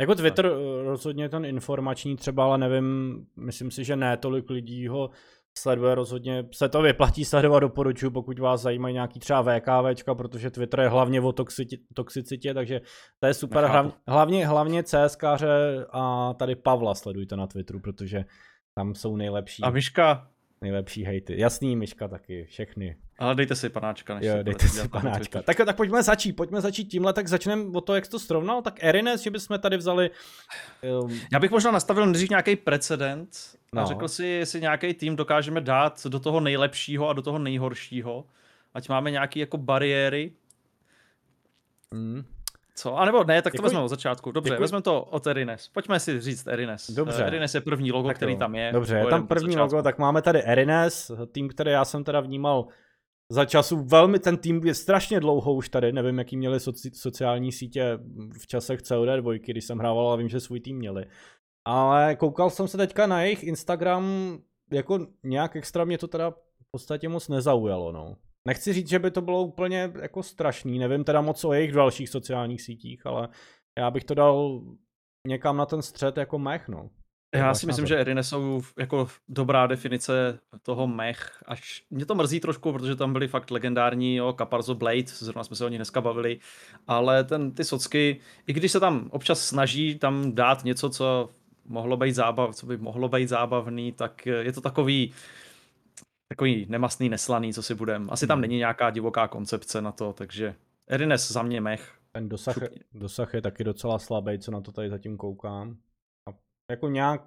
Jako 0.00 0.14
Twitter 0.14 0.46
eh, 0.46 0.84
rozhodně 0.84 1.28
ten 1.28 1.44
informační 1.44 2.16
třeba, 2.16 2.44
ale 2.44 2.58
nevím, 2.58 3.16
myslím 3.36 3.70
si, 3.70 3.84
že 3.84 3.96
ne 3.96 4.16
tolik 4.16 4.50
lidí 4.50 4.88
ho 4.88 5.10
sleduje 5.58 5.94
rozhodně, 5.94 6.46
se 6.52 6.68
to 6.68 6.82
vyplatí 6.82 7.24
sledovat, 7.24 7.60
doporučuji, 7.60 8.10
pokud 8.10 8.38
vás 8.38 8.60
zajímají 8.60 8.94
nějaký 8.94 9.20
třeba 9.20 9.42
VKVčka, 9.42 10.14
protože 10.14 10.50
Twitter 10.50 10.80
je 10.80 10.88
hlavně 10.88 11.20
o 11.20 11.32
toxicitě, 11.32 11.76
toxicitě 11.94 12.54
takže 12.54 12.80
to 13.18 13.26
je 13.26 13.34
super. 13.34 13.64
Hlavně, 13.64 13.92
hlavně, 14.08 14.46
hlavně 14.46 14.82
CSKře 14.82 15.86
a 15.90 16.34
tady 16.34 16.56
Pavla 16.56 16.94
sledujte 16.94 17.36
na 17.36 17.46
Twitteru, 17.46 17.80
protože 17.80 18.24
tam 18.74 18.94
jsou 18.94 19.16
nejlepší. 19.16 19.62
A 19.62 19.70
Myška? 19.70 20.30
Nejlepší 20.60 21.04
hejty. 21.04 21.40
Jasný, 21.40 21.76
Myška 21.76 22.08
taky, 22.08 22.44
všechny. 22.44 22.96
Ale 23.20 23.34
dejte 23.34 23.54
si 23.54 23.68
panáčka. 23.68 24.14
Než 24.14 24.26
jo, 24.26 24.34
dejte 24.42 24.68
si 24.68 24.88
panáčka. 24.88 25.42
Tak, 25.42 25.56
tak 25.56 25.76
pojďme 25.76 26.02
začít, 26.02 26.32
pojďme 26.32 26.60
začít 26.60 26.84
tímhle, 26.84 27.12
tak 27.12 27.28
začneme 27.28 27.64
o 27.74 27.80
to, 27.80 27.94
jak 27.94 28.04
jsi 28.04 28.10
to 28.10 28.18
srovnal. 28.18 28.62
Tak 28.62 28.84
Erines, 28.84 29.20
že 29.20 29.30
bychom 29.30 29.58
tady 29.58 29.76
vzali... 29.76 30.10
Um... 31.02 31.20
Já 31.32 31.38
bych 31.38 31.50
možná 31.50 31.70
nastavil 31.70 32.06
nejdřív 32.06 32.30
nějaký 32.30 32.56
precedent 32.56 33.28
no. 33.72 33.82
a 33.82 33.84
řekl 33.84 34.08
si, 34.08 34.26
jestli 34.26 34.60
nějaký 34.60 34.94
tým 34.94 35.16
dokážeme 35.16 35.60
dát 35.60 36.06
do 36.06 36.20
toho 36.20 36.40
nejlepšího 36.40 37.08
a 37.08 37.12
do 37.12 37.22
toho 37.22 37.38
nejhoršího. 37.38 38.24
Ať 38.74 38.88
máme 38.88 39.10
nějaké 39.10 39.40
jako 39.40 39.56
bariéry. 39.56 40.32
Mm. 41.94 42.24
Co? 42.74 42.96
A 42.96 43.04
nebo 43.04 43.24
ne, 43.24 43.42
tak 43.42 43.54
to 43.54 43.62
vezmeme 43.62 43.84
od 43.84 43.88
začátku. 43.88 44.32
Dobře, 44.32 44.52
jako... 44.52 44.62
vezmeme 44.62 44.82
to 44.82 45.02
od 45.02 45.26
Erines. 45.26 45.68
Pojďme 45.68 46.00
si 46.00 46.20
říct 46.20 46.46
Erines. 46.46 46.90
Dobře. 46.90 47.24
Erines 47.24 47.54
je 47.54 47.60
první 47.60 47.92
logo, 47.92 48.08
tak 48.08 48.16
který 48.16 48.36
tam 48.36 48.54
je. 48.54 48.72
Dobře, 48.72 48.96
je 48.96 49.06
tam 49.06 49.26
první 49.26 49.56
logo, 49.56 49.82
tak 49.82 49.98
máme 49.98 50.22
tady 50.22 50.42
Erines, 50.42 51.10
tým, 51.32 51.48
který 51.48 51.70
já 51.70 51.84
jsem 51.84 52.04
teda 52.04 52.20
vnímal 52.20 52.66
za 53.30 53.44
času 53.44 53.76
velmi, 53.84 54.18
ten 54.18 54.36
tým 54.36 54.66
je 54.66 54.74
strašně 54.74 55.20
dlouho 55.20 55.54
už 55.54 55.68
tady, 55.68 55.92
nevím, 55.92 56.18
jaký 56.18 56.36
měli 56.36 56.60
soci, 56.60 56.90
sociální 56.94 57.52
sítě 57.52 57.98
v 58.38 58.46
časech 58.46 58.80
COD2, 58.80 59.40
když 59.46 59.64
jsem 59.64 59.78
hrával, 59.78 60.08
ale 60.08 60.18
vím, 60.18 60.28
že 60.28 60.40
svůj 60.40 60.60
tým 60.60 60.76
měli. 60.76 61.06
Ale 61.64 62.16
koukal 62.16 62.50
jsem 62.50 62.68
se 62.68 62.76
teďka 62.76 63.06
na 63.06 63.22
jejich 63.22 63.44
Instagram, 63.44 64.38
jako 64.72 65.06
nějak 65.24 65.56
extra 65.56 65.84
mě 65.84 65.98
to 65.98 66.08
teda 66.08 66.30
v 66.30 66.70
podstatě 66.70 67.08
moc 67.08 67.28
nezaujalo, 67.28 67.92
no. 67.92 68.16
Nechci 68.48 68.72
říct, 68.72 68.88
že 68.88 68.98
by 68.98 69.10
to 69.10 69.20
bylo 69.20 69.42
úplně 69.42 69.92
jako 70.00 70.22
strašný, 70.22 70.78
nevím 70.78 71.04
teda 71.04 71.20
moc 71.20 71.44
o 71.44 71.52
jejich 71.52 71.72
dalších 71.72 72.08
sociálních 72.08 72.62
sítích, 72.62 73.06
ale 73.06 73.28
já 73.78 73.90
bych 73.90 74.04
to 74.04 74.14
dal 74.14 74.62
někam 75.26 75.56
na 75.56 75.66
ten 75.66 75.82
střed 75.82 76.16
jako 76.16 76.38
mech, 76.38 76.68
no. 76.68 76.90
Já 77.34 77.54
si 77.54 77.66
myslím, 77.66 77.86
že 77.86 78.00
Erine 78.00 78.22
jsou 78.22 78.62
jako 78.78 79.08
dobrá 79.28 79.66
definice 79.66 80.38
toho 80.62 80.86
mech, 80.86 81.42
až 81.46 81.84
mě 81.90 82.06
to 82.06 82.14
mrzí 82.14 82.40
trošku, 82.40 82.72
protože 82.72 82.96
tam 82.96 83.12
byly 83.12 83.28
fakt 83.28 83.50
legendární, 83.50 84.16
jo, 84.16 84.34
Caparzo 84.38 84.74
Blade, 84.74 85.06
zrovna 85.06 85.44
jsme 85.44 85.56
se 85.56 85.64
o 85.64 85.68
ní 85.68 85.76
dneska 85.76 86.00
bavili, 86.00 86.38
ale 86.86 87.24
ten, 87.24 87.52
ty 87.52 87.64
socky, 87.64 88.20
i 88.46 88.52
když 88.52 88.72
se 88.72 88.80
tam 88.80 89.08
občas 89.10 89.46
snaží 89.46 89.98
tam 89.98 90.32
dát 90.34 90.64
něco, 90.64 90.90
co 90.90 91.30
mohlo 91.64 91.96
být 91.96 92.12
zábav, 92.12 92.54
co 92.54 92.66
by 92.66 92.76
mohlo 92.76 93.08
být 93.08 93.28
zábavný, 93.28 93.92
tak 93.92 94.26
je 94.26 94.52
to 94.52 94.60
takový, 94.60 95.12
takový 96.28 96.66
nemastný, 96.68 97.08
neslaný, 97.08 97.54
co 97.54 97.62
si 97.62 97.74
budem. 97.74 98.08
Asi 98.10 98.26
tam 98.26 98.36
hmm. 98.36 98.42
není 98.42 98.56
nějaká 98.56 98.90
divoká 98.90 99.28
koncepce 99.28 99.82
na 99.82 99.92
to, 99.92 100.12
takže 100.12 100.54
Erines 100.88 101.30
za 101.30 101.42
mě 101.42 101.60
mech. 101.60 101.92
Ten 102.12 102.28
dosah, 102.28 102.56
dosah 102.94 103.34
je 103.34 103.42
taky 103.42 103.64
docela 103.64 103.98
slabý, 103.98 104.38
co 104.38 104.50
na 104.50 104.60
to 104.60 104.72
tady 104.72 104.90
zatím 104.90 105.16
koukám. 105.16 105.76
Jako 106.70 106.88
nějak... 106.88 107.22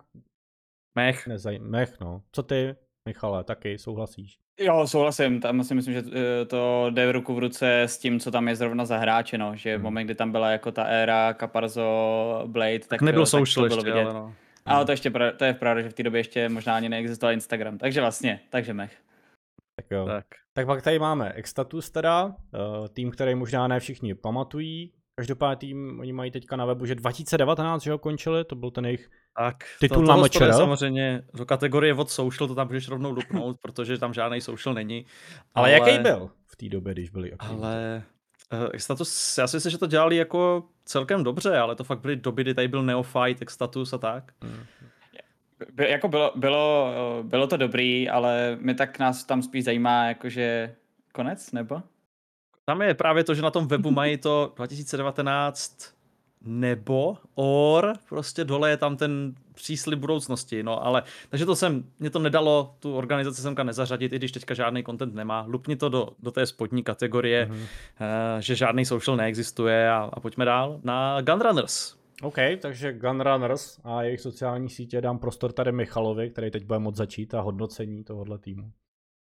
Mech. 0.95 1.27
Nezaj... 1.27 1.59
Mech, 1.59 1.99
no. 1.99 2.21
Co 2.31 2.43
ty, 2.43 2.75
Michale, 3.05 3.43
taky 3.43 3.77
souhlasíš? 3.77 4.39
Jo, 4.59 4.87
souhlasím. 4.87 5.41
Tam 5.41 5.63
si 5.63 5.75
myslím, 5.75 5.93
že 5.93 6.03
eh, 6.13 6.45
to 6.45 6.89
jde 6.89 7.07
v 7.07 7.11
ruku 7.11 7.33
v 7.33 7.39
ruce 7.39 7.81
s 7.81 7.97
tím, 7.97 8.19
co 8.19 8.31
tam 8.31 8.47
je 8.47 8.55
zrovna 8.55 8.85
zahráčeno. 8.85 9.55
Že 9.55 9.71
v 9.71 9.75
hmm. 9.75 9.83
moment, 9.83 10.05
kdy 10.05 10.15
tam 10.15 10.31
byla 10.31 10.51
jako 10.51 10.71
ta 10.71 10.83
éra 10.83 11.33
Caparzo, 11.33 12.43
Blade, 12.45 12.79
tak, 12.79 12.89
tak 12.89 13.01
nebyl 13.01 13.25
social 13.25 13.69
tak 13.69 13.77
to 13.77 13.81
bylo 13.81 13.87
ještě, 13.87 13.91
vidět. 13.91 14.09
Ale 14.09 14.13
no. 14.13 14.33
Ale 14.65 14.85
to 14.85 14.91
ještě 14.91 15.11
to 15.37 15.45
je 15.45 15.53
pravda, 15.53 15.81
že 15.81 15.89
v 15.89 15.93
té 15.93 16.03
době 16.03 16.19
ještě 16.19 16.49
možná 16.49 16.75
ani 16.75 16.89
neexistoval 16.89 17.33
Instagram. 17.33 17.77
Takže 17.77 18.01
vlastně, 18.01 18.39
takže 18.49 18.73
mech. 18.73 18.97
Tak 19.75 19.91
jo. 19.91 20.05
Tak. 20.05 20.25
tak 20.53 20.65
pak 20.65 20.81
tady 20.81 20.99
máme 20.99 21.31
Extatus 21.31 21.91
teda, 21.91 22.35
eh, 22.53 22.89
tým, 22.89 23.11
který 23.11 23.35
možná 23.35 23.67
ne 23.67 23.79
všichni 23.79 24.15
pamatují. 24.15 24.93
Každopádně 25.15 25.55
tým, 25.55 25.99
oni 25.99 26.13
mají 26.13 26.31
teďka 26.31 26.55
na 26.55 26.65
webu, 26.65 26.85
že 26.85 26.95
2019, 26.95 27.83
že 27.83 27.91
ho 27.91 27.97
končili, 27.97 28.45
to 28.45 28.55
byl 28.55 28.71
ten 28.71 28.85
jejich 28.85 29.09
tak, 29.37 29.63
titul 29.79 30.05
to, 30.05 30.17
na 30.17 30.53
samozřejmě 30.53 31.23
do 31.33 31.45
kategorie 31.45 31.93
od 31.93 32.09
social, 32.09 32.47
to 32.47 32.55
tam 32.55 32.67
můžeš 32.67 32.87
rovnou 32.87 33.11
lupnout, 33.11 33.57
protože 33.61 33.97
tam 33.97 34.13
žádný 34.13 34.41
social 34.41 34.75
není. 34.75 35.05
Ale, 35.55 35.75
ale 35.75 35.91
jaký 35.91 36.03
byl 36.03 36.29
v 36.45 36.55
té 36.55 36.69
době, 36.69 36.93
když 36.93 37.09
byli 37.09 37.33
aktivní? 37.33 37.63
Ale 37.63 38.03
uh, 38.53 38.77
status, 38.77 39.37
já 39.37 39.47
si 39.47 39.57
myslím, 39.57 39.71
že 39.71 39.77
to 39.77 39.87
dělali 39.87 40.15
jako 40.15 40.63
celkem 40.85 41.23
dobře, 41.23 41.57
ale 41.57 41.75
to 41.75 41.83
fakt 41.83 41.99
byly 41.99 42.15
doby, 42.15 42.41
kdy 42.41 42.53
tady 42.53 42.67
byl 42.67 42.83
Neophyte, 42.83 43.45
status 43.49 43.93
a 43.93 43.97
tak. 43.97 44.33
Hmm. 44.41 44.65
By, 45.73 45.89
jako 45.89 46.07
bylo, 46.07 46.31
bylo, 46.35 46.93
bylo 47.23 47.47
to 47.47 47.57
dobrý, 47.57 48.09
ale 48.09 48.57
my 48.59 48.75
tak 48.75 48.99
nás 48.99 49.23
tam 49.23 49.41
spíš 49.41 49.63
zajímá 49.63 50.05
jakože 50.05 50.75
konec, 51.11 51.51
nebo? 51.51 51.81
Tam 52.65 52.81
je 52.81 52.93
právě 52.93 53.23
to, 53.23 53.35
že 53.35 53.41
na 53.41 53.51
tom 53.51 53.67
webu 53.67 53.91
mají 53.91 54.17
to 54.17 54.53
2019 54.55 55.93
nebo 56.45 57.17
or, 57.35 57.93
prostě 58.09 58.43
dole 58.43 58.69
je 58.69 58.77
tam 58.77 58.97
ten 58.97 59.33
příslip 59.53 59.99
budoucnosti, 59.99 60.63
no 60.63 60.85
ale, 60.85 61.03
takže 61.29 61.45
to 61.45 61.55
jsem, 61.55 61.83
mě 61.99 62.09
to 62.09 62.19
nedalo 62.19 62.75
tu 62.79 62.95
organizaci 62.95 63.41
semka 63.41 63.63
nezařadit, 63.63 64.13
i 64.13 64.15
když 64.15 64.31
teďka 64.31 64.53
žádný 64.53 64.83
content 64.83 65.15
nemá, 65.15 65.45
lupni 65.47 65.75
to 65.75 65.89
do, 65.89 66.09
do 66.19 66.31
té 66.31 66.45
spodní 66.45 66.83
kategorie, 66.83 67.45
mm-hmm. 67.45 67.55
uh, 67.55 68.39
že 68.39 68.55
žádný 68.55 68.85
social 68.85 69.17
neexistuje 69.17 69.89
a, 69.89 70.09
a 70.13 70.19
pojďme 70.19 70.45
dál 70.45 70.79
na 70.83 71.21
Gunrunners. 71.21 71.95
OK, 72.21 72.37
takže 72.59 72.93
Gunrunners 72.93 73.79
a 73.83 74.03
jejich 74.03 74.21
sociální 74.21 74.69
sítě 74.69 75.01
dám 75.01 75.19
prostor 75.19 75.51
tady 75.51 75.71
Michalovi, 75.71 76.29
který 76.29 76.51
teď 76.51 76.65
bude 76.65 76.79
moc 76.79 76.95
začít 76.95 77.33
a 77.33 77.41
hodnocení 77.41 78.03
tohohle 78.03 78.37
týmu. 78.37 78.71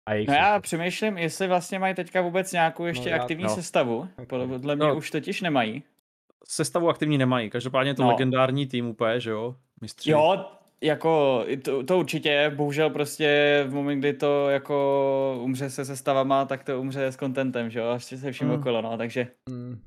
A 0.07 0.25
no 0.27 0.33
já 0.33 0.59
přemýšlím, 0.59 1.17
jestli 1.17 1.47
vlastně 1.47 1.79
mají 1.79 1.95
teďka 1.95 2.21
vůbec 2.21 2.51
nějakou 2.51 2.85
ještě 2.85 3.09
no, 3.09 3.15
já, 3.15 3.21
aktivní 3.21 3.43
no. 3.43 3.49
sestavu. 3.49 4.07
Podle 4.27 4.75
mě 4.75 4.85
no. 4.85 4.95
už 4.95 5.11
totiž 5.11 5.41
nemají. 5.41 5.83
Sestavu 6.47 6.89
aktivní 6.89 7.17
nemají, 7.17 7.49
každopádně 7.49 7.89
je 7.89 7.95
to 7.95 8.03
no. 8.03 8.09
legendární 8.09 8.67
tým 8.67 8.87
úplně, 8.87 9.19
že 9.19 9.29
jo? 9.29 9.55
Mistři. 9.81 10.11
Jo, 10.11 10.45
jako 10.81 11.43
to, 11.63 11.83
to 11.83 11.99
určitě, 11.99 12.51
bohužel 12.55 12.89
prostě 12.89 13.63
v 13.67 13.73
moment, 13.73 13.99
kdy 13.99 14.13
to 14.13 14.49
jako 14.49 15.39
umře 15.41 15.69
se 15.69 15.85
sestavama, 15.85 16.45
tak 16.45 16.63
to 16.63 16.81
umře 16.81 17.05
s 17.05 17.17
contentem, 17.17 17.69
že 17.69 17.79
jo, 17.79 17.93
ještě 17.93 18.17
se 18.17 18.31
vším 18.31 18.47
mm. 18.47 18.53
okolo, 18.53 18.81
no, 18.81 18.97
takže. 18.97 19.27
Mm. 19.49 19.79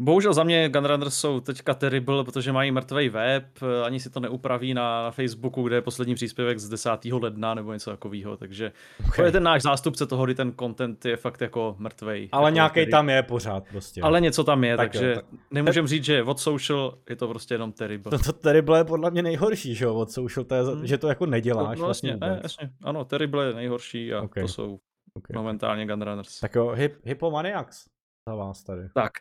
Bohužel 0.00 0.32
za 0.32 0.44
mě 0.44 0.68
Gunrunners 0.68 1.14
jsou 1.14 1.40
teďka 1.40 1.74
terrible, 1.74 2.24
protože 2.24 2.52
mají 2.52 2.70
mrtvý 2.70 3.08
web, 3.08 3.44
ani 3.84 4.00
si 4.00 4.10
to 4.10 4.20
neupraví 4.20 4.74
na, 4.74 5.02
na 5.02 5.10
Facebooku, 5.10 5.62
kde 5.62 5.76
je 5.76 5.82
poslední 5.82 6.14
příspěvek 6.14 6.58
z 6.58 6.68
10. 6.68 6.90
ledna 7.04 7.54
nebo 7.54 7.72
něco 7.72 7.90
takového, 7.90 8.36
takže 8.36 8.72
okay. 9.00 9.16
to 9.16 9.22
je 9.22 9.32
ten 9.32 9.42
náš 9.42 9.62
zástupce 9.62 10.06
toho, 10.06 10.24
kdy 10.24 10.34
ten 10.34 10.52
content 10.58 11.04
je 11.04 11.16
fakt 11.16 11.40
jako 11.40 11.76
mrtvej. 11.78 12.28
Ale 12.32 12.48
jako 12.48 12.54
nějaký 12.54 12.90
tam 12.90 13.08
je 13.08 13.22
pořád 13.22 13.64
prostě. 13.70 14.00
Ale 14.02 14.20
něco 14.20 14.44
tam 14.44 14.64
je, 14.64 14.76
tak 14.76 14.92
takže 14.92 15.10
jo, 15.10 15.14
tak... 15.14 15.24
nemůžem 15.50 15.86
říct, 15.86 16.04
že 16.04 16.22
od 16.22 16.40
social 16.40 16.98
je 17.10 17.16
to 17.16 17.28
prostě 17.28 17.54
jenom 17.54 17.72
terrible. 17.72 18.10
To, 18.10 18.18
to 18.18 18.32
terrible 18.32 18.78
je 18.78 18.84
podle 18.84 19.10
mě 19.10 19.22
nejhorší, 19.22 19.74
že 19.74 19.84
jo, 19.84 19.94
od 19.94 20.10
social, 20.10 20.44
to 20.44 20.54
je, 20.54 20.62
hmm. 20.62 20.86
že 20.86 20.98
to 20.98 21.08
jako 21.08 21.26
neděláš 21.26 21.78
no, 21.78 21.84
vlastně. 21.84 22.16
Ne, 22.16 22.40
jasně, 22.42 22.70
ano, 22.84 23.04
terrible 23.04 23.46
je 23.46 23.54
nejhorší 23.54 24.14
a 24.14 24.22
okay. 24.22 24.42
to 24.42 24.48
jsou 24.48 24.78
okay. 25.14 25.34
momentálně 25.34 25.86
Gunrunners. 25.86 26.40
Tak 26.40 26.54
jo, 26.54 26.68
hip, 26.68 26.94
Hippomaniacs 27.04 27.84
za 28.28 28.34
vás 28.34 28.62
tady. 28.62 28.88
Tak, 28.94 29.12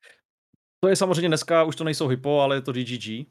to 0.82 0.88
je 0.88 0.96
samozřejmě 0.96 1.28
dneska, 1.28 1.64
už 1.64 1.76
to 1.76 1.84
nejsou 1.84 2.08
Hypo, 2.08 2.40
ale 2.40 2.56
je 2.56 2.62
to 2.62 2.72
DGG. 2.72 3.08
Uh, 3.10 3.24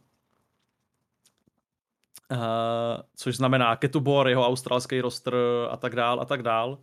eh, 2.31 3.03
což 3.17 3.37
znamená 3.37 3.77
Ketubor, 3.77 4.29
jeho 4.29 4.47
australský 4.47 5.01
roster 5.01 5.35
a 5.71 5.77
tak 5.77 5.97
dál 5.97 6.21
a 6.21 6.25
tak 6.25 6.43
dál. 6.43 6.79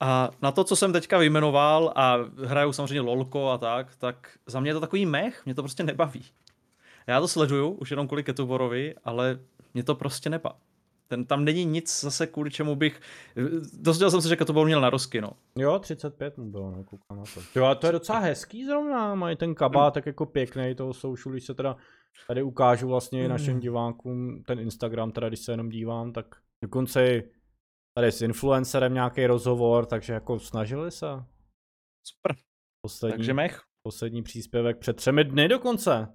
A 0.00 0.30
na 0.42 0.52
to, 0.52 0.64
co 0.64 0.76
jsem 0.76 0.92
teďka 0.92 1.18
vyjmenoval 1.18 1.92
a 1.96 2.16
hraju 2.46 2.72
samozřejmě 2.72 3.00
lolko 3.00 3.50
a 3.50 3.58
tak, 3.58 3.96
tak 3.96 4.38
za 4.46 4.60
mě 4.60 4.70
je 4.70 4.74
to 4.74 4.80
takový 4.80 5.06
mech, 5.06 5.44
mě 5.44 5.54
to 5.54 5.62
prostě 5.62 5.82
nebaví. 5.82 6.24
Já 7.06 7.20
to 7.20 7.28
sleduju 7.28 7.70
už 7.70 7.90
jenom 7.90 8.06
kvůli 8.06 8.24
Ketuborovi, 8.24 8.94
ale 9.04 9.38
mě 9.74 9.82
to 9.82 9.94
prostě 9.94 10.30
nebaví. 10.30 10.71
Ten, 11.12 11.24
tam 11.24 11.44
není 11.44 11.64
nic 11.64 12.00
zase 12.00 12.26
kvůli 12.26 12.50
čemu 12.50 12.76
bych... 12.76 13.00
Dozvěděl 13.72 14.10
jsem 14.10 14.22
se, 14.22 14.28
že 14.28 14.36
to 14.36 14.52
byl 14.52 14.64
měl 14.64 14.80
na 14.80 14.90
rozky, 14.90 15.20
no. 15.20 15.30
Jo, 15.56 15.78
35 15.78 16.38
mu 16.38 16.50
bylo, 16.50 16.70
no, 16.70 16.84
koukám 16.84 17.18
na 17.18 17.24
to. 17.34 17.40
Jo, 17.58 17.64
a 17.64 17.74
to 17.74 17.86
je 17.86 17.92
docela 17.92 18.18
hezký 18.18 18.66
zrovna, 18.66 19.14
mají 19.14 19.36
ten 19.36 19.54
kabát 19.54 19.94
tak 19.94 20.06
jako 20.06 20.26
pěkný, 20.26 20.74
toho 20.74 20.94
social, 20.94 21.32
když 21.32 21.44
se 21.44 21.54
teda 21.54 21.76
tady 22.28 22.42
ukážu 22.42 22.88
vlastně 22.88 23.22
mm. 23.22 23.28
našim 23.28 23.60
divákům 23.60 24.42
ten 24.46 24.58
Instagram, 24.58 25.12
teda 25.12 25.28
když 25.28 25.40
se 25.40 25.52
jenom 25.52 25.68
dívám, 25.68 26.12
tak 26.12 26.26
dokonce 26.64 27.22
tady 27.94 28.12
s 28.12 28.22
influencerem 28.22 28.94
nějaký 28.94 29.26
rozhovor, 29.26 29.86
takže 29.86 30.12
jako 30.12 30.38
snažili 30.38 30.90
se. 30.90 31.06
Super. 32.06 32.36
Poslední, 32.86 33.16
takže 33.16 33.34
mech. 33.34 33.62
Poslední 33.82 34.22
příspěvek 34.22 34.78
před 34.78 34.96
třemi 34.96 35.24
dny 35.24 35.48
dokonce. 35.48 36.08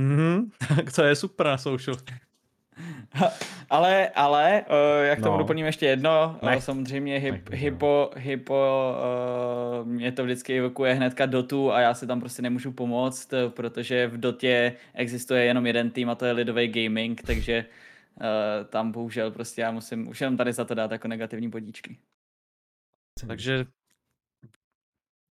Mhm, 0.00 0.50
tak 0.76 0.92
to 0.92 1.02
je 1.02 1.16
super 1.16 1.46
na 1.46 1.58
social. 1.58 1.96
Ale, 3.70 4.08
ale, 4.08 4.64
uh, 4.68 5.04
jak 5.06 5.18
no. 5.18 5.38
doplním 5.38 5.66
ještě 5.66 5.86
jedno, 5.86 6.38
uh, 6.42 6.54
samozřejmě 6.54 7.18
hip, 7.18 7.50
hypo, 7.50 8.10
hypo 8.16 8.94
uh, 9.82 9.88
mě 9.88 10.12
to 10.12 10.24
vždycky 10.24 10.58
evokuje 10.58 10.94
hnedka 10.94 11.26
dotu 11.26 11.72
a 11.72 11.80
já 11.80 11.94
si 11.94 12.06
tam 12.06 12.20
prostě 12.20 12.42
nemůžu 12.42 12.72
pomoct, 12.72 13.34
protože 13.48 14.06
v 14.06 14.20
dotě 14.20 14.76
existuje 14.94 15.44
jenom 15.44 15.66
jeden 15.66 15.90
tým 15.90 16.10
a 16.10 16.14
to 16.14 16.24
je 16.24 16.32
lidový 16.32 16.68
gaming, 16.68 17.22
takže 17.22 17.64
uh, 18.14 18.24
tam 18.68 18.92
bohužel 18.92 19.30
prostě 19.30 19.60
já 19.60 19.70
musím 19.70 20.08
už 20.08 20.20
jenom 20.20 20.36
tady 20.36 20.52
za 20.52 20.64
to 20.64 20.74
dát 20.74 20.90
jako 20.90 21.08
negativní 21.08 21.50
podíčky. 21.50 21.96
Takže 23.26 23.64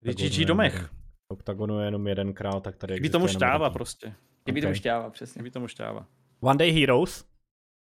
GG 0.02 0.46
domech. 0.46 0.89
Oktagonu 1.28 1.80
je 1.80 1.86
jenom 1.86 2.08
jeden 2.08 2.34
král, 2.34 2.62
tak 2.62 2.78
tady 2.78 2.94
Chybí 2.94 3.10
tomu 3.10 3.28
šťáva 3.28 3.70
prostě. 3.70 4.14
Chybí 4.46 4.60
okay. 4.60 4.62
tomu 4.62 4.76
šťáva, 4.76 5.10
přesně. 5.10 5.39
Chybí 5.39 5.52
tomu 5.52 5.68
šťáva. 5.68 6.08
One 6.42 6.58
Day 6.58 6.72
Heroes? 6.72 7.30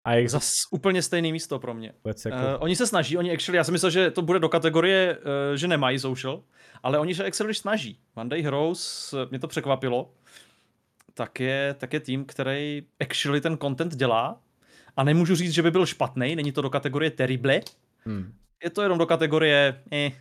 A 0.03 0.13
jak 0.13 0.29
zas 0.29 0.53
úplně 0.71 1.01
stejné 1.01 1.31
místo 1.31 1.59
pro 1.59 1.73
mě. 1.73 1.93
Jako... 2.05 2.37
Uh, 2.37 2.43
oni 2.59 2.75
se 2.75 2.87
snaží, 2.87 3.17
oni 3.17 3.31
actually, 3.31 3.57
já 3.57 3.63
jsem 3.63 3.71
myslel, 3.71 3.91
že 3.91 4.11
to 4.11 4.21
bude 4.21 4.39
do 4.39 4.49
kategorie, 4.49 5.17
uh, 5.17 5.55
že 5.55 5.67
nemají 5.67 5.99
social, 5.99 6.43
ale 6.83 6.99
oni 6.99 7.15
se 7.15 7.25
actually 7.25 7.53
snaží. 7.53 7.99
One 8.15 8.29
Day 8.29 8.41
Heroes, 8.41 9.13
uh, 9.13 9.19
mě 9.29 9.39
to 9.39 9.47
překvapilo, 9.47 10.13
tak 11.13 11.39
je, 11.39 11.75
tak 11.77 11.93
je 11.93 11.99
tým, 11.99 12.25
který 12.25 12.83
actually 12.99 13.41
ten 13.41 13.57
content 13.57 13.95
dělá 13.95 14.41
a 14.97 15.03
nemůžu 15.03 15.35
říct, 15.35 15.53
že 15.53 15.61
by 15.61 15.71
byl 15.71 15.85
špatný, 15.85 16.35
není 16.35 16.51
to 16.51 16.61
do 16.61 16.69
kategorie 16.69 17.11
terrible, 17.11 17.61
hmm. 18.05 18.33
je 18.63 18.69
to 18.69 18.81
jenom 18.81 18.97
do 18.97 19.05
kategorie 19.05 19.83
eh. 19.91 20.11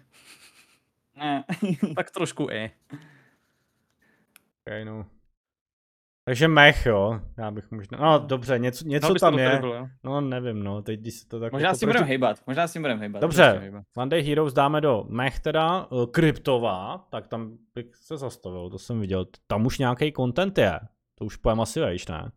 Ne. 1.16 1.44
tak 1.96 2.10
trošku 2.10 2.50
eh. 2.50 2.70
Okay, 4.66 4.84
no. 4.84 5.06
Takže 6.28 6.48
mech, 6.48 6.86
jo. 6.86 7.20
Já 7.38 7.50
bych 7.50 7.70
možná, 7.70 7.98
no 8.00 8.18
dobře, 8.18 8.58
něco, 8.58 8.88
něco 8.88 9.14
tam 9.14 9.38
je. 9.38 9.58
Byl, 9.60 9.88
no 10.04 10.20
nevím, 10.20 10.62
no, 10.62 10.82
teď 10.82 11.00
když 11.00 11.14
se 11.14 11.28
to 11.28 11.40
tak... 11.40 11.52
Možná 11.52 11.68
jako 11.68 11.76
s 11.76 11.80
tím 11.80 11.88
budeme 11.88 12.06
hejbat, 12.06 12.42
možná 12.46 12.68
s 12.68 12.72
tím 12.72 12.82
budeme 12.82 13.00
hejbat. 13.00 13.22
Dobře, 13.22 13.72
Monday 13.96 14.22
Heroes 14.22 14.52
dáme 14.52 14.80
do 14.80 15.04
mech 15.08 15.40
teda, 15.40 15.86
uh, 15.86 16.06
kryptová, 16.06 17.06
tak 17.10 17.28
tam 17.28 17.58
bych 17.74 17.86
se 17.94 18.16
zastavil, 18.16 18.70
to 18.70 18.78
jsem 18.78 19.00
viděl. 19.00 19.26
Tam 19.46 19.66
už 19.66 19.78
nějaký 19.78 20.12
content 20.12 20.58
je, 20.58 20.80
to 21.14 21.24
už 21.24 21.36
pojem 21.36 21.60
asi 21.60 21.80
vejš, 21.80 22.06
ne? 22.06 22.30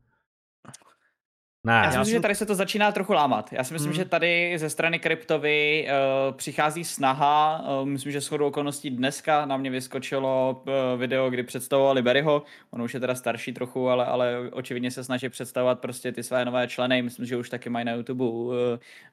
Ne. 1.63 1.73
Já 1.73 1.91
si 1.91 1.97
myslím, 1.97 2.05
jsem... 2.05 2.19
že 2.19 2.21
tady 2.21 2.35
se 2.35 2.45
to 2.45 2.55
začíná 2.55 2.91
trochu 2.91 3.13
lámat. 3.13 3.53
Já 3.53 3.63
si 3.63 3.73
myslím, 3.73 3.91
hmm. 3.91 3.95
že 3.95 4.05
tady 4.05 4.53
ze 4.57 4.69
strany 4.69 4.99
kryptovy 4.99 5.87
uh, 5.87 6.35
přichází 6.35 6.83
snaha, 6.83 7.65
uh, 7.81 7.87
myslím, 7.87 8.11
že 8.11 8.21
shodou 8.21 8.47
okolností 8.47 8.89
dneska 8.89 9.45
na 9.45 9.57
mě 9.57 9.69
vyskočilo 9.69 10.63
uh, 10.67 10.99
video, 10.99 11.29
kdy 11.29 11.43
představovali 11.43 12.01
Berryho, 12.01 12.43
on 12.71 12.81
už 12.81 12.93
je 12.93 12.99
teda 12.99 13.15
starší 13.15 13.53
trochu, 13.53 13.89
ale, 13.89 14.05
ale 14.05 14.49
očividně 14.51 14.91
se 14.91 15.03
snaží 15.03 15.29
představovat 15.29 15.79
prostě 15.79 16.11
ty 16.11 16.23
své 16.23 16.45
nové 16.45 16.67
členy, 16.67 17.01
myslím, 17.01 17.25
že 17.25 17.37
už 17.37 17.49
taky 17.49 17.69
mají 17.69 17.85
na 17.85 17.91
YouTube 17.91 18.23
uh, 18.25 18.53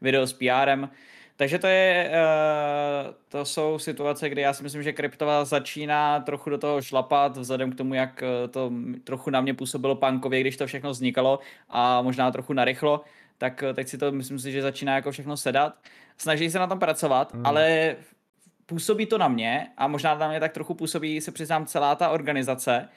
video 0.00 0.26
s 0.26 0.32
PRem, 0.32 0.88
takže 1.38 1.58
to, 1.58 1.66
je, 1.66 2.10
uh, 2.10 3.14
to 3.28 3.44
jsou 3.44 3.78
situace, 3.78 4.28
kdy 4.28 4.42
já 4.42 4.52
si 4.52 4.62
myslím, 4.62 4.82
že 4.82 4.92
kryptova 4.92 5.44
začíná 5.44 6.20
trochu 6.20 6.50
do 6.50 6.58
toho 6.58 6.82
šlapat, 6.82 7.36
vzhledem 7.36 7.72
k 7.72 7.74
tomu, 7.74 7.94
jak 7.94 8.22
eh, 8.22 8.48
to 8.48 8.72
trochu 9.04 9.30
na 9.30 9.40
mě 9.40 9.54
působilo 9.54 9.94
punkově, 9.94 10.40
když 10.40 10.56
to 10.56 10.66
všechno 10.66 10.90
vznikalo 10.90 11.38
a 11.68 12.02
možná 12.02 12.30
trochu 12.30 12.52
narychlo, 12.52 13.00
tak 13.38 13.62
eh, 13.62 13.74
teď 13.74 13.88
si 13.88 13.98
to 13.98 14.12
myslím 14.12 14.38
si, 14.38 14.52
že 14.52 14.62
začíná 14.62 14.94
jako 14.94 15.10
všechno 15.12 15.36
sedat. 15.36 15.74
Snaží 16.16 16.50
se 16.50 16.58
na 16.58 16.66
tom 16.66 16.78
pracovat, 16.78 17.34
hmm. 17.34 17.46
ale 17.46 17.96
působí 18.66 19.06
to 19.06 19.18
na 19.18 19.28
mě 19.28 19.68
a 19.76 19.88
možná 19.88 20.14
na 20.14 20.28
mě 20.28 20.40
tak 20.40 20.52
trochu 20.52 20.74
působí, 20.74 21.20
se 21.20 21.32
přiznám, 21.32 21.66
celá 21.66 21.94
ta 21.94 22.08
organizace, 22.08 22.88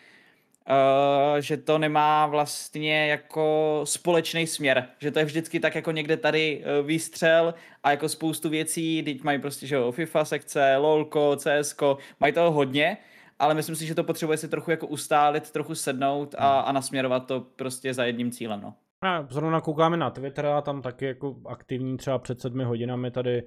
Uh, 0.69 1.39
že 1.39 1.57
to 1.57 1.77
nemá 1.77 2.27
vlastně 2.27 3.07
jako 3.07 3.81
společný 3.83 4.47
směr, 4.47 4.87
že 4.99 5.11
to 5.11 5.19
je 5.19 5.25
vždycky 5.25 5.59
tak 5.59 5.75
jako 5.75 5.91
někde 5.91 6.17
tady 6.17 6.63
uh, 6.63 6.87
výstřel 6.87 7.53
a 7.83 7.91
jako 7.91 8.09
spoustu 8.09 8.49
věcí, 8.49 9.03
teď 9.03 9.23
mají 9.23 9.39
prostě, 9.39 9.67
že 9.67 9.75
jo, 9.75 9.91
FIFA 9.91 10.25
sekce, 10.25 10.77
LOLko, 10.77 11.35
CSko, 11.35 11.97
mají 12.19 12.33
toho 12.33 12.51
hodně, 12.51 12.97
ale 13.39 13.53
myslím 13.53 13.75
si, 13.75 13.85
že 13.85 13.95
to 13.95 14.03
potřebuje 14.03 14.37
si 14.37 14.47
trochu 14.47 14.71
jako 14.71 14.87
ustálit, 14.87 15.51
trochu 15.51 15.75
sednout 15.75 16.35
a, 16.37 16.59
hmm. 16.59 16.69
a 16.69 16.71
nasměrovat 16.71 17.27
to 17.27 17.41
prostě 17.41 17.93
za 17.93 18.05
jedním 18.05 18.31
cílem, 18.31 18.61
no. 18.61 18.73
A 19.03 19.27
zrovna 19.29 19.61
koukáme 19.61 19.97
na 19.97 20.09
Twitter 20.09 20.45
a 20.45 20.61
tam 20.61 20.81
taky 20.81 21.05
jako 21.05 21.35
aktivní 21.45 21.97
třeba 21.97 22.19
před 22.19 22.41
sedmi 22.41 22.63
hodinami 22.63 23.11
tady 23.11 23.43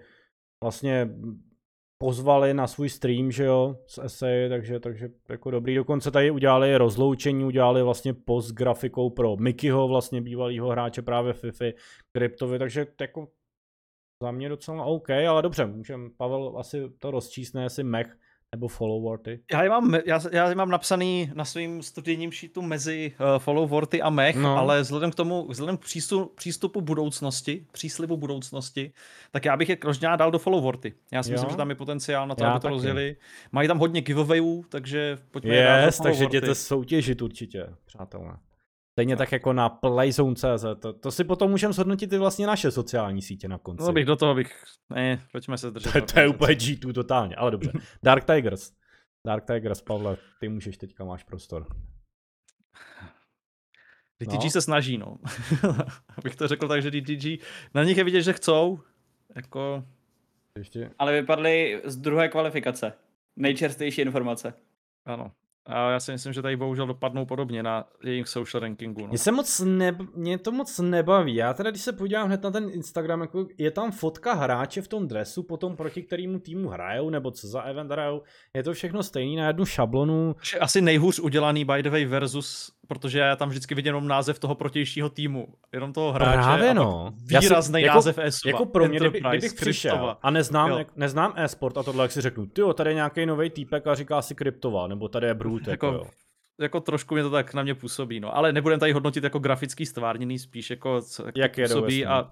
vlastně 0.63 1.09
pozvali 2.05 2.55
na 2.55 2.67
svůj 2.67 2.89
stream, 2.89 3.31
že 3.31 3.45
jo, 3.45 3.77
z 3.87 3.99
essay, 3.99 4.49
takže, 4.49 4.81
takže 4.81 5.11
jako 5.29 5.51
dobrý. 5.51 5.75
Dokonce 5.75 6.11
tady 6.11 6.31
udělali 6.31 6.77
rozloučení, 6.77 7.45
udělali 7.45 7.83
vlastně 7.83 8.15
post 8.15 8.53
grafikou 8.53 9.11
pro 9.11 9.37
Mikyho, 9.37 9.89
vlastně 9.89 10.21
bývalého 10.21 10.69
hráče 10.69 11.03
právě 11.03 11.33
FIFA, 11.33 11.65
Kryptovi, 12.13 12.59
takže 12.59 12.87
jako 13.01 13.29
za 14.23 14.31
mě 14.31 14.49
docela 14.49 14.85
OK, 14.85 15.11
ale 15.11 15.43
dobře, 15.43 15.67
můžem, 15.67 16.11
Pavel 16.17 16.55
asi 16.59 16.91
to 16.99 17.11
rozčísne, 17.11 17.63
jestli 17.63 17.85
mech 17.85 18.17
nebo 18.55 18.69
followorty? 18.69 19.41
Já 19.53 19.63
je 19.63 19.69
mám, 19.69 19.95
já, 20.07 20.21
já 20.33 20.49
je 20.49 20.55
mám 20.55 20.71
napsaný 20.71 21.31
na 21.35 21.45
svým 21.45 21.83
studijním 21.83 22.33
sheetu 22.33 22.63
mezi 22.63 23.13
uh, 23.21 23.39
followorty 23.39 24.03
a 24.03 24.11
mech, 24.11 24.37
no. 24.37 24.57
ale 24.57 24.81
vzhledem 24.81 25.11
k 25.11 25.15
tomu, 25.15 25.47
vzhledem 25.49 25.77
k 25.77 25.81
přístupu, 25.81 26.35
přístupu 26.35 26.81
budoucnosti, 26.81 27.67
příslibu 27.73 28.17
budoucnosti, 28.17 28.93
tak 29.31 29.45
já 29.45 29.57
bych 29.57 29.69
je 29.69 29.79
možná 29.85 30.17
dal 30.17 30.31
do 30.31 30.39
followorty. 30.39 30.93
Já 31.13 31.23
si 31.23 31.31
jo? 31.31 31.33
myslím, 31.33 31.51
že 31.51 31.57
tam 31.57 31.71
je 31.71 31.75
potenciál 31.75 32.27
na 32.27 32.35
to, 32.35 32.45
já 32.45 32.51
aby 32.51 32.61
to 32.61 32.63
taky. 32.63 32.75
rozjeli. 32.75 33.17
Mají 33.53 33.69
tam 33.69 33.79
hodně 33.79 34.01
giveawayů, 34.01 34.65
takže 34.69 35.19
pojďme 35.31 35.55
yes, 35.55 35.99
takže 35.99 36.25
jděte 36.25 36.55
soutěžit 36.55 37.23
určitě, 37.23 37.67
přátelé. 37.87 38.37
Stejně 38.95 39.17
tak 39.17 39.33
jako 39.33 39.53
na 39.53 39.69
playzone.cz. 39.69 40.65
To, 40.81 40.93
to 40.93 41.11
si 41.11 41.25
potom 41.25 41.51
můžeme 41.51 41.73
shodnotit 41.73 42.13
i 42.13 42.19
vlastně 42.19 42.47
naše 42.47 42.71
sociální 42.71 43.23
sítě 43.23 43.49
na 43.49 43.59
konci. 43.59 43.85
No 43.85 43.93
bych 43.93 44.05
do 44.05 44.17
toho 44.17 44.35
bych, 44.35 44.65
ne, 44.91 45.23
pojďme 45.33 45.59
se 45.59 45.71
držet. 45.71 45.93
To, 45.93 46.01
to 46.13 46.21
je 46.21 46.29
úplně 46.29 46.55
G2 46.55 46.93
totálně, 46.93 47.37
ale 47.37 47.51
dobře. 47.51 47.73
Dark 48.03 48.25
Tigers. 48.25 48.73
Dark 49.27 49.45
Tigers, 49.45 49.83
Pavle, 49.83 50.17
ty 50.41 50.49
můžeš, 50.49 50.77
teďka 50.77 51.05
máš 51.05 51.23
prostor. 51.23 51.67
DTG 54.23 54.45
no. 54.45 54.51
se 54.51 54.63
snaží, 54.63 54.99
no. 54.99 55.19
Abych 56.19 56.37
to 56.37 56.49
řekl 56.49 56.69
tak, 56.69 56.83
že 56.83 56.91
DTG, 56.91 57.45
na 57.75 57.85
nich 57.85 57.97
je 57.97 58.05
vidět, 58.05 58.23
že 58.23 58.33
chcou. 58.33 58.81
Jako... 59.37 59.85
Ještě... 60.59 60.91
Ale 60.99 61.13
vypadly 61.13 61.83
z 61.85 61.97
druhé 61.97 62.29
kvalifikace. 62.29 62.93
Nejčerstvější 63.37 64.01
informace. 64.01 64.55
Ano. 65.05 65.33
A 65.67 65.91
já 65.91 66.01
si 66.01 66.13
myslím, 66.13 66.33
že 66.33 66.43
tady 66.43 66.57
bohužel 66.57 66.87
dopadnou 66.87 67.27
podobně 67.27 67.63
na 67.63 67.85
jejich 68.05 68.29
social 68.29 68.61
rankingu. 68.61 69.01
No. 69.01 69.09
Mě, 69.09 69.19
se 69.19 69.33
moc 69.33 69.61
ne, 69.61 69.99
mě 70.15 70.39
to 70.39 70.53
moc 70.53 70.79
nebaví. 70.79 71.35
Já 71.35 71.55
teda, 71.55 71.71
když 71.71 71.83
se 71.83 71.93
podívám 71.93 72.27
hned 72.27 72.43
na 72.43 72.51
ten 72.51 72.71
Instagram, 72.71 73.21
jako 73.21 73.47
je 73.59 73.71
tam 73.71 73.93
fotka 73.93 74.35
hráče 74.35 74.83
v 74.83 74.89
tom 74.89 75.09
dresu, 75.09 75.43
potom 75.43 75.77
proti 75.77 76.03
kterému 76.03 76.39
týmu 76.39 76.69
hrajou, 76.69 77.11
nebo 77.11 77.31
co 77.31 77.49
za 77.49 77.63
event 77.63 77.91
hrajou. 77.91 78.23
Je 78.55 78.63
to 78.63 78.73
všechno 78.73 79.03
stejný 79.03 79.37
na 79.37 79.47
jednu 79.47 79.65
šablonu. 79.65 80.37
Asi 80.61 80.81
nejhůř 80.81 81.19
udělaný 81.19 81.65
by 81.65 81.83
the 81.83 81.91
way 81.91 82.05
versus, 82.05 82.73
protože 82.87 83.19
já 83.19 83.37
tam 83.37 83.49
vždycky 83.49 83.75
vidím 83.75 83.89
jenom 83.89 84.09
název 84.09 84.39
toho 84.39 84.55
protějšího 84.55 85.09
týmu. 85.09 85.49
Jenom 85.73 85.93
toho 85.93 86.13
hráče. 86.13 86.39
Právě 86.39 86.75
no. 86.75 87.15
Výrazný 87.17 87.83
jako, 87.83 87.95
název 87.95 88.19
ESU. 88.19 88.49
Jako 88.49 88.67
pro 88.67 88.89
mě, 88.89 88.99
kdyby, 88.99 89.21
kdybych 89.29 89.55
přišel 89.55 90.17
a 90.23 90.31
neznám, 90.31 90.71
jak, 90.71 90.97
neznám 90.97 91.33
e-sport 91.37 91.79
a 91.79 91.83
tohle, 91.83 92.05
jak 92.05 92.13
si 92.13 92.21
řeknu, 92.21 92.47
ty 92.47 92.63
tady 92.75 92.91
je 92.91 92.95
nějaký 92.95 93.27
nový 93.27 93.51
týpek 93.51 93.87
a 93.87 93.95
říká 93.95 94.23
si 94.23 94.35
kryptova, 94.35 94.87
nebo 94.87 95.09
tady 95.09 95.27
je 95.27 95.35
brut, 95.35 95.69
jako, 95.69 95.87
jako 95.87 96.05
jo 96.05 96.11
jako 96.59 96.81
trošku 96.81 97.15
mě 97.15 97.23
to 97.23 97.31
tak 97.31 97.55
na 97.55 97.63
mě 97.63 97.75
působí, 97.75 98.21
no. 98.21 98.37
Ale 98.37 98.53
nebudem 98.53 98.81
tady 98.81 98.93
hodnotit 98.93 99.25
jako 99.25 99.39
grafický 99.39 99.87
stvárněný, 99.87 100.39
spíš 100.39 100.71
jako 100.71 101.03
co, 101.03 101.25
jak, 101.27 101.59
jak 101.59 101.71
to 101.71 101.75
působí 101.75 102.07
a 102.07 102.31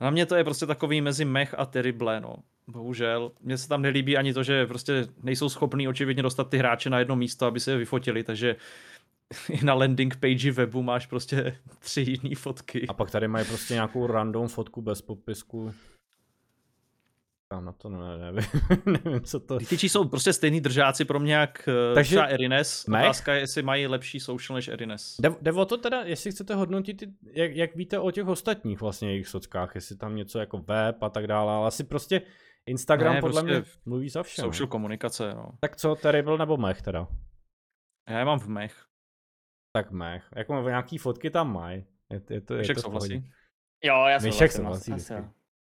na 0.00 0.10
mě 0.10 0.26
to 0.26 0.34
je 0.34 0.44
prostě 0.44 0.66
takový 0.66 1.00
mezi 1.00 1.24
mech 1.24 1.54
a 1.58 1.66
terrible, 1.66 2.20
no. 2.20 2.34
Bohužel. 2.66 3.32
Mně 3.40 3.58
se 3.58 3.68
tam 3.68 3.82
nelíbí 3.82 4.16
ani 4.16 4.34
to, 4.34 4.42
že 4.42 4.66
prostě 4.66 5.06
nejsou 5.22 5.48
schopní 5.48 5.88
očividně 5.88 6.22
dostat 6.22 6.50
ty 6.50 6.58
hráče 6.58 6.90
na 6.90 6.98
jedno 6.98 7.16
místo, 7.16 7.46
aby 7.46 7.60
se 7.60 7.70
je 7.70 7.76
vyfotili, 7.76 8.24
takže 8.24 8.56
na 9.62 9.74
landing 9.74 10.16
page 10.16 10.52
webu 10.52 10.82
máš 10.82 11.06
prostě 11.06 11.58
tři 11.78 12.00
jiné 12.00 12.36
fotky. 12.36 12.86
A 12.88 12.92
pak 12.92 13.10
tady 13.10 13.28
mají 13.28 13.46
prostě 13.46 13.74
nějakou 13.74 14.06
random 14.06 14.48
fotku 14.48 14.82
bez 14.82 15.02
popisku. 15.02 15.74
Tam 17.48 17.64
na 17.64 17.72
to 17.72 17.88
ne, 17.88 17.98
nevím, 18.18 18.50
nevím, 19.04 19.20
co 19.20 19.40
to... 19.40 19.58
Ty 19.58 19.88
jsou 19.88 20.08
prostě 20.08 20.32
stejný 20.32 20.60
držáci 20.60 21.04
pro 21.04 21.20
mě 21.20 21.34
jak 21.34 21.68
eh, 21.68 21.94
Takže 21.94 22.08
třeba 22.08 22.24
Erines. 22.24 22.86
Mech? 22.86 23.04
Otázka 23.04 23.34
je, 23.34 23.40
jestli 23.40 23.62
mají 23.62 23.86
lepší 23.86 24.20
social 24.20 24.54
než 24.54 24.68
Erines. 24.68 25.16
Jde, 25.18 25.34
jde 25.42 25.52
o 25.52 25.64
to 25.64 25.76
teda, 25.76 26.02
jestli 26.02 26.30
chcete 26.30 26.54
hodnotit, 26.54 27.02
jak, 27.32 27.56
jak 27.56 27.76
víte 27.76 27.98
o 27.98 28.10
těch 28.10 28.26
ostatních 28.26 28.80
vlastně 28.80 29.10
jejich 29.10 29.28
sockách, 29.28 29.74
jestli 29.74 29.96
tam 29.96 30.16
něco 30.16 30.38
jako 30.38 30.58
web 30.58 31.02
a 31.02 31.08
tak 31.08 31.26
dále, 31.26 31.52
ale 31.52 31.66
asi 31.66 31.84
prostě 31.84 32.22
Instagram 32.66 33.14
ne, 33.14 33.20
podle 33.20 33.42
prostě 33.42 33.60
mě 33.60 33.64
mluví 33.84 34.08
za 34.08 34.22
vše. 34.22 34.42
Social 34.42 34.66
komunikace, 34.66 35.34
no. 35.34 35.50
Tak 35.60 35.76
co, 35.76 35.94
Terrible 35.94 36.38
nebo 36.38 36.56
Mech 36.56 36.82
teda? 36.82 37.08
Já 38.08 38.18
je 38.18 38.24
mám 38.24 38.38
v 38.38 38.48
Mech. 38.48 38.91
Tak 39.72 39.90
Mech. 39.90 40.24
Jako 40.36 40.62
nějaký 40.62 40.98
fotky 40.98 41.30
tam 41.30 41.52
mají. 41.52 41.84
Je, 42.10 42.22
je 42.30 42.40
to, 42.40 42.54
je 42.54 42.74
to 42.74 42.80
souhlasí? 42.80 43.30
Jo, 43.84 44.04
já 44.06 44.20
souhlasím. 44.20 44.48
souhlasí. 44.48 45.14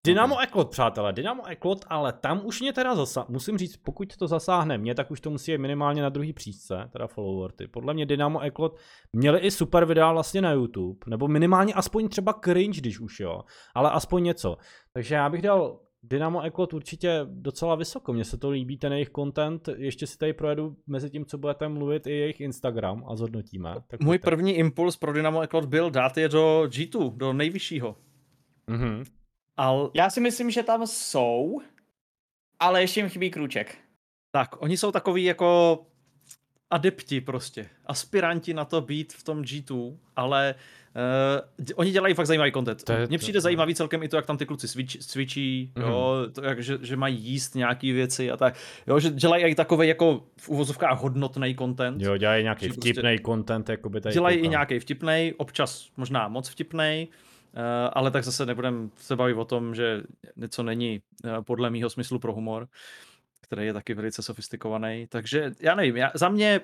Dynamo 0.05 0.39
Eklot, 0.39 0.69
přátelé, 0.69 1.13
Dynamo 1.13 1.45
Eklot, 1.45 1.85
ale 1.87 2.13
tam 2.13 2.45
už 2.45 2.61
mě 2.61 2.73
teda 2.73 2.95
zasa, 2.95 3.25
musím 3.29 3.57
říct, 3.57 3.77
pokud 3.77 4.17
to 4.17 4.27
zasáhne 4.27 4.77
mě, 4.77 4.95
tak 4.95 5.11
už 5.11 5.21
to 5.21 5.29
musí 5.29 5.51
být 5.51 5.57
minimálně 5.57 6.01
na 6.01 6.09
druhý 6.09 6.33
příčce, 6.33 6.89
teda 6.91 7.07
followerty. 7.07 7.67
Podle 7.67 7.93
mě 7.93 8.05
Dynamo 8.05 8.39
Eklot 8.39 8.77
měli 9.13 9.39
i 9.39 9.51
super 9.51 9.85
videa 9.85 10.11
vlastně 10.11 10.41
na 10.41 10.51
YouTube, 10.51 10.99
nebo 11.07 11.27
minimálně 11.27 11.73
aspoň 11.73 12.07
třeba 12.09 12.33
cringe, 12.33 12.81
když 12.81 12.99
už 12.99 13.19
jo, 13.19 13.41
ale 13.75 13.91
aspoň 13.91 14.23
něco. 14.23 14.57
Takže 14.93 15.15
já 15.15 15.29
bych 15.29 15.41
dal 15.41 15.79
Dynamo 16.03 16.41
Eklot 16.41 16.73
určitě 16.73 17.19
docela 17.25 17.75
vysoko, 17.75 18.13
mně 18.13 18.25
se 18.25 18.37
to 18.37 18.49
líbí, 18.49 18.77
ten 18.77 18.93
jejich 18.93 19.09
content, 19.09 19.69
ještě 19.77 20.07
si 20.07 20.17
tady 20.17 20.33
projedu 20.33 20.75
mezi 20.87 21.09
tím, 21.09 21.25
co 21.25 21.37
budete 21.37 21.67
mluvit, 21.67 22.07
i 22.07 22.11
jejich 22.11 22.41
Instagram 22.41 23.05
a 23.07 23.15
zhodnotíme. 23.15 23.75
Tak 23.87 23.99
Můj 23.99 24.19
první 24.19 24.53
impuls 24.53 24.97
pro 24.97 25.13
Dynamo 25.13 25.41
Eklot 25.41 25.65
byl 25.65 25.91
dát 25.91 26.17
je 26.17 26.29
do 26.29 26.63
G2, 26.65 27.17
do 27.17 27.33
nejvyššího. 27.33 27.97
Mhm. 28.67 29.03
Al... 29.57 29.91
Já 29.93 30.09
si 30.09 30.21
myslím, 30.21 30.51
že 30.51 30.63
tam 30.63 30.87
jsou, 30.87 31.61
ale 32.59 32.81
ještě 32.81 32.99
jim 32.99 33.09
chybí 33.09 33.31
krůček. 33.31 33.77
Tak, 34.31 34.61
oni 34.61 34.77
jsou 34.77 34.91
takový 34.91 35.23
jako 35.23 35.79
adepti 36.69 37.21
prostě, 37.21 37.69
aspiranti 37.85 38.53
na 38.53 38.65
to 38.65 38.81
být 38.81 39.13
v 39.13 39.23
tom 39.23 39.41
G2, 39.41 39.97
ale 40.15 40.55
uh, 40.55 40.78
oni 41.75 41.91
dělají 41.91 42.13
fakt 42.13 42.27
zajímavý 42.27 42.51
content. 42.51 42.83
Mně 43.07 43.17
přijde 43.17 43.37
to, 43.37 43.41
zajímavý 43.41 43.75
celkem 43.75 44.03
i 44.03 44.09
to, 44.09 44.15
jak 44.15 44.25
tam 44.25 44.37
ty 44.37 44.45
kluci 44.45 44.67
cvič, 44.67 44.97
cvičí, 44.97 45.71
mm-hmm. 45.75 45.89
jo, 45.89 46.27
to, 46.33 46.43
jak, 46.43 46.63
že, 46.63 46.77
že 46.81 46.95
mají 46.95 47.17
jíst 47.17 47.55
nějaký 47.55 47.91
věci 47.91 48.31
a 48.31 48.37
tak, 48.37 48.55
jo, 48.87 48.99
že 48.99 49.09
dělají 49.09 49.43
i 49.43 49.55
takový 49.55 49.87
jako 49.87 50.23
v 50.37 50.49
uvozovkách 50.49 51.01
hodnotný 51.01 51.55
content. 51.55 52.01
Jo, 52.01 52.17
dělají 52.17 52.43
nějaký 52.43 52.69
vtipný 52.69 53.01
prostě 53.01 53.21
content, 53.25 53.69
jako 53.69 53.89
by 53.89 54.01
tady 54.01 54.13
Dělají 54.13 54.37
i 54.37 54.47
nějaký 54.47 54.79
vtipný, 54.79 55.33
občas 55.37 55.89
možná 55.97 56.27
moc 56.27 56.49
vtipný. 56.49 57.09
Eh, 57.53 57.89
ale 57.93 58.11
tak 58.11 58.23
zase 58.23 58.45
nebudem 58.45 58.91
se 58.95 59.15
bavit 59.15 59.33
o 59.33 59.45
tom, 59.45 59.75
že 59.75 60.03
něco 60.35 60.63
není 60.63 61.01
eh, 61.25 61.29
podle 61.41 61.69
mýho 61.69 61.89
smyslu 61.89 62.19
pro 62.19 62.33
humor, 62.33 62.67
který 63.41 63.65
je 63.65 63.73
taky 63.73 63.93
velice 63.93 64.21
sofistikovaný. 64.21 65.07
Takže 65.09 65.51
já 65.59 65.75
nevím, 65.75 65.97
já, 65.97 66.11
za 66.13 66.29
mě 66.29 66.61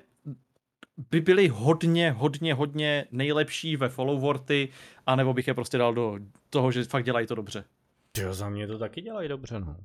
by 0.98 1.22
byli 1.22 1.48
hodně, 1.48 2.12
hodně, 2.12 2.54
hodně 2.54 3.06
nejlepší 3.12 3.78
ve 3.78 3.90
followorty, 3.90 4.70
anebo 5.06 5.34
bych 5.34 5.48
je 5.48 5.54
prostě 5.54 5.78
dal 5.78 5.94
do 5.94 6.20
toho, 6.50 6.72
že 6.72 6.84
fakt 6.84 7.06
dělají 7.06 7.28
to 7.28 7.36
dobře. 7.36 7.66
Jo, 8.18 8.34
za 8.34 8.50
mě 8.50 8.68
to 8.68 8.78
taky 8.78 9.02
dělají 9.02 9.30
dobře, 9.30 9.60
no. 9.60 9.76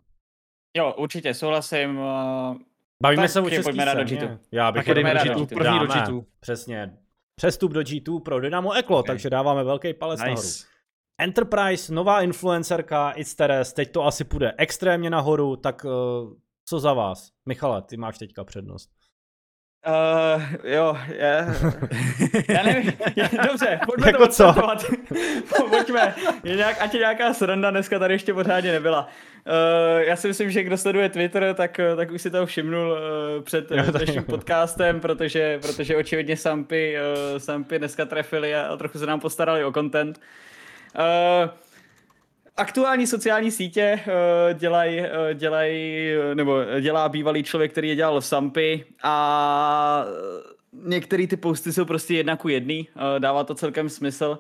Jo, 0.77 0.95
určitě, 0.99 1.35
souhlasím. 1.35 1.99
Uh... 1.99 2.57
Bavíme 3.03 3.23
tak 3.23 3.31
se 3.31 3.41
o 3.41 3.51
český 3.51 3.79
do 3.79 3.83
G2. 3.83 4.39
Já 4.53 4.73
bych 4.73 4.87
tak 4.87 4.95
do 4.95 5.03
G2, 5.03 5.47
první 5.47 5.79
do 5.79 5.87
G2. 5.87 6.25
Přesně. 6.41 6.97
Přestup 7.35 7.73
do 7.73 7.81
G2 7.81 8.21
pro 8.21 8.41
Dynamo 8.41 8.73
Eklo, 8.73 8.99
okay. 8.99 9.15
takže 9.15 9.31
dáváme 9.31 9.65
velký 9.65 9.95
palec 9.95 10.21
nice. 10.21 10.31
nahoru. 10.31 10.47
Enterprise, 11.19 11.95
nová 11.95 12.23
influencerka, 12.23 13.11
It's 13.11 13.35
Teres, 13.35 13.73
teď 13.73 13.93
to 13.93 14.07
asi 14.07 14.25
půjde 14.25 14.55
extrémně 14.59 15.11
nahoru, 15.11 15.57
tak 15.57 15.85
uh, 15.85 15.91
co 16.65 16.81
za 16.81 16.93
vás? 16.93 17.31
Michale, 17.47 17.83
ty 17.83 17.97
máš 17.97 18.19
teďka 18.19 18.45
přednost. 18.45 18.91
Uh, 19.87 20.43
jo, 20.65 20.97
je, 21.09 21.47
já 22.49 22.63
nevím, 22.63 22.93
je, 23.17 23.29
dobře, 23.49 23.81
pojďme 23.87 24.07
jako 24.07 24.27
to 24.27 24.33
co? 24.33 24.55
pojďme, 25.71 26.15
je 26.45 26.57
nějak, 26.57 26.77
ať 26.81 26.95
je 26.95 27.01
nějaká 27.01 27.35
sranda, 27.35 27.71
dneska 27.71 27.99
tady 27.99 28.15
ještě 28.15 28.35
pořádně 28.35 28.73
nebyla. 28.73 29.09
Uh, 29.47 30.03
já 30.03 30.17
si 30.17 30.29
myslím, 30.29 30.51
že 30.51 30.63
kdo 30.63 30.77
sleduje 30.77 31.09
Twitter, 31.09 31.55
tak, 31.55 31.81
tak 31.97 32.11
už 32.11 32.23
si 32.23 32.31
to 32.31 32.47
všimnul 32.47 32.93
uh, 32.93 33.43
před 33.43 33.71
jo, 33.71 33.83
dnešním 33.91 34.25
podcastem, 34.25 35.01
protože, 35.01 35.59
protože 35.59 35.97
očividně 35.97 36.37
Sampy, 36.37 36.97
uh, 37.33 37.39
Sampy 37.39 37.79
dneska 37.79 38.05
trefili 38.05 38.55
a, 38.55 38.63
a 38.63 38.77
trochu 38.77 38.99
se 38.99 39.07
nám 39.07 39.21
postarali 39.21 39.65
o 39.65 39.73
content. 39.73 40.21
Uh, 40.99 41.51
aktuální 42.61 43.07
sociální 43.07 43.51
sítě 43.51 44.01
dělají, 44.55 45.01
uh, 45.01 45.07
dělaj, 45.35 45.73
nebo 46.35 46.59
dělá 46.81 47.09
bývalý 47.09 47.43
člověk, 47.43 47.73
který 47.73 47.89
je 47.89 47.97
dělal 47.97 48.21
v 48.21 48.27
Sampy 48.27 48.85
a 49.03 50.05
některé 50.73 51.27
ty 51.27 51.37
posty 51.37 51.73
jsou 51.73 51.85
prostě 51.85 52.15
jedna 52.15 52.37
ku 52.37 52.49
jedný, 52.49 52.89
dává 53.19 53.45
to 53.45 53.55
celkem 53.55 53.89
smysl, 53.89 54.39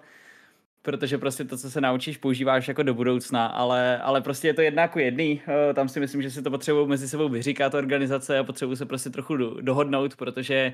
protože 0.82 1.18
prostě 1.18 1.44
to, 1.44 1.56
co 1.56 1.70
se 1.70 1.80
naučíš, 1.80 2.16
používáš 2.16 2.68
jako 2.68 2.82
do 2.82 2.94
budoucna, 2.94 3.46
ale, 3.46 3.98
ale 3.98 4.20
prostě 4.20 4.48
je 4.48 4.54
to 4.54 4.60
jedna 4.60 4.88
ku 4.88 4.98
jedný, 4.98 5.42
uh, 5.46 5.74
tam 5.74 5.88
si 5.88 6.00
myslím, 6.00 6.22
že 6.22 6.30
si 6.30 6.42
to 6.42 6.50
potřebují 6.50 6.88
mezi 6.88 7.08
sebou 7.08 7.28
vyříkat 7.28 7.74
organizace 7.74 8.38
a 8.38 8.44
potřebují 8.44 8.76
se 8.76 8.86
prostě 8.86 9.10
trochu 9.10 9.36
do, 9.36 9.60
dohodnout, 9.60 10.16
protože 10.16 10.72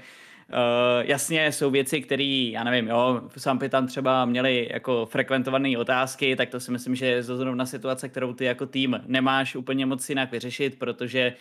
Uh, 0.49 1.09
jasně 1.09 1.53
jsou 1.53 1.71
věci, 1.71 2.01
které, 2.01 2.51
já 2.53 2.65
nevím, 2.65 2.89
jo, 2.89 3.23
Sampy 3.37 3.69
tam 3.69 3.87
třeba 3.87 4.25
měli 4.25 4.69
jako 4.73 5.07
frekventované 5.07 5.79
otázky, 5.79 6.37
tak 6.37 6.49
to 6.49 6.61
si 6.61 6.71
myslím, 6.71 6.95
že 6.95 7.07
je 7.07 7.23
zrovna 7.23 7.67
situace, 7.67 8.09
kterou 8.09 8.33
ty 8.33 8.45
jako 8.45 8.67
tým 8.67 9.01
nemáš 9.07 9.57
úplně 9.57 9.87
moc 9.87 10.09
jinak 10.09 10.33
vyřešit, 10.33 10.79
protože 10.79 11.33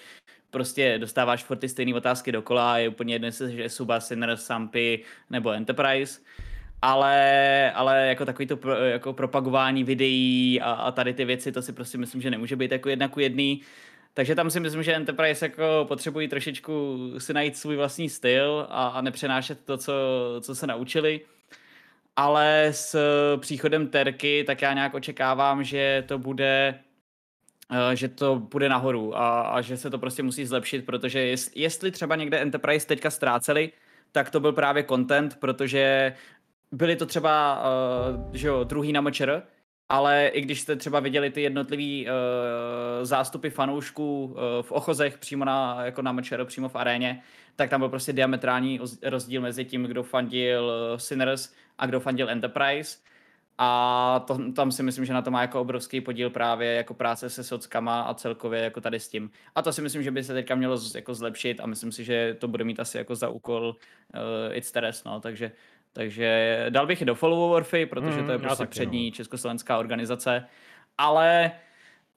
prostě 0.51 0.99
dostáváš 0.99 1.43
furt 1.43 1.57
ty 1.57 1.69
stejné 1.69 1.95
otázky 1.95 2.31
dokola 2.31 2.73
a 2.73 2.77
je 2.77 2.89
úplně 2.89 3.15
jedno, 3.15 3.25
jestli 3.25 3.55
je 3.55 3.69
Suba, 3.69 3.99
Sinner, 3.99 4.37
Sampy 4.37 5.03
nebo 5.29 5.51
Enterprise 5.51 6.19
ale, 6.85 7.71
ale 7.71 8.07
jako 8.07 8.25
takový 8.25 8.47
to 8.47 8.57
pro, 8.57 8.75
jako 8.75 9.13
propagování 9.13 9.83
videí 9.83 10.61
a, 10.61 10.71
a 10.71 10.91
tady 10.91 11.13
ty 11.13 11.25
věci, 11.25 11.51
to 11.51 11.61
si 11.61 11.73
prostě 11.73 11.97
myslím, 11.97 12.21
že 12.21 12.31
nemůže 12.31 12.55
být 12.55 12.71
jako 12.71 12.89
jedna 12.89 13.07
ku 13.07 13.19
jedný. 13.19 13.61
Takže 14.13 14.35
tam 14.35 14.49
si 14.49 14.59
myslím, 14.59 14.83
že 14.83 14.93
Enterprise 14.93 15.45
jako 15.45 15.85
potřebují 15.87 16.27
trošičku 16.27 16.97
si 17.17 17.33
najít 17.33 17.57
svůj 17.57 17.75
vlastní 17.75 18.09
styl 18.09 18.67
a, 18.69 18.87
a 18.87 19.01
nepřenášet 19.01 19.65
to, 19.65 19.77
co, 19.77 19.93
co 20.41 20.55
se 20.55 20.67
naučili. 20.67 21.21
Ale 22.15 22.67
s 22.71 22.97
příchodem 23.37 23.87
Terky, 23.87 24.43
tak 24.47 24.61
já 24.61 24.73
nějak 24.73 24.93
očekávám, 24.93 25.63
že 25.63 26.03
to 26.07 26.17
bude 26.17 26.79
eh, 27.71 27.95
že 27.95 28.07
to 28.07 28.35
bude 28.35 28.69
nahoru 28.69 29.17
a, 29.17 29.41
a 29.41 29.61
že 29.61 29.77
se 29.77 29.89
to 29.89 29.97
prostě 29.97 30.23
musí 30.23 30.45
zlepšit, 30.45 30.85
protože 30.85 31.35
jestli 31.55 31.91
třeba 31.91 32.15
někde 32.15 32.39
Enterprise 32.39 32.87
teďka 32.87 33.09
ztráceli, 33.09 33.71
tak 34.15 34.29
to 34.29 34.39
byl 34.39 34.53
právě 34.53 34.83
content, 34.83 35.35
protože 35.35 36.13
byli 36.71 36.95
to 36.95 37.05
třeba 37.05 37.63
uh, 38.25 38.33
že 38.35 38.47
jo, 38.47 38.63
druhý 38.63 38.93
na 38.93 39.01
MČR, 39.01 39.41
ale 39.89 40.27
i 40.27 40.41
když 40.41 40.61
jste 40.61 40.75
třeba 40.75 40.99
viděli 40.99 41.29
ty 41.29 41.41
jednotlivý 41.41 42.07
uh, 42.07 42.11
zástupy 43.05 43.49
fanoušků 43.49 44.25
uh, 44.25 44.33
v 44.61 44.71
ochozech 44.71 45.17
přímo 45.17 45.45
na, 45.45 45.85
jako 45.85 46.01
na 46.01 46.11
Mečero, 46.11 46.45
přímo 46.45 46.69
v 46.69 46.75
aréně, 46.75 47.21
tak 47.55 47.69
tam 47.69 47.79
byl 47.81 47.89
prostě 47.89 48.13
diametrální 48.13 48.79
rozdíl 49.03 49.41
mezi 49.41 49.65
tím, 49.65 49.83
kdo 49.83 50.03
fandil 50.03 50.71
Sinners 50.97 51.53
a 51.77 51.85
kdo 51.85 51.99
fandil 51.99 52.29
Enterprise. 52.29 52.97
a 53.57 54.23
to, 54.27 54.51
tam 54.51 54.71
si 54.71 54.83
myslím, 54.83 55.05
že 55.05 55.13
na 55.13 55.21
to 55.21 55.31
má 55.31 55.41
jako 55.41 55.61
obrovský 55.61 56.01
podíl 56.01 56.29
právě 56.29 56.73
jako 56.73 56.93
práce 56.93 57.29
se 57.29 57.43
sockama 57.43 58.01
a 58.01 58.13
celkově 58.13 58.61
jako 58.61 58.81
tady 58.81 58.99
s 58.99 59.07
tím. 59.07 59.31
A 59.55 59.61
to 59.61 59.73
si 59.73 59.81
myslím, 59.81 60.03
že 60.03 60.11
by 60.11 60.23
se 60.23 60.33
teďka 60.33 60.55
mělo 60.55 60.77
z, 60.77 60.95
jako 60.95 61.15
zlepšit 61.15 61.59
a 61.59 61.65
myslím 61.65 61.91
si, 61.91 62.03
že 62.03 62.35
to 62.39 62.47
bude 62.47 62.63
mít 62.63 62.79
asi 62.79 62.97
jako 62.97 63.15
za 63.15 63.29
úkol 63.29 63.75
uh, 64.15 64.55
It's 64.57 64.71
Teres, 64.71 65.03
no, 65.03 65.19
takže 65.19 65.51
takže 65.95 66.65
dal 66.69 66.87
bych 66.87 67.01
i 67.01 67.05
do 67.05 67.15
Follow 67.15 67.51
Warfy, 67.51 67.85
protože 67.85 68.19
mm, 68.19 68.25
to 68.25 68.31
je 68.31 68.37
hmm, 68.37 68.47
prostě 68.47 68.65
přední 68.65 69.05
no. 69.05 69.11
československá 69.11 69.77
organizace, 69.77 70.47
ale 70.97 71.51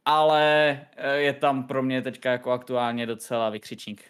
ale 0.04 0.80
eh, 0.96 1.16
je 1.16 1.32
tam 1.32 1.64
pro 1.64 1.82
mě 1.82 2.02
teďka 2.02 2.30
jako 2.32 2.50
aktuálně 2.50 3.06
docela 3.06 3.50
vykřičník. 3.50 4.04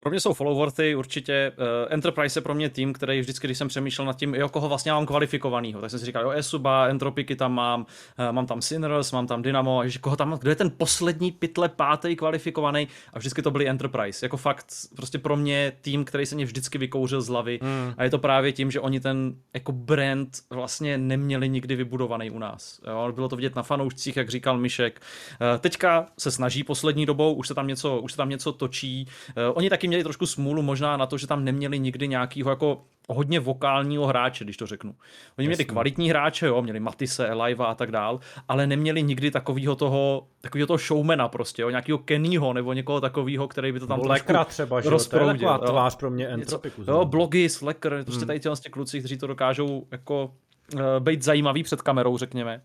Pro 0.00 0.10
mě 0.10 0.20
jsou 0.20 0.32
followorthy 0.32 0.94
určitě. 0.94 1.52
Uh, 1.58 1.64
Enterprise 1.92 2.38
je 2.38 2.42
pro 2.42 2.54
mě 2.54 2.68
tým, 2.68 2.92
který 2.92 3.20
vždycky, 3.20 3.46
když 3.46 3.58
jsem 3.58 3.68
přemýšlel 3.68 4.06
nad 4.06 4.16
tím, 4.16 4.34
jo, 4.34 4.48
koho 4.48 4.68
vlastně 4.68 4.92
mám 4.92 5.06
kvalifikovanýho, 5.06 5.80
tak 5.80 5.90
jsem 5.90 5.98
si 5.98 6.06
říkal, 6.06 6.22
jo, 6.22 6.30
Esuba, 6.30 6.86
Entropiky 6.86 7.36
tam 7.36 7.52
mám, 7.52 7.86
uh, 8.18 8.32
mám 8.32 8.46
tam 8.46 8.62
Sinners, 8.62 9.12
mám 9.12 9.26
tam 9.26 9.42
Dynamo, 9.42 9.78
a 9.78 9.86
že 9.86 9.98
koho 9.98 10.16
tam, 10.16 10.38
kdo 10.38 10.50
je 10.50 10.56
ten 10.56 10.70
poslední 10.76 11.32
pytle 11.32 11.68
pátý 11.68 12.16
kvalifikovaný 12.16 12.88
a 13.14 13.18
vždycky 13.18 13.42
to 13.42 13.50
byli 13.50 13.68
Enterprise. 13.68 14.26
Jako 14.26 14.36
fakt, 14.36 14.66
prostě 14.96 15.18
pro 15.18 15.36
mě 15.36 15.72
tým, 15.80 16.04
který 16.04 16.26
se 16.26 16.34
mě 16.34 16.44
vždycky 16.44 16.78
vykouřil 16.78 17.22
z 17.22 17.28
hlavy 17.28 17.58
mm. 17.62 17.94
a 17.96 18.04
je 18.04 18.10
to 18.10 18.18
právě 18.18 18.52
tím, 18.52 18.70
že 18.70 18.80
oni 18.80 19.00
ten 19.00 19.34
jako 19.54 19.72
brand 19.72 20.38
vlastně 20.50 20.98
neměli 20.98 21.48
nikdy 21.48 21.76
vybudovaný 21.76 22.30
u 22.30 22.38
nás. 22.38 22.80
Jo, 22.86 23.12
bylo 23.12 23.28
to 23.28 23.36
vidět 23.36 23.56
na 23.56 23.62
fanoušcích, 23.62 24.16
jak 24.16 24.28
říkal 24.28 24.58
Mišek. 24.58 25.00
Uh, 25.00 25.58
teďka 25.58 26.06
se 26.18 26.30
snaží 26.30 26.64
poslední 26.64 27.06
dobou, 27.06 27.34
už 27.34 27.48
se 27.48 27.54
tam 27.54 27.66
něco, 27.66 28.00
už 28.00 28.12
se 28.12 28.16
tam 28.16 28.28
něco 28.28 28.52
točí. 28.52 29.06
Uh, 29.36 29.56
oni 29.56 29.70
taky 29.70 29.87
měli 29.88 30.02
trošku 30.02 30.26
smůlu 30.26 30.62
možná 30.62 30.96
na 30.96 31.06
to, 31.06 31.18
že 31.18 31.26
tam 31.26 31.44
neměli 31.44 31.78
nikdy 31.78 32.08
nějakýho 32.08 32.50
jako 32.50 32.84
hodně 33.08 33.40
vokálního 33.40 34.06
hráče, 34.06 34.44
když 34.44 34.56
to 34.56 34.66
řeknu. 34.66 34.90
Oni 34.90 34.98
Jasný. 35.38 35.46
měli 35.46 35.64
kvalitní 35.64 36.10
hráče, 36.10 36.46
jo, 36.46 36.62
měli 36.62 36.80
Matise, 36.80 37.28
Eliva 37.28 37.66
a 37.66 37.74
tak 37.74 37.90
dál, 37.90 38.20
ale 38.48 38.66
neměli 38.66 39.02
nikdy 39.02 39.30
takového 39.30 39.76
toho, 39.76 40.26
takového 40.40 40.66
toho 40.66 40.78
showmana 40.78 41.28
prostě, 41.28 41.62
jo, 41.62 41.70
nějakého 41.70 41.98
Kennyho 41.98 42.52
nebo 42.52 42.72
někoho 42.72 43.00
takového, 43.00 43.48
který 43.48 43.72
by 43.72 43.80
to 43.80 43.86
tam 43.86 44.00
trošku 44.00 44.32
třeba, 44.44 44.80
že 44.80 44.90
to 44.90 45.18
je 45.30 45.58
tvář 45.66 45.96
pro 45.96 46.10
mě 46.10 46.28
Entropiku. 46.28 46.82
Jo, 46.88 47.04
blogy, 47.04 47.48
Slacker, 47.48 48.04
prostě 48.04 48.20
hmm. 48.20 48.26
tady 48.26 48.40
tyhle 48.40 48.56
kluci, 48.70 48.98
kteří 48.98 49.18
to 49.18 49.26
dokážou 49.26 49.86
jako 49.90 50.34
uh, 50.74 50.80
být 51.00 51.22
zajímavý 51.22 51.62
před 51.62 51.82
kamerou, 51.82 52.18
řekněme 52.18 52.62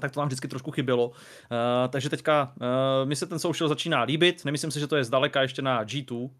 tak 0.00 0.12
to 0.12 0.20
nám 0.20 0.28
vždycky 0.28 0.48
trošku 0.48 0.70
chybělo. 0.70 1.08
Uh, 1.08 1.14
takže 1.88 2.10
teďka 2.10 2.52
uh, 2.56 3.08
mi 3.08 3.16
se 3.16 3.26
ten 3.26 3.38
social 3.38 3.68
začíná 3.68 4.02
líbit, 4.02 4.44
nemyslím 4.44 4.70
si, 4.70 4.80
že 4.80 4.86
to 4.86 4.96
je 4.96 5.04
zdaleka 5.04 5.42
ještě 5.42 5.62
na 5.62 5.84
G2 5.84 6.14
uh, 6.16 6.30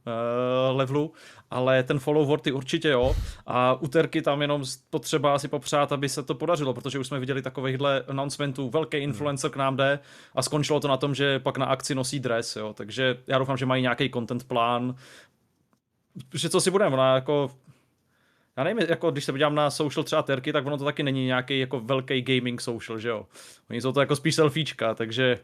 levelu, 0.70 1.12
ale 1.50 1.82
ten 1.82 1.98
follow 1.98 2.26
worthy 2.26 2.52
určitě 2.52 2.88
jo 2.88 3.16
a 3.46 3.74
úterky 3.74 4.22
tam 4.22 4.42
jenom 4.42 4.64
potřeba 4.90 5.38
si 5.38 5.48
popřát, 5.48 5.92
aby 5.92 6.08
se 6.08 6.22
to 6.22 6.34
podařilo, 6.34 6.74
protože 6.74 6.98
už 6.98 7.06
jsme 7.06 7.20
viděli 7.20 7.42
takovýchhle 7.42 8.04
announcementů, 8.08 8.70
velký 8.70 8.96
hmm. 8.96 9.04
influencer 9.04 9.50
k 9.50 9.56
nám 9.56 9.76
jde 9.76 9.98
a 10.34 10.42
skončilo 10.42 10.80
to 10.80 10.88
na 10.88 10.96
tom, 10.96 11.14
že 11.14 11.38
pak 11.38 11.58
na 11.58 11.66
akci 11.66 11.94
nosí 11.94 12.20
dres, 12.20 12.56
jo, 12.56 12.74
takže 12.76 13.18
já 13.26 13.38
doufám, 13.38 13.56
že 13.56 13.66
mají 13.66 13.82
nějaký 13.82 14.10
content 14.10 14.44
plán, 14.48 14.94
že 16.34 16.48
co 16.48 16.60
si 16.60 16.70
budeme, 16.70 16.94
ona 16.94 17.14
jako 17.14 17.50
já 18.58 18.64
nevím, 18.64 18.86
jako 18.88 19.10
když 19.10 19.24
se 19.24 19.32
podívám 19.32 19.54
na 19.54 19.70
social 19.70 20.04
třeba 20.04 20.22
terky, 20.22 20.52
tak 20.52 20.66
ono 20.66 20.78
to 20.78 20.84
taky 20.84 21.02
není 21.02 21.26
nějaký 21.26 21.58
jako 21.58 21.80
velký 21.80 22.22
gaming 22.22 22.60
social, 22.60 22.98
že 22.98 23.08
jo. 23.08 23.26
Oni 23.70 23.80
jsou 23.80 23.92
to 23.92 24.00
jako 24.00 24.16
spíš 24.16 24.34
selfiečka, 24.34 24.94
takže 24.94 25.38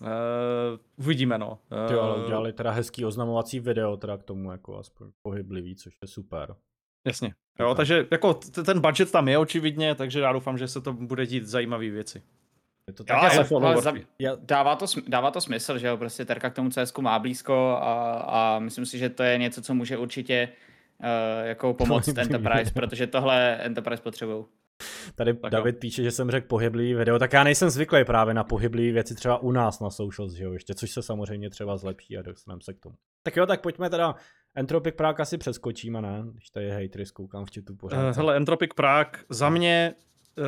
uh, 0.00 0.08
uvidíme, 0.96 1.38
no. 1.38 1.58
Uh, 1.86 1.92
jo, 1.92 2.00
ale 2.00 2.24
udělali 2.24 2.52
teda 2.52 2.70
hezký 2.70 3.04
oznamovací 3.04 3.60
video 3.60 3.96
teda 3.96 4.16
k 4.16 4.22
tomu 4.22 4.50
jako 4.50 4.78
aspoň 4.78 5.10
pohyblivý, 5.22 5.76
což 5.76 5.94
je 6.02 6.08
super. 6.08 6.54
Jasně. 7.06 7.34
Jo, 7.60 7.74
takže 7.74 8.06
jako 8.10 8.34
ten 8.64 8.80
budget 8.80 9.12
tam 9.12 9.28
je 9.28 9.38
očividně, 9.38 9.94
takže 9.94 10.20
já 10.20 10.32
doufám, 10.32 10.58
že 10.58 10.68
se 10.68 10.80
to 10.80 10.92
bude 10.92 11.26
dít 11.26 11.46
zajímavé 11.46 11.90
věci. 11.90 12.22
Je 12.90 12.94
to 12.94 13.04
tak, 13.04 13.16
ale, 13.16 13.48
ale 13.62 13.82
za, 13.82 13.92
dává, 14.40 14.76
to, 14.76 14.86
dává 15.08 15.30
to 15.30 15.40
smysl, 15.40 15.78
že 15.78 15.86
jo, 15.86 15.96
prostě 15.96 16.24
Terka 16.24 16.50
k 16.50 16.54
tomu 16.54 16.70
CS 16.70 16.92
má 17.00 17.18
blízko 17.18 17.78
a, 17.82 18.12
a 18.12 18.58
myslím 18.58 18.86
si, 18.86 18.98
že 18.98 19.08
to 19.08 19.22
je 19.22 19.38
něco, 19.38 19.62
co 19.62 19.74
může 19.74 19.98
určitě 19.98 20.48
uh, 20.48 20.71
jako 21.42 21.74
pomoct 21.74 22.08
Enterprise, 22.08 22.72
protože 22.74 23.06
tohle 23.06 23.56
Enterprise 23.56 24.02
potřebují. 24.02 24.44
Tady 25.14 25.34
tak 25.34 25.52
David 25.52 25.74
jo. 25.74 25.78
píše, 25.80 26.02
že 26.02 26.10
jsem 26.10 26.30
řekl 26.30 26.46
pohyblivý 26.46 26.94
video, 26.94 27.18
tak 27.18 27.32
já 27.32 27.44
nejsem 27.44 27.70
zvyklý 27.70 28.04
právě 28.04 28.34
na 28.34 28.44
pohyblivé 28.44 28.92
věci 28.92 29.14
třeba 29.14 29.38
u 29.38 29.52
nás 29.52 29.80
na 29.80 29.90
socials, 29.90 30.32
že 30.32 30.44
jo, 30.44 30.52
ještě, 30.52 30.74
což 30.74 30.90
se 30.90 31.02
samozřejmě 31.02 31.50
třeba 31.50 31.76
zlepší 31.76 32.18
a 32.18 32.22
dostaneme 32.22 32.60
se 32.62 32.74
k 32.74 32.80
tomu. 32.80 32.94
Tak 33.22 33.36
jo, 33.36 33.46
tak 33.46 33.60
pojďme 33.60 33.90
teda, 33.90 34.14
Entropic 34.54 34.94
Prague 34.96 35.22
asi 35.22 35.38
přeskočíme, 35.38 36.02
ne? 36.02 36.24
Když 36.32 36.50
tady 36.50 36.66
je 36.66 36.72
hejtry, 36.72 37.04
koukám 37.12 37.44
v 37.44 37.50
chatu 37.54 37.74
pořád. 37.74 38.10
Uh, 38.10 38.16
hele, 38.16 38.36
Entropic 38.36 38.70
Prague, 38.76 39.22
za 39.28 39.50
mě 39.50 39.94
uh, 40.38 40.44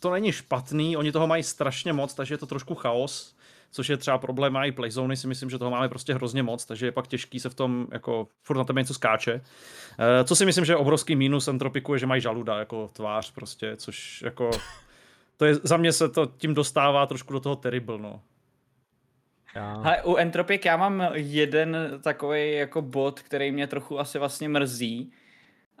to 0.00 0.10
není 0.10 0.32
špatný, 0.32 0.96
oni 0.96 1.12
toho 1.12 1.26
mají 1.26 1.42
strašně 1.42 1.92
moc, 1.92 2.14
takže 2.14 2.34
je 2.34 2.38
to 2.38 2.46
trošku 2.46 2.74
chaos 2.74 3.33
což 3.74 3.88
je 3.88 3.96
třeba 3.96 4.18
problém 4.18 4.56
i 4.56 4.72
playzony, 4.72 5.16
si 5.16 5.26
myslím, 5.26 5.50
že 5.50 5.58
toho 5.58 5.70
máme 5.70 5.88
prostě 5.88 6.14
hrozně 6.14 6.42
moc, 6.42 6.64
takže 6.64 6.86
je 6.86 6.92
pak 6.92 7.06
těžký 7.06 7.40
se 7.40 7.50
v 7.50 7.54
tom 7.54 7.86
jako 7.92 8.28
furt 8.42 8.56
na 8.56 8.64
tebe 8.64 8.80
něco 8.80 8.94
skáče. 8.94 9.40
Eh, 9.98 10.24
co 10.24 10.36
si 10.36 10.46
myslím, 10.46 10.64
že 10.64 10.72
je 10.72 10.76
obrovský 10.76 11.16
mínus 11.16 11.48
Entropiku 11.48 11.92
je, 11.92 11.98
že 11.98 12.06
mají 12.06 12.20
žaluda 12.20 12.58
jako 12.58 12.88
tvář 12.92 13.32
prostě, 13.32 13.76
což 13.76 14.22
jako 14.22 14.50
to 15.36 15.44
je, 15.44 15.54
za 15.54 15.76
mě 15.76 15.92
se 15.92 16.08
to 16.08 16.26
tím 16.26 16.54
dostává 16.54 17.06
trošku 17.06 17.32
do 17.32 17.40
toho 17.40 17.56
terrible, 17.56 17.98
no. 17.98 18.20
Já. 19.54 19.80
Hele, 19.80 20.02
u 20.02 20.16
Entropic 20.16 20.64
já 20.64 20.76
mám 20.76 21.08
jeden 21.14 22.00
takový 22.02 22.52
jako 22.52 22.82
bod, 22.82 23.20
který 23.20 23.52
mě 23.52 23.66
trochu 23.66 24.00
asi 24.00 24.18
vlastně 24.18 24.48
mrzí, 24.48 25.12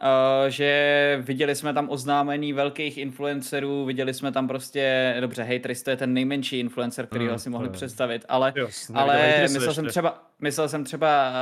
Uh, 0.04 0.48
že 0.48 1.18
viděli 1.22 1.54
jsme 1.54 1.74
tam 1.74 1.90
oznámení 1.90 2.52
velkých 2.52 2.98
influencerů, 2.98 3.84
viděli 3.84 4.14
jsme 4.14 4.32
tam 4.32 4.48
prostě, 4.48 5.16
dobře, 5.20 5.42
Hatris 5.42 5.82
to 5.82 5.90
je 5.90 5.96
ten 5.96 6.12
nejmenší 6.12 6.60
influencer, 6.60 7.06
který 7.06 7.24
mm, 7.24 7.30
ho 7.30 7.34
asi 7.34 7.50
mohli 7.50 7.68
je. 7.68 7.72
představit, 7.72 8.24
ale, 8.28 8.52
jo, 8.56 8.68
ale 8.94 9.42
myslel 9.42 9.74
jsem 9.74 9.86
třeba, 9.86 10.22
myslel 10.40 10.68
jsem 10.68 10.84
třeba 10.84 11.32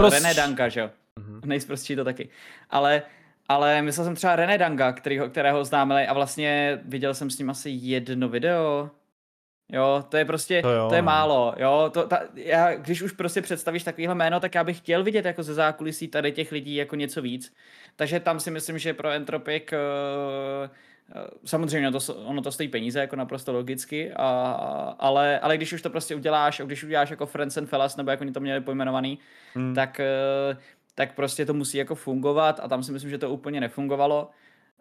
uh, 0.00 0.10
René 0.10 0.34
Danka, 0.34 0.68
že 0.68 0.80
jo? 0.80 0.90
Mm-hmm. 1.20 1.40
Nejsprostší 1.46 1.96
to 1.96 2.04
taky. 2.04 2.28
Ale, 2.70 3.02
ale 3.48 3.82
myslel 3.82 4.04
jsem 4.04 4.14
třeba 4.14 4.36
René 4.36 4.58
Danga, 4.58 4.92
kterýho, 4.92 5.28
kterého 5.28 5.60
oznámili 5.60 6.06
a 6.06 6.12
vlastně 6.12 6.80
viděl 6.84 7.14
jsem 7.14 7.30
s 7.30 7.38
ním 7.38 7.50
asi 7.50 7.70
jedno 7.70 8.28
video, 8.28 8.90
Jo, 9.72 10.04
to 10.08 10.16
je 10.16 10.24
prostě, 10.24 10.62
to, 10.62 10.70
jo, 10.70 10.88
to 10.88 10.94
je 10.94 11.02
no. 11.02 11.06
málo, 11.06 11.54
jo, 11.58 11.90
to, 11.94 12.06
ta, 12.06 12.20
já, 12.34 12.74
když 12.74 13.02
už 13.02 13.12
prostě 13.12 13.42
představíš 13.42 13.84
takovýhle 13.84 14.14
jméno, 14.14 14.40
tak 14.40 14.54
já 14.54 14.64
bych 14.64 14.78
chtěl 14.78 15.04
vidět 15.04 15.24
jako 15.24 15.42
ze 15.42 15.54
zákulisí 15.54 16.08
tady 16.08 16.32
těch 16.32 16.52
lidí 16.52 16.74
jako 16.74 16.96
něco 16.96 17.22
víc, 17.22 17.54
takže 17.96 18.20
tam 18.20 18.40
si 18.40 18.50
myslím, 18.50 18.78
že 18.78 18.94
pro 18.94 19.10
Entropic 19.10 19.64
uh, 19.72 20.70
Samozřejmě 21.44 21.90
to, 21.90 21.98
ono 22.14 22.42
to 22.42 22.52
stojí 22.52 22.68
peníze, 22.68 23.00
jako 23.00 23.16
naprosto 23.16 23.52
logicky, 23.52 24.12
a, 24.12 24.40
ale, 24.98 25.40
ale 25.40 25.56
když 25.56 25.72
už 25.72 25.82
to 25.82 25.90
prostě 25.90 26.14
uděláš, 26.14 26.60
když 26.64 26.84
uděláš 26.84 27.10
jako 27.10 27.26
Friends 27.26 27.56
and 27.56 27.66
Fellas, 27.66 27.96
nebo 27.96 28.10
jak 28.10 28.20
oni 28.20 28.32
to 28.32 28.40
měli 28.40 28.60
pojmenovaný, 28.60 29.18
hmm. 29.54 29.74
tak, 29.74 30.00
tak 30.94 31.14
prostě 31.14 31.46
to 31.46 31.54
musí 31.54 31.78
jako 31.78 31.94
fungovat 31.94 32.60
a 32.62 32.68
tam 32.68 32.82
si 32.82 32.92
myslím, 32.92 33.10
že 33.10 33.18
to 33.18 33.30
úplně 33.30 33.60
nefungovalo 33.60 34.30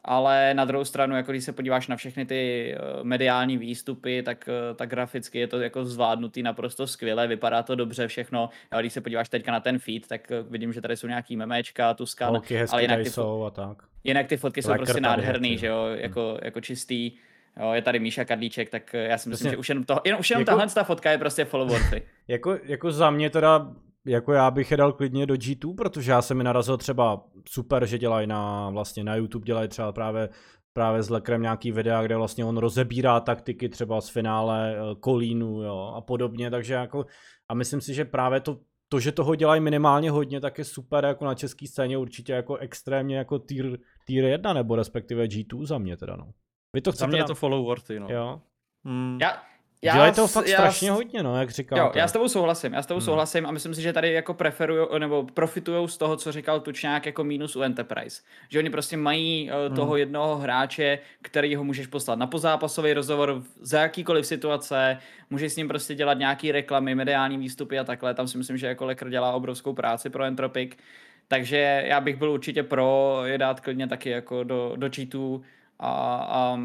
ale 0.07 0.53
na 0.53 0.65
druhou 0.65 0.85
stranu, 0.85 1.15
jako 1.15 1.31
když 1.31 1.43
se 1.43 1.51
podíváš 1.51 1.87
na 1.87 1.95
všechny 1.95 2.25
ty 2.25 2.71
eh, 2.75 3.03
mediální 3.03 3.57
výstupy, 3.57 4.23
tak, 4.23 4.49
eh, 4.49 4.73
tak 4.73 4.89
graficky 4.89 5.39
je 5.39 5.47
to 5.47 5.59
jako 5.59 5.85
zvládnutý 5.85 6.43
naprosto 6.43 6.87
skvěle, 6.87 7.27
vypadá 7.27 7.63
to 7.63 7.75
dobře 7.75 8.07
všechno, 8.07 8.49
ale 8.71 8.83
když 8.83 8.93
se 8.93 9.01
podíváš 9.01 9.29
teďka 9.29 9.51
na 9.51 9.59
ten 9.59 9.79
feed, 9.79 10.07
tak 10.07 10.31
eh, 10.31 10.43
vidím, 10.49 10.73
že 10.73 10.81
tady 10.81 10.97
jsou 10.97 11.07
nějaký 11.07 11.35
memečka, 11.35 11.93
Tuskan, 11.93 12.29
Holky 12.29 12.61
ale 12.61 12.81
jinak 12.81 13.03
ty, 13.03 13.09
jsou 13.09 13.43
a 13.43 13.49
tak. 13.49 13.83
jinak 14.03 14.27
ty 14.27 14.37
fotky 14.37 14.61
jsou 14.61 14.73
prostě 14.75 15.01
nádherný, 15.01 15.49
hezky, 15.49 15.59
že 15.59 15.67
jo, 15.67 15.87
jako, 15.95 16.29
hmm. 16.29 16.39
jako 16.43 16.61
čistý. 16.61 17.11
Jo, 17.59 17.71
je 17.73 17.81
tady 17.81 17.99
Míša 17.99 18.25
Kadlíček, 18.25 18.69
tak 18.69 18.93
já 18.93 19.17
si 19.17 19.29
myslím, 19.29 19.47
Jasně. 19.47 19.55
že 19.55 19.57
už 19.57 19.69
jenom, 19.69 19.83
to, 19.83 20.01
jenom, 20.05 20.19
už 20.19 20.29
jenom 20.29 20.41
jako, 20.41 20.51
tahle 20.51 20.73
ta 20.73 20.83
fotka 20.83 21.11
je 21.11 21.17
prostě 21.17 21.45
followerty. 21.45 22.03
jako, 22.27 22.57
jako 22.63 22.91
za 22.91 23.11
mě 23.11 23.29
teda 23.29 23.67
jako 24.05 24.33
já 24.33 24.51
bych 24.51 24.71
je 24.71 24.77
dal 24.77 24.93
klidně 24.93 25.25
do 25.25 25.33
G2, 25.33 25.75
protože 25.75 26.11
já 26.11 26.21
jsem 26.21 26.37
mi 26.37 26.43
narazil 26.43 26.77
třeba 26.77 27.23
super, 27.49 27.85
že 27.85 27.97
dělají 27.97 28.27
na, 28.27 28.69
vlastně 28.69 29.03
na 29.03 29.15
YouTube 29.15 29.45
dělají 29.45 29.67
třeba 29.67 29.91
právě 29.91 30.29
právě 30.73 31.03
s 31.03 31.09
Lekrem 31.09 31.41
nějaký 31.41 31.71
videa, 31.71 32.03
kde 32.03 32.17
vlastně 32.17 32.45
on 32.45 32.57
rozebírá 32.57 33.19
taktiky 33.19 33.69
třeba 33.69 34.01
z 34.01 34.09
finále 34.09 34.75
eh, 34.75 34.95
Kolínu 34.99 35.61
jo, 35.61 35.93
a 35.95 36.01
podobně, 36.01 36.51
takže 36.51 36.73
jako 36.73 37.05
a 37.49 37.53
myslím 37.53 37.81
si, 37.81 37.93
že 37.93 38.05
právě 38.05 38.39
to, 38.39 38.59
to, 38.89 38.99
že 38.99 39.11
toho 39.11 39.35
dělají 39.35 39.61
minimálně 39.61 40.11
hodně, 40.11 40.41
tak 40.41 40.57
je 40.57 40.63
super 40.63 41.05
jako 41.05 41.25
na 41.25 41.35
české 41.35 41.67
scéně 41.67 41.97
určitě 41.97 42.33
jako 42.33 42.57
extrémně 42.57 43.17
jako 43.17 43.39
tier, 43.39 43.77
tier 44.05 44.25
1 44.25 44.53
nebo 44.53 44.75
respektive 44.75 45.25
G2 45.25 45.65
za 45.65 45.77
mě 45.77 45.97
teda 45.97 46.15
no. 46.15 46.31
Vy 46.73 46.81
to 46.81 46.91
chcete 46.91 47.01
za 47.01 47.07
mě 47.07 47.17
je 47.17 47.23
to 47.23 47.35
follow 47.35 47.65
worthy, 47.65 47.99
no. 47.99 48.07
Jo. 48.09 48.41
Hmm. 48.85 49.17
Já, 49.21 49.43
já, 49.85 49.93
Dělají 49.93 50.13
to 50.13 50.27
fakt 50.27 50.47
já, 50.47 50.57
strašně 50.57 50.91
hodně, 50.91 51.23
no, 51.23 51.39
jak 51.39 51.49
říkal. 51.49 51.79
Jo, 51.79 51.91
já 51.95 52.07
s 52.07 52.11
tebou 52.11 52.27
souhlasím, 52.27 52.73
já 52.73 52.81
s 52.81 52.85
tebou 52.85 52.99
hmm. 52.99 53.05
souhlasím 53.05 53.45
a 53.45 53.51
myslím 53.51 53.75
si, 53.75 53.81
že 53.81 53.93
tady 53.93 54.13
jako 54.13 54.33
preferují 54.33 54.87
nebo 54.97 55.23
profitují 55.33 55.89
z 55.89 55.97
toho, 55.97 56.17
co 56.17 56.31
říkal 56.31 56.59
Tučňák 56.59 57.05
jako 57.05 57.23
mínus 57.23 57.55
u 57.55 57.61
Enterprise. 57.61 58.21
Že 58.49 58.59
oni 58.59 58.69
prostě 58.69 58.97
mají 58.97 59.51
uh, 59.69 59.75
toho 59.75 59.91
hmm. 59.91 59.99
jednoho 59.99 60.37
hráče, 60.37 60.99
který 61.21 61.55
ho 61.55 61.63
můžeš 61.63 61.87
poslat 61.87 62.19
na 62.19 62.27
pozápasový 62.27 62.93
rozhovor 62.93 63.43
za 63.61 63.81
jakýkoliv 63.81 64.25
situace, 64.25 64.97
můžeš 65.29 65.53
s 65.53 65.55
ním 65.55 65.67
prostě 65.67 65.95
dělat 65.95 66.17
nějaký 66.17 66.51
reklamy, 66.51 66.95
mediální 66.95 67.37
výstupy 67.37 67.79
a 67.79 67.83
takhle. 67.83 68.13
Tam 68.13 68.27
si 68.27 68.37
myslím, 68.37 68.57
že 68.57 68.67
jako 68.67 68.85
Lekr 68.85 69.09
dělá 69.09 69.31
obrovskou 69.31 69.73
práci 69.73 70.09
pro 70.09 70.23
Entropic. 70.23 70.71
Takže 71.27 71.83
já 71.85 72.01
bych 72.01 72.15
byl 72.15 72.31
určitě 72.31 72.63
pro 72.63 73.21
je 73.25 73.37
dát 73.37 73.59
klidně 73.59 73.87
taky 73.87 74.09
jako 74.09 74.43
do, 74.43 74.73
do 74.75 74.89
cheatů 74.95 75.43
a, 75.79 76.15
a 76.29 76.57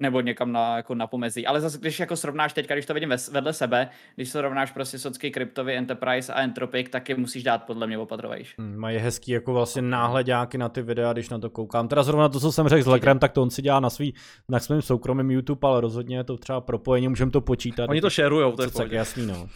nebo 0.00 0.20
někam 0.20 0.52
na, 0.52 0.76
jako 0.76 0.94
na 0.94 1.06
pomezí. 1.06 1.46
Ale 1.46 1.60
zase, 1.60 1.78
když 1.78 2.00
jako 2.00 2.16
srovnáš 2.16 2.52
teďka, 2.52 2.74
když 2.74 2.86
to 2.86 2.94
vidím 2.94 3.14
vedle 3.32 3.52
sebe, 3.52 3.88
když 4.14 4.30
srovnáš 4.30 4.70
prostě 4.70 4.98
socky 4.98 5.30
kryptový 5.30 5.72
Enterprise 5.72 6.32
a 6.32 6.40
Entropic, 6.40 6.90
tak 6.90 7.08
je 7.08 7.16
musíš 7.16 7.42
dát 7.42 7.64
podle 7.64 7.86
mě 7.86 7.98
opatrovejš. 7.98 8.54
Hmm, 8.58 8.76
mají 8.76 8.98
hezký 8.98 9.32
jako 9.32 9.52
vlastně 9.52 9.82
náhledáky 9.82 10.58
na 10.58 10.68
ty 10.68 10.82
videa, 10.82 11.12
když 11.12 11.28
na 11.28 11.38
to 11.38 11.50
koukám. 11.50 11.88
Teda 11.88 12.02
zrovna 12.02 12.28
to, 12.28 12.40
co 12.40 12.52
jsem 12.52 12.68
řekl 12.68 12.82
s 12.82 12.86
Lekrem, 12.86 13.18
tak 13.18 13.32
to 13.32 13.42
on 13.42 13.50
si 13.50 13.62
dělá 13.62 13.80
na 13.80 13.90
svý, 13.90 14.14
na 14.48 14.58
svém 14.58 14.82
soukromém 14.82 15.30
YouTube, 15.30 15.68
ale 15.68 15.80
rozhodně 15.80 16.16
je 16.16 16.24
to 16.24 16.36
třeba 16.36 16.60
propojení, 16.60 17.08
můžeme 17.08 17.30
to 17.30 17.40
počítat. 17.40 17.90
Oni 17.90 18.00
to 18.00 18.10
šerujou, 18.10 18.52
to 18.52 18.62
je 18.62 18.70
tak 18.70 18.92
jasný, 18.92 19.26
no. 19.26 19.48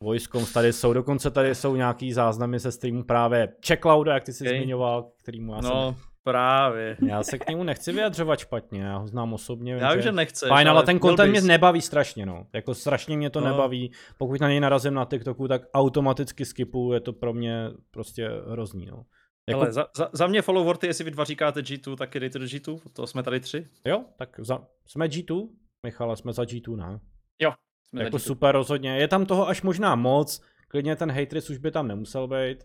Voice 0.00 0.28
tady 0.54 0.72
jsou, 0.72 0.92
dokonce 0.92 1.30
tady 1.30 1.54
jsou 1.54 1.76
nějaký 1.76 2.12
záznamy 2.12 2.60
se 2.60 2.72
streamu 2.72 3.04
právě 3.04 3.48
Checklouda, 3.66 4.14
jak 4.14 4.24
ty 4.24 4.32
jsi 4.32 4.44
okay. 4.44 4.56
zmiňoval, 4.56 5.10
kterýmu 5.22 5.52
já 5.52 5.60
no. 5.60 5.94
jsem 5.94 6.05
Právě. 6.26 6.96
Já 7.06 7.22
se 7.22 7.38
k 7.38 7.48
němu 7.48 7.62
nechci 7.62 7.92
vyjadřovat 7.92 8.38
špatně, 8.38 8.82
já 8.82 8.96
ho 8.96 9.06
znám 9.06 9.32
osobně. 9.32 9.74
Já 9.74 9.92
vím, 9.92 10.02
že 10.02 10.12
nechceš. 10.12 10.48
Fajn, 10.48 10.68
ale 10.68 10.82
ten 10.82 11.00
content 11.00 11.30
mě 11.30 11.40
nebaví 11.40 11.80
strašně, 11.80 12.26
no. 12.26 12.46
Jako 12.52 12.74
strašně 12.74 13.16
mě 13.16 13.30
to 13.30 13.40
no. 13.40 13.46
nebaví. 13.46 13.92
Pokud 14.18 14.40
na 14.40 14.48
něj 14.48 14.60
narazím 14.60 14.94
na 14.94 15.04
TikToku, 15.04 15.48
tak 15.48 15.62
automaticky 15.74 16.44
skipu, 16.44 16.92
je 16.92 17.00
to 17.00 17.12
pro 17.12 17.32
mě 17.32 17.70
prostě 17.90 18.30
hrozný, 18.50 18.86
no. 18.86 19.04
Jako... 19.48 19.60
Ale 19.60 19.72
za, 19.72 19.86
za, 19.96 20.10
za 20.12 20.26
mě 20.26 20.42
followorty, 20.42 20.86
jestli 20.86 21.04
vy 21.04 21.10
dva 21.10 21.24
říkáte 21.24 21.60
G2, 21.60 21.96
tak 21.96 22.18
dejte 22.18 22.38
do 22.38 22.44
G2, 22.44 22.80
to 22.92 23.06
jsme 23.06 23.22
tady 23.22 23.40
tři. 23.40 23.66
Jo, 23.84 24.04
tak 24.18 24.36
za, 24.38 24.66
jsme 24.86 25.06
G2, 25.06 25.48
Michale, 25.82 26.16
jsme 26.16 26.32
za 26.32 26.42
G2, 26.42 26.76
ne? 26.76 27.00
Jo, 27.42 27.52
jsme 27.88 28.04
Jako 28.04 28.18
super 28.18 28.54
rozhodně, 28.54 28.98
je 28.98 29.08
tam 29.08 29.26
toho 29.26 29.48
až 29.48 29.62
možná 29.62 29.94
moc, 29.94 30.42
klidně 30.68 30.96
ten 30.96 31.12
haters 31.12 31.50
už 31.50 31.58
by 31.58 31.70
tam 31.70 31.88
nemusel 31.88 32.28
být, 32.28 32.64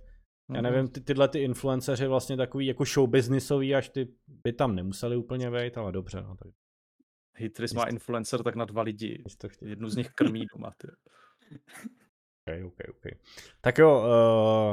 já 0.54 0.62
mhm. 0.62 0.64
nevím, 0.64 0.88
ty, 0.88 1.02
tyhle 1.02 1.28
ty 1.28 1.40
influenceři 1.40 2.08
vlastně 2.08 2.38
takový 2.38 2.66
jako 2.66 2.86
show 2.86 3.10
businessový, 3.10 3.76
až 3.76 3.90
ty 3.90 4.08
by 4.28 4.54
tam 4.54 4.76
nemuseli 4.76 5.18
úplně 5.18 5.50
vejít, 5.50 5.78
ale 5.78 5.92
dobře. 5.92 6.22
No, 6.22 6.36
tak... 6.36 6.54
Hitris 7.36 7.74
má 7.74 7.84
influencer 7.84 8.44
tak 8.44 8.56
na 8.56 8.66
dva 8.66 8.82
lidi. 8.82 9.24
Jednu 9.62 9.90
z 9.90 9.96
nich 9.96 10.10
krmí 10.10 10.46
doma. 10.56 10.72
Ty. 10.78 10.88
OK, 12.66 12.74
OK. 12.90 13.12
Tak 13.62 13.78
jo, 13.78 14.04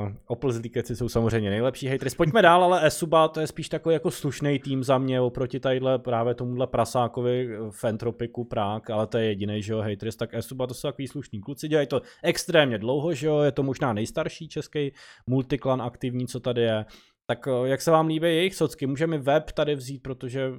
uh, 0.07 0.13
Opel 0.27 0.53
Zlíkeci 0.53 0.97
jsou 0.97 1.09
samozřejmě 1.09 1.51
nejlepší 1.51 1.89
haters. 1.89 2.15
Pojďme 2.15 2.43
dál, 2.43 2.65
ale 2.65 2.87
Esuba 2.87 3.29
to 3.29 3.41
je 3.41 3.47
spíš 3.47 3.69
takový 3.69 3.93
jako 3.93 4.11
slušný 4.11 4.59
tým 4.59 4.85
za 4.85 4.99
mě 4.99 5.21
oproti 5.21 5.61
tadyhle 5.61 5.99
právě 5.99 6.35
tomuhle 6.35 6.67
prasákovi 6.67 7.49
v 7.71 7.85
Entropiku 7.85 8.45
Prák, 8.45 8.91
ale 8.91 9.07
to 9.07 9.19
je 9.19 9.25
jediný, 9.25 9.63
že 9.63 9.73
jo, 9.73 9.81
haters, 9.81 10.17
tak 10.17 10.35
Esuba 10.35 10.67
to 10.67 10.75
jsou 10.75 10.89
takový 10.89 11.09
slušní 11.09 11.41
kluci, 11.41 11.69
dělají 11.69 11.87
to 11.87 12.03
extrémně 12.23 12.79
dlouho, 12.79 13.15
že 13.15 13.27
jo, 13.27 13.41
je 13.41 13.53
to 13.53 13.63
možná 13.63 13.93
nejstarší 13.93 14.49
český 14.49 14.93
multiklan 15.27 15.83
aktivní, 15.83 16.27
co 16.27 16.41
tady 16.41 16.61
je. 16.61 16.85
Tak 17.27 17.47
uh, 17.47 17.67
jak 17.67 17.83
se 17.83 17.91
vám 17.91 18.07
líbí 18.07 18.27
jejich 18.27 18.55
socky? 18.55 18.87
Můžeme 18.87 19.19
web 19.19 19.53
tady 19.53 19.75
vzít, 19.75 20.03
protože 20.03 20.53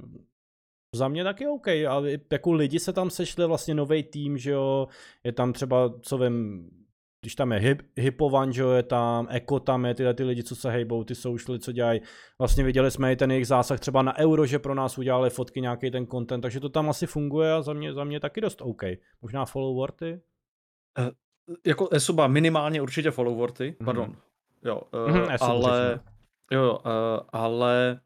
za 0.94 1.08
mě 1.08 1.24
taky 1.24 1.46
OK, 1.46 1.68
ale 1.88 2.10
jako 2.32 2.52
lidi 2.52 2.78
se 2.78 2.92
tam 2.92 3.10
sešli, 3.10 3.46
vlastně 3.46 3.74
nový 3.74 4.02
tým, 4.02 4.38
že 4.38 4.50
jo, 4.50 4.88
je 5.24 5.32
tam 5.32 5.52
třeba, 5.52 5.94
co 6.00 6.18
vím, 6.18 6.70
když 7.20 7.34
tam 7.34 7.52
je 7.52 7.58
hip, 7.58 7.82
Hipovan, 7.96 8.52
že 8.52 8.62
je 8.62 8.82
tam, 8.82 9.26
Eko 9.30 9.60
tam 9.60 9.84
je, 9.84 9.94
tyhle 9.94 10.14
ty 10.14 10.24
lidi, 10.24 10.42
co 10.42 10.56
se 10.56 10.70
hejbou, 10.70 11.04
ty 11.04 11.14
socially, 11.14 11.58
co 11.58 11.72
dělají. 11.72 12.00
Vlastně 12.38 12.64
viděli 12.64 12.90
jsme 12.90 13.12
i 13.12 13.16
ten 13.16 13.30
jejich 13.30 13.46
zásah 13.46 13.80
třeba 13.80 14.02
na 14.02 14.18
euro, 14.18 14.46
že 14.46 14.58
pro 14.58 14.74
nás 14.74 14.98
udělali 14.98 15.30
fotky, 15.30 15.60
nějaký 15.60 15.90
ten 15.90 16.06
content, 16.06 16.42
takže 16.42 16.60
to 16.60 16.68
tam 16.68 16.90
asi 16.90 17.06
funguje 17.06 17.52
a 17.52 17.62
za 17.62 17.72
mě, 17.72 17.92
za 17.92 18.04
mě 18.04 18.20
taky 18.20 18.40
dost 18.40 18.62
OK. 18.62 18.82
Možná 19.22 19.44
followorty? 19.44 20.20
Uh, 20.98 21.08
jako 21.66 21.88
Esuba 21.92 22.26
minimálně 22.26 22.82
určitě 22.82 23.10
followorty, 23.10 23.76
mm. 23.80 23.86
pardon. 23.86 24.16
Jo, 24.64 24.80
uh, 25.08 25.16
mm, 25.16 25.26
ale, 25.40 26.00
jo, 26.50 26.78
uh, 26.84 27.20
ale 27.32 28.00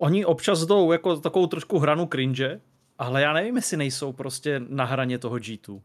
oni 0.00 0.24
občas 0.24 0.66
jdou 0.66 0.92
jako 0.92 1.16
takovou 1.16 1.46
trošku 1.46 1.78
hranu 1.78 2.06
cringe, 2.06 2.60
ale 2.98 3.22
já 3.22 3.32
nevím, 3.32 3.56
jestli 3.56 3.76
nejsou 3.76 4.12
prostě 4.12 4.60
na 4.68 4.84
hraně 4.84 5.18
toho 5.18 5.36
G2. 5.36 5.80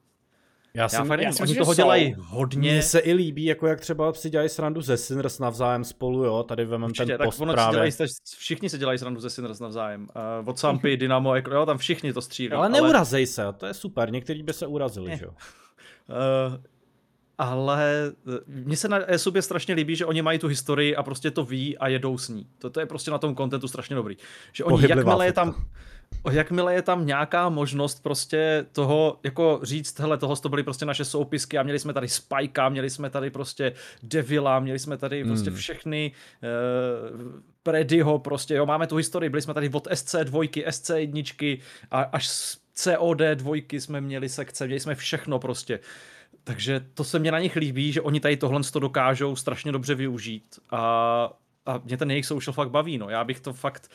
Já, 0.75 0.89
jsem, 0.89 1.11
já, 1.11 1.21
já 1.21 1.31
jsem, 1.31 1.43
oni 1.43 1.55
toho 1.55 1.73
dělají 1.73 2.15
hodně. 2.19 2.59
Mně 2.59 2.81
se 2.81 2.99
i 2.99 3.13
líbí, 3.13 3.45
jako 3.45 3.67
jak 3.67 3.81
třeba 3.81 4.13
si 4.13 4.29
dělají 4.29 4.49
srandu 4.49 4.81
ze 4.81 4.97
Sinners 4.97 5.39
navzájem 5.39 5.83
spolu, 5.83 6.23
jo, 6.23 6.43
tady 6.43 6.65
vemem 6.65 6.89
Určitě, 6.89 7.17
ten 7.17 7.25
post 7.25 7.37
tak 7.37 7.51
právě. 7.51 7.91
Si 7.91 7.97
dělají, 7.97 8.13
všichni 8.37 8.69
se 8.69 8.77
dělají 8.77 8.99
srandu 8.99 9.19
ze 9.19 9.29
Sinners 9.29 9.59
navzájem. 9.59 10.07
Uh, 10.41 10.49
od 10.49 10.59
Sampy, 10.59 10.97
Dynamo, 10.97 11.35
jo, 11.35 11.65
tam 11.65 11.77
všichni 11.77 12.13
to 12.13 12.21
střílí. 12.21 12.51
Ale, 12.51 12.67
ale 12.67 12.81
neurazej 12.81 13.25
se, 13.25 13.45
to 13.57 13.65
je 13.65 13.73
super, 13.73 14.11
někteří 14.11 14.43
by 14.43 14.53
se 14.53 14.67
urazili, 14.67 15.09
ne. 15.09 15.17
že 15.17 15.25
jo. 15.25 15.31
Uh, 15.31 16.55
ale 17.37 18.11
eh, 18.27 18.39
mně 18.47 18.77
se 18.77 18.87
na 18.87 18.99
e 19.07 19.41
strašně 19.41 19.75
líbí, 19.75 19.95
že 19.95 20.05
oni 20.05 20.21
mají 20.21 20.39
tu 20.39 20.47
historii 20.47 20.95
a 20.95 21.03
prostě 21.03 21.31
to 21.31 21.45
ví 21.45 21.77
a 21.77 21.87
jedou 21.87 22.17
s 22.17 22.29
ní. 22.29 22.47
To, 22.57 22.69
to 22.69 22.79
je 22.79 22.85
prostě 22.85 23.11
na 23.11 23.17
tom 23.17 23.35
kontentu 23.35 23.67
strašně 23.67 23.95
dobrý. 23.95 24.17
Že 24.51 24.63
oni, 24.63 24.73
Pohyblivá 24.73 24.99
jakmile 24.99 25.25
je 25.25 25.33
tam, 25.33 25.55
jakmile 26.31 26.73
je 26.73 26.81
tam 26.81 27.05
nějaká 27.05 27.49
možnost 27.49 28.03
prostě 28.03 28.65
toho, 28.71 29.19
jako 29.23 29.59
říct, 29.63 29.99
hele, 29.99 30.17
toho 30.17 30.35
to 30.35 30.49
byly 30.49 30.63
prostě 30.63 30.85
naše 30.85 31.05
soupisky 31.05 31.57
a 31.57 31.63
měli 31.63 31.79
jsme 31.79 31.93
tady 31.93 32.07
Spikea, 32.07 32.69
měli 32.69 32.89
jsme 32.89 33.09
tady 33.09 33.29
prostě 33.29 33.73
Devila, 34.03 34.59
měli 34.59 34.79
jsme 34.79 34.97
tady 34.97 35.21
hmm. 35.21 35.29
prostě 35.29 35.51
všechny 35.51 36.11
uh, 36.43 37.43
Predyho 37.63 38.19
prostě, 38.19 38.55
jo, 38.55 38.65
máme 38.65 38.87
tu 38.87 38.95
historii, 38.95 39.29
byli 39.29 39.41
jsme 39.41 39.53
tady 39.53 39.69
od 39.69 39.87
SC2, 39.87 40.63
SC1 40.67 41.61
a 41.91 42.01
až 42.01 42.29
COD 42.73 43.21
dvojky 43.33 43.81
jsme 43.81 44.01
měli 44.01 44.29
sekce, 44.29 44.65
měli 44.65 44.79
jsme 44.79 44.95
všechno 44.95 45.39
prostě. 45.39 45.79
Takže 46.43 46.85
to 46.93 47.03
se 47.03 47.19
mě 47.19 47.31
na 47.31 47.39
nich 47.39 47.55
líbí, 47.55 47.91
že 47.91 48.01
oni 48.01 48.19
tady 48.19 48.37
tohle 48.37 48.61
to 48.73 48.79
dokážou 48.79 49.35
strašně 49.35 49.71
dobře 49.71 49.95
využít 49.95 50.59
a, 50.69 50.79
a 51.65 51.77
mě 51.77 51.97
ten 51.97 52.11
jejich 52.11 52.25
social 52.25 52.53
fakt 52.53 52.69
baví, 52.69 52.97
no. 52.97 53.09
Já 53.09 53.23
bych 53.23 53.39
to 53.39 53.53
fakt, 53.53 53.91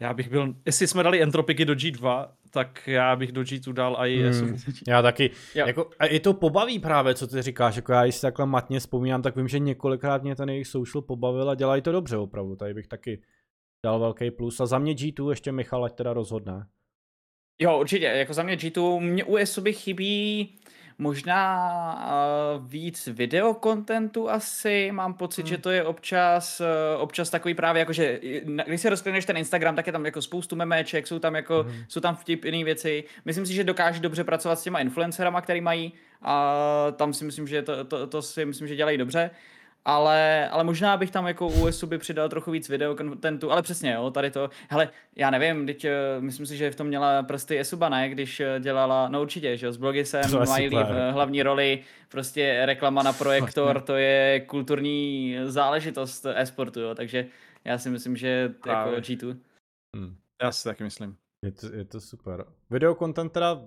já 0.00 0.14
bych 0.14 0.30
byl, 0.30 0.54
jestli 0.66 0.86
jsme 0.86 1.02
dali 1.02 1.22
entropiky 1.22 1.64
do 1.64 1.72
G2, 1.72 2.28
tak 2.50 2.88
já 2.88 3.16
bych 3.16 3.32
do 3.32 3.40
G2 3.42 3.72
dal 3.72 3.96
i 3.98 4.22
hmm, 4.22 4.56
Já 4.88 5.02
taky. 5.02 5.30
Jako, 5.54 5.90
a 5.98 6.06
i 6.06 6.20
to 6.20 6.34
pobaví 6.34 6.78
právě, 6.78 7.14
co 7.14 7.26
ty 7.26 7.42
říkáš. 7.42 7.76
Jako 7.76 7.92
já, 7.92 8.02
když 8.02 8.14
si 8.14 8.22
takhle 8.22 8.46
matně 8.46 8.80
vzpomínám, 8.80 9.22
tak 9.22 9.36
vím, 9.36 9.48
že 9.48 9.58
několikrát 9.58 10.22
mě 10.22 10.36
ten 10.36 10.48
jejich 10.48 10.66
social 10.66 11.02
pobavil 11.02 11.50
a 11.50 11.54
dělají 11.54 11.82
to 11.82 11.92
dobře 11.92 12.16
opravdu. 12.16 12.56
Tady 12.56 12.74
bych 12.74 12.86
taky 12.86 13.22
dal 13.84 13.98
velký 13.98 14.30
plus. 14.30 14.60
A 14.60 14.66
za 14.66 14.78
mě 14.78 14.92
G2 14.92 15.30
ještě 15.30 15.52
Michal, 15.52 15.84
ať 15.84 15.94
teda 15.94 16.12
rozhodne. 16.12 16.66
Jo, 17.58 17.80
určitě. 17.80 18.04
Jako 18.04 18.34
za 18.34 18.42
mě 18.42 18.56
G2, 18.56 19.00
mě 19.00 19.24
u 19.24 19.36
ESU 19.36 19.62
chybí 19.72 20.58
Možná 21.00 22.56
uh, 22.56 22.66
víc 22.66 23.06
videokontentu 23.06 24.30
asi, 24.30 24.92
mám 24.92 25.14
pocit, 25.14 25.42
hmm. 25.42 25.48
že 25.48 25.58
to 25.58 25.70
je 25.70 25.84
občas, 25.84 26.60
uh, 26.60 27.02
občas 27.02 27.30
takový 27.30 27.54
právě 27.54 27.80
jako, 27.80 27.92
že 27.92 28.20
když 28.66 28.80
si 28.80 28.88
rozkleneš 28.88 29.24
ten 29.24 29.36
Instagram, 29.36 29.76
tak 29.76 29.86
je 29.86 29.92
tam 29.92 30.04
jako 30.04 30.22
spoustu 30.22 30.56
memeček, 30.56 31.06
jsou 31.06 31.18
tam 31.18 31.34
jako, 31.34 31.62
hmm. 31.62 31.84
jsou 31.88 32.00
tam 32.00 32.16
vtipné 32.16 32.64
věci. 32.64 33.04
Myslím 33.24 33.46
si, 33.46 33.54
že 33.54 33.64
dokáže 33.64 34.00
dobře 34.00 34.24
pracovat 34.24 34.58
s 34.58 34.62
těma 34.62 34.78
influencerama, 34.78 35.40
který 35.40 35.60
mají 35.60 35.92
a 36.22 36.54
tam 36.96 37.12
si 37.12 37.24
myslím, 37.24 37.46
že 37.46 37.62
to, 37.62 37.84
to, 37.84 38.06
to 38.06 38.22
si 38.22 38.44
myslím, 38.44 38.68
že 38.68 38.76
dělají 38.76 38.98
dobře 38.98 39.30
ale, 39.84 40.48
ale 40.48 40.64
možná 40.64 40.96
bych 40.96 41.10
tam 41.10 41.26
jako 41.26 41.46
USu 41.46 41.86
by 41.86 41.98
přidal 41.98 42.28
trochu 42.28 42.50
víc 42.50 42.68
videokontentu, 42.68 43.52
ale 43.52 43.62
přesně, 43.62 43.92
jo, 43.92 44.10
tady 44.10 44.30
to, 44.30 44.50
hele, 44.68 44.88
já 45.16 45.30
nevím, 45.30 45.66
teď 45.66 45.84
uh, 45.84 45.90
myslím 46.24 46.46
si, 46.46 46.56
že 46.56 46.70
v 46.70 46.76
tom 46.76 46.86
měla 46.86 47.22
prsty 47.22 47.60
Esuba, 47.60 47.88
ne, 47.88 48.08
když 48.08 48.40
uh, 48.40 48.46
dělala, 48.62 49.08
no 49.08 49.22
určitě, 49.22 49.56
že 49.56 49.66
jo, 49.66 49.72
s 49.72 49.76
blogisem 49.76 50.22
mají 50.48 50.68
v 50.68 50.72
uh, 50.72 51.12
hlavní 51.12 51.42
roli, 51.42 51.82
prostě 52.08 52.62
reklama 52.66 53.02
na 53.02 53.12
projektor, 53.12 53.80
to 53.80 53.96
je 53.96 54.40
kulturní 54.40 55.36
záležitost 55.44 56.26
e-sportu, 56.26 56.80
jo, 56.80 56.94
takže 56.94 57.26
já 57.64 57.78
si 57.78 57.90
myslím, 57.90 58.16
že 58.16 58.54
to 58.62 58.70
jako 58.70 58.90
G2. 58.90 59.36
Hmm. 59.96 60.16
Já 60.42 60.52
si 60.52 60.64
taky 60.64 60.82
myslím. 60.82 61.16
Je 61.44 61.52
to, 61.52 61.74
je 61.74 61.84
to 61.84 62.00
super. 62.00 62.44
Videokontent 62.70 63.32
teda 63.32 63.62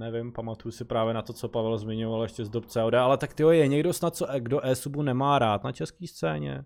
Nevím, 0.00 0.32
pamatuju 0.32 0.72
si 0.72 0.84
právě 0.84 1.14
na 1.14 1.22
to, 1.22 1.32
co 1.32 1.48
Pavel 1.48 1.78
zmiňoval 1.78 2.22
ještě 2.22 2.44
z 2.44 2.50
dob 2.50 2.66
COD, 2.66 2.94
ale 2.94 3.18
tak 3.18 3.34
ty 3.34 3.42
je 3.42 3.68
někdo 3.68 3.92
snad, 3.92 4.16
co, 4.16 4.26
kdo 4.38 4.66
e-subu 4.66 5.02
nemá 5.02 5.38
rád 5.38 5.64
na 5.64 5.72
české 5.72 6.06
scéně? 6.06 6.64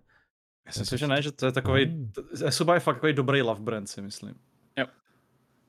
Já 0.65 0.71
si 0.71 0.79
myslím, 0.79 0.99
že 0.99 1.07
ne, 1.07 1.21
že 1.21 1.31
to 1.31 1.45
je 1.45 1.51
takový, 1.51 1.85
hmm. 1.85 2.11
e-suba 2.45 2.73
je 2.73 2.79
fakt 2.79 2.95
takový 2.95 3.13
dobrý 3.13 3.41
love 3.41 3.61
brand, 3.61 3.89
si 3.89 4.01
myslím. 4.01 4.35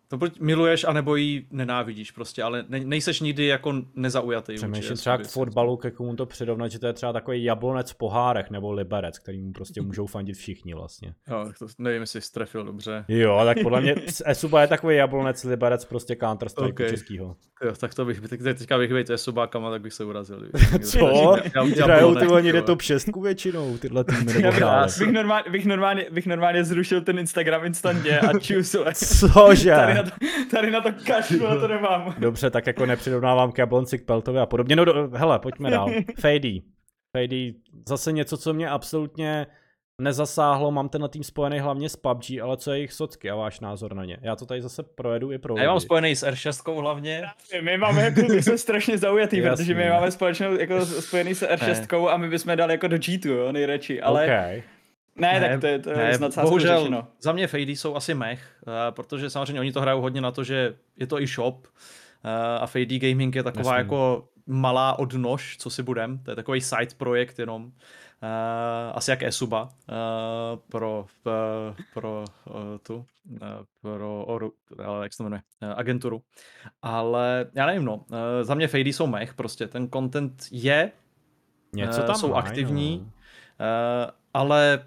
To 0.09 0.17
buď 0.17 0.41
miluješ, 0.41 0.85
anebo 0.85 1.17
ji 1.17 1.47
nenávidíš 1.51 2.11
prostě, 2.11 2.43
ale 2.43 2.65
ne, 2.69 2.81
nejseš 2.81 3.21
nikdy 3.21 3.47
jako 3.47 3.83
nezaujatý. 3.95 4.55
Přemýšlím 4.55 4.97
třeba 4.97 5.19
k 5.19 5.27
fotbalu, 5.27 5.77
ke 5.77 5.91
komu 5.91 6.17
to 6.17 6.27
přirovnat, 6.27 6.71
že 6.71 6.79
to 6.79 6.87
je 6.87 6.93
třeba 6.93 7.13
takový 7.13 7.45
jablonec 7.45 7.91
v 7.91 7.95
pohárech 7.95 8.51
nebo 8.51 8.73
liberec, 8.73 9.19
který 9.19 9.41
mu 9.41 9.53
prostě 9.53 9.83
můžou 9.83 10.07
fandit 10.07 10.37
všichni 10.37 10.75
vlastně. 10.75 11.15
Jo, 11.31 11.53
to 11.59 11.67
nevím, 11.79 12.01
jestli 12.01 12.21
jsi 12.21 12.33
trefil 12.33 12.65
dobře. 12.65 13.05
Jo, 13.09 13.41
tak 13.45 13.59
podle 13.63 13.81
mě 13.81 13.95
Esuba 14.25 14.61
je 14.61 14.67
takový 14.67 14.97
jablonec, 14.97 15.45
liberec 15.45 15.85
prostě 15.85 16.17
Counter 16.17 16.49
Strike 16.49 16.85
okay. 16.85 16.91
českýho. 16.91 17.37
Jo, 17.65 17.73
tak 17.81 17.95
to 17.95 18.05
bych, 18.05 18.21
teď, 18.21 18.41
teďka 18.43 18.79
bych 18.79 18.93
být 18.93 19.11
Esubákama, 19.11 19.71
tak 19.71 19.83
bych 19.83 19.93
se 19.93 20.05
urazil. 20.05 20.43
Co? 20.85 21.37
Hrajou 21.83 22.15
ty 22.15 22.27
oni 22.27 22.53
do 22.53 22.63
top 22.63 22.83
6 22.83 23.09
většinou, 23.23 23.79
tyhle 23.79 24.05
týmy 24.05 24.33
nebo 24.43 24.59
já 24.61 24.87
bych 24.99 25.13
normálně, 25.13 25.51
bych, 25.51 25.67
normálně, 25.67 26.07
bych 26.11 26.27
normálně 26.27 26.65
zrušil 26.65 27.01
ten 27.01 27.19
Instagram 27.19 27.65
instantně 27.65 28.21
a 28.21 28.39
čusu. 28.39 28.79
Cože? 28.95 29.98
Na 30.03 30.11
to, 30.11 30.11
tady 30.51 30.71
na 30.71 30.81
to 30.81 30.93
kašlu, 31.07 31.49
na 31.49 31.61
to 31.61 31.69
nemám. 31.69 32.15
Dobře, 32.19 32.51
tak 32.51 32.67
jako 32.67 32.87
nepřirovnávám 32.87 33.53
k 33.53 33.59
Jablonci, 33.59 33.99
k 33.99 34.05
Peltovi 34.05 34.39
a 34.39 34.47
podobně. 34.47 34.77
No 34.77 34.85
do, 34.85 35.11
hele, 35.15 35.39
pojďme 35.39 35.71
dál. 35.71 35.91
Fady. 36.21 36.63
Fady, 37.17 37.55
zase 37.89 38.13
něco, 38.13 38.37
co 38.37 38.55
mě 38.55 38.69
absolutně 38.69 39.47
nezasáhlo, 40.03 40.71
mám 40.71 40.89
ten 40.89 41.03
na 41.03 41.09
tým 41.09 41.25
spojený 41.25 41.59
hlavně 41.59 41.89
s 41.89 41.97
PUBG, 41.97 42.25
ale 42.43 42.57
co 42.57 42.71
je 42.71 42.79
jejich 42.79 42.93
socky 42.93 43.31
a 43.31 43.35
váš 43.35 43.61
názor 43.61 43.95
na 43.95 44.05
ně? 44.05 44.19
Já 44.23 44.37
to 44.37 44.47
tady 44.47 44.63
zase 44.63 44.83
projedu 44.83 45.33
i 45.33 45.39
pro 45.39 45.59
Já 45.59 45.71
mám 45.71 45.81
spojený 45.81 46.17
s 46.17 46.27
R6 46.27 46.81
hlavně. 46.81 47.25
My 47.61 47.79
máme 47.79 48.03
jako, 48.03 48.21
my 48.35 48.43
jsme 48.43 48.59
strašně 48.59 48.99
zaujatý, 48.99 49.39
Jasný. 49.39 49.51
protože 49.57 49.75
my 49.75 49.91
máme 49.91 50.11
společnou 50.11 50.57
jako 50.57 50.87
spojený 50.87 51.35
s 51.35 51.47
R6 51.47 52.03
ne. 52.03 52.11
a 52.11 52.17
my 52.17 52.29
bychom 52.29 52.57
dali 52.57 52.75
jako 52.75 52.89
do 52.89 52.97
G2, 52.97 53.31
jo, 53.31 53.53
nejradši, 53.53 54.01
ale... 54.01 54.25
Okay. 54.25 54.63
Ne, 55.19 55.41
ne, 55.41 55.49
tak 55.49 55.61
to 55.61 55.67
je, 55.67 55.79
to 55.79 55.91
je 55.91 55.97
ne, 55.97 56.15
snad 56.15 56.45
bohužel, 56.45 56.79
řečeno. 56.79 57.07
za 57.21 57.33
mě 57.33 57.47
Fady 57.47 57.77
jsou 57.77 57.97
asi 57.97 58.15
mech, 58.15 58.63
uh, 58.67 58.73
protože 58.91 59.31
samozřejmě 59.31 59.61
oni 59.61 59.73
to 59.73 59.81
hrajou 59.81 60.01
hodně 60.01 60.21
na 60.21 60.31
to, 60.31 60.45
že 60.45 60.75
je 60.97 61.07
to 61.07 61.21
i 61.21 61.27
shop 61.27 61.67
uh, 61.67 62.31
a 62.61 62.67
Fady 62.67 62.99
Gaming 62.99 63.35
je 63.37 63.43
taková 63.43 63.77
Jasný. 63.77 63.85
jako 63.85 64.29
malá 64.47 64.99
odnož, 64.99 65.57
co 65.59 65.71
si 65.71 65.83
budem, 65.83 66.19
to 66.19 66.31
je 66.31 66.37
takový 66.37 66.61
side 66.61 66.95
projekt 66.97 67.39
jenom, 67.39 67.65
uh, 67.65 67.71
asi 68.95 69.11
jak 69.11 69.23
Esuba 69.23 69.63
uh, 69.63 69.69
pro, 70.69 71.07
uh, 71.25 71.75
pro 71.95 72.25
uh, 72.51 72.55
tu, 72.83 72.97
uh, 72.97 73.05
pro 73.83 74.25
Oru, 74.25 74.53
ale 74.85 75.05
jak 75.05 75.13
se 75.13 75.17
to 75.17 75.25
jmenuje, 75.25 75.43
uh, 75.63 75.73
agenturu. 75.77 76.23
Ale 76.83 77.47
já 77.55 77.67
nevím, 77.67 77.85
no, 77.85 77.97
uh, 77.97 78.05
za 78.43 78.55
mě 78.55 78.69
Fady 78.69 78.93
jsou 78.93 79.07
mech, 79.07 79.35
prostě 79.35 79.67
ten 79.67 79.89
content 79.91 80.47
je, 80.51 80.93
Něco 81.73 82.03
tam 82.03 82.17
jsou 82.17 82.29
maj, 82.29 82.39
aktivní, 82.39 82.99
no. 82.99 83.05
uh, 83.05 84.11
ale 84.35 84.85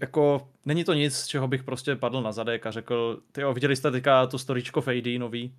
jako 0.00 0.48
není 0.64 0.84
to 0.84 0.94
nic, 0.94 1.26
čeho 1.26 1.48
bych 1.48 1.62
prostě 1.62 1.96
padl 1.96 2.22
na 2.22 2.32
zadek 2.32 2.66
a 2.66 2.70
řekl, 2.70 3.20
ty 3.32 3.40
jo, 3.40 3.54
viděli 3.54 3.76
jste 3.76 3.90
teďka 3.90 4.26
to 4.26 4.38
storičko 4.38 4.80
Fady 4.80 5.18
nový? 5.18 5.52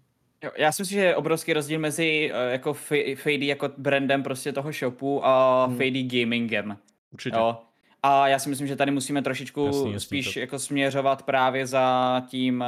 Jo, 0.44 0.52
já 0.58 0.72
si 0.72 0.82
myslím, 0.82 1.00
že 1.00 1.06
je 1.06 1.16
obrovský 1.16 1.54
rozdíl 1.54 1.80
mezi 1.80 2.32
uh, 2.32 2.52
jako 2.52 2.74
Fady 3.16 3.48
jako 3.48 3.70
brandem 3.78 4.24
prostě 4.24 4.54
toho 4.54 4.72
shopu 4.72 5.26
a 5.26 5.66
hmm. 5.66 5.78
Fady 5.78 6.04
gamingem. 6.04 6.78
Určitě. 7.14 7.38
Jo. 7.38 7.58
A 8.04 8.28
já 8.28 8.40
si 8.40 8.50
myslím, 8.50 8.68
že 8.68 8.76
tady 8.76 8.92
musíme 8.92 9.22
trošičku 9.22 9.66
jasný, 9.66 9.94
jasný, 9.94 10.00
spíš 10.00 10.34
to. 10.34 10.40
jako 10.40 10.60
směřovat 10.60 11.24
právě 11.24 11.68
za 11.68 12.22
tím, 12.28 12.64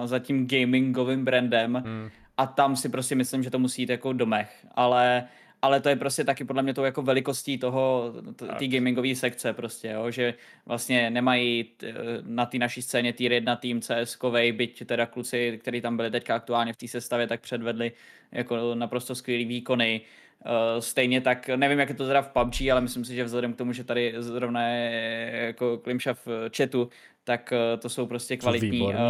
uh, 0.00 0.06
za 0.06 0.18
tím 0.18 0.46
gamingovým 0.46 1.24
brandem. 1.24 1.82
Hmm. 1.86 2.10
A 2.36 2.46
tam 2.46 2.76
si 2.76 2.88
prostě 2.88 3.14
myslím, 3.14 3.42
že 3.42 3.50
to 3.50 3.58
musí 3.58 3.82
jít 3.82 3.90
jako 3.90 4.12
domech. 4.12 4.66
Ale 4.74 5.24
ale 5.62 5.80
to 5.80 5.88
je 5.88 5.96
prostě 5.96 6.24
taky 6.24 6.44
podle 6.44 6.62
mě 6.62 6.74
tou 6.74 6.84
jako 6.84 7.02
velikostí 7.02 7.58
toho, 7.58 8.12
té 8.58 8.66
gamingové 8.66 9.14
sekce 9.14 9.52
prostě, 9.52 9.88
jo, 9.88 10.10
že 10.10 10.34
vlastně 10.66 11.10
nemají 11.10 11.64
t, 11.64 11.94
na 12.22 12.46
té 12.46 12.58
naší 12.58 12.82
scéně 12.82 13.12
tier 13.12 13.32
1 13.32 13.56
tým 13.56 13.80
cs 13.80 14.18
byť 14.52 14.86
teda 14.86 15.06
kluci, 15.06 15.58
kteří 15.62 15.80
tam 15.80 15.96
byli 15.96 16.10
teďka 16.10 16.34
aktuálně 16.34 16.72
v 16.72 16.76
té 16.76 16.88
sestavě, 16.88 17.26
tak 17.26 17.40
předvedli 17.40 17.92
jako 18.32 18.74
naprosto 18.74 19.14
skvělý 19.14 19.44
výkony. 19.44 20.00
Uh, 20.46 20.80
stejně 20.80 21.20
tak, 21.20 21.48
nevím, 21.48 21.78
jak 21.78 21.88
je 21.88 21.94
to 21.94 22.06
teda 22.06 22.22
v 22.22 22.28
PUBG, 22.28 22.70
ale 22.72 22.80
myslím 22.80 23.04
si, 23.04 23.14
že 23.14 23.24
vzhledem 23.24 23.52
k 23.52 23.56
tomu, 23.56 23.72
že 23.72 23.84
tady 23.84 24.14
zrovna 24.18 24.68
je 24.68 25.30
jako 25.46 25.78
Klimša 25.78 26.14
v 26.14 26.28
chatu, 26.56 26.88
tak 27.24 27.52
uh, 27.52 27.80
to 27.80 27.88
jsou 27.88 28.06
prostě 28.06 28.36
kvalitní, 28.36 28.70
výborný, 28.70 29.00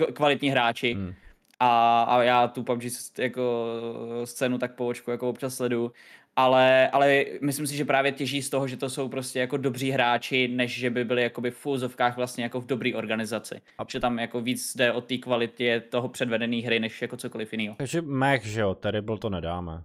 uh, 0.00 0.06
kvalitní 0.06 0.50
hráči. 0.50 0.94
Hmm 0.94 1.14
a, 1.60 2.02
a 2.02 2.22
já 2.22 2.48
tu 2.48 2.62
PUBG 2.62 2.82
jako 3.18 3.66
scénu 4.24 4.58
tak 4.58 4.74
po 4.74 4.86
očku 4.86 5.10
jako 5.10 5.28
občas 5.28 5.54
sledu, 5.54 5.92
ale, 6.36 6.88
ale 6.88 7.24
myslím 7.40 7.66
si, 7.66 7.76
že 7.76 7.84
právě 7.84 8.12
těží 8.12 8.42
z 8.42 8.50
toho, 8.50 8.68
že 8.68 8.76
to 8.76 8.90
jsou 8.90 9.08
prostě 9.08 9.40
jako 9.40 9.56
dobří 9.56 9.90
hráči, 9.90 10.48
než 10.48 10.78
že 10.78 10.90
by 10.90 11.04
byli 11.04 11.22
jakoby 11.22 11.50
v 11.50 11.56
fúzovkách 11.56 12.16
vlastně 12.16 12.44
jako 12.44 12.60
v 12.60 12.66
dobré 12.66 12.94
organizaci. 12.94 13.60
A 13.78 13.82
že 13.88 14.00
tam 14.00 14.18
jako 14.18 14.40
víc 14.40 14.76
jde 14.76 14.92
o 14.92 15.00
té 15.00 15.18
kvalitě 15.18 15.82
toho 15.88 16.08
předvedené 16.08 16.56
hry, 16.56 16.80
než 16.80 17.02
jako 17.02 17.16
cokoliv 17.16 17.52
jiného. 17.52 17.74
Takže 17.78 18.02
mech, 18.02 18.46
že 18.46 18.60
jo, 18.60 18.74
tady 18.74 19.02
byl 19.02 19.18
to 19.18 19.30
nedáme. 19.30 19.82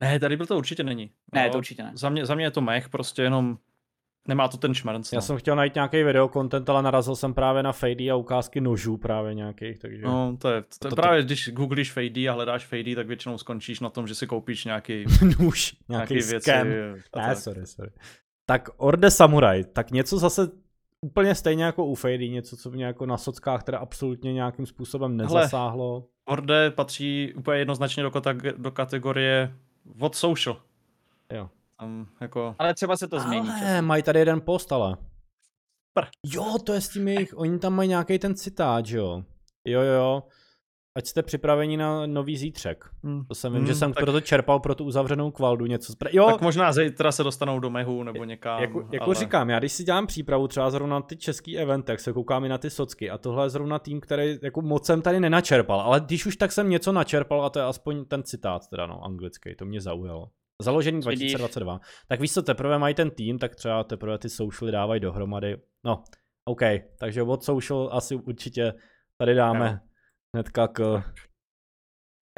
Ne, 0.00 0.20
tady 0.20 0.36
byl 0.36 0.46
to 0.46 0.58
určitě 0.58 0.82
není. 0.82 1.10
Ne, 1.32 1.46
no, 1.46 1.50
to 1.50 1.58
určitě 1.58 1.82
ne. 1.82 1.92
Za 1.94 2.08
mě, 2.08 2.26
za 2.26 2.34
mě 2.34 2.44
je 2.44 2.50
to 2.50 2.60
mech, 2.60 2.88
prostě 2.88 3.22
jenom 3.22 3.58
Nemá 4.28 4.48
to 4.48 4.56
ten 4.56 4.74
šmrnc. 4.74 5.12
Já 5.12 5.16
no. 5.16 5.22
jsem 5.22 5.36
chtěl 5.36 5.56
najít 5.56 5.74
nějaký 5.74 6.02
videokontent, 6.02 6.70
ale 6.70 6.82
narazil 6.82 7.16
jsem 7.16 7.34
právě 7.34 7.62
na 7.62 7.72
Fady 7.72 8.10
a 8.10 8.16
ukázky 8.16 8.60
nožů 8.60 8.96
právě 8.96 9.34
nějakých, 9.34 9.78
takže... 9.78 10.02
No, 10.02 10.36
to 10.40 10.50
je, 10.50 10.62
to, 10.78 10.88
to 10.88 10.96
právě, 10.96 11.22
to... 11.22 11.26
když 11.26 11.50
googlíš 11.52 11.92
Fady 11.92 12.28
a 12.28 12.32
hledáš 12.32 12.66
Fady, 12.66 12.94
tak 12.94 13.06
většinou 13.06 13.38
skončíš 13.38 13.80
na 13.80 13.90
tom, 13.90 14.06
že 14.06 14.14
si 14.14 14.26
koupíš 14.26 14.64
nějaký... 14.64 15.04
Nůž, 15.38 15.76
nějaký, 15.88 16.14
nějaký 16.14 16.22
scam. 16.22 16.66
Věci, 16.66 16.96
ne, 16.96 17.02
tak. 17.10 17.38
sorry, 17.38 17.66
sorry. 17.66 17.90
Tak 18.46 18.68
Orde 18.76 19.10
Samurai, 19.10 19.64
tak 19.64 19.90
něco 19.90 20.18
zase 20.18 20.50
úplně 21.00 21.34
stejně 21.34 21.64
jako 21.64 21.86
u 21.86 21.94
Fady, 21.94 22.28
něco, 22.28 22.56
co 22.56 22.70
mě 22.70 22.84
jako 22.84 23.06
na 23.06 23.16
sockách 23.16 23.62
teda 23.62 23.78
absolutně 23.78 24.32
nějakým 24.32 24.66
způsobem 24.66 25.16
nezasáhlo. 25.16 25.94
Hele, 25.94 26.08
Orde 26.24 26.70
patří 26.70 27.32
úplně 27.36 27.58
jednoznačně 27.58 28.02
do, 28.02 28.12
do 28.56 28.70
kategorie 28.70 29.54
what 29.94 30.14
social. 30.14 30.56
Jo. 31.32 31.50
Tam 31.80 32.06
jako... 32.20 32.54
Ale 32.58 32.74
třeba 32.74 32.96
se 32.96 33.08
to 33.08 33.20
změní. 33.20 33.50
Ale 33.50 33.82
mají 33.82 34.02
tady 34.02 34.18
jeden 34.18 34.40
post, 34.40 34.72
ale. 34.72 34.96
Pr. 35.98 36.04
Jo, 36.26 36.58
to 36.66 36.72
je 36.72 36.80
s 36.80 36.88
tím 36.88 37.08
jejich, 37.08 37.38
oni 37.38 37.58
tam 37.58 37.74
mají 37.74 37.88
nějaký 37.88 38.18
ten 38.18 38.34
citát, 38.34 38.88
jo. 38.88 39.22
Jo, 39.66 39.80
jo. 39.80 40.22
Ať 40.96 41.06
jste 41.06 41.22
připraveni 41.22 41.76
na 41.76 42.06
nový 42.06 42.36
zítřek. 42.36 42.84
Hmm. 43.04 43.24
To 43.26 43.34
jsem 43.34 43.52
vím, 43.52 43.58
hmm, 43.58 43.66
že 43.66 43.74
jsem 43.74 43.92
tak... 43.92 44.04
proto 44.04 44.20
čerpal 44.20 44.60
pro 44.60 44.74
tu 44.74 44.84
uzavřenou 44.84 45.30
kvaldu 45.30 45.66
něco. 45.66 45.92
Spra- 45.92 46.10
jo. 46.12 46.26
Tak 46.26 46.40
možná 46.40 46.72
zítra 46.72 47.12
se 47.12 47.22
dostanou 47.24 47.60
do 47.60 47.70
mehu 47.70 48.02
nebo 48.02 48.24
někam. 48.24 48.60
Jako, 48.60 48.88
jako 48.92 49.04
ale... 49.04 49.14
říkám, 49.14 49.50
já 49.50 49.58
když 49.58 49.72
si 49.72 49.84
dělám 49.84 50.06
přípravu 50.06 50.48
třeba 50.48 50.70
zrovna 50.70 50.96
na 50.96 51.02
ty 51.02 51.16
český 51.16 51.58
eventy, 51.58 51.86
tak 51.86 52.00
se 52.00 52.12
koukám 52.12 52.44
i 52.44 52.48
na 52.48 52.58
ty 52.58 52.70
socky 52.70 53.10
a 53.10 53.18
tohle 53.18 53.46
je 53.46 53.50
zrovna 53.50 53.78
tým, 53.78 54.00
který 54.00 54.38
jako 54.42 54.62
moc 54.62 54.86
jsem 54.86 55.02
tady 55.02 55.20
nenačerpal, 55.20 55.80
ale 55.80 56.00
když 56.00 56.26
už 56.26 56.36
tak 56.36 56.52
jsem 56.52 56.70
něco 56.70 56.92
načerpal 56.92 57.44
a 57.44 57.50
to 57.50 57.58
je 57.58 57.64
aspoň 57.64 58.04
ten 58.04 58.22
citát 58.22 58.68
teda 58.68 58.86
no, 58.86 59.04
anglický, 59.04 59.54
to 59.54 59.64
mě 59.64 59.80
zaujalo. 59.80 60.28
Založení 60.62 61.00
2022. 61.00 61.80
Tak 62.08 62.20
víš 62.20 62.32
co, 62.32 62.42
teprve 62.42 62.78
mají 62.78 62.94
ten 62.94 63.10
tým, 63.10 63.38
tak 63.38 63.56
třeba 63.56 63.84
teprve 63.84 64.18
ty 64.18 64.28
socialy 64.28 64.72
dávají 64.72 65.00
dohromady. 65.00 65.56
No, 65.84 66.04
OK, 66.44 66.60
takže 66.98 67.22
od 67.22 67.44
social 67.44 67.88
asi 67.92 68.14
určitě 68.14 68.74
tady 69.18 69.34
dáme 69.34 69.72
no. 69.72 69.78
hnedka 70.34 70.68
k 70.68 71.02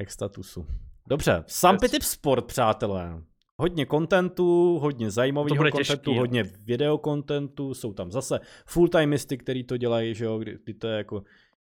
extatusu. 0.00 0.66
Dobře, 1.08 1.44
Sampy 1.46 1.88
Sport, 2.00 2.46
přátelé. 2.46 3.22
Hodně 3.58 3.86
kontentu, 3.86 4.78
hodně 4.78 5.10
zajímavého 5.10 5.56
kontentu, 5.56 5.78
těžký, 5.78 6.18
hodně 6.18 6.42
videokontentu, 6.42 7.74
jsou 7.74 7.92
tam 7.92 8.12
zase 8.12 8.40
fulltimeisty, 8.66 9.38
který 9.38 9.64
to 9.64 9.76
dělají, 9.76 10.14
že 10.14 10.24
jo, 10.24 10.38
kdy, 10.38 10.58
kdy 10.64 10.74
to 10.74 10.86
je 10.88 10.96
jako, 10.96 11.22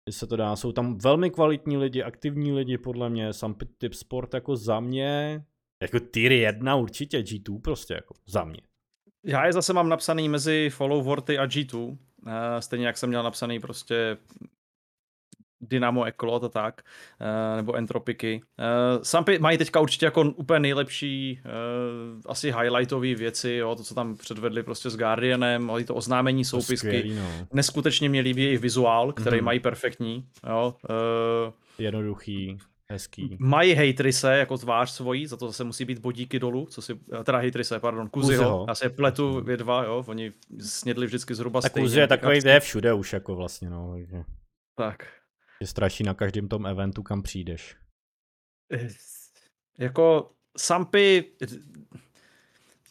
kdy 0.04 0.12
se 0.12 0.26
to 0.26 0.36
dá, 0.36 0.56
jsou 0.56 0.72
tam 0.72 0.98
velmi 0.98 1.30
kvalitní 1.30 1.76
lidi, 1.76 2.02
aktivní 2.02 2.52
lidi, 2.52 2.78
podle 2.78 3.10
mě, 3.10 3.32
Sampy 3.32 3.66
Sport 3.92 4.34
jako 4.34 4.56
za 4.56 4.80
mě 4.80 5.44
jako 5.82 6.00
tier 6.00 6.32
1 6.32 6.76
určitě, 6.76 7.18
G2 7.18 7.60
prostě 7.60 7.94
jako 7.94 8.14
za 8.26 8.44
mě. 8.44 8.60
Já 9.24 9.46
je 9.46 9.52
zase 9.52 9.72
mám 9.72 9.88
napsaný 9.88 10.28
mezi 10.28 10.70
Follow 10.72 11.04
Worty 11.04 11.38
a 11.38 11.46
G2, 11.46 11.96
eh, 12.26 12.62
stejně 12.62 12.86
jak 12.86 12.98
jsem 12.98 13.08
měl 13.08 13.22
napsaný 13.22 13.60
prostě 13.60 14.16
Dynamo 15.62 16.04
Ecolot 16.04 16.44
a 16.44 16.48
tak, 16.48 16.82
uh, 17.20 17.56
nebo 17.56 17.74
Entropiky. 17.74 18.40
Uh, 18.58 19.02
Sampy 19.02 19.38
mají 19.38 19.58
teďka 19.58 19.80
určitě 19.80 20.06
jako 20.06 20.20
úplně 20.22 20.60
nejlepší 20.60 21.40
asi 22.26 22.52
highlightové 22.52 23.14
věci, 23.14 23.50
jo, 23.50 23.74
to, 23.74 23.82
co 23.82 23.94
tam 23.94 24.16
předvedli 24.16 24.62
prostě 24.62 24.90
s 24.90 24.96
Guardianem, 24.96 25.62
mají 25.62 25.84
to 25.84 25.94
oznámení 25.94 26.44
soupisky. 26.44 26.76
Skvělý, 26.76 27.14
no. 27.14 27.28
Neskutečně 27.52 28.08
mě 28.08 28.20
líbí 28.20 28.42
jejich 28.42 28.60
vizuál, 28.60 29.12
který 29.12 29.38
mm. 29.38 29.44
mají 29.44 29.60
perfektní. 29.60 30.26
Jo, 30.48 30.74
Jednoduchý. 31.78 32.58
Hezký. 32.92 33.36
Mají 33.40 33.72
hejtrise 33.72 34.36
jako 34.36 34.58
tvář 34.58 34.90
svojí, 34.90 35.26
za 35.26 35.36
to 35.36 35.46
zase 35.46 35.64
musí 35.64 35.84
být 35.84 35.98
bodíky 35.98 36.38
dolů, 36.38 36.66
co 36.66 36.82
si, 36.82 37.00
teda 37.24 37.38
hejtrise, 37.38 37.80
pardon, 37.80 38.08
Kuziho, 38.08 38.64
já 38.68 38.74
se 38.74 38.90
pletu 38.90 39.40
vě 39.40 39.56
dva, 39.56 39.84
jo, 39.84 40.04
oni 40.06 40.32
snědli 40.60 41.06
vždycky 41.06 41.34
zhruba 41.34 41.60
tak 41.60 41.72
stejně. 41.72 41.86
Kuzi 41.86 42.00
je 42.00 42.06
takový, 42.06 42.38
kde 42.38 42.52
je 42.52 42.60
všude 42.60 42.92
už 42.92 43.12
jako 43.12 43.36
vlastně, 43.36 43.70
no, 43.70 43.92
takže. 43.92 44.24
Tak. 44.76 45.06
Je 45.60 45.66
straší 45.66 46.04
na 46.04 46.14
každém 46.14 46.48
tom 46.48 46.66
eventu, 46.66 47.02
kam 47.02 47.22
přijdeš. 47.22 47.76
Jako 49.78 50.30
Sampy 50.56 51.24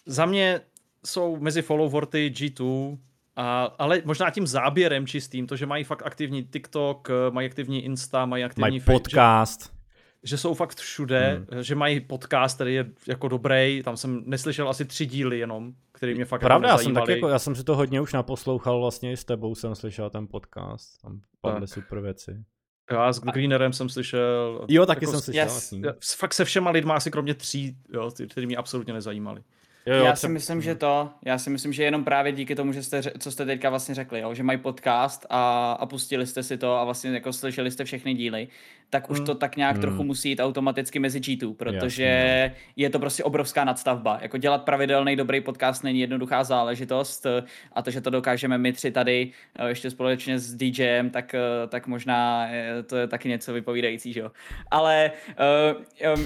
za 0.06 0.26
mě 0.26 0.62
jsou 1.06 1.38
mezi 1.40 1.62
followorty 1.62 2.32
G2, 2.36 2.98
a, 3.36 3.64
ale 3.64 4.02
možná 4.06 4.30
tím 4.30 4.48
záběrem 4.48 5.08
čistým, 5.08 5.48
to, 5.48 5.56
že 5.56 5.66
mají 5.66 5.84
fakt 5.84 6.02
aktivní 6.06 6.44
TikTok, 6.44 7.10
mají 7.30 7.48
aktivní 7.48 7.86
Insta, 7.86 8.26
mají 8.26 8.44
aktivní 8.44 8.62
mají 8.62 8.80
podcast. 8.80 9.81
Že, 10.24 10.38
jsou 10.38 10.54
fakt 10.54 10.78
všude, 10.78 11.46
hmm. 11.52 11.64
že 11.64 11.76
mají 11.76 12.00
podcast, 12.00 12.56
který 12.56 12.76
je 12.76 12.86
jako 13.08 13.28
dobrý, 13.28 13.82
tam 13.84 13.98
jsem 13.98 14.24
neslyšel 14.26 14.70
asi 14.70 14.86
tři 14.86 15.06
díly 15.06 15.40
jenom, 15.40 15.74
který 15.92 16.16
mě 16.16 16.26
fakt 16.26 16.42
Pravda, 16.42 16.70
já 16.70 16.78
jsem, 16.78 16.94
tak 16.94 17.08
jako, 17.08 17.28
já 17.28 17.40
jsem 17.40 17.56
si 17.56 17.64
to 17.64 17.76
hodně 17.76 18.02
už 18.02 18.14
naposlouchal, 18.14 18.80
vlastně 18.80 19.12
i 19.12 19.18
s 19.18 19.26
tebou 19.26 19.56
jsem 19.56 19.76
slyšel 19.76 20.10
ten 20.10 20.28
podcast, 20.28 21.02
tam 21.02 21.22
padly 21.42 21.68
super 21.68 22.00
věci. 22.00 22.44
Já 22.92 23.14
s 23.14 23.20
Greenerem 23.20 23.74
jsem 23.74 23.90
slyšel. 23.90 24.66
Jo, 24.68 24.86
taky 24.86 25.06
jako, 25.06 25.12
jsem 25.12 25.22
slyšel. 25.22 25.86
Yes. 25.86 26.16
Fakt 26.18 26.34
se 26.34 26.46
všema 26.46 26.72
lidma 26.72 26.96
asi 26.96 27.12
kromě 27.12 27.34
tří, 27.34 27.78
jo, 27.94 28.12
který 28.30 28.48
mě 28.48 28.58
absolutně 28.58 28.94
nezajímali. 28.94 29.44
Jo, 29.86 29.96
jo, 29.96 30.06
já 30.06 30.16
si 30.16 30.28
myslím, 30.28 30.62
že 30.62 30.76
to, 30.76 31.10
já 31.26 31.38
si 31.38 31.50
myslím, 31.50 31.74
že 31.74 31.84
jenom 31.84 32.04
právě 32.04 32.32
díky 32.32 32.56
tomu, 32.56 32.74
že 32.74 32.84
jste, 32.84 33.02
co 33.20 33.32
jste 33.32 33.46
teďka 33.46 33.70
vlastně 33.70 33.96
řekli, 33.96 34.20
jo, 34.20 34.34
že 34.34 34.44
mají 34.44 34.58
podcast 34.58 35.26
a, 35.30 35.72
a 35.80 35.86
pustili 35.86 36.28
jste 36.28 36.44
si 36.44 36.58
to 36.58 36.76
a 36.76 36.84
vlastně 36.84 37.12
jako 37.12 37.34
slyšeli 37.34 37.72
jste 37.72 37.84
všechny 37.84 38.14
díly, 38.14 38.48
tak 38.90 39.10
už 39.10 39.20
mm. 39.20 39.26
to 39.26 39.36
tak 39.36 39.56
nějak 39.56 39.76
mm. 39.76 39.82
trochu 39.82 40.04
musí 40.04 40.30
jít 40.30 40.40
automaticky 40.40 41.00
mezi 41.00 41.20
G2, 41.20 41.56
protože 41.56 42.04
Jasně, 42.04 42.56
no. 42.56 42.72
je 42.76 42.90
to 42.90 43.00
prostě 43.00 43.24
obrovská 43.24 43.64
nadstavba. 43.64 44.20
Jako 44.22 44.38
dělat 44.38 44.64
pravidelný 44.64 45.16
dobrý 45.16 45.42
podcast 45.42 45.84
není 45.84 46.00
jednoduchá 46.00 46.44
záležitost 46.44 47.26
a 47.74 47.82
to, 47.82 47.92
že 47.92 48.02
to 48.02 48.10
dokážeme 48.10 48.58
my 48.58 48.74
tři 48.74 48.92
tady 48.92 49.32
eh, 49.56 49.68
ještě 49.68 49.92
společně 49.92 50.40
s 50.40 50.56
DJem, 50.56 51.10
tak, 51.10 51.36
eh, 51.36 51.68
tak 51.68 51.88
možná 51.88 52.50
to 52.86 52.98
je 52.98 53.08
taky 53.08 53.30
něco 53.30 53.54
vypovídající, 53.54 54.14
že 54.14 54.20
jo. 54.20 54.32
Ale 54.72 55.12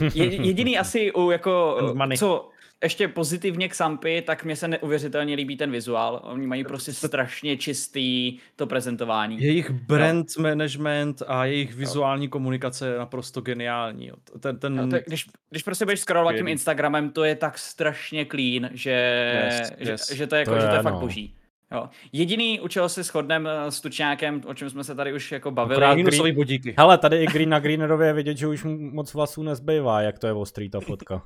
uh, 0.02 0.10
jediný 0.14 0.78
asi 0.78 1.12
u 1.12 1.32
jako, 1.32 1.78
co, 2.18 2.50
ještě 2.84 3.08
pozitivně 3.08 3.70
k 3.70 3.76
Sampy, 3.76 4.22
tak 4.22 4.44
mě 4.44 4.56
se 4.56 4.68
neuvěřitelně 4.68 5.36
líbí 5.36 5.58
ten 5.58 5.72
vizuál. 5.72 6.22
Oni 6.24 6.48
mají 6.48 6.64
prostě 6.64 6.94
strašně 6.94 7.58
čistý 7.58 8.38
to 8.56 8.68
prezentování. 8.68 9.42
Jejich 9.42 9.70
brand 9.70 10.28
no. 10.38 10.44
management 10.44 11.22
a 11.28 11.46
jejich 11.46 11.76
vizuální 11.76 12.26
no. 12.28 12.30
komunikace 12.30 12.88
je 12.88 12.98
naprosto 12.98 13.42
geniální. 13.42 14.12
Ten, 14.40 14.60
ten... 14.60 14.76
No, 14.76 14.88
to, 14.88 14.98
když, 15.08 15.28
když 15.50 15.64
prostě 15.64 15.86
budeš 15.86 16.00
scrollovat 16.00 16.36
tím 16.36 16.48
Instagramem, 16.48 17.10
to 17.10 17.24
je 17.24 17.36
tak 17.36 17.58
strašně 17.58 18.26
clean, 18.26 18.70
že, 18.74 19.24
yes, 19.46 19.72
yes. 19.78 20.10
že, 20.10 20.16
že 20.16 20.28
to 20.28 20.36
je, 20.36 20.40
jako, 20.40 20.52
to 20.52 20.56
je, 20.56 20.62
že 20.62 20.68
to 20.68 20.74
je 20.74 20.84
no. 20.84 20.84
fakt 20.84 21.00
boží. 21.00 21.36
Jo. 21.72 21.90
Jediný, 22.14 22.60
u 22.60 22.68
čeho 22.68 22.90
se 22.90 23.04
shodneme 23.04 23.50
s 23.70 23.82
Tučňákem, 23.82 24.42
o 24.46 24.54
čem 24.54 24.70
jsme 24.70 24.84
se 24.84 24.96
tady 24.96 25.14
už 25.14 25.32
jako 25.32 25.52
bavili. 25.52 26.04
Green... 26.04 26.36
bodíky. 26.36 26.76
Hele, 26.78 26.98
tady 26.98 27.24
i 27.24 27.28
Green 27.28 27.50
na 27.50 27.60
Greenerově 27.60 28.08
je 28.08 28.14
vidět, 28.14 28.38
že 28.38 28.48
už 28.48 28.64
moc 28.68 29.14
vlasů 29.14 29.44
nezbývá, 29.44 30.02
jak 30.02 30.20
to 30.20 30.28
je 30.28 30.34
ostrý 30.34 30.70
ta 30.70 30.80
fotka. 30.80 31.22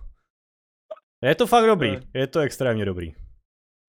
Je 1.21 1.35
to 1.35 1.47
fakt 1.47 1.65
dobrý, 1.65 1.97
je 2.13 2.27
to 2.27 2.39
extrémně 2.39 2.85
dobrý. 2.85 3.13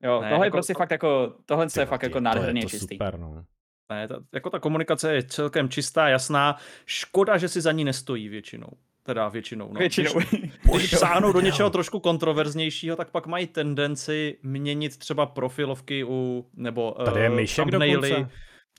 Jo, 0.02 0.20
ne, 0.20 0.30
tohle 0.30 0.32
jako, 0.32 0.44
je 0.44 0.50
prostě 0.50 0.72
to... 0.72 0.78
fakt 0.78 0.90
jako, 0.90 1.34
tohle 1.46 1.66
je 1.78 1.86
fakt 1.86 2.02
jako 2.02 2.20
nádherně 2.20 2.62
čistý. 2.62 2.94
Super, 2.94 3.18
no. 3.18 3.44
Ne, 3.90 4.08
ta, 4.08 4.20
jako 4.32 4.50
ta 4.50 4.58
komunikace 4.58 5.14
je 5.14 5.22
celkem 5.22 5.68
čistá, 5.68 6.08
jasná. 6.08 6.56
Škoda, 6.86 7.38
že 7.38 7.48
si 7.48 7.60
za 7.60 7.72
ní 7.72 7.84
nestojí 7.84 8.28
většinou. 8.28 8.68
Teda 9.02 9.28
většinou. 9.28 9.72
No. 9.72 9.78
Většinou. 9.78 10.12
Když, 10.12 10.50
když 10.76 10.90
sáhnou 10.90 11.32
do 11.32 11.40
něčeho 11.40 11.70
trošku 11.70 12.00
kontroverznějšího, 12.00 12.96
tak 12.96 13.10
pak 13.10 13.26
mají 13.26 13.46
tendenci 13.46 14.38
měnit 14.42 14.96
třeba 14.96 15.26
profilovky 15.26 16.04
u, 16.04 16.46
nebo 16.54 16.96
Tady 17.04 17.20
je 17.20 17.30
uh, 17.30 17.44
thumbnaily, 17.56 18.26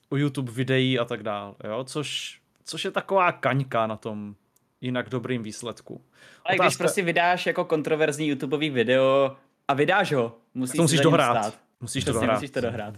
u 0.09 0.17
YouTube 0.17 0.51
videí 0.51 0.99
a 0.99 1.05
tak 1.05 1.23
dále. 1.23 1.55
Jo? 1.63 1.83
Což, 1.83 2.39
což 2.65 2.85
je 2.85 2.91
taková 2.91 3.31
kaňka 3.31 3.87
na 3.87 3.95
tom 3.95 4.35
jinak 4.81 5.09
dobrým 5.09 5.43
výsledku. 5.43 6.01
Ale 6.45 6.55
Otázka... 6.55 6.67
když 6.67 6.77
prostě 6.77 7.01
vydáš 7.01 7.45
jako 7.45 7.65
kontroverzní 7.65 8.27
YouTubeový 8.27 8.69
video 8.69 9.37
a 9.67 9.73
vydáš 9.73 10.13
ho, 10.13 10.37
musíš, 10.53 10.77
to 10.77 10.81
musíš 10.81 10.99
dohrát. 10.99 11.45
Stát. 11.45 11.59
Musíš 11.81 12.03
to 12.03 12.13
dohrát. 12.13 12.35
Musíš 12.35 12.51
to 12.51 12.61
dohrát. 12.61 12.93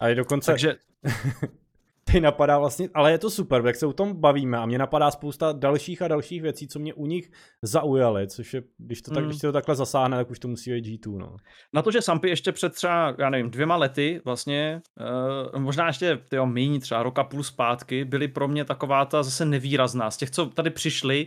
A 0.00 0.08
i 0.08 0.14
dokonce... 0.14 0.52
Takže... 0.52 0.76
Teď 2.12 2.22
napadá 2.22 2.58
vlastně, 2.58 2.88
ale 2.94 3.12
je 3.12 3.18
to 3.18 3.30
super, 3.30 3.66
jak 3.66 3.76
se 3.76 3.86
o 3.86 3.92
tom 3.92 4.20
bavíme 4.20 4.58
a 4.58 4.66
mě 4.66 4.78
napadá 4.78 5.10
spousta 5.10 5.52
dalších 5.52 6.02
a 6.02 6.08
dalších 6.08 6.42
věcí, 6.42 6.68
co 6.68 6.78
mě 6.78 6.94
u 6.94 7.06
nich 7.06 7.30
zaujaly, 7.62 8.28
což 8.28 8.54
je, 8.54 8.62
když 8.78 9.02
to, 9.02 9.14
tak, 9.14 9.24
mm. 9.24 9.28
když 9.28 9.40
to 9.40 9.52
takhle 9.52 9.74
zasáhne, 9.74 10.16
tak 10.16 10.30
už 10.30 10.38
to 10.38 10.48
musí 10.48 10.70
být 10.70 10.86
G2, 10.86 11.18
no. 11.18 11.36
Na 11.72 11.82
to, 11.82 11.90
že 11.90 12.02
Sampy 12.02 12.28
ještě 12.28 12.52
před 12.52 12.74
třeba, 12.74 13.14
já 13.18 13.30
nevím, 13.30 13.50
dvěma 13.50 13.76
lety 13.76 14.20
vlastně, 14.24 14.82
uh, 15.54 15.60
možná 15.60 15.86
ještě 15.86 16.18
tyjo, 16.28 16.46
míň, 16.46 16.80
třeba 16.80 17.02
roka 17.02 17.24
půl 17.24 17.42
zpátky, 17.42 18.04
byly 18.04 18.28
pro 18.28 18.48
mě 18.48 18.64
taková 18.64 19.04
ta 19.04 19.22
zase 19.22 19.44
nevýrazná. 19.44 20.10
Z 20.10 20.16
těch, 20.16 20.30
co 20.30 20.46
tady 20.46 20.70
přišli, 20.70 21.26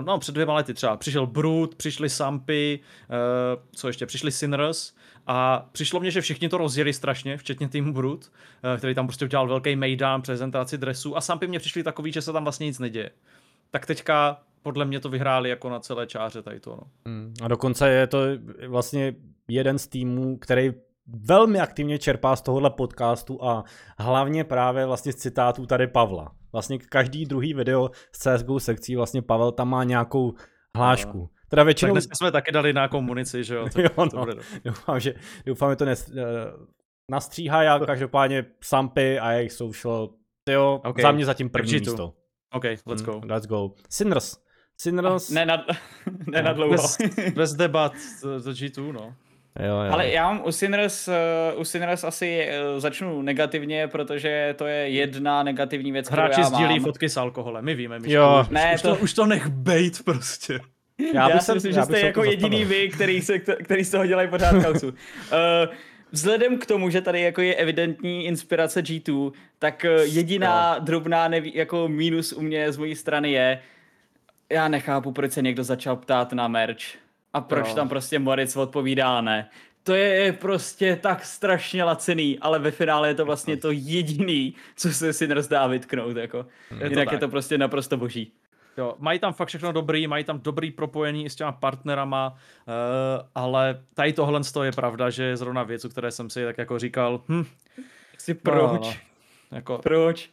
no 0.00 0.18
před 0.18 0.32
dvěma 0.32 0.54
lety 0.54 0.74
třeba, 0.74 0.96
přišel 0.96 1.26
Brood, 1.26 1.74
přišli 1.74 2.10
Sampy, 2.10 2.80
uh, 2.80 3.62
co 3.72 3.86
ještě, 3.86 4.06
přišli 4.06 4.32
Sinners, 4.32 4.92
a 5.26 5.68
přišlo 5.72 6.00
mně, 6.00 6.10
že 6.10 6.20
všichni 6.20 6.48
to 6.48 6.58
rozjeli 6.58 6.92
strašně, 6.92 7.36
včetně 7.36 7.68
týmu 7.68 7.92
Brut, 7.92 8.32
eh, 8.74 8.78
který 8.78 8.94
tam 8.94 9.06
prostě 9.06 9.24
udělal 9.24 9.48
velký 9.48 9.76
mejdan, 9.76 10.22
prezentaci 10.22 10.78
dresů 10.78 11.16
a 11.16 11.20
sám 11.20 11.38
by 11.38 11.46
mě 11.46 11.58
přišli 11.58 11.82
takový, 11.82 12.12
že 12.12 12.22
se 12.22 12.32
tam 12.32 12.42
vlastně 12.42 12.66
nic 12.66 12.78
neděje. 12.78 13.10
Tak 13.70 13.86
teďka 13.86 14.40
podle 14.62 14.84
mě 14.84 15.00
to 15.00 15.08
vyhráli 15.08 15.50
jako 15.50 15.70
na 15.70 15.80
celé 15.80 16.06
čáře 16.06 16.42
tady 16.42 16.60
to. 16.60 16.70
No. 16.70 16.82
Hmm. 17.06 17.34
A 17.42 17.48
dokonce 17.48 17.88
je 17.88 18.06
to 18.06 18.18
vlastně 18.68 19.14
jeden 19.48 19.78
z 19.78 19.86
týmů, 19.86 20.36
který 20.36 20.72
velmi 21.06 21.60
aktivně 21.60 21.98
čerpá 21.98 22.36
z 22.36 22.42
tohohle 22.42 22.70
podcastu 22.70 23.44
a 23.44 23.64
hlavně 23.98 24.44
právě 24.44 24.86
vlastně 24.86 25.12
z 25.12 25.16
citátů 25.16 25.66
tady 25.66 25.86
Pavla. 25.86 26.32
Vlastně 26.52 26.78
každý 26.78 27.24
druhý 27.24 27.54
video 27.54 27.90
z 28.12 28.18
CSGO 28.18 28.60
sekcí 28.60 28.96
vlastně 28.96 29.22
Pavel 29.22 29.52
tam 29.52 29.68
má 29.68 29.84
nějakou 29.84 30.34
hlášku. 30.76 31.18
No. 31.18 31.28
Teda 31.48 31.62
většinou... 31.62 31.94
Tak 31.94 32.02
jsme 32.16 32.32
taky 32.32 32.52
dali 32.52 32.72
nějakou 32.72 33.00
munici, 33.00 33.44
že 33.44 33.54
jo? 33.54 33.68
Tak 33.74 33.84
jo 33.84 34.04
no. 34.14 34.24
bude... 34.24 34.34
doufám, 34.64 35.00
že, 35.00 35.14
doufám, 35.46 35.72
že 35.72 35.76
to 35.76 35.84
nes, 35.84 36.08
uh, 36.08 36.16
nastříhá, 37.10 37.62
já 37.62 37.78
každopádně 37.86 38.44
Sampy 38.62 39.18
a 39.18 39.32
jejich 39.32 39.52
social, 39.52 40.08
jo, 40.50 40.80
okay. 40.84 41.02
za 41.02 41.12
mě 41.12 41.24
zatím 41.24 41.50
první 41.50 41.72
místo. 41.72 42.14
OK, 42.52 42.64
let's 42.86 43.02
go. 43.02 43.20
Mm, 43.20 43.30
let's 43.30 43.46
go. 43.46 43.70
Sinners. 43.90 44.36
Sinners. 44.80 45.30
Ne 45.30 45.46
na, 45.46 45.66
ne 46.26 46.42
na 46.42 46.52
dlouho. 46.52 46.72
Bez, 46.72 46.98
bez 47.34 47.54
debat 47.54 47.92
za 48.38 48.50
G2, 48.50 48.92
no. 48.92 49.14
Jo, 49.60 49.82
jo. 49.82 49.92
Ale 49.92 50.08
já 50.08 50.32
mám 50.32 50.42
u 50.44 50.52
Sinners, 50.52 51.08
uh, 51.08 51.60
u 51.60 51.64
Sinners 51.64 52.04
asi 52.04 52.48
uh, 52.74 52.80
začnu 52.80 53.22
negativně, 53.22 53.88
protože 53.88 54.54
to 54.58 54.66
je 54.66 54.88
jedna 54.88 55.42
negativní 55.42 55.92
věc, 55.92 56.10
Hráči 56.10 56.32
kterou 56.32 56.44
já 56.44 56.48
sdílí 56.48 56.74
mám. 56.74 56.84
fotky 56.84 57.08
s 57.08 57.16
alkoholem, 57.16 57.64
my 57.64 57.74
víme. 57.74 57.98
My 57.98 58.12
jo. 58.12 58.38
Už, 58.40 58.48
ne, 58.48 58.72
už, 58.74 58.82
to... 58.82 58.96
to, 58.96 59.02
už 59.02 59.12
to 59.12 59.26
nech 59.26 59.46
bejt 59.46 60.04
prostě. 60.04 60.60
Já, 61.14 61.30
já 61.30 61.38
si 61.38 61.54
myslím, 61.54 61.72
že 61.72 61.82
jste 61.82 62.00
jako 62.00 62.24
jediný 62.24 62.64
vy, 62.64 62.88
který, 62.88 63.22
se, 63.22 63.38
který 63.38 63.84
z 63.84 63.90
toho 63.90 64.06
dělají 64.06 64.28
pořád 64.28 64.62
kausu. 64.64 64.88
Uh, 64.88 64.94
vzhledem 66.12 66.58
k 66.58 66.66
tomu, 66.66 66.90
že 66.90 67.00
tady 67.00 67.20
jako 67.20 67.40
je 67.40 67.54
evidentní 67.54 68.24
inspirace 68.24 68.82
G2, 68.82 69.32
tak 69.58 69.84
eh, 69.84 70.04
jediná 70.04 70.74
no. 70.78 70.84
drobná 70.84 71.28
neví, 71.28 71.52
jako 71.54 71.88
mínus 71.88 72.32
u 72.32 72.42
mě 72.42 72.72
z 72.72 72.76
mojí 72.76 72.94
strany 72.94 73.32
je, 73.32 73.60
já 74.50 74.68
nechápu, 74.68 75.12
proč 75.12 75.32
se 75.32 75.42
někdo 75.42 75.64
začal 75.64 75.96
ptát 75.96 76.32
na 76.32 76.48
merch. 76.48 77.05
A 77.36 77.40
proč 77.40 77.68
no. 77.68 77.74
tam 77.74 77.88
prostě 77.88 78.18
Moritz 78.18 78.56
odpovídá 78.56 79.20
ne. 79.20 79.50
To 79.82 79.94
je 79.94 80.32
prostě 80.32 80.96
tak 80.96 81.24
strašně 81.24 81.84
lacený, 81.84 82.38
ale 82.38 82.58
ve 82.58 82.70
finále 82.70 83.08
je 83.08 83.14
to 83.14 83.24
vlastně 83.24 83.56
to 83.56 83.70
jediný, 83.70 84.54
co 84.76 84.92
se 84.92 85.12
si 85.12 85.28
dá 85.48 85.66
vytknout. 85.66 86.16
Jako. 86.16 86.46
Je 86.80 86.88
Jinak 86.88 87.12
je 87.12 87.18
to 87.18 87.28
prostě 87.28 87.58
naprosto 87.58 87.96
boží. 87.96 88.32
Jo, 88.78 88.94
mají 88.98 89.18
tam 89.18 89.32
fakt 89.32 89.48
všechno 89.48 89.72
dobrý, 89.72 90.06
mají 90.06 90.24
tam 90.24 90.40
dobrý 90.40 90.70
propojení 90.70 91.30
s 91.30 91.34
těma 91.34 91.52
partnerama, 91.52 92.28
uh, 92.32 92.74
ale 93.34 93.80
tady 93.94 94.12
tohle 94.12 94.40
je 94.64 94.72
pravda, 94.72 95.10
že 95.10 95.24
je 95.24 95.36
zrovna 95.36 95.62
věc, 95.62 95.84
o 95.84 95.88
které 95.88 96.10
jsem 96.10 96.30
si 96.30 96.44
tak 96.44 96.58
jako 96.58 96.78
říkal, 96.78 97.20
hm, 97.28 97.44
si 98.18 98.34
proč? 98.34 98.82
No, 98.82 98.90
no, 98.90 98.94
jako, 99.56 99.78
proč? 99.78 100.30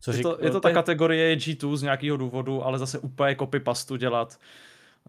Co 0.00 0.10
je, 0.10 0.16
řík, 0.16 0.22
to, 0.22 0.38
je 0.40 0.50
to 0.50 0.60
ta 0.60 0.72
kategorie 0.72 1.36
G2 1.36 1.76
z 1.76 1.82
nějakého 1.82 2.16
důvodu, 2.16 2.64
ale 2.64 2.78
zase 2.78 2.98
úplně 2.98 3.36
copy 3.36 3.60
pastu 3.60 3.96
dělat. 3.96 4.38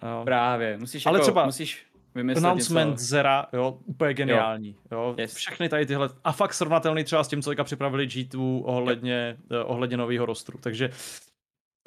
Jo. 0.04 0.22
Právě, 0.24 0.78
musíš 0.78 1.06
ale 1.06 1.18
jako, 1.18 1.24
třeba 1.26 1.46
musíš 1.46 1.86
vymyslet 2.16 2.46
announcement 2.46 2.92
něco. 2.92 3.06
Zera, 3.06 3.46
jo, 3.54 3.80
úplně 3.86 4.14
geniální. 4.14 4.76
Jo. 4.92 4.98
Jo. 4.98 5.16
Yes. 5.18 5.34
Všechny 5.34 5.70
tady 5.70 5.86
tyhle, 5.86 6.10
a 6.24 6.32
fakt 6.32 6.54
srovnatelný 6.54 7.04
třeba 7.04 7.24
s 7.24 7.28
tím, 7.28 7.42
co 7.42 7.52
připravili 7.64 8.08
G2 8.08 8.62
ohledně, 8.66 9.38
eh, 9.52 9.64
ohledně 9.64 9.98
nového 9.98 10.26
rostru. 10.26 10.60
Takže 10.62 10.90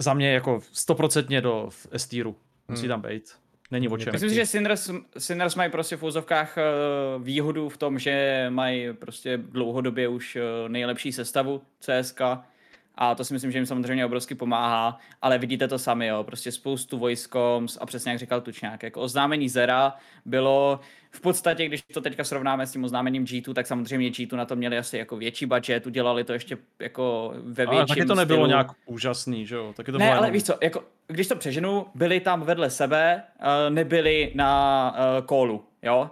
za 0.00 0.14
mě 0.14 0.32
jako 0.32 0.60
stoprocentně 0.72 1.40
do 1.40 1.68
s 1.96 2.08
Musí 2.68 2.82
hmm. 2.82 2.88
tam 2.88 3.02
být. 3.02 3.32
Není 3.70 3.88
o 3.88 3.98
čem. 3.98 4.12
Myslím 4.12 4.30
si, 4.30 4.36
že 4.36 4.46
Sinners, 4.46 4.90
Sinners 5.18 5.54
mají 5.54 5.70
prostě 5.70 5.96
v 5.96 6.02
úzovkách 6.02 6.58
eh, 6.58 6.62
výhodu 7.18 7.68
v 7.68 7.76
tom, 7.76 7.98
že 7.98 8.46
mají 8.50 8.92
prostě 8.92 9.36
dlouhodobě 9.36 10.08
už 10.08 10.36
eh, 10.36 10.68
nejlepší 10.68 11.12
sestavu 11.12 11.62
CSK 11.80 12.20
a 12.96 13.14
to 13.14 13.24
si 13.24 13.32
myslím, 13.32 13.52
že 13.52 13.58
jim 13.58 13.66
samozřejmě 13.66 14.06
obrovsky 14.06 14.34
pomáhá, 14.34 14.98
ale 15.22 15.38
vidíte 15.38 15.68
to 15.68 15.78
sami, 15.78 16.06
jo, 16.06 16.24
prostě 16.24 16.52
spoustu 16.52 16.98
vojskom 16.98 17.66
a 17.80 17.86
přesně 17.86 18.10
jak 18.10 18.18
říkal 18.18 18.40
Tučňák, 18.40 18.82
jako 18.82 19.00
oznámení 19.00 19.48
Zera 19.48 19.94
bylo 20.24 20.80
v 21.10 21.20
podstatě, 21.20 21.66
když 21.66 21.82
to 21.82 22.00
teďka 22.00 22.24
srovnáme 22.24 22.66
s 22.66 22.72
tím 22.72 22.84
oznámením 22.84 23.24
G2, 23.24 23.54
tak 23.54 23.66
samozřejmě 23.66 24.10
G2 24.10 24.36
na 24.36 24.44
to 24.44 24.56
měli 24.56 24.78
asi 24.78 24.98
jako 24.98 25.16
větší 25.16 25.46
budget, 25.46 25.86
udělali 25.86 26.24
to 26.24 26.32
ještě 26.32 26.58
jako 26.80 27.34
ve 27.36 27.66
větším 27.66 27.76
Ale 27.76 27.86
taky 27.86 28.04
to 28.04 28.14
nebylo 28.14 28.36
stylu. 28.36 28.46
nějak 28.46 28.66
úžasný, 28.86 29.46
že 29.46 29.54
jo? 29.54 29.72
Taky 29.76 29.92
to 29.92 29.98
ne, 29.98 30.10
ale 30.10 30.16
jenom... 30.16 30.32
víš 30.32 30.44
co, 30.44 30.54
jako, 30.62 30.84
když 31.06 31.28
to 31.28 31.36
přeženu, 31.36 31.86
byli 31.94 32.20
tam 32.20 32.42
vedle 32.42 32.70
sebe, 32.70 33.22
uh, 33.40 33.74
nebyli 33.74 34.32
na 34.34 34.94
uh, 35.20 35.26
callu, 35.26 35.64
jo? 35.82 36.10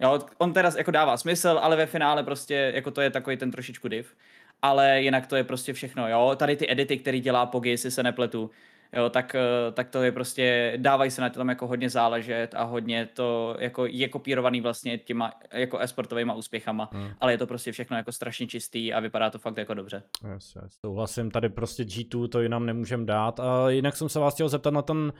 Jo, 0.00 0.18
on 0.38 0.52
teda 0.52 0.70
jako 0.76 0.90
dává 0.90 1.16
smysl, 1.16 1.58
ale 1.62 1.76
ve 1.76 1.86
finále 1.86 2.22
prostě 2.22 2.72
jako 2.74 2.90
to 2.90 3.00
je 3.00 3.10
takový 3.10 3.36
ten 3.36 3.50
trošičku 3.50 3.88
div 3.88 4.14
ale 4.62 5.02
jinak 5.02 5.26
to 5.26 5.36
je 5.36 5.44
prostě 5.44 5.72
všechno, 5.72 6.08
jo. 6.08 6.32
Tady 6.36 6.56
ty 6.56 6.70
edity, 6.70 6.98
který 6.98 7.20
dělá 7.20 7.46
Pogi, 7.46 7.70
jestli 7.70 7.90
se 7.90 8.02
nepletu, 8.02 8.50
jo, 8.96 9.10
tak, 9.10 9.34
eh, 9.34 9.72
tak 9.72 9.88
to 9.88 10.02
je 10.02 10.12
prostě, 10.12 10.74
dávají 10.76 11.10
se 11.10 11.20
na 11.20 11.30
tom 11.30 11.48
jako 11.48 11.66
hodně 11.66 11.90
záležet 11.90 12.54
a 12.54 12.62
hodně 12.62 13.08
to 13.14 13.56
jako 13.58 13.86
je 13.86 14.08
kopírovaný 14.08 14.60
vlastně 14.60 14.98
těma 14.98 15.32
jako 15.52 15.78
esportovými 15.78 16.32
úspěchama, 16.36 16.90
hmm. 16.92 17.10
ale 17.20 17.32
je 17.32 17.38
to 17.38 17.46
prostě 17.46 17.72
všechno 17.72 17.96
jako 17.96 18.12
strašně 18.12 18.46
čistý 18.46 18.92
a 18.92 19.00
vypadá 19.00 19.30
to 19.30 19.38
fakt 19.38 19.56
jako 19.56 19.74
dobře. 19.74 20.02
Yes, 20.32 20.56
yes. 20.62 20.78
Souhlasím, 20.86 21.30
tady 21.30 21.48
prostě 21.48 21.82
G2 21.82 22.28
to 22.28 22.40
jinam 22.40 22.66
nemůžem 22.66 23.06
dát 23.06 23.40
a 23.40 23.70
jinak 23.70 23.96
jsem 23.96 24.08
se 24.08 24.18
vás 24.18 24.34
chtěl 24.34 24.48
zeptat 24.48 24.70
na 24.70 24.82
ten 24.82 25.12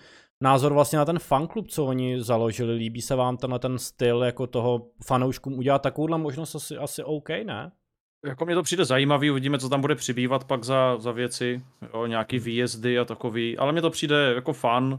názor 0.42 0.72
vlastně 0.72 0.98
na 0.98 1.04
ten 1.04 1.18
fanklub, 1.18 1.68
co 1.68 1.84
oni 1.84 2.22
založili. 2.22 2.74
Líbí 2.74 3.02
se 3.02 3.14
vám 3.14 3.36
tenhle 3.36 3.58
ten 3.58 3.78
styl 3.78 4.22
jako 4.22 4.46
toho 4.46 4.86
fanouškům 5.06 5.58
udělat 5.58 5.82
takovouhle 5.82 6.18
možnost 6.18 6.54
asi, 6.54 6.76
asi 6.76 7.04
OK, 7.04 7.28
ne? 7.28 7.72
Jako 8.24 8.44
mě 8.44 8.54
to 8.54 8.62
přijde 8.62 8.84
zajímavý, 8.84 9.30
uvidíme, 9.30 9.58
co 9.58 9.68
tam 9.68 9.80
bude 9.80 9.94
přibývat 9.94 10.44
pak 10.44 10.64
za, 10.64 10.96
za 10.98 11.12
věci, 11.12 11.62
jo, 11.94 12.06
nějaký 12.06 12.38
výjezdy 12.38 12.98
a 12.98 13.04
takový, 13.04 13.58
ale 13.58 13.72
mně 13.72 13.82
to 13.82 13.90
přijde 13.90 14.32
jako 14.34 14.52
fan, 14.52 14.98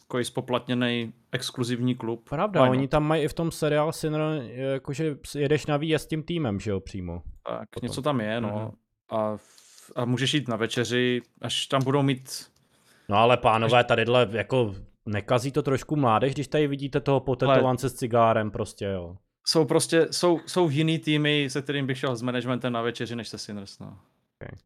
jako 0.00 0.18
i 0.18 0.24
spoplatněný 0.24 1.12
exkluzivní 1.32 1.94
klub. 1.94 2.28
Pravda, 2.28 2.60
Fajno. 2.60 2.72
oni 2.72 2.88
tam 2.88 3.04
mají 3.04 3.22
i 3.22 3.28
v 3.28 3.34
tom 3.34 3.50
seriál 3.50 3.92
Sinner, 3.92 4.42
jakože 4.52 5.16
jedeš 5.34 5.66
na 5.66 5.76
výjezd 5.76 6.04
s 6.04 6.08
tím 6.08 6.22
týmem, 6.22 6.60
že 6.60 6.70
jo, 6.70 6.80
přímo. 6.80 7.22
Tak, 7.46 7.68
Potom. 7.70 7.86
něco 7.88 8.02
tam 8.02 8.20
je, 8.20 8.40
no. 8.40 8.48
Uh-huh. 8.48 8.72
A, 9.18 9.36
a 9.96 10.04
můžeš 10.04 10.34
jít 10.34 10.48
na 10.48 10.56
večeři, 10.56 11.20
až 11.40 11.66
tam 11.66 11.84
budou 11.84 12.02
mít... 12.02 12.46
No 13.08 13.16
ale 13.16 13.36
pánové, 13.36 13.80
až... 13.80 13.86
tadyhle 13.86 14.28
jako 14.32 14.74
nekazí 15.06 15.52
to 15.52 15.62
trošku 15.62 15.96
mládež, 15.96 16.34
když 16.34 16.48
tady 16.48 16.66
vidíte 16.66 17.00
toho 17.00 17.20
potetovance 17.20 17.86
ale... 17.86 17.90
s 17.90 17.94
cigárem 17.94 18.50
prostě, 18.50 18.84
jo 18.84 19.16
jsou 19.46 19.64
prostě, 19.64 20.06
jsou, 20.10 20.40
jsou 20.46 20.70
jiný 20.70 20.98
týmy, 20.98 21.46
se 21.50 21.62
kterým 21.62 21.86
bych 21.86 21.98
šel 21.98 22.16
s 22.16 22.22
managementem 22.22 22.72
na 22.72 22.82
večeři, 22.82 23.16
než 23.16 23.28
se 23.28 23.38
Sinners, 23.38 23.78
no. 23.78 23.98
Okay. 24.42 24.58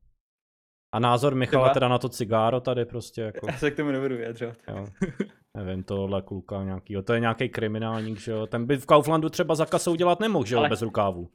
A 0.92 0.98
názor 0.98 1.34
Michala 1.34 1.68
teda 1.68 1.88
na 1.88 1.98
to 1.98 2.08
cigáro 2.08 2.60
tady 2.60 2.84
prostě 2.84 3.20
jako... 3.20 3.46
Já 3.50 3.58
se 3.58 3.70
k 3.70 3.76
tomu 3.76 3.90
nebudu 3.90 4.16
vyjadřovat. 4.16 4.56
Jo. 4.68 4.86
Nevím, 5.56 5.84
tohle 5.84 6.22
kluka 6.22 6.64
nějakýho, 6.64 7.02
to 7.02 7.14
je 7.14 7.20
nějaký 7.20 7.48
kriminálník, 7.48 8.20
že 8.20 8.32
jo. 8.32 8.46
Ten 8.46 8.66
by 8.66 8.76
v 8.76 8.86
Kauflandu 8.86 9.28
třeba 9.28 9.54
za 9.54 9.66
kasou 9.66 9.94
dělat 9.94 10.20
nemohl, 10.20 10.46
že 10.46 10.54
jo, 10.54 10.58
Ale... 10.58 10.68
bez 10.68 10.82
rukávu. 10.82 11.30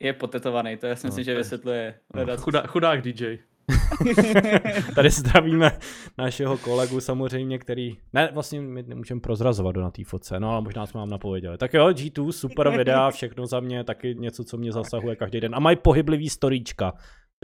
Je 0.00 0.12
potetovaný, 0.12 0.76
to 0.76 0.86
já 0.86 0.96
si 0.96 1.06
myslím, 1.06 1.20
no, 1.20 1.24
že 1.24 1.34
vysvětluje. 1.34 1.94
No. 2.14 2.36
Chudá, 2.36 2.66
chudák 2.66 3.02
DJ. 3.02 3.38
Tady 4.94 5.10
zdravíme 5.10 5.78
našeho 6.18 6.58
kolegu 6.58 7.00
samozřejmě, 7.00 7.58
který, 7.58 7.96
ne, 8.12 8.30
vlastně 8.32 8.60
my 8.60 8.82
nemůžeme 8.82 9.20
prozrazovat 9.20 9.74
do 9.74 9.80
na 9.80 9.90
té 9.90 10.04
fotce, 10.04 10.40
no 10.40 10.50
ale 10.50 10.60
možná 10.60 10.86
jsme 10.86 10.98
vám 10.98 11.10
napověděli. 11.10 11.58
Tak 11.58 11.74
jo, 11.74 11.86
G2, 11.86 12.30
super 12.30 12.70
videa, 12.76 13.10
všechno 13.10 13.46
za 13.46 13.60
mě, 13.60 13.84
taky 13.84 14.14
něco, 14.18 14.44
co 14.44 14.56
mě 14.56 14.72
zasahuje 14.72 15.16
každý 15.16 15.40
den. 15.40 15.54
A 15.54 15.60
mají 15.60 15.76
pohyblivý 15.76 16.28
storíčka, 16.28 16.92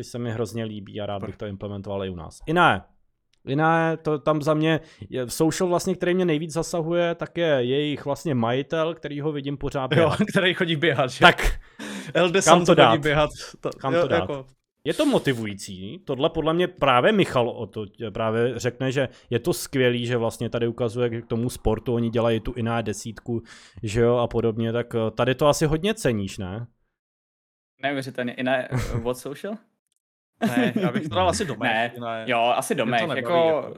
což 0.00 0.06
se 0.06 0.18
mi 0.18 0.30
hrozně 0.30 0.64
líbí 0.64 1.00
a 1.00 1.06
rád 1.06 1.24
bych 1.24 1.36
to 1.36 1.46
implementoval 1.46 2.04
i 2.04 2.10
u 2.10 2.16
nás. 2.16 2.38
I 2.46 2.52
ne, 2.52 2.82
Jiná, 3.46 3.96
to 3.96 4.18
tam 4.18 4.42
za 4.42 4.54
mě, 4.54 4.80
je 5.10 5.30
social 5.30 5.68
vlastně, 5.68 5.94
který 5.94 6.14
mě 6.14 6.24
nejvíc 6.24 6.52
zasahuje, 6.52 7.14
tak 7.14 7.38
je 7.38 7.46
jejich 7.46 8.04
vlastně 8.04 8.34
majitel, 8.34 8.94
který 8.94 9.20
ho 9.20 9.32
vidím 9.32 9.56
pořád 9.56 9.88
běhat. 9.88 10.20
Jo, 10.20 10.26
který 10.28 10.54
chodí 10.54 10.76
běhat, 10.76 11.10
že? 11.10 11.20
Tak, 11.20 11.60
LD 12.22 12.44
kam 12.44 12.64
to 12.64 12.74
dát? 12.74 12.90
chodí 12.90 13.02
běhat. 13.02 13.30
To, 13.60 13.70
kam 13.70 13.94
to 13.94 14.08
dát? 14.08 14.20
Jako, 14.20 14.46
je 14.84 14.94
to 14.94 15.06
motivující, 15.06 15.98
tohle 16.04 16.30
podle 16.30 16.54
mě 16.54 16.68
právě 16.68 17.12
Michal 17.12 17.48
o 17.48 17.66
to 17.66 17.86
právě 18.12 18.58
řekne, 18.58 18.92
že 18.92 19.08
je 19.30 19.38
to 19.38 19.52
skvělý, 19.52 20.06
že 20.06 20.16
vlastně 20.16 20.50
tady 20.50 20.68
ukazuje 20.68 21.22
k 21.22 21.26
tomu 21.26 21.50
sportu, 21.50 21.94
oni 21.94 22.10
dělají 22.10 22.40
tu 22.40 22.52
iná 22.52 22.82
desítku, 22.82 23.42
že 23.82 24.00
jo, 24.00 24.16
a 24.16 24.26
podobně, 24.26 24.72
tak 24.72 24.94
eh, 24.94 25.10
tady 25.10 25.34
to 25.34 25.46
asi 25.46 25.66
hodně 25.66 25.94
ceníš, 25.94 26.38
ne? 26.38 26.66
Neuvěřitelně, 27.82 28.32
iná, 28.34 28.56
eh, 28.56 28.68
what 29.02 29.18
social? 29.18 29.54
Ne, 30.46 30.72
já 30.76 30.92
bych 30.92 31.08
to 31.08 31.14
dal 31.14 31.28
asi 31.28 31.44
domek. 31.44 31.98
Ne, 31.98 32.24
jo, 32.26 32.38
asi 32.38 32.74
domek, 32.74 33.00
jako, 33.00 33.16
jako... 33.16 33.74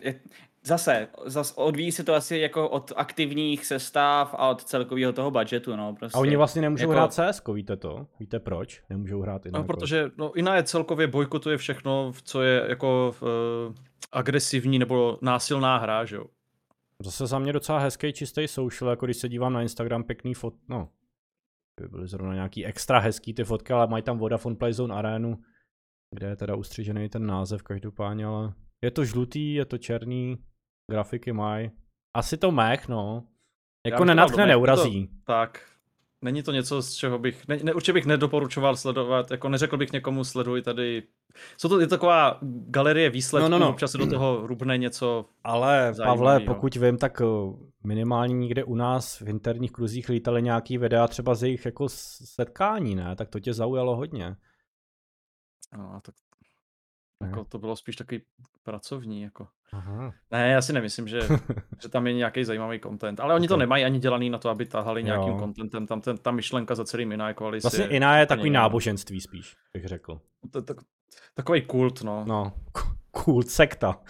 Je, 0.00 0.20
Zase, 0.64 1.08
zase 1.24 1.54
odvíjí 1.56 1.92
se 1.92 2.04
to 2.04 2.14
asi 2.14 2.36
jako 2.36 2.68
od 2.68 2.92
aktivních 2.96 3.66
sestav 3.66 4.34
a 4.38 4.48
od 4.48 4.64
celkového 4.64 5.12
toho 5.12 5.30
budgetu, 5.30 5.76
no. 5.76 5.94
Prostě. 5.94 6.18
A 6.18 6.20
oni 6.20 6.36
vlastně 6.36 6.62
nemůžou 6.62 6.82
jako... 6.82 6.92
hrát 6.92 7.12
CS, 7.12 7.42
víte 7.54 7.76
to? 7.76 8.06
Víte 8.20 8.40
proč? 8.40 8.82
Nemůžou 8.90 9.20
hrát 9.20 9.46
Iná. 9.46 9.58
No, 9.58 9.64
protože 9.64 10.10
no, 10.16 10.32
Iná 10.32 10.56
je 10.56 10.62
celkově 10.62 11.06
bojkotuje 11.06 11.56
všechno, 11.56 12.12
co 12.24 12.42
je 12.42 12.64
jako 12.68 13.14
uh, 13.22 13.28
agresivní 14.12 14.78
nebo 14.78 15.18
násilná 15.22 15.78
hra, 15.78 16.04
že 16.04 16.16
jo. 16.16 16.24
Zase 17.04 17.26
za 17.26 17.38
mě 17.38 17.52
docela 17.52 17.78
hezký 17.78 18.12
čistý 18.12 18.48
social, 18.48 18.90
jako 18.90 19.06
když 19.06 19.16
se 19.16 19.28
dívám 19.28 19.52
na 19.52 19.62
Instagram 19.62 20.04
pěkný 20.04 20.34
fot, 20.34 20.54
no. 20.68 20.88
By 21.80 21.88
byly 21.88 22.06
zrovna 22.08 22.34
nějaký 22.34 22.66
extra 22.66 22.98
hezký 22.98 23.34
ty 23.34 23.44
fotky, 23.44 23.72
ale 23.72 23.86
mají 23.86 24.02
tam 24.02 24.18
Vodafone 24.18 24.56
Playzone 24.56 24.94
Arenu, 24.94 25.38
kde 26.14 26.26
je 26.26 26.36
teda 26.36 26.54
ustřižený 26.54 27.08
ten 27.08 27.26
název 27.26 27.62
každopádně, 27.62 28.26
ale 28.26 28.52
je 28.82 28.90
to 28.90 29.04
žlutý, 29.04 29.54
je 29.54 29.64
to 29.64 29.78
černý, 29.78 30.38
grafiky 30.92 31.32
mají. 31.32 31.70
Asi 32.14 32.36
to 32.36 32.52
mech, 32.52 32.88
no. 32.88 33.24
Jako 33.86 34.04
nenatchne, 34.04 34.46
neurazí. 34.46 35.06
To, 35.06 35.14
tak. 35.24 35.68
Není 36.24 36.42
to 36.42 36.52
něco, 36.52 36.82
z 36.82 36.94
čeho 36.94 37.18
bych, 37.18 37.48
ne, 37.48 37.58
ne, 37.62 37.74
určitě 37.74 37.92
bych 37.92 38.06
nedoporučoval 38.06 38.76
sledovat, 38.76 39.30
jako 39.30 39.48
neřekl 39.48 39.76
bych 39.76 39.92
někomu 39.92 40.24
sleduj 40.24 40.62
tady. 40.62 41.02
Jsou 41.56 41.68
to 41.68 41.80
je 41.80 41.86
taková 41.86 42.38
galerie 42.68 43.10
výsledků, 43.10 43.48
no, 43.48 43.58
no, 43.58 43.64
no. 43.64 43.70
občas 43.70 43.90
se 43.90 43.98
do 43.98 44.06
toho 44.06 44.46
rubne 44.46 44.78
něco 44.78 45.24
Ale 45.44 45.94
Pavle, 46.04 46.40
pokud 46.40 46.76
vím, 46.76 46.98
tak 46.98 47.20
eh, 47.20 47.24
minimálně 47.84 48.34
někde 48.34 48.64
u 48.64 48.74
nás 48.74 49.20
v 49.20 49.28
interních 49.28 49.72
kruzích 49.72 50.08
lítali 50.08 50.42
nějaký 50.42 50.78
videa 50.78 51.08
třeba 51.08 51.34
z 51.34 51.42
jejich 51.42 51.64
jako 51.64 51.88
setkání, 52.24 52.94
ne? 52.94 53.16
Tak 53.16 53.28
to 53.28 53.40
tě 53.40 53.54
zaujalo 53.54 53.96
hodně. 53.96 54.36
No, 55.78 56.00
tak 56.04 56.14
jako 57.22 57.44
to 57.44 57.58
bylo 57.58 57.76
spíš 57.76 57.96
takový 57.96 58.22
pracovní, 58.62 59.22
jako. 59.22 59.48
Aha. 59.72 60.12
Ne, 60.30 60.50
já 60.50 60.62
si 60.62 60.72
nemyslím, 60.72 61.08
že, 61.08 61.20
že 61.82 61.88
tam 61.88 62.06
je 62.06 62.12
nějaký 62.12 62.44
zajímavý 62.44 62.80
content, 62.80 63.20
ale 63.20 63.34
oni 63.34 63.48
to 63.48 63.56
nemají 63.56 63.84
ani 63.84 63.98
dělaný 63.98 64.30
na 64.30 64.38
to, 64.38 64.48
aby 64.48 64.66
tahali 64.66 65.04
nějakým 65.04 65.32
jo. 65.32 65.38
contentem, 65.38 65.86
tam 65.86 66.00
ten, 66.00 66.18
ta 66.18 66.30
myšlenka 66.30 66.74
za 66.74 66.84
celým 66.84 67.12
Iná 67.12 67.34
koalici. 67.34 67.64
Vlastně 67.64 67.86
Iná 67.86 68.18
je 68.18 68.26
takový 68.26 68.50
náboženství 68.50 69.20
spíš, 69.20 69.56
bych 69.72 69.84
řekl. 69.84 70.20
Takový 71.34 71.62
kult, 71.62 72.02
no. 72.02 72.24
No, 72.26 72.52
kult 73.10 73.48
sekta. 73.48 74.00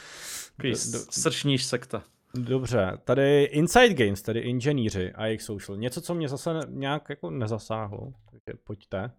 Srčníž 1.11 1.65
sekta. 1.65 2.03
Dobře, 2.35 2.99
tady 3.05 3.43
Inside 3.43 3.95
Games, 3.95 4.23
tady 4.23 4.41
inženýři 4.41 5.13
a 5.13 5.27
jejich 5.27 5.43
social. 5.43 5.79
Něco, 5.79 6.01
co 6.01 6.15
mě 6.15 6.29
zase 6.29 6.61
nějak 6.69 7.09
jako 7.09 7.31
nezasáhlo, 7.31 8.13
takže 8.31 8.59
pojďte. 8.65 9.11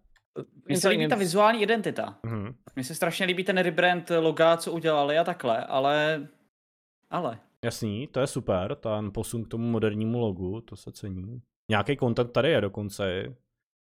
Mně 0.66 0.76
se 0.76 0.88
líbí 0.88 1.08
ta 1.08 1.16
vizuální 1.16 1.62
identita. 1.62 2.18
Mm-hmm. 2.24 2.54
Mně 2.76 2.84
se 2.84 2.94
strašně 2.94 3.26
líbí 3.26 3.44
ten 3.44 3.58
rebrand 3.58 4.10
loga, 4.20 4.56
co 4.56 4.72
udělali 4.72 5.18
a 5.18 5.24
takhle, 5.24 5.64
ale... 5.64 6.26
Ale. 7.10 7.38
Jasný, 7.64 8.06
to 8.06 8.20
je 8.20 8.26
super, 8.26 8.74
ten 8.74 9.12
posun 9.12 9.44
k 9.44 9.48
tomu 9.48 9.70
modernímu 9.70 10.18
logu, 10.18 10.60
to 10.60 10.76
se 10.76 10.92
cení. 10.92 11.42
Nějaký 11.70 11.96
kontakt 11.96 12.32
tady 12.32 12.50
je 12.50 12.60
dokonce, 12.60 13.34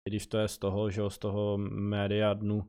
když 0.10 0.28
to 0.28 0.38
je 0.38 0.48
z 0.48 0.57
toho, 0.57 0.90
že 0.90 1.02
z 1.07 1.18
toho 1.18 1.57
média 1.57 2.34
dnu. 2.34 2.68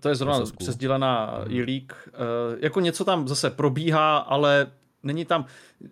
To 0.00 0.08
je 0.08 0.14
zrovna 0.14 0.40
přesdílená 0.58 1.38
mm. 1.38 1.54
e-leak. 1.54 2.08
Uh, 2.08 2.58
jako 2.60 2.80
něco 2.80 3.04
tam 3.04 3.28
zase 3.28 3.50
probíhá, 3.50 4.16
ale 4.16 4.72
není 5.02 5.24
tam, 5.24 5.46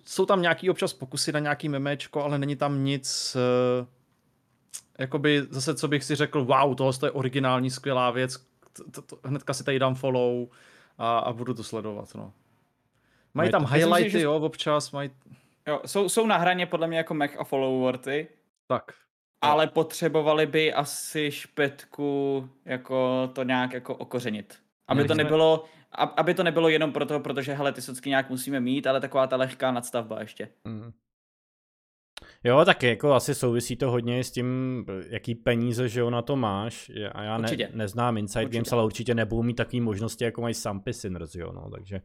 jsou 0.04 0.26
tam 0.26 0.42
nějaký 0.42 0.70
občas 0.70 0.92
pokusy 0.92 1.32
na 1.32 1.38
nějaký 1.38 1.68
memečko, 1.68 2.22
ale 2.22 2.38
není 2.38 2.56
tam 2.56 2.84
nic, 2.84 3.36
uh, 3.80 3.86
jakoby 4.98 5.42
zase, 5.50 5.74
co 5.74 5.88
bych 5.88 6.04
si 6.04 6.14
řekl, 6.14 6.44
wow, 6.44 6.74
tohle 6.74 6.92
je 7.04 7.10
originální, 7.10 7.70
skvělá 7.70 8.10
věc, 8.10 8.46
to, 8.92 9.02
to, 9.02 9.18
hnedka 9.24 9.54
si 9.54 9.64
tady 9.64 9.78
dám 9.78 9.94
follow 9.94 10.48
a, 10.98 11.18
a 11.18 11.32
budu 11.32 11.54
to 11.54 11.64
sledovat, 11.64 12.14
no. 12.14 12.32
Mají 13.34 13.50
tam 13.50 13.66
highlighty, 13.66 14.10
si, 14.10 14.18
že... 14.18 14.20
jo, 14.20 14.34
občas, 14.34 14.90
mají... 14.90 15.10
Jo, 15.66 15.80
jsou, 15.86 16.08
jsou 16.08 16.26
na 16.26 16.36
hraně 16.36 16.66
podle 16.66 16.86
mě 16.86 16.98
jako 16.98 17.14
Mac 17.14 17.30
a 17.38 17.44
followerty. 17.44 18.28
Tak. 18.66 18.92
Ale 19.40 19.66
potřebovali 19.66 20.46
by 20.46 20.72
asi 20.72 21.30
špetku 21.30 22.48
jako 22.64 23.30
to 23.32 23.42
nějak 23.42 23.72
jako 23.72 23.94
okořenit. 23.94 24.58
Aby 24.88 25.04
to 25.04 25.14
nebylo, 25.14 25.64
aby 26.16 26.34
to 26.34 26.42
nebylo 26.42 26.68
jenom 26.68 26.92
proto, 26.92 27.20
protože 27.20 27.54
hele, 27.54 27.72
ty 27.72 27.82
socky 27.82 28.08
nějak 28.08 28.30
musíme 28.30 28.60
mít, 28.60 28.86
ale 28.86 29.00
taková 29.00 29.26
ta 29.26 29.36
lehká 29.36 29.70
nadstavba 29.70 30.20
ještě. 30.20 30.48
Mm. 30.64 30.92
Jo, 32.44 32.64
tak 32.64 32.82
jako 32.82 33.12
asi 33.12 33.34
souvisí 33.34 33.76
to 33.76 33.90
hodně 33.90 34.24
s 34.24 34.30
tím, 34.30 34.84
jaký 35.08 35.34
peníze, 35.34 35.88
že 35.88 36.00
jo, 36.00 36.10
na 36.10 36.22
to 36.22 36.36
máš. 36.36 36.90
A 37.12 37.22
já 37.22 37.38
ne, 37.38 37.48
neznám 37.74 38.16
Inside 38.16 38.44
určitě. 38.44 38.58
Games, 38.58 38.72
ale 38.72 38.84
určitě 38.84 39.14
nebudou 39.14 39.42
mít 39.42 39.54
takové 39.54 39.82
možnosti, 39.82 40.24
jako 40.24 40.40
mají 40.40 40.54
Sampy 40.54 40.92
Sinners, 40.92 41.34
jo, 41.34 41.52
no, 41.52 41.70
takže 41.70 42.00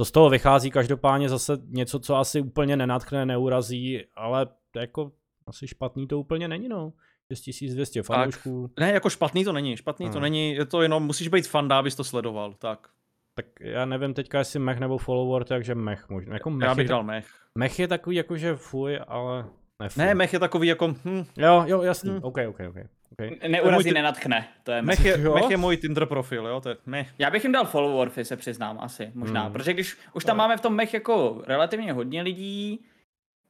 to 0.00 0.04
z 0.04 0.10
toho 0.10 0.30
vychází 0.30 0.70
každopádně 0.70 1.28
zase 1.28 1.58
něco, 1.66 1.98
co 1.98 2.16
asi 2.16 2.40
úplně 2.40 2.76
nenatkne, 2.76 3.26
neurazí, 3.26 4.04
ale 4.14 4.46
jako 4.76 5.12
asi 5.46 5.68
špatný 5.68 6.06
to 6.06 6.18
úplně 6.20 6.48
není, 6.48 6.68
no. 6.68 6.92
6200 7.34 8.02
fanoušků. 8.02 8.70
Ne, 8.80 8.92
jako 8.92 9.10
špatný 9.10 9.44
to 9.44 9.52
není, 9.52 9.76
špatný 9.76 10.06
hmm. 10.06 10.12
to 10.12 10.20
není, 10.20 10.54
je 10.54 10.66
to 10.66 10.82
jenom, 10.82 11.02
musíš 11.02 11.28
být 11.28 11.48
fanda, 11.48 11.78
abys 11.78 11.94
to 11.94 12.04
sledoval, 12.04 12.54
tak. 12.54 12.88
Tak 13.34 13.46
já 13.60 13.84
nevím 13.84 14.14
teďka, 14.14 14.38
jestli 14.38 14.58
mech 14.58 14.78
nebo 14.78 14.98
follower, 14.98 15.44
takže 15.44 15.74
mech 15.74 16.08
možná. 16.08 16.34
Jako 16.34 16.50
mech 16.50 16.68
já 16.68 16.74
bych 16.74 16.84
je, 16.84 16.88
dal 16.88 17.02
mech. 17.02 17.26
Mech 17.58 17.78
je 17.78 17.88
takový 17.88 18.16
jakože 18.16 18.56
fuj, 18.56 19.00
ale 19.06 19.44
ne, 19.80 19.88
ne, 19.96 20.14
mech 20.14 20.32
je 20.32 20.38
takový 20.38 20.68
jako... 20.68 20.88
Hm. 20.88 21.24
Jo, 21.36 21.64
jo, 21.66 21.82
jasný, 21.82 22.10
hm. 22.10 22.20
ok, 22.22 22.38
ok, 22.48 22.60
ok. 22.68 22.76
Okay. 23.12 23.48
Neurazí, 23.48 23.84
ty... 23.84 23.94
nenatchne. 23.94 24.48
To 24.62 24.72
je 24.72 24.82
mech, 24.82 25.04
je, 25.04 25.16
mech 25.16 25.50
je 25.50 25.56
můj 25.56 25.76
Tinder 25.76 26.06
profil, 26.06 26.46
jo? 26.46 26.60
To 26.60 26.68
je 26.68 26.76
mech. 26.86 27.08
Já 27.18 27.30
bych 27.30 27.44
jim 27.44 27.52
dal 27.52 27.64
followerfy, 27.64 28.24
se 28.24 28.36
přiznám, 28.36 28.78
asi, 28.80 29.10
možná. 29.14 29.42
Hmm. 29.42 29.52
Protože 29.52 29.72
když 29.72 29.96
už 30.12 30.24
tam 30.24 30.36
máme 30.36 30.56
v 30.56 30.60
tom 30.60 30.74
mech 30.74 30.94
jako 30.94 31.42
relativně 31.46 31.92
hodně 31.92 32.22
lidí, 32.22 32.84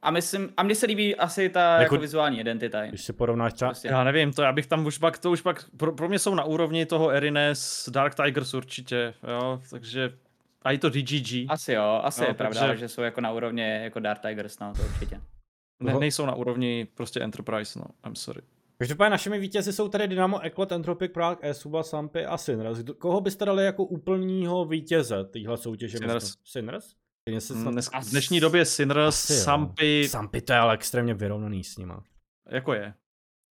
a 0.03 0.11
myslím, 0.11 0.53
a 0.57 0.63
mně 0.63 0.75
se 0.75 0.87
líbí 0.87 1.17
asi 1.17 1.49
ta 1.49 1.73
jako, 1.73 1.83
jako 1.83 1.97
vizuální 1.97 2.41
identita. 2.41 2.87
Když 2.87 3.05
si 3.05 3.13
porovnáš 3.13 3.53
třeba... 3.53 3.69
Prostě. 3.69 3.89
Já 3.89 4.05
nevím, 4.05 4.33
to 4.33 4.43
já 4.43 4.53
bych 4.53 4.67
tam 4.67 4.87
už 4.87 4.99
pak, 4.99 5.19
to 5.19 5.31
už 5.31 5.41
pak, 5.41 5.65
pro, 5.77 5.93
pro 5.93 6.09
mě 6.09 6.19
jsou 6.19 6.35
na 6.35 6.45
úrovni 6.45 6.87
toho 6.87 7.11
Erines, 7.11 7.89
Dark 7.93 8.15
Tigers 8.15 8.55
určitě, 8.55 9.15
jo, 9.29 9.61
takže 9.71 10.13
a 10.63 10.73
i 10.73 10.79
to 10.79 10.91
DGG. 10.91 11.47
Asi 11.49 11.73
jo, 11.73 12.01
asi 12.05 12.23
jo, 12.23 12.29
je 12.29 12.35
pravda, 12.35 12.61
takže... 12.61 12.81
že 12.81 12.89
jsou 12.89 13.03
jako 13.03 13.21
na 13.21 13.33
úrovni 13.33 13.83
jako 13.83 14.01
Dark 14.01 14.21
Tigers, 14.21 14.59
no 14.59 14.73
to 14.73 14.83
určitě. 14.83 15.21
Ne, 15.81 15.95
nejsou 15.99 16.27
na 16.27 16.35
úrovni 16.35 16.89
prostě 16.95 17.21
Enterprise, 17.21 17.79
no, 17.79 17.85
I'm 18.07 18.17
sorry. 18.17 18.43
Každopádně 18.79 19.11
našimi 19.11 19.39
vítězi 19.39 19.73
jsou 19.73 19.89
tady 19.89 20.09
Dynamo, 20.09 20.41
Eklat, 20.41 20.73
Entropic, 20.73 21.13
Prague, 21.13 21.51
Esuba, 21.51 21.83
Sampy 21.83 22.27
a 22.27 22.37
Sinners. 22.37 22.79
Koho 22.99 23.21
byste 23.21 23.45
dali 23.45 23.65
jako 23.65 23.85
úplního 23.85 24.65
vítěze 24.65 25.25
téhle 25.25 25.57
soutěže? 25.57 25.99
Sinners. 25.99 26.35
Sinners? 26.45 26.95
Mm, 27.55 27.71
dnes, 27.71 27.91
v 28.03 28.11
dnešní 28.11 28.41
době 28.41 28.65
Sinners, 28.65 29.17
Sampy... 29.17 30.09
Sampy 30.09 30.41
to 30.41 30.53
je 30.53 30.59
ale 30.59 30.75
extrémně 30.75 31.15
vyrovnaný 31.15 31.65
s 31.65 31.77
nima. 31.77 32.03
Jako 32.49 32.75
je. 32.75 32.95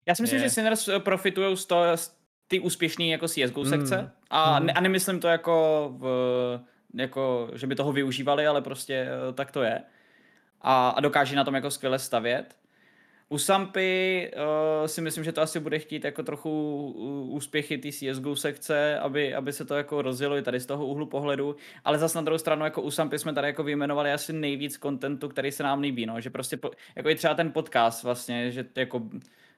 Já 0.08 0.16
si 0.16 0.22
myslím, 0.22 0.42
je. 0.42 0.48
že 0.48 0.54
Sinners 0.54 0.88
eh, 0.88 1.00
profitují 1.00 1.58
z, 1.58 1.66
toho, 1.66 1.98
z 1.98 2.16
ty 2.48 2.60
úspěšné 2.60 3.06
jako 3.06 3.28
CSGO 3.28 3.66
sekce 3.66 4.02
mm. 4.02 4.10
a, 4.30 4.60
mm. 4.60 4.66
Ne, 4.66 4.74
a 4.74 4.82
nemyslím 4.82 5.20
to 5.20 5.28
jako, 5.28 5.90
v, 5.98 6.60
jako, 6.96 7.52
že 7.54 7.68
by 7.68 7.76
toho 7.76 7.92
využívali, 7.92 8.48
ale 8.48 8.62
prostě 8.62 8.94
eh, 9.30 9.34
tak 9.34 9.52
to 9.52 9.64
je. 9.64 9.82
A, 10.62 10.90
a 10.90 11.00
dokáží 11.00 11.36
na 11.36 11.44
tom 11.44 11.56
jako 11.56 11.72
skvěle 11.72 12.00
stavět. 12.00 12.56
U 13.30 13.38
Sampy 13.38 14.32
uh, 14.36 14.88
si 14.88 15.02
myslím, 15.02 15.24
že 15.24 15.32
to 15.32 15.42
asi 15.42 15.60
bude 15.60 15.80
chtít 15.80 16.04
jako 16.04 16.24
trochu 16.24 16.92
úspěchy 17.30 17.78
té 17.78 17.90
CSGO 17.92 18.36
sekce, 18.36 19.00
aby, 19.00 19.36
aby 19.36 19.54
se 19.54 19.66
to 19.66 19.76
jako 19.76 20.02
rozjelo 20.02 20.38
i 20.38 20.42
tady 20.42 20.60
z 20.60 20.66
toho 20.66 20.86
úhlu 20.86 21.06
pohledu, 21.06 21.56
ale 21.86 21.98
zase 21.98 22.18
na 22.18 22.22
druhou 22.22 22.38
stranu 22.38 22.64
jako 22.64 22.82
u 22.82 22.92
Sampy 22.92 23.20
jsme 23.20 23.34
tady 23.34 23.48
jako 23.48 23.64
vyjmenovali 23.64 24.14
asi 24.14 24.34
nejvíc 24.34 24.78
kontentu, 24.78 25.30
který 25.30 25.52
se 25.52 25.64
nám 25.64 25.80
líbí, 25.80 26.06
no, 26.06 26.22
že 26.22 26.30
prostě 26.30 26.58
po, 26.58 26.72
jako 26.96 27.10
i 27.10 27.16
třeba 27.16 27.34
ten 27.34 27.52
podcast 27.52 28.04
vlastně, 28.04 28.52
že 28.52 28.66
jako 28.76 29.02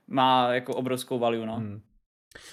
má 0.08 0.54
jako 0.54 0.76
obrovskou 0.76 1.20
value, 1.20 1.46
no. 1.46 1.56
Hmm. 1.56 1.82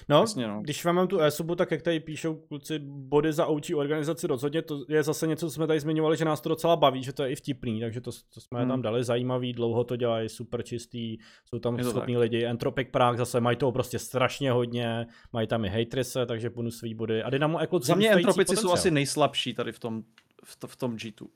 No, 0.09 0.21
Jasně, 0.21 0.49
no, 0.49 0.61
když 0.61 0.85
vám 0.85 1.09
tu 1.09 1.21
e 1.21 1.31
tak 1.57 1.71
jak 1.71 1.83
tady 1.83 2.01
píšou 2.01 2.35
kluci 2.35 2.79
body 2.85 3.33
za 3.33 3.47
oučí 3.47 3.75
organizaci 3.75 4.27
rozhodně, 4.27 4.63
to 4.63 4.85
je 4.89 5.03
zase 5.03 5.27
něco, 5.27 5.47
co 5.47 5.53
jsme 5.53 5.67
tady 5.67 5.81
zmiňovali, 5.81 6.17
že 6.17 6.25
nás 6.25 6.41
to 6.41 6.49
docela 6.49 6.77
baví, 6.77 7.03
že 7.03 7.13
to 7.13 7.23
je 7.23 7.31
i 7.31 7.35
vtipný, 7.35 7.81
takže 7.81 8.01
to, 8.01 8.11
to 8.35 8.41
jsme 8.41 8.61
hmm. 8.61 8.69
tam 8.69 8.83
dali 8.83 9.05
zajímavý, 9.05 9.53
dlouho 9.53 9.85
to 9.85 9.97
dělají, 9.97 10.29
super 10.29 10.63
čistý, 10.63 11.19
jsou 11.45 11.59
tam 11.59 11.85
schopní 11.85 12.17
lidi, 12.17 12.45
Entropic 12.45 12.89
Prague 12.91 13.19
zase 13.19 13.41
mají 13.41 13.57
toho 13.57 13.73
prostě 13.73 13.99
strašně 13.99 14.53
hodně, 14.53 15.07
mají 15.33 15.47
tam 15.47 15.65
i 15.65 15.69
hejtrise, 15.69 16.27
takže 16.27 16.51
svý 16.69 16.95
body 16.95 17.23
a 17.23 17.31
Dynamo 17.31 17.59
Eklo 17.59 17.81
Za 17.81 17.95
mě 17.95 18.11
Entropici 18.11 18.57
jsou 18.57 18.73
asi 18.73 18.91
nejslabší 18.91 19.55
tady 19.55 19.73
v 19.73 19.79
tom, 19.79 20.03
v, 20.45 20.57
to, 20.57 20.67
v 20.67 20.77
tom 20.77 20.97
G2. 20.97 21.27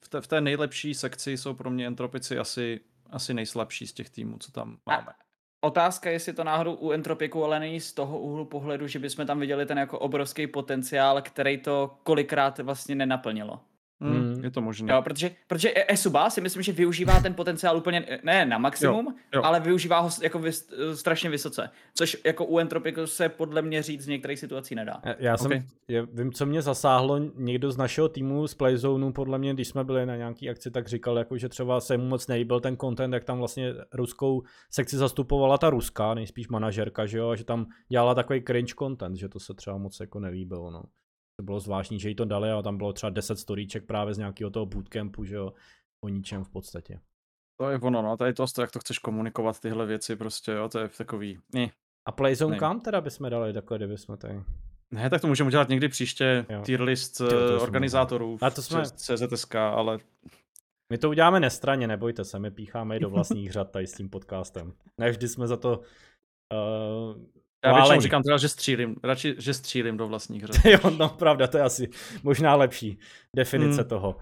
V 0.00 0.08
té, 0.08 0.20
v 0.20 0.26
té 0.26 0.40
nejlepší 0.40 0.94
sekci 0.94 1.38
jsou 1.38 1.54
pro 1.54 1.70
mě 1.70 1.86
Entropici 1.86 2.38
asi, 2.38 2.80
asi 3.10 3.34
nejslabší 3.34 3.86
z 3.86 3.92
těch 3.92 4.10
týmů, 4.10 4.38
co 4.38 4.52
tam 4.52 4.78
máme. 4.86 5.12
Otázka, 5.64 6.10
jestli 6.10 6.32
to 6.32 6.44
náhodou 6.44 6.74
u 6.74 6.92
Entropiku 6.92 7.44
ale 7.44 7.60
není 7.60 7.80
z 7.80 7.92
toho 7.92 8.18
úhlu 8.18 8.44
pohledu, 8.44 8.86
že 8.86 8.98
bychom 8.98 9.26
tam 9.26 9.40
viděli 9.40 9.66
ten 9.66 9.78
jako 9.78 9.98
obrovský 9.98 10.46
potenciál, 10.46 11.22
který 11.22 11.58
to 11.58 11.94
kolikrát 12.02 12.58
vlastně 12.58 12.94
nenaplnilo. 12.94 13.60
Hmm, 14.00 14.33
je 14.44 14.50
to 14.50 14.60
možné. 14.60 14.92
Jo, 14.92 15.02
protože, 15.02 15.30
protože 15.46 15.70
e- 15.70 15.92
Esuba 15.92 16.30
si 16.30 16.40
myslím, 16.40 16.62
že 16.62 16.72
využívá 16.72 17.20
ten 17.20 17.34
potenciál 17.34 17.76
úplně, 17.76 18.20
ne 18.22 18.46
na 18.46 18.58
maximum, 18.58 19.06
jo, 19.06 19.12
jo. 19.34 19.42
ale 19.44 19.60
využívá 19.60 20.00
ho 20.00 20.10
jako 20.22 20.38
vys, 20.38 20.70
strašně 20.94 21.30
vysoce. 21.30 21.70
Což 21.94 22.16
jako 22.24 22.44
u 22.44 22.58
Entropiku 22.58 23.06
se 23.06 23.28
podle 23.28 23.62
mě 23.62 23.82
říct 23.82 24.06
v 24.06 24.08
některých 24.08 24.38
situacích 24.38 24.76
nedá. 24.76 25.02
Já 25.18 25.36
jsem, 25.36 25.46
okay. 25.46 25.62
já 25.88 26.06
vím, 26.12 26.32
co 26.32 26.46
mě 26.46 26.62
zasáhlo, 26.62 27.18
někdo 27.36 27.70
z 27.72 27.76
našeho 27.76 28.08
týmu 28.08 28.46
z 28.46 28.54
Playzone, 28.54 29.12
podle 29.12 29.38
mě, 29.38 29.54
když 29.54 29.68
jsme 29.68 29.84
byli 29.84 30.06
na 30.06 30.16
nějaký 30.16 30.50
akci, 30.50 30.70
tak 30.70 30.88
říkal, 30.88 31.18
jako, 31.18 31.38
že 31.38 31.48
třeba 31.48 31.80
se 31.80 31.96
mu 31.96 32.04
moc 32.04 32.26
nejbil 32.26 32.60
ten 32.60 32.76
content, 32.76 33.14
jak 33.14 33.24
tam 33.24 33.38
vlastně 33.38 33.74
ruskou 33.92 34.42
sekci 34.70 34.96
zastupovala 34.96 35.58
ta 35.58 35.70
ruská, 35.70 36.14
nejspíš 36.14 36.48
manažerka, 36.48 37.06
že 37.06 37.18
jo, 37.18 37.36
že 37.36 37.44
tam 37.44 37.66
dělala 37.88 38.14
takový 38.14 38.42
cringe 38.44 38.74
content, 38.78 39.16
že 39.16 39.28
to 39.28 39.40
se 39.40 39.54
třeba 39.54 39.78
moc 39.78 40.00
jako 40.00 40.20
nelíbilo, 40.20 40.70
no 40.70 40.82
to 41.36 41.44
bylo 41.44 41.60
zvláštní, 41.60 42.00
že 42.00 42.08
jí 42.08 42.14
to 42.14 42.24
dali 42.24 42.50
a 42.50 42.62
tam 42.62 42.76
bylo 42.76 42.92
třeba 42.92 43.10
10 43.10 43.38
storíček 43.38 43.86
právě 43.86 44.14
z 44.14 44.18
nějakého 44.18 44.50
toho 44.50 44.66
bootcampu, 44.66 45.24
že 45.24 45.34
jo, 45.34 45.52
o 46.04 46.08
ničem 46.08 46.44
v 46.44 46.48
podstatě. 46.48 47.00
To 47.60 47.70
je 47.70 47.78
ono, 47.78 48.02
no, 48.02 48.16
tady 48.16 48.32
to, 48.32 48.46
jak 48.60 48.70
to 48.70 48.78
chceš 48.78 48.98
komunikovat, 48.98 49.60
tyhle 49.60 49.86
věci 49.86 50.16
prostě, 50.16 50.52
jo, 50.52 50.68
to 50.68 50.78
je 50.78 50.88
takový, 50.88 51.38
ne. 51.54 51.70
A 52.08 52.12
Playzone 52.12 52.52
ne. 52.52 52.58
kam 52.58 52.80
teda 52.80 53.00
bychom 53.00 53.30
dali 53.30 53.52
takhle, 53.52 53.78
kdyby 53.78 53.98
jsme 53.98 54.16
tady? 54.16 54.42
Ne, 54.90 55.10
tak 55.10 55.20
to 55.20 55.26
můžeme 55.26 55.48
udělat 55.48 55.68
někdy 55.68 55.88
příště, 55.88 56.46
jo. 56.48 56.62
tier 56.64 56.82
list 56.82 57.12
to, 57.12 57.28
to 57.28 57.62
organizátorů, 57.62 58.38
a 58.42 58.50
to 58.50 58.62
jsme... 58.62 58.82
CZSK, 58.84 59.54
ale... 59.54 59.98
My 60.92 60.98
to 60.98 61.10
uděláme 61.10 61.40
nestraně, 61.40 61.86
nebojte 61.86 62.24
se, 62.24 62.38
my 62.38 62.50
pícháme 62.50 62.96
i 62.96 63.00
do 63.00 63.10
vlastních 63.10 63.52
řad 63.52 63.70
tady 63.70 63.86
s 63.86 63.92
tím 63.92 64.10
podcastem. 64.10 64.72
Ne 64.98 65.10
vždy 65.10 65.28
jsme 65.28 65.46
za 65.46 65.56
to 65.56 65.78
uh, 65.78 67.22
já 67.64 67.74
většinou 67.74 68.00
říkám 68.00 68.22
teda, 68.22 68.36
že 68.36 68.48
střílím, 68.48 68.96
radši, 69.02 69.34
že 69.38 69.54
střílím 69.54 69.96
do 69.96 70.08
vlastních 70.08 70.44
řad. 70.44 70.56
jo, 70.64 70.90
no 70.98 71.08
pravda, 71.08 71.46
to 71.46 71.56
je 71.56 71.62
asi 71.62 71.88
možná 72.22 72.56
lepší 72.56 72.98
definice 73.36 73.80
hmm. 73.80 73.88
toho. 73.88 74.16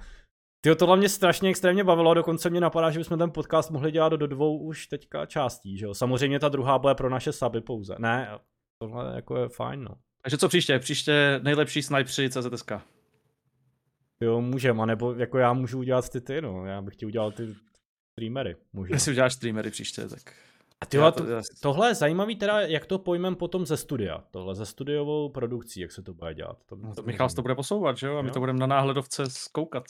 Ty 0.64 0.74
tohle 0.74 0.96
mě 0.96 1.08
strašně 1.08 1.50
extrémně 1.50 1.84
bavilo, 1.84 2.14
dokonce 2.14 2.50
mě 2.50 2.60
napadá, 2.60 2.90
že 2.90 2.98
bychom 2.98 3.18
ten 3.18 3.30
podcast 3.30 3.70
mohli 3.70 3.92
dělat 3.92 4.08
do 4.08 4.26
dvou 4.26 4.58
už 4.58 4.86
teďka 4.86 5.26
částí, 5.26 5.78
že 5.78 5.86
jo. 5.86 5.94
Samozřejmě 5.94 6.40
ta 6.40 6.48
druhá 6.48 6.78
bude 6.78 6.94
pro 6.94 7.10
naše 7.10 7.32
saby 7.32 7.60
pouze. 7.60 7.94
Ne, 7.98 8.38
tohle 8.82 9.12
jako 9.16 9.36
je 9.36 9.48
fajn, 9.48 9.84
no. 9.84 9.94
Takže 10.22 10.38
co 10.38 10.48
příště? 10.48 10.78
Příště 10.78 11.40
nejlepší 11.42 11.82
snipři 11.82 12.30
CZSK. 12.30 12.72
Jo, 14.20 14.40
můžem, 14.40 14.80
anebo 14.80 15.14
jako 15.14 15.38
já 15.38 15.52
můžu 15.52 15.78
udělat 15.78 16.08
ty 16.08 16.20
ty, 16.20 16.40
no. 16.40 16.66
Já 16.66 16.82
bych 16.82 16.96
ti 16.96 17.06
udělal 17.06 17.32
ty 17.32 17.54
streamery. 18.12 18.56
Můžu. 18.72 18.92
Jestli 18.92 19.12
uděláš 19.12 19.32
streamery 19.32 19.70
příště, 19.70 20.08
tak 20.08 20.34
a 20.82 20.86
tyhle, 20.86 21.12
to, 21.12 21.24
tohle 21.62 21.88
je 21.88 21.94
zajímavý 21.94 22.36
teda, 22.36 22.60
jak 22.60 22.86
to 22.86 22.98
pojmem 22.98 23.36
potom 23.36 23.66
ze 23.66 23.76
studia, 23.76 24.24
tohle 24.30 24.54
ze 24.54 24.66
studiovou 24.66 25.28
produkcí, 25.28 25.80
jak 25.80 25.92
se 25.92 26.02
to 26.02 26.14
bude 26.14 26.34
dělat. 26.34 26.58
To, 26.66 26.76
no, 26.76 26.94
to 26.94 27.02
Michal 27.02 27.28
to 27.30 27.42
bude 27.42 27.54
posouvat, 27.54 27.96
že 27.96 28.06
jo? 28.06 28.16
A 28.16 28.22
my 28.22 28.28
jo? 28.28 28.34
to 28.34 28.40
budeme 28.40 28.58
na 28.58 28.66
náhledovce 28.66 29.30
zkoukat. 29.30 29.84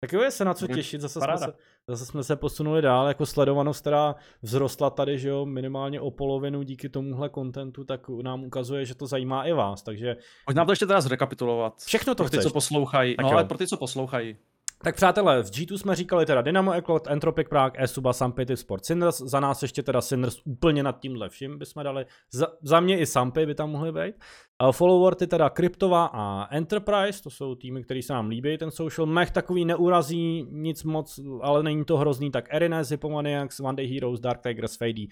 Tak 0.00 0.12
jo, 0.12 0.22
je 0.22 0.30
se 0.30 0.44
na 0.44 0.54
co 0.54 0.66
těšit, 0.66 1.00
zase 1.00 1.20
jsme, 1.20 1.38
se, 1.38 1.52
zase 1.88 2.06
jsme 2.06 2.24
se 2.24 2.36
posunuli 2.36 2.82
dál, 2.82 3.08
jako 3.08 3.26
sledovanost, 3.26 3.80
která 3.80 4.14
vzrostla 4.42 4.90
tady, 4.90 5.18
že 5.18 5.28
jo, 5.28 5.46
minimálně 5.46 6.00
o 6.00 6.10
polovinu 6.10 6.62
díky 6.62 6.88
tomuhle 6.88 7.28
kontentu, 7.28 7.84
tak 7.84 8.08
nám 8.22 8.44
ukazuje, 8.44 8.84
že 8.84 8.94
to 8.94 9.06
zajímá 9.06 9.44
i 9.44 9.52
vás, 9.52 9.82
takže... 9.82 10.16
Pojď 10.44 10.56
nám 10.56 10.66
to 10.66 10.72
ještě 10.72 10.86
teda 10.86 11.00
zrekapitulovat. 11.00 11.78
Všechno 11.78 12.14
to 12.14 12.22
pro 12.22 12.30
ty, 12.30 12.36
chceš. 12.36 12.44
co 12.44 12.52
poslouchají, 12.52 13.16
no 13.22 13.28
jo. 13.28 13.34
ale 13.34 13.44
pro 13.44 13.58
ty, 13.58 13.66
co 13.66 13.76
poslouchají. 13.76 14.36
Tak 14.82 14.96
přátelé, 14.96 15.42
v 15.42 15.46
G2 15.46 15.76
jsme 15.76 15.94
říkali 15.94 16.26
teda 16.26 16.42
Dynamo 16.42 16.72
Eklot, 16.72 17.06
Entropic 17.06 17.48
Prague, 17.48 17.84
Esuba, 17.84 18.12
Sampy, 18.12 18.56
Sport, 18.56 18.84
Sinners, 18.84 19.18
za 19.18 19.40
nás 19.40 19.62
ještě 19.62 19.82
teda 19.82 20.00
Sinners 20.00 20.40
úplně 20.44 20.82
nad 20.82 21.00
tímhle 21.00 21.28
vším 21.28 21.58
bychom 21.58 21.84
dali, 21.84 22.06
za, 22.32 22.46
za 22.62 22.80
mě 22.80 22.98
i 22.98 23.06
Sampy 23.06 23.46
by 23.46 23.54
tam 23.54 23.70
mohly 23.70 23.92
být. 23.92 24.14
Uh, 24.62 24.72
follower 24.72 25.14
ty 25.14 25.26
teda 25.26 25.50
Kryptova 25.50 26.10
a 26.12 26.54
Enterprise, 26.56 27.22
to 27.22 27.30
jsou 27.30 27.54
týmy, 27.54 27.84
které 27.84 28.02
se 28.02 28.12
nám 28.12 28.28
líbí, 28.28 28.58
ten 28.58 28.70
social 28.70 29.06
mech 29.06 29.30
takový 29.30 29.64
neurazí 29.64 30.46
nic 30.50 30.84
moc, 30.84 31.20
ale 31.42 31.62
není 31.62 31.84
to 31.84 31.96
hrozný, 31.96 32.30
tak 32.30 32.54
Erinez, 32.54 32.90
Hippomaniacs, 32.90 33.60
One 33.60 33.76
Day 33.76 33.86
Heroes, 33.86 34.20
Dark 34.20 34.42
Tigers, 34.42 34.76
Fady, 34.76 35.06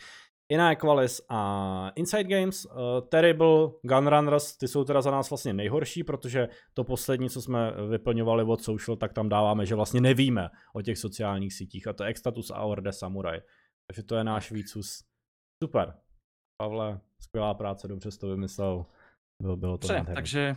Iná 0.54 0.72
Equalis 0.72 1.20
a 1.28 1.92
Inside 1.94 2.24
Games, 2.24 2.64
uh, 2.64 2.72
Terrible, 3.08 3.70
Gunrunners, 3.82 4.56
ty 4.56 4.68
jsou 4.68 4.84
teda 4.84 5.02
za 5.02 5.10
nás 5.10 5.30
vlastně 5.30 5.52
nejhorší, 5.52 6.04
protože 6.04 6.48
to 6.74 6.84
poslední, 6.84 7.30
co 7.30 7.42
jsme 7.42 7.72
vyplňovali 7.88 8.44
od 8.44 8.62
Social, 8.62 8.96
tak 8.96 9.12
tam 9.12 9.28
dáváme, 9.28 9.66
že 9.66 9.74
vlastně 9.74 10.00
nevíme 10.00 10.48
o 10.74 10.82
těch 10.82 10.98
sociálních 10.98 11.54
sítích 11.54 11.86
a 11.86 11.92
to 11.92 12.04
je 12.04 12.10
Extatus 12.10 12.50
a 12.50 12.60
Orde 12.60 12.92
Samurai. 12.92 13.40
Takže 13.86 14.02
to 14.02 14.16
je 14.16 14.24
náš 14.24 14.52
výcus. 14.52 15.04
Super. 15.64 15.94
Pavle, 16.62 17.00
skvělá 17.20 17.54
práce, 17.54 17.88
dobře 17.88 18.10
jsi 18.10 18.18
to 18.18 18.28
vymyslel. 18.28 18.86
Bylo, 19.42 19.56
bylo 19.56 19.78
to 19.78 19.88
Dobře, 19.88 20.14
takže 20.14 20.54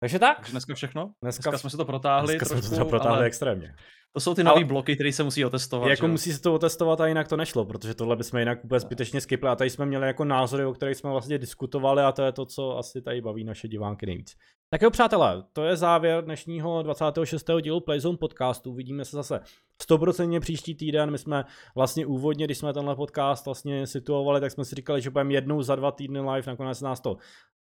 takže 0.00 0.18
tak. 0.18 0.36
Takže 0.36 0.52
dneska 0.52 0.74
všechno. 0.74 1.12
Dneska, 1.22 1.50
dneska 1.50 1.58
jsme 1.58 1.70
se 1.70 1.76
to 1.76 1.84
protáhli. 1.84 2.34
Dneska 2.34 2.54
trošku, 2.54 2.66
jsme 2.66 2.76
to 2.76 2.84
protáhli 2.84 3.16
ale... 3.16 3.26
extrémně. 3.26 3.74
To 4.12 4.20
jsou 4.20 4.34
ty 4.34 4.44
nové 4.44 4.64
bloky, 4.64 4.94
které 4.94 5.12
se 5.12 5.22
musí 5.22 5.44
otestovat. 5.44 5.88
Jako 5.88 6.06
že? 6.06 6.12
musí 6.12 6.32
se 6.32 6.40
to 6.40 6.54
otestovat 6.54 7.00
a 7.00 7.06
jinak 7.06 7.28
to 7.28 7.36
nešlo, 7.36 7.64
protože 7.64 7.94
tohle 7.94 8.16
bychom 8.16 8.38
jinak 8.38 8.64
úplně 8.64 8.80
zbytečně 8.80 9.20
skipli. 9.20 9.48
A 9.48 9.56
tady 9.56 9.70
jsme 9.70 9.86
měli 9.86 10.06
jako 10.06 10.24
názory, 10.24 10.64
o 10.64 10.72
kterých 10.72 10.96
jsme 10.96 11.10
vlastně 11.10 11.38
diskutovali 11.38 12.02
a 12.02 12.12
to 12.12 12.22
je 12.22 12.32
to, 12.32 12.46
co 12.46 12.78
asi 12.78 13.02
tady 13.02 13.20
baví 13.20 13.44
naše 13.44 13.68
divánky 13.68 14.06
nejvíc. 14.06 14.34
Tak 14.70 14.82
jo, 14.82 14.90
přátelé, 14.90 15.42
to 15.52 15.64
je 15.64 15.76
závěr 15.76 16.24
dnešního 16.24 16.82
26. 16.82 17.50
dílu 17.60 17.80
Playzone 17.80 18.18
podcastu. 18.18 18.74
Vidíme 18.74 19.04
se 19.04 19.16
zase 19.16 19.40
100% 19.90 20.40
příští 20.40 20.74
týden, 20.74 21.10
my 21.10 21.18
jsme 21.18 21.44
vlastně 21.74 22.06
úvodně, 22.06 22.44
když 22.44 22.58
jsme 22.58 22.72
tenhle 22.72 22.96
podcast 22.96 23.44
vlastně 23.44 23.86
situovali, 23.86 24.40
tak 24.40 24.52
jsme 24.52 24.64
si 24.64 24.74
říkali, 24.74 25.00
že 25.00 25.10
budeme 25.10 25.34
jednou 25.34 25.62
za 25.62 25.76
dva 25.76 25.92
týdny 25.92 26.20
live, 26.20 26.42
nakonec 26.46 26.80
nás 26.80 27.00
to 27.00 27.16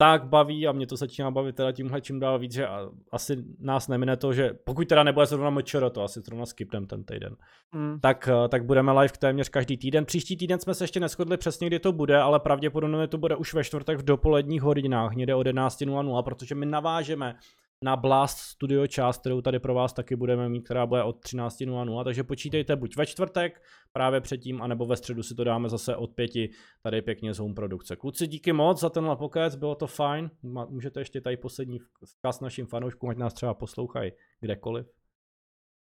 tak 0.03 0.25
baví 0.25 0.67
a 0.67 0.73
mě 0.73 0.87
to 0.87 0.97
začíná 0.97 1.31
bavit 1.31 1.57
teda 1.57 1.73
tímhle 1.73 2.01
čím 2.01 2.21
dál 2.21 2.39
víc, 2.39 2.53
že 2.53 2.69
asi 3.13 3.45
nás 3.59 3.89
nemine 3.89 4.17
to, 4.17 4.33
že 4.33 4.51
pokud 4.65 4.89
teda 4.89 5.03
nebude 5.03 5.27
zrovna 5.27 5.51
mčero, 5.51 5.91
to 5.91 6.03
asi 6.03 6.21
zrovna 6.21 6.47
skipnem 6.47 6.87
ten 6.87 7.05
týden, 7.05 7.37
mm. 7.73 8.01
tak, 8.01 8.29
eh, 8.29 8.49
tak 8.49 8.65
budeme 8.65 8.93
live 8.93 9.13
téměř 9.19 9.49
každý 9.49 9.77
týden. 9.77 10.05
Příští 10.05 10.37
týden 10.37 10.61
jsme 10.61 10.75
se 10.75 10.85
ještě 10.85 11.01
neschodli 11.01 11.37
přesně, 11.37 11.67
kdy 11.67 11.79
to 11.79 11.93
bude, 11.93 12.19
ale 12.19 12.41
pravděpodobně 12.41 13.07
to 13.07 13.19
bude 13.19 13.37
už 13.37 13.55
ve 13.55 13.65
čtvrtek 13.65 13.99
v 13.99 14.05
dopoledních 14.05 14.63
hodinách, 14.63 15.15
někde 15.15 15.35
o 15.35 15.41
11.00, 15.41 16.23
protože 16.23 16.55
my 16.55 16.67
navážeme 16.67 17.35
na 17.83 17.97
Blast 17.97 18.39
Studio 18.39 18.87
část, 18.87 19.21
kterou 19.21 19.41
tady 19.41 19.59
pro 19.59 19.75
vás 19.75 19.93
taky 19.93 20.17
budeme 20.17 20.49
mít, 20.49 20.63
která 20.63 20.87
bude 20.87 21.03
od 21.03 21.25
13.00, 21.25 22.05
takže 22.05 22.25
počítejte 22.25 22.77
buď 22.77 22.97
ve 22.97 23.07
čtvrtek, 23.07 23.63
právě 23.93 24.21
předtím, 24.21 24.63
anebo 24.63 24.87
ve 24.87 24.97
středu 24.97 25.23
si 25.23 25.35
to 25.35 25.45
dáme 25.45 25.69
zase 25.69 25.97
od 25.97 26.15
pěti, 26.15 26.51
tady 26.83 27.03
pěkně 27.03 27.35
z 27.35 27.39
home 27.39 27.55
produkce. 27.55 27.97
Kluci, 27.97 28.27
díky 28.27 28.53
moc 28.53 28.81
za 28.81 28.91
tenhle 28.91 29.17
pokec, 29.17 29.57
bylo 29.57 29.75
to 29.75 29.87
fajn, 29.87 30.31
můžete 30.69 31.01
ještě 31.01 31.21
tady 31.21 31.37
poslední 31.37 31.79
vzkaz 32.05 32.41
našim 32.41 32.67
fanouškům, 32.67 33.11
ať 33.11 33.17
nás 33.17 33.35
třeba 33.35 33.55
poslouchají 33.55 34.13
kdekoliv. 34.41 34.87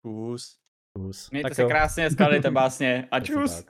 Kus. 0.02 0.58
Kus. 0.92 1.30
Mějte 1.30 1.48
tak 1.48 1.54
se 1.54 1.62
jo. 1.62 1.68
krásně, 1.68 2.10
skalujte 2.10 2.50
básně 2.50 3.08
a 3.10 3.20
čus. 3.20 3.64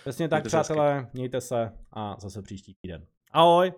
Přesně 0.00 0.28
tak, 0.28 0.42
tak 0.42 0.46
přátelé, 0.46 1.10
mějte 1.12 1.40
se 1.40 1.72
a 1.92 2.16
zase 2.20 2.42
příští 2.42 2.74
týden. 2.74 3.06
Ahoj! 3.32 3.72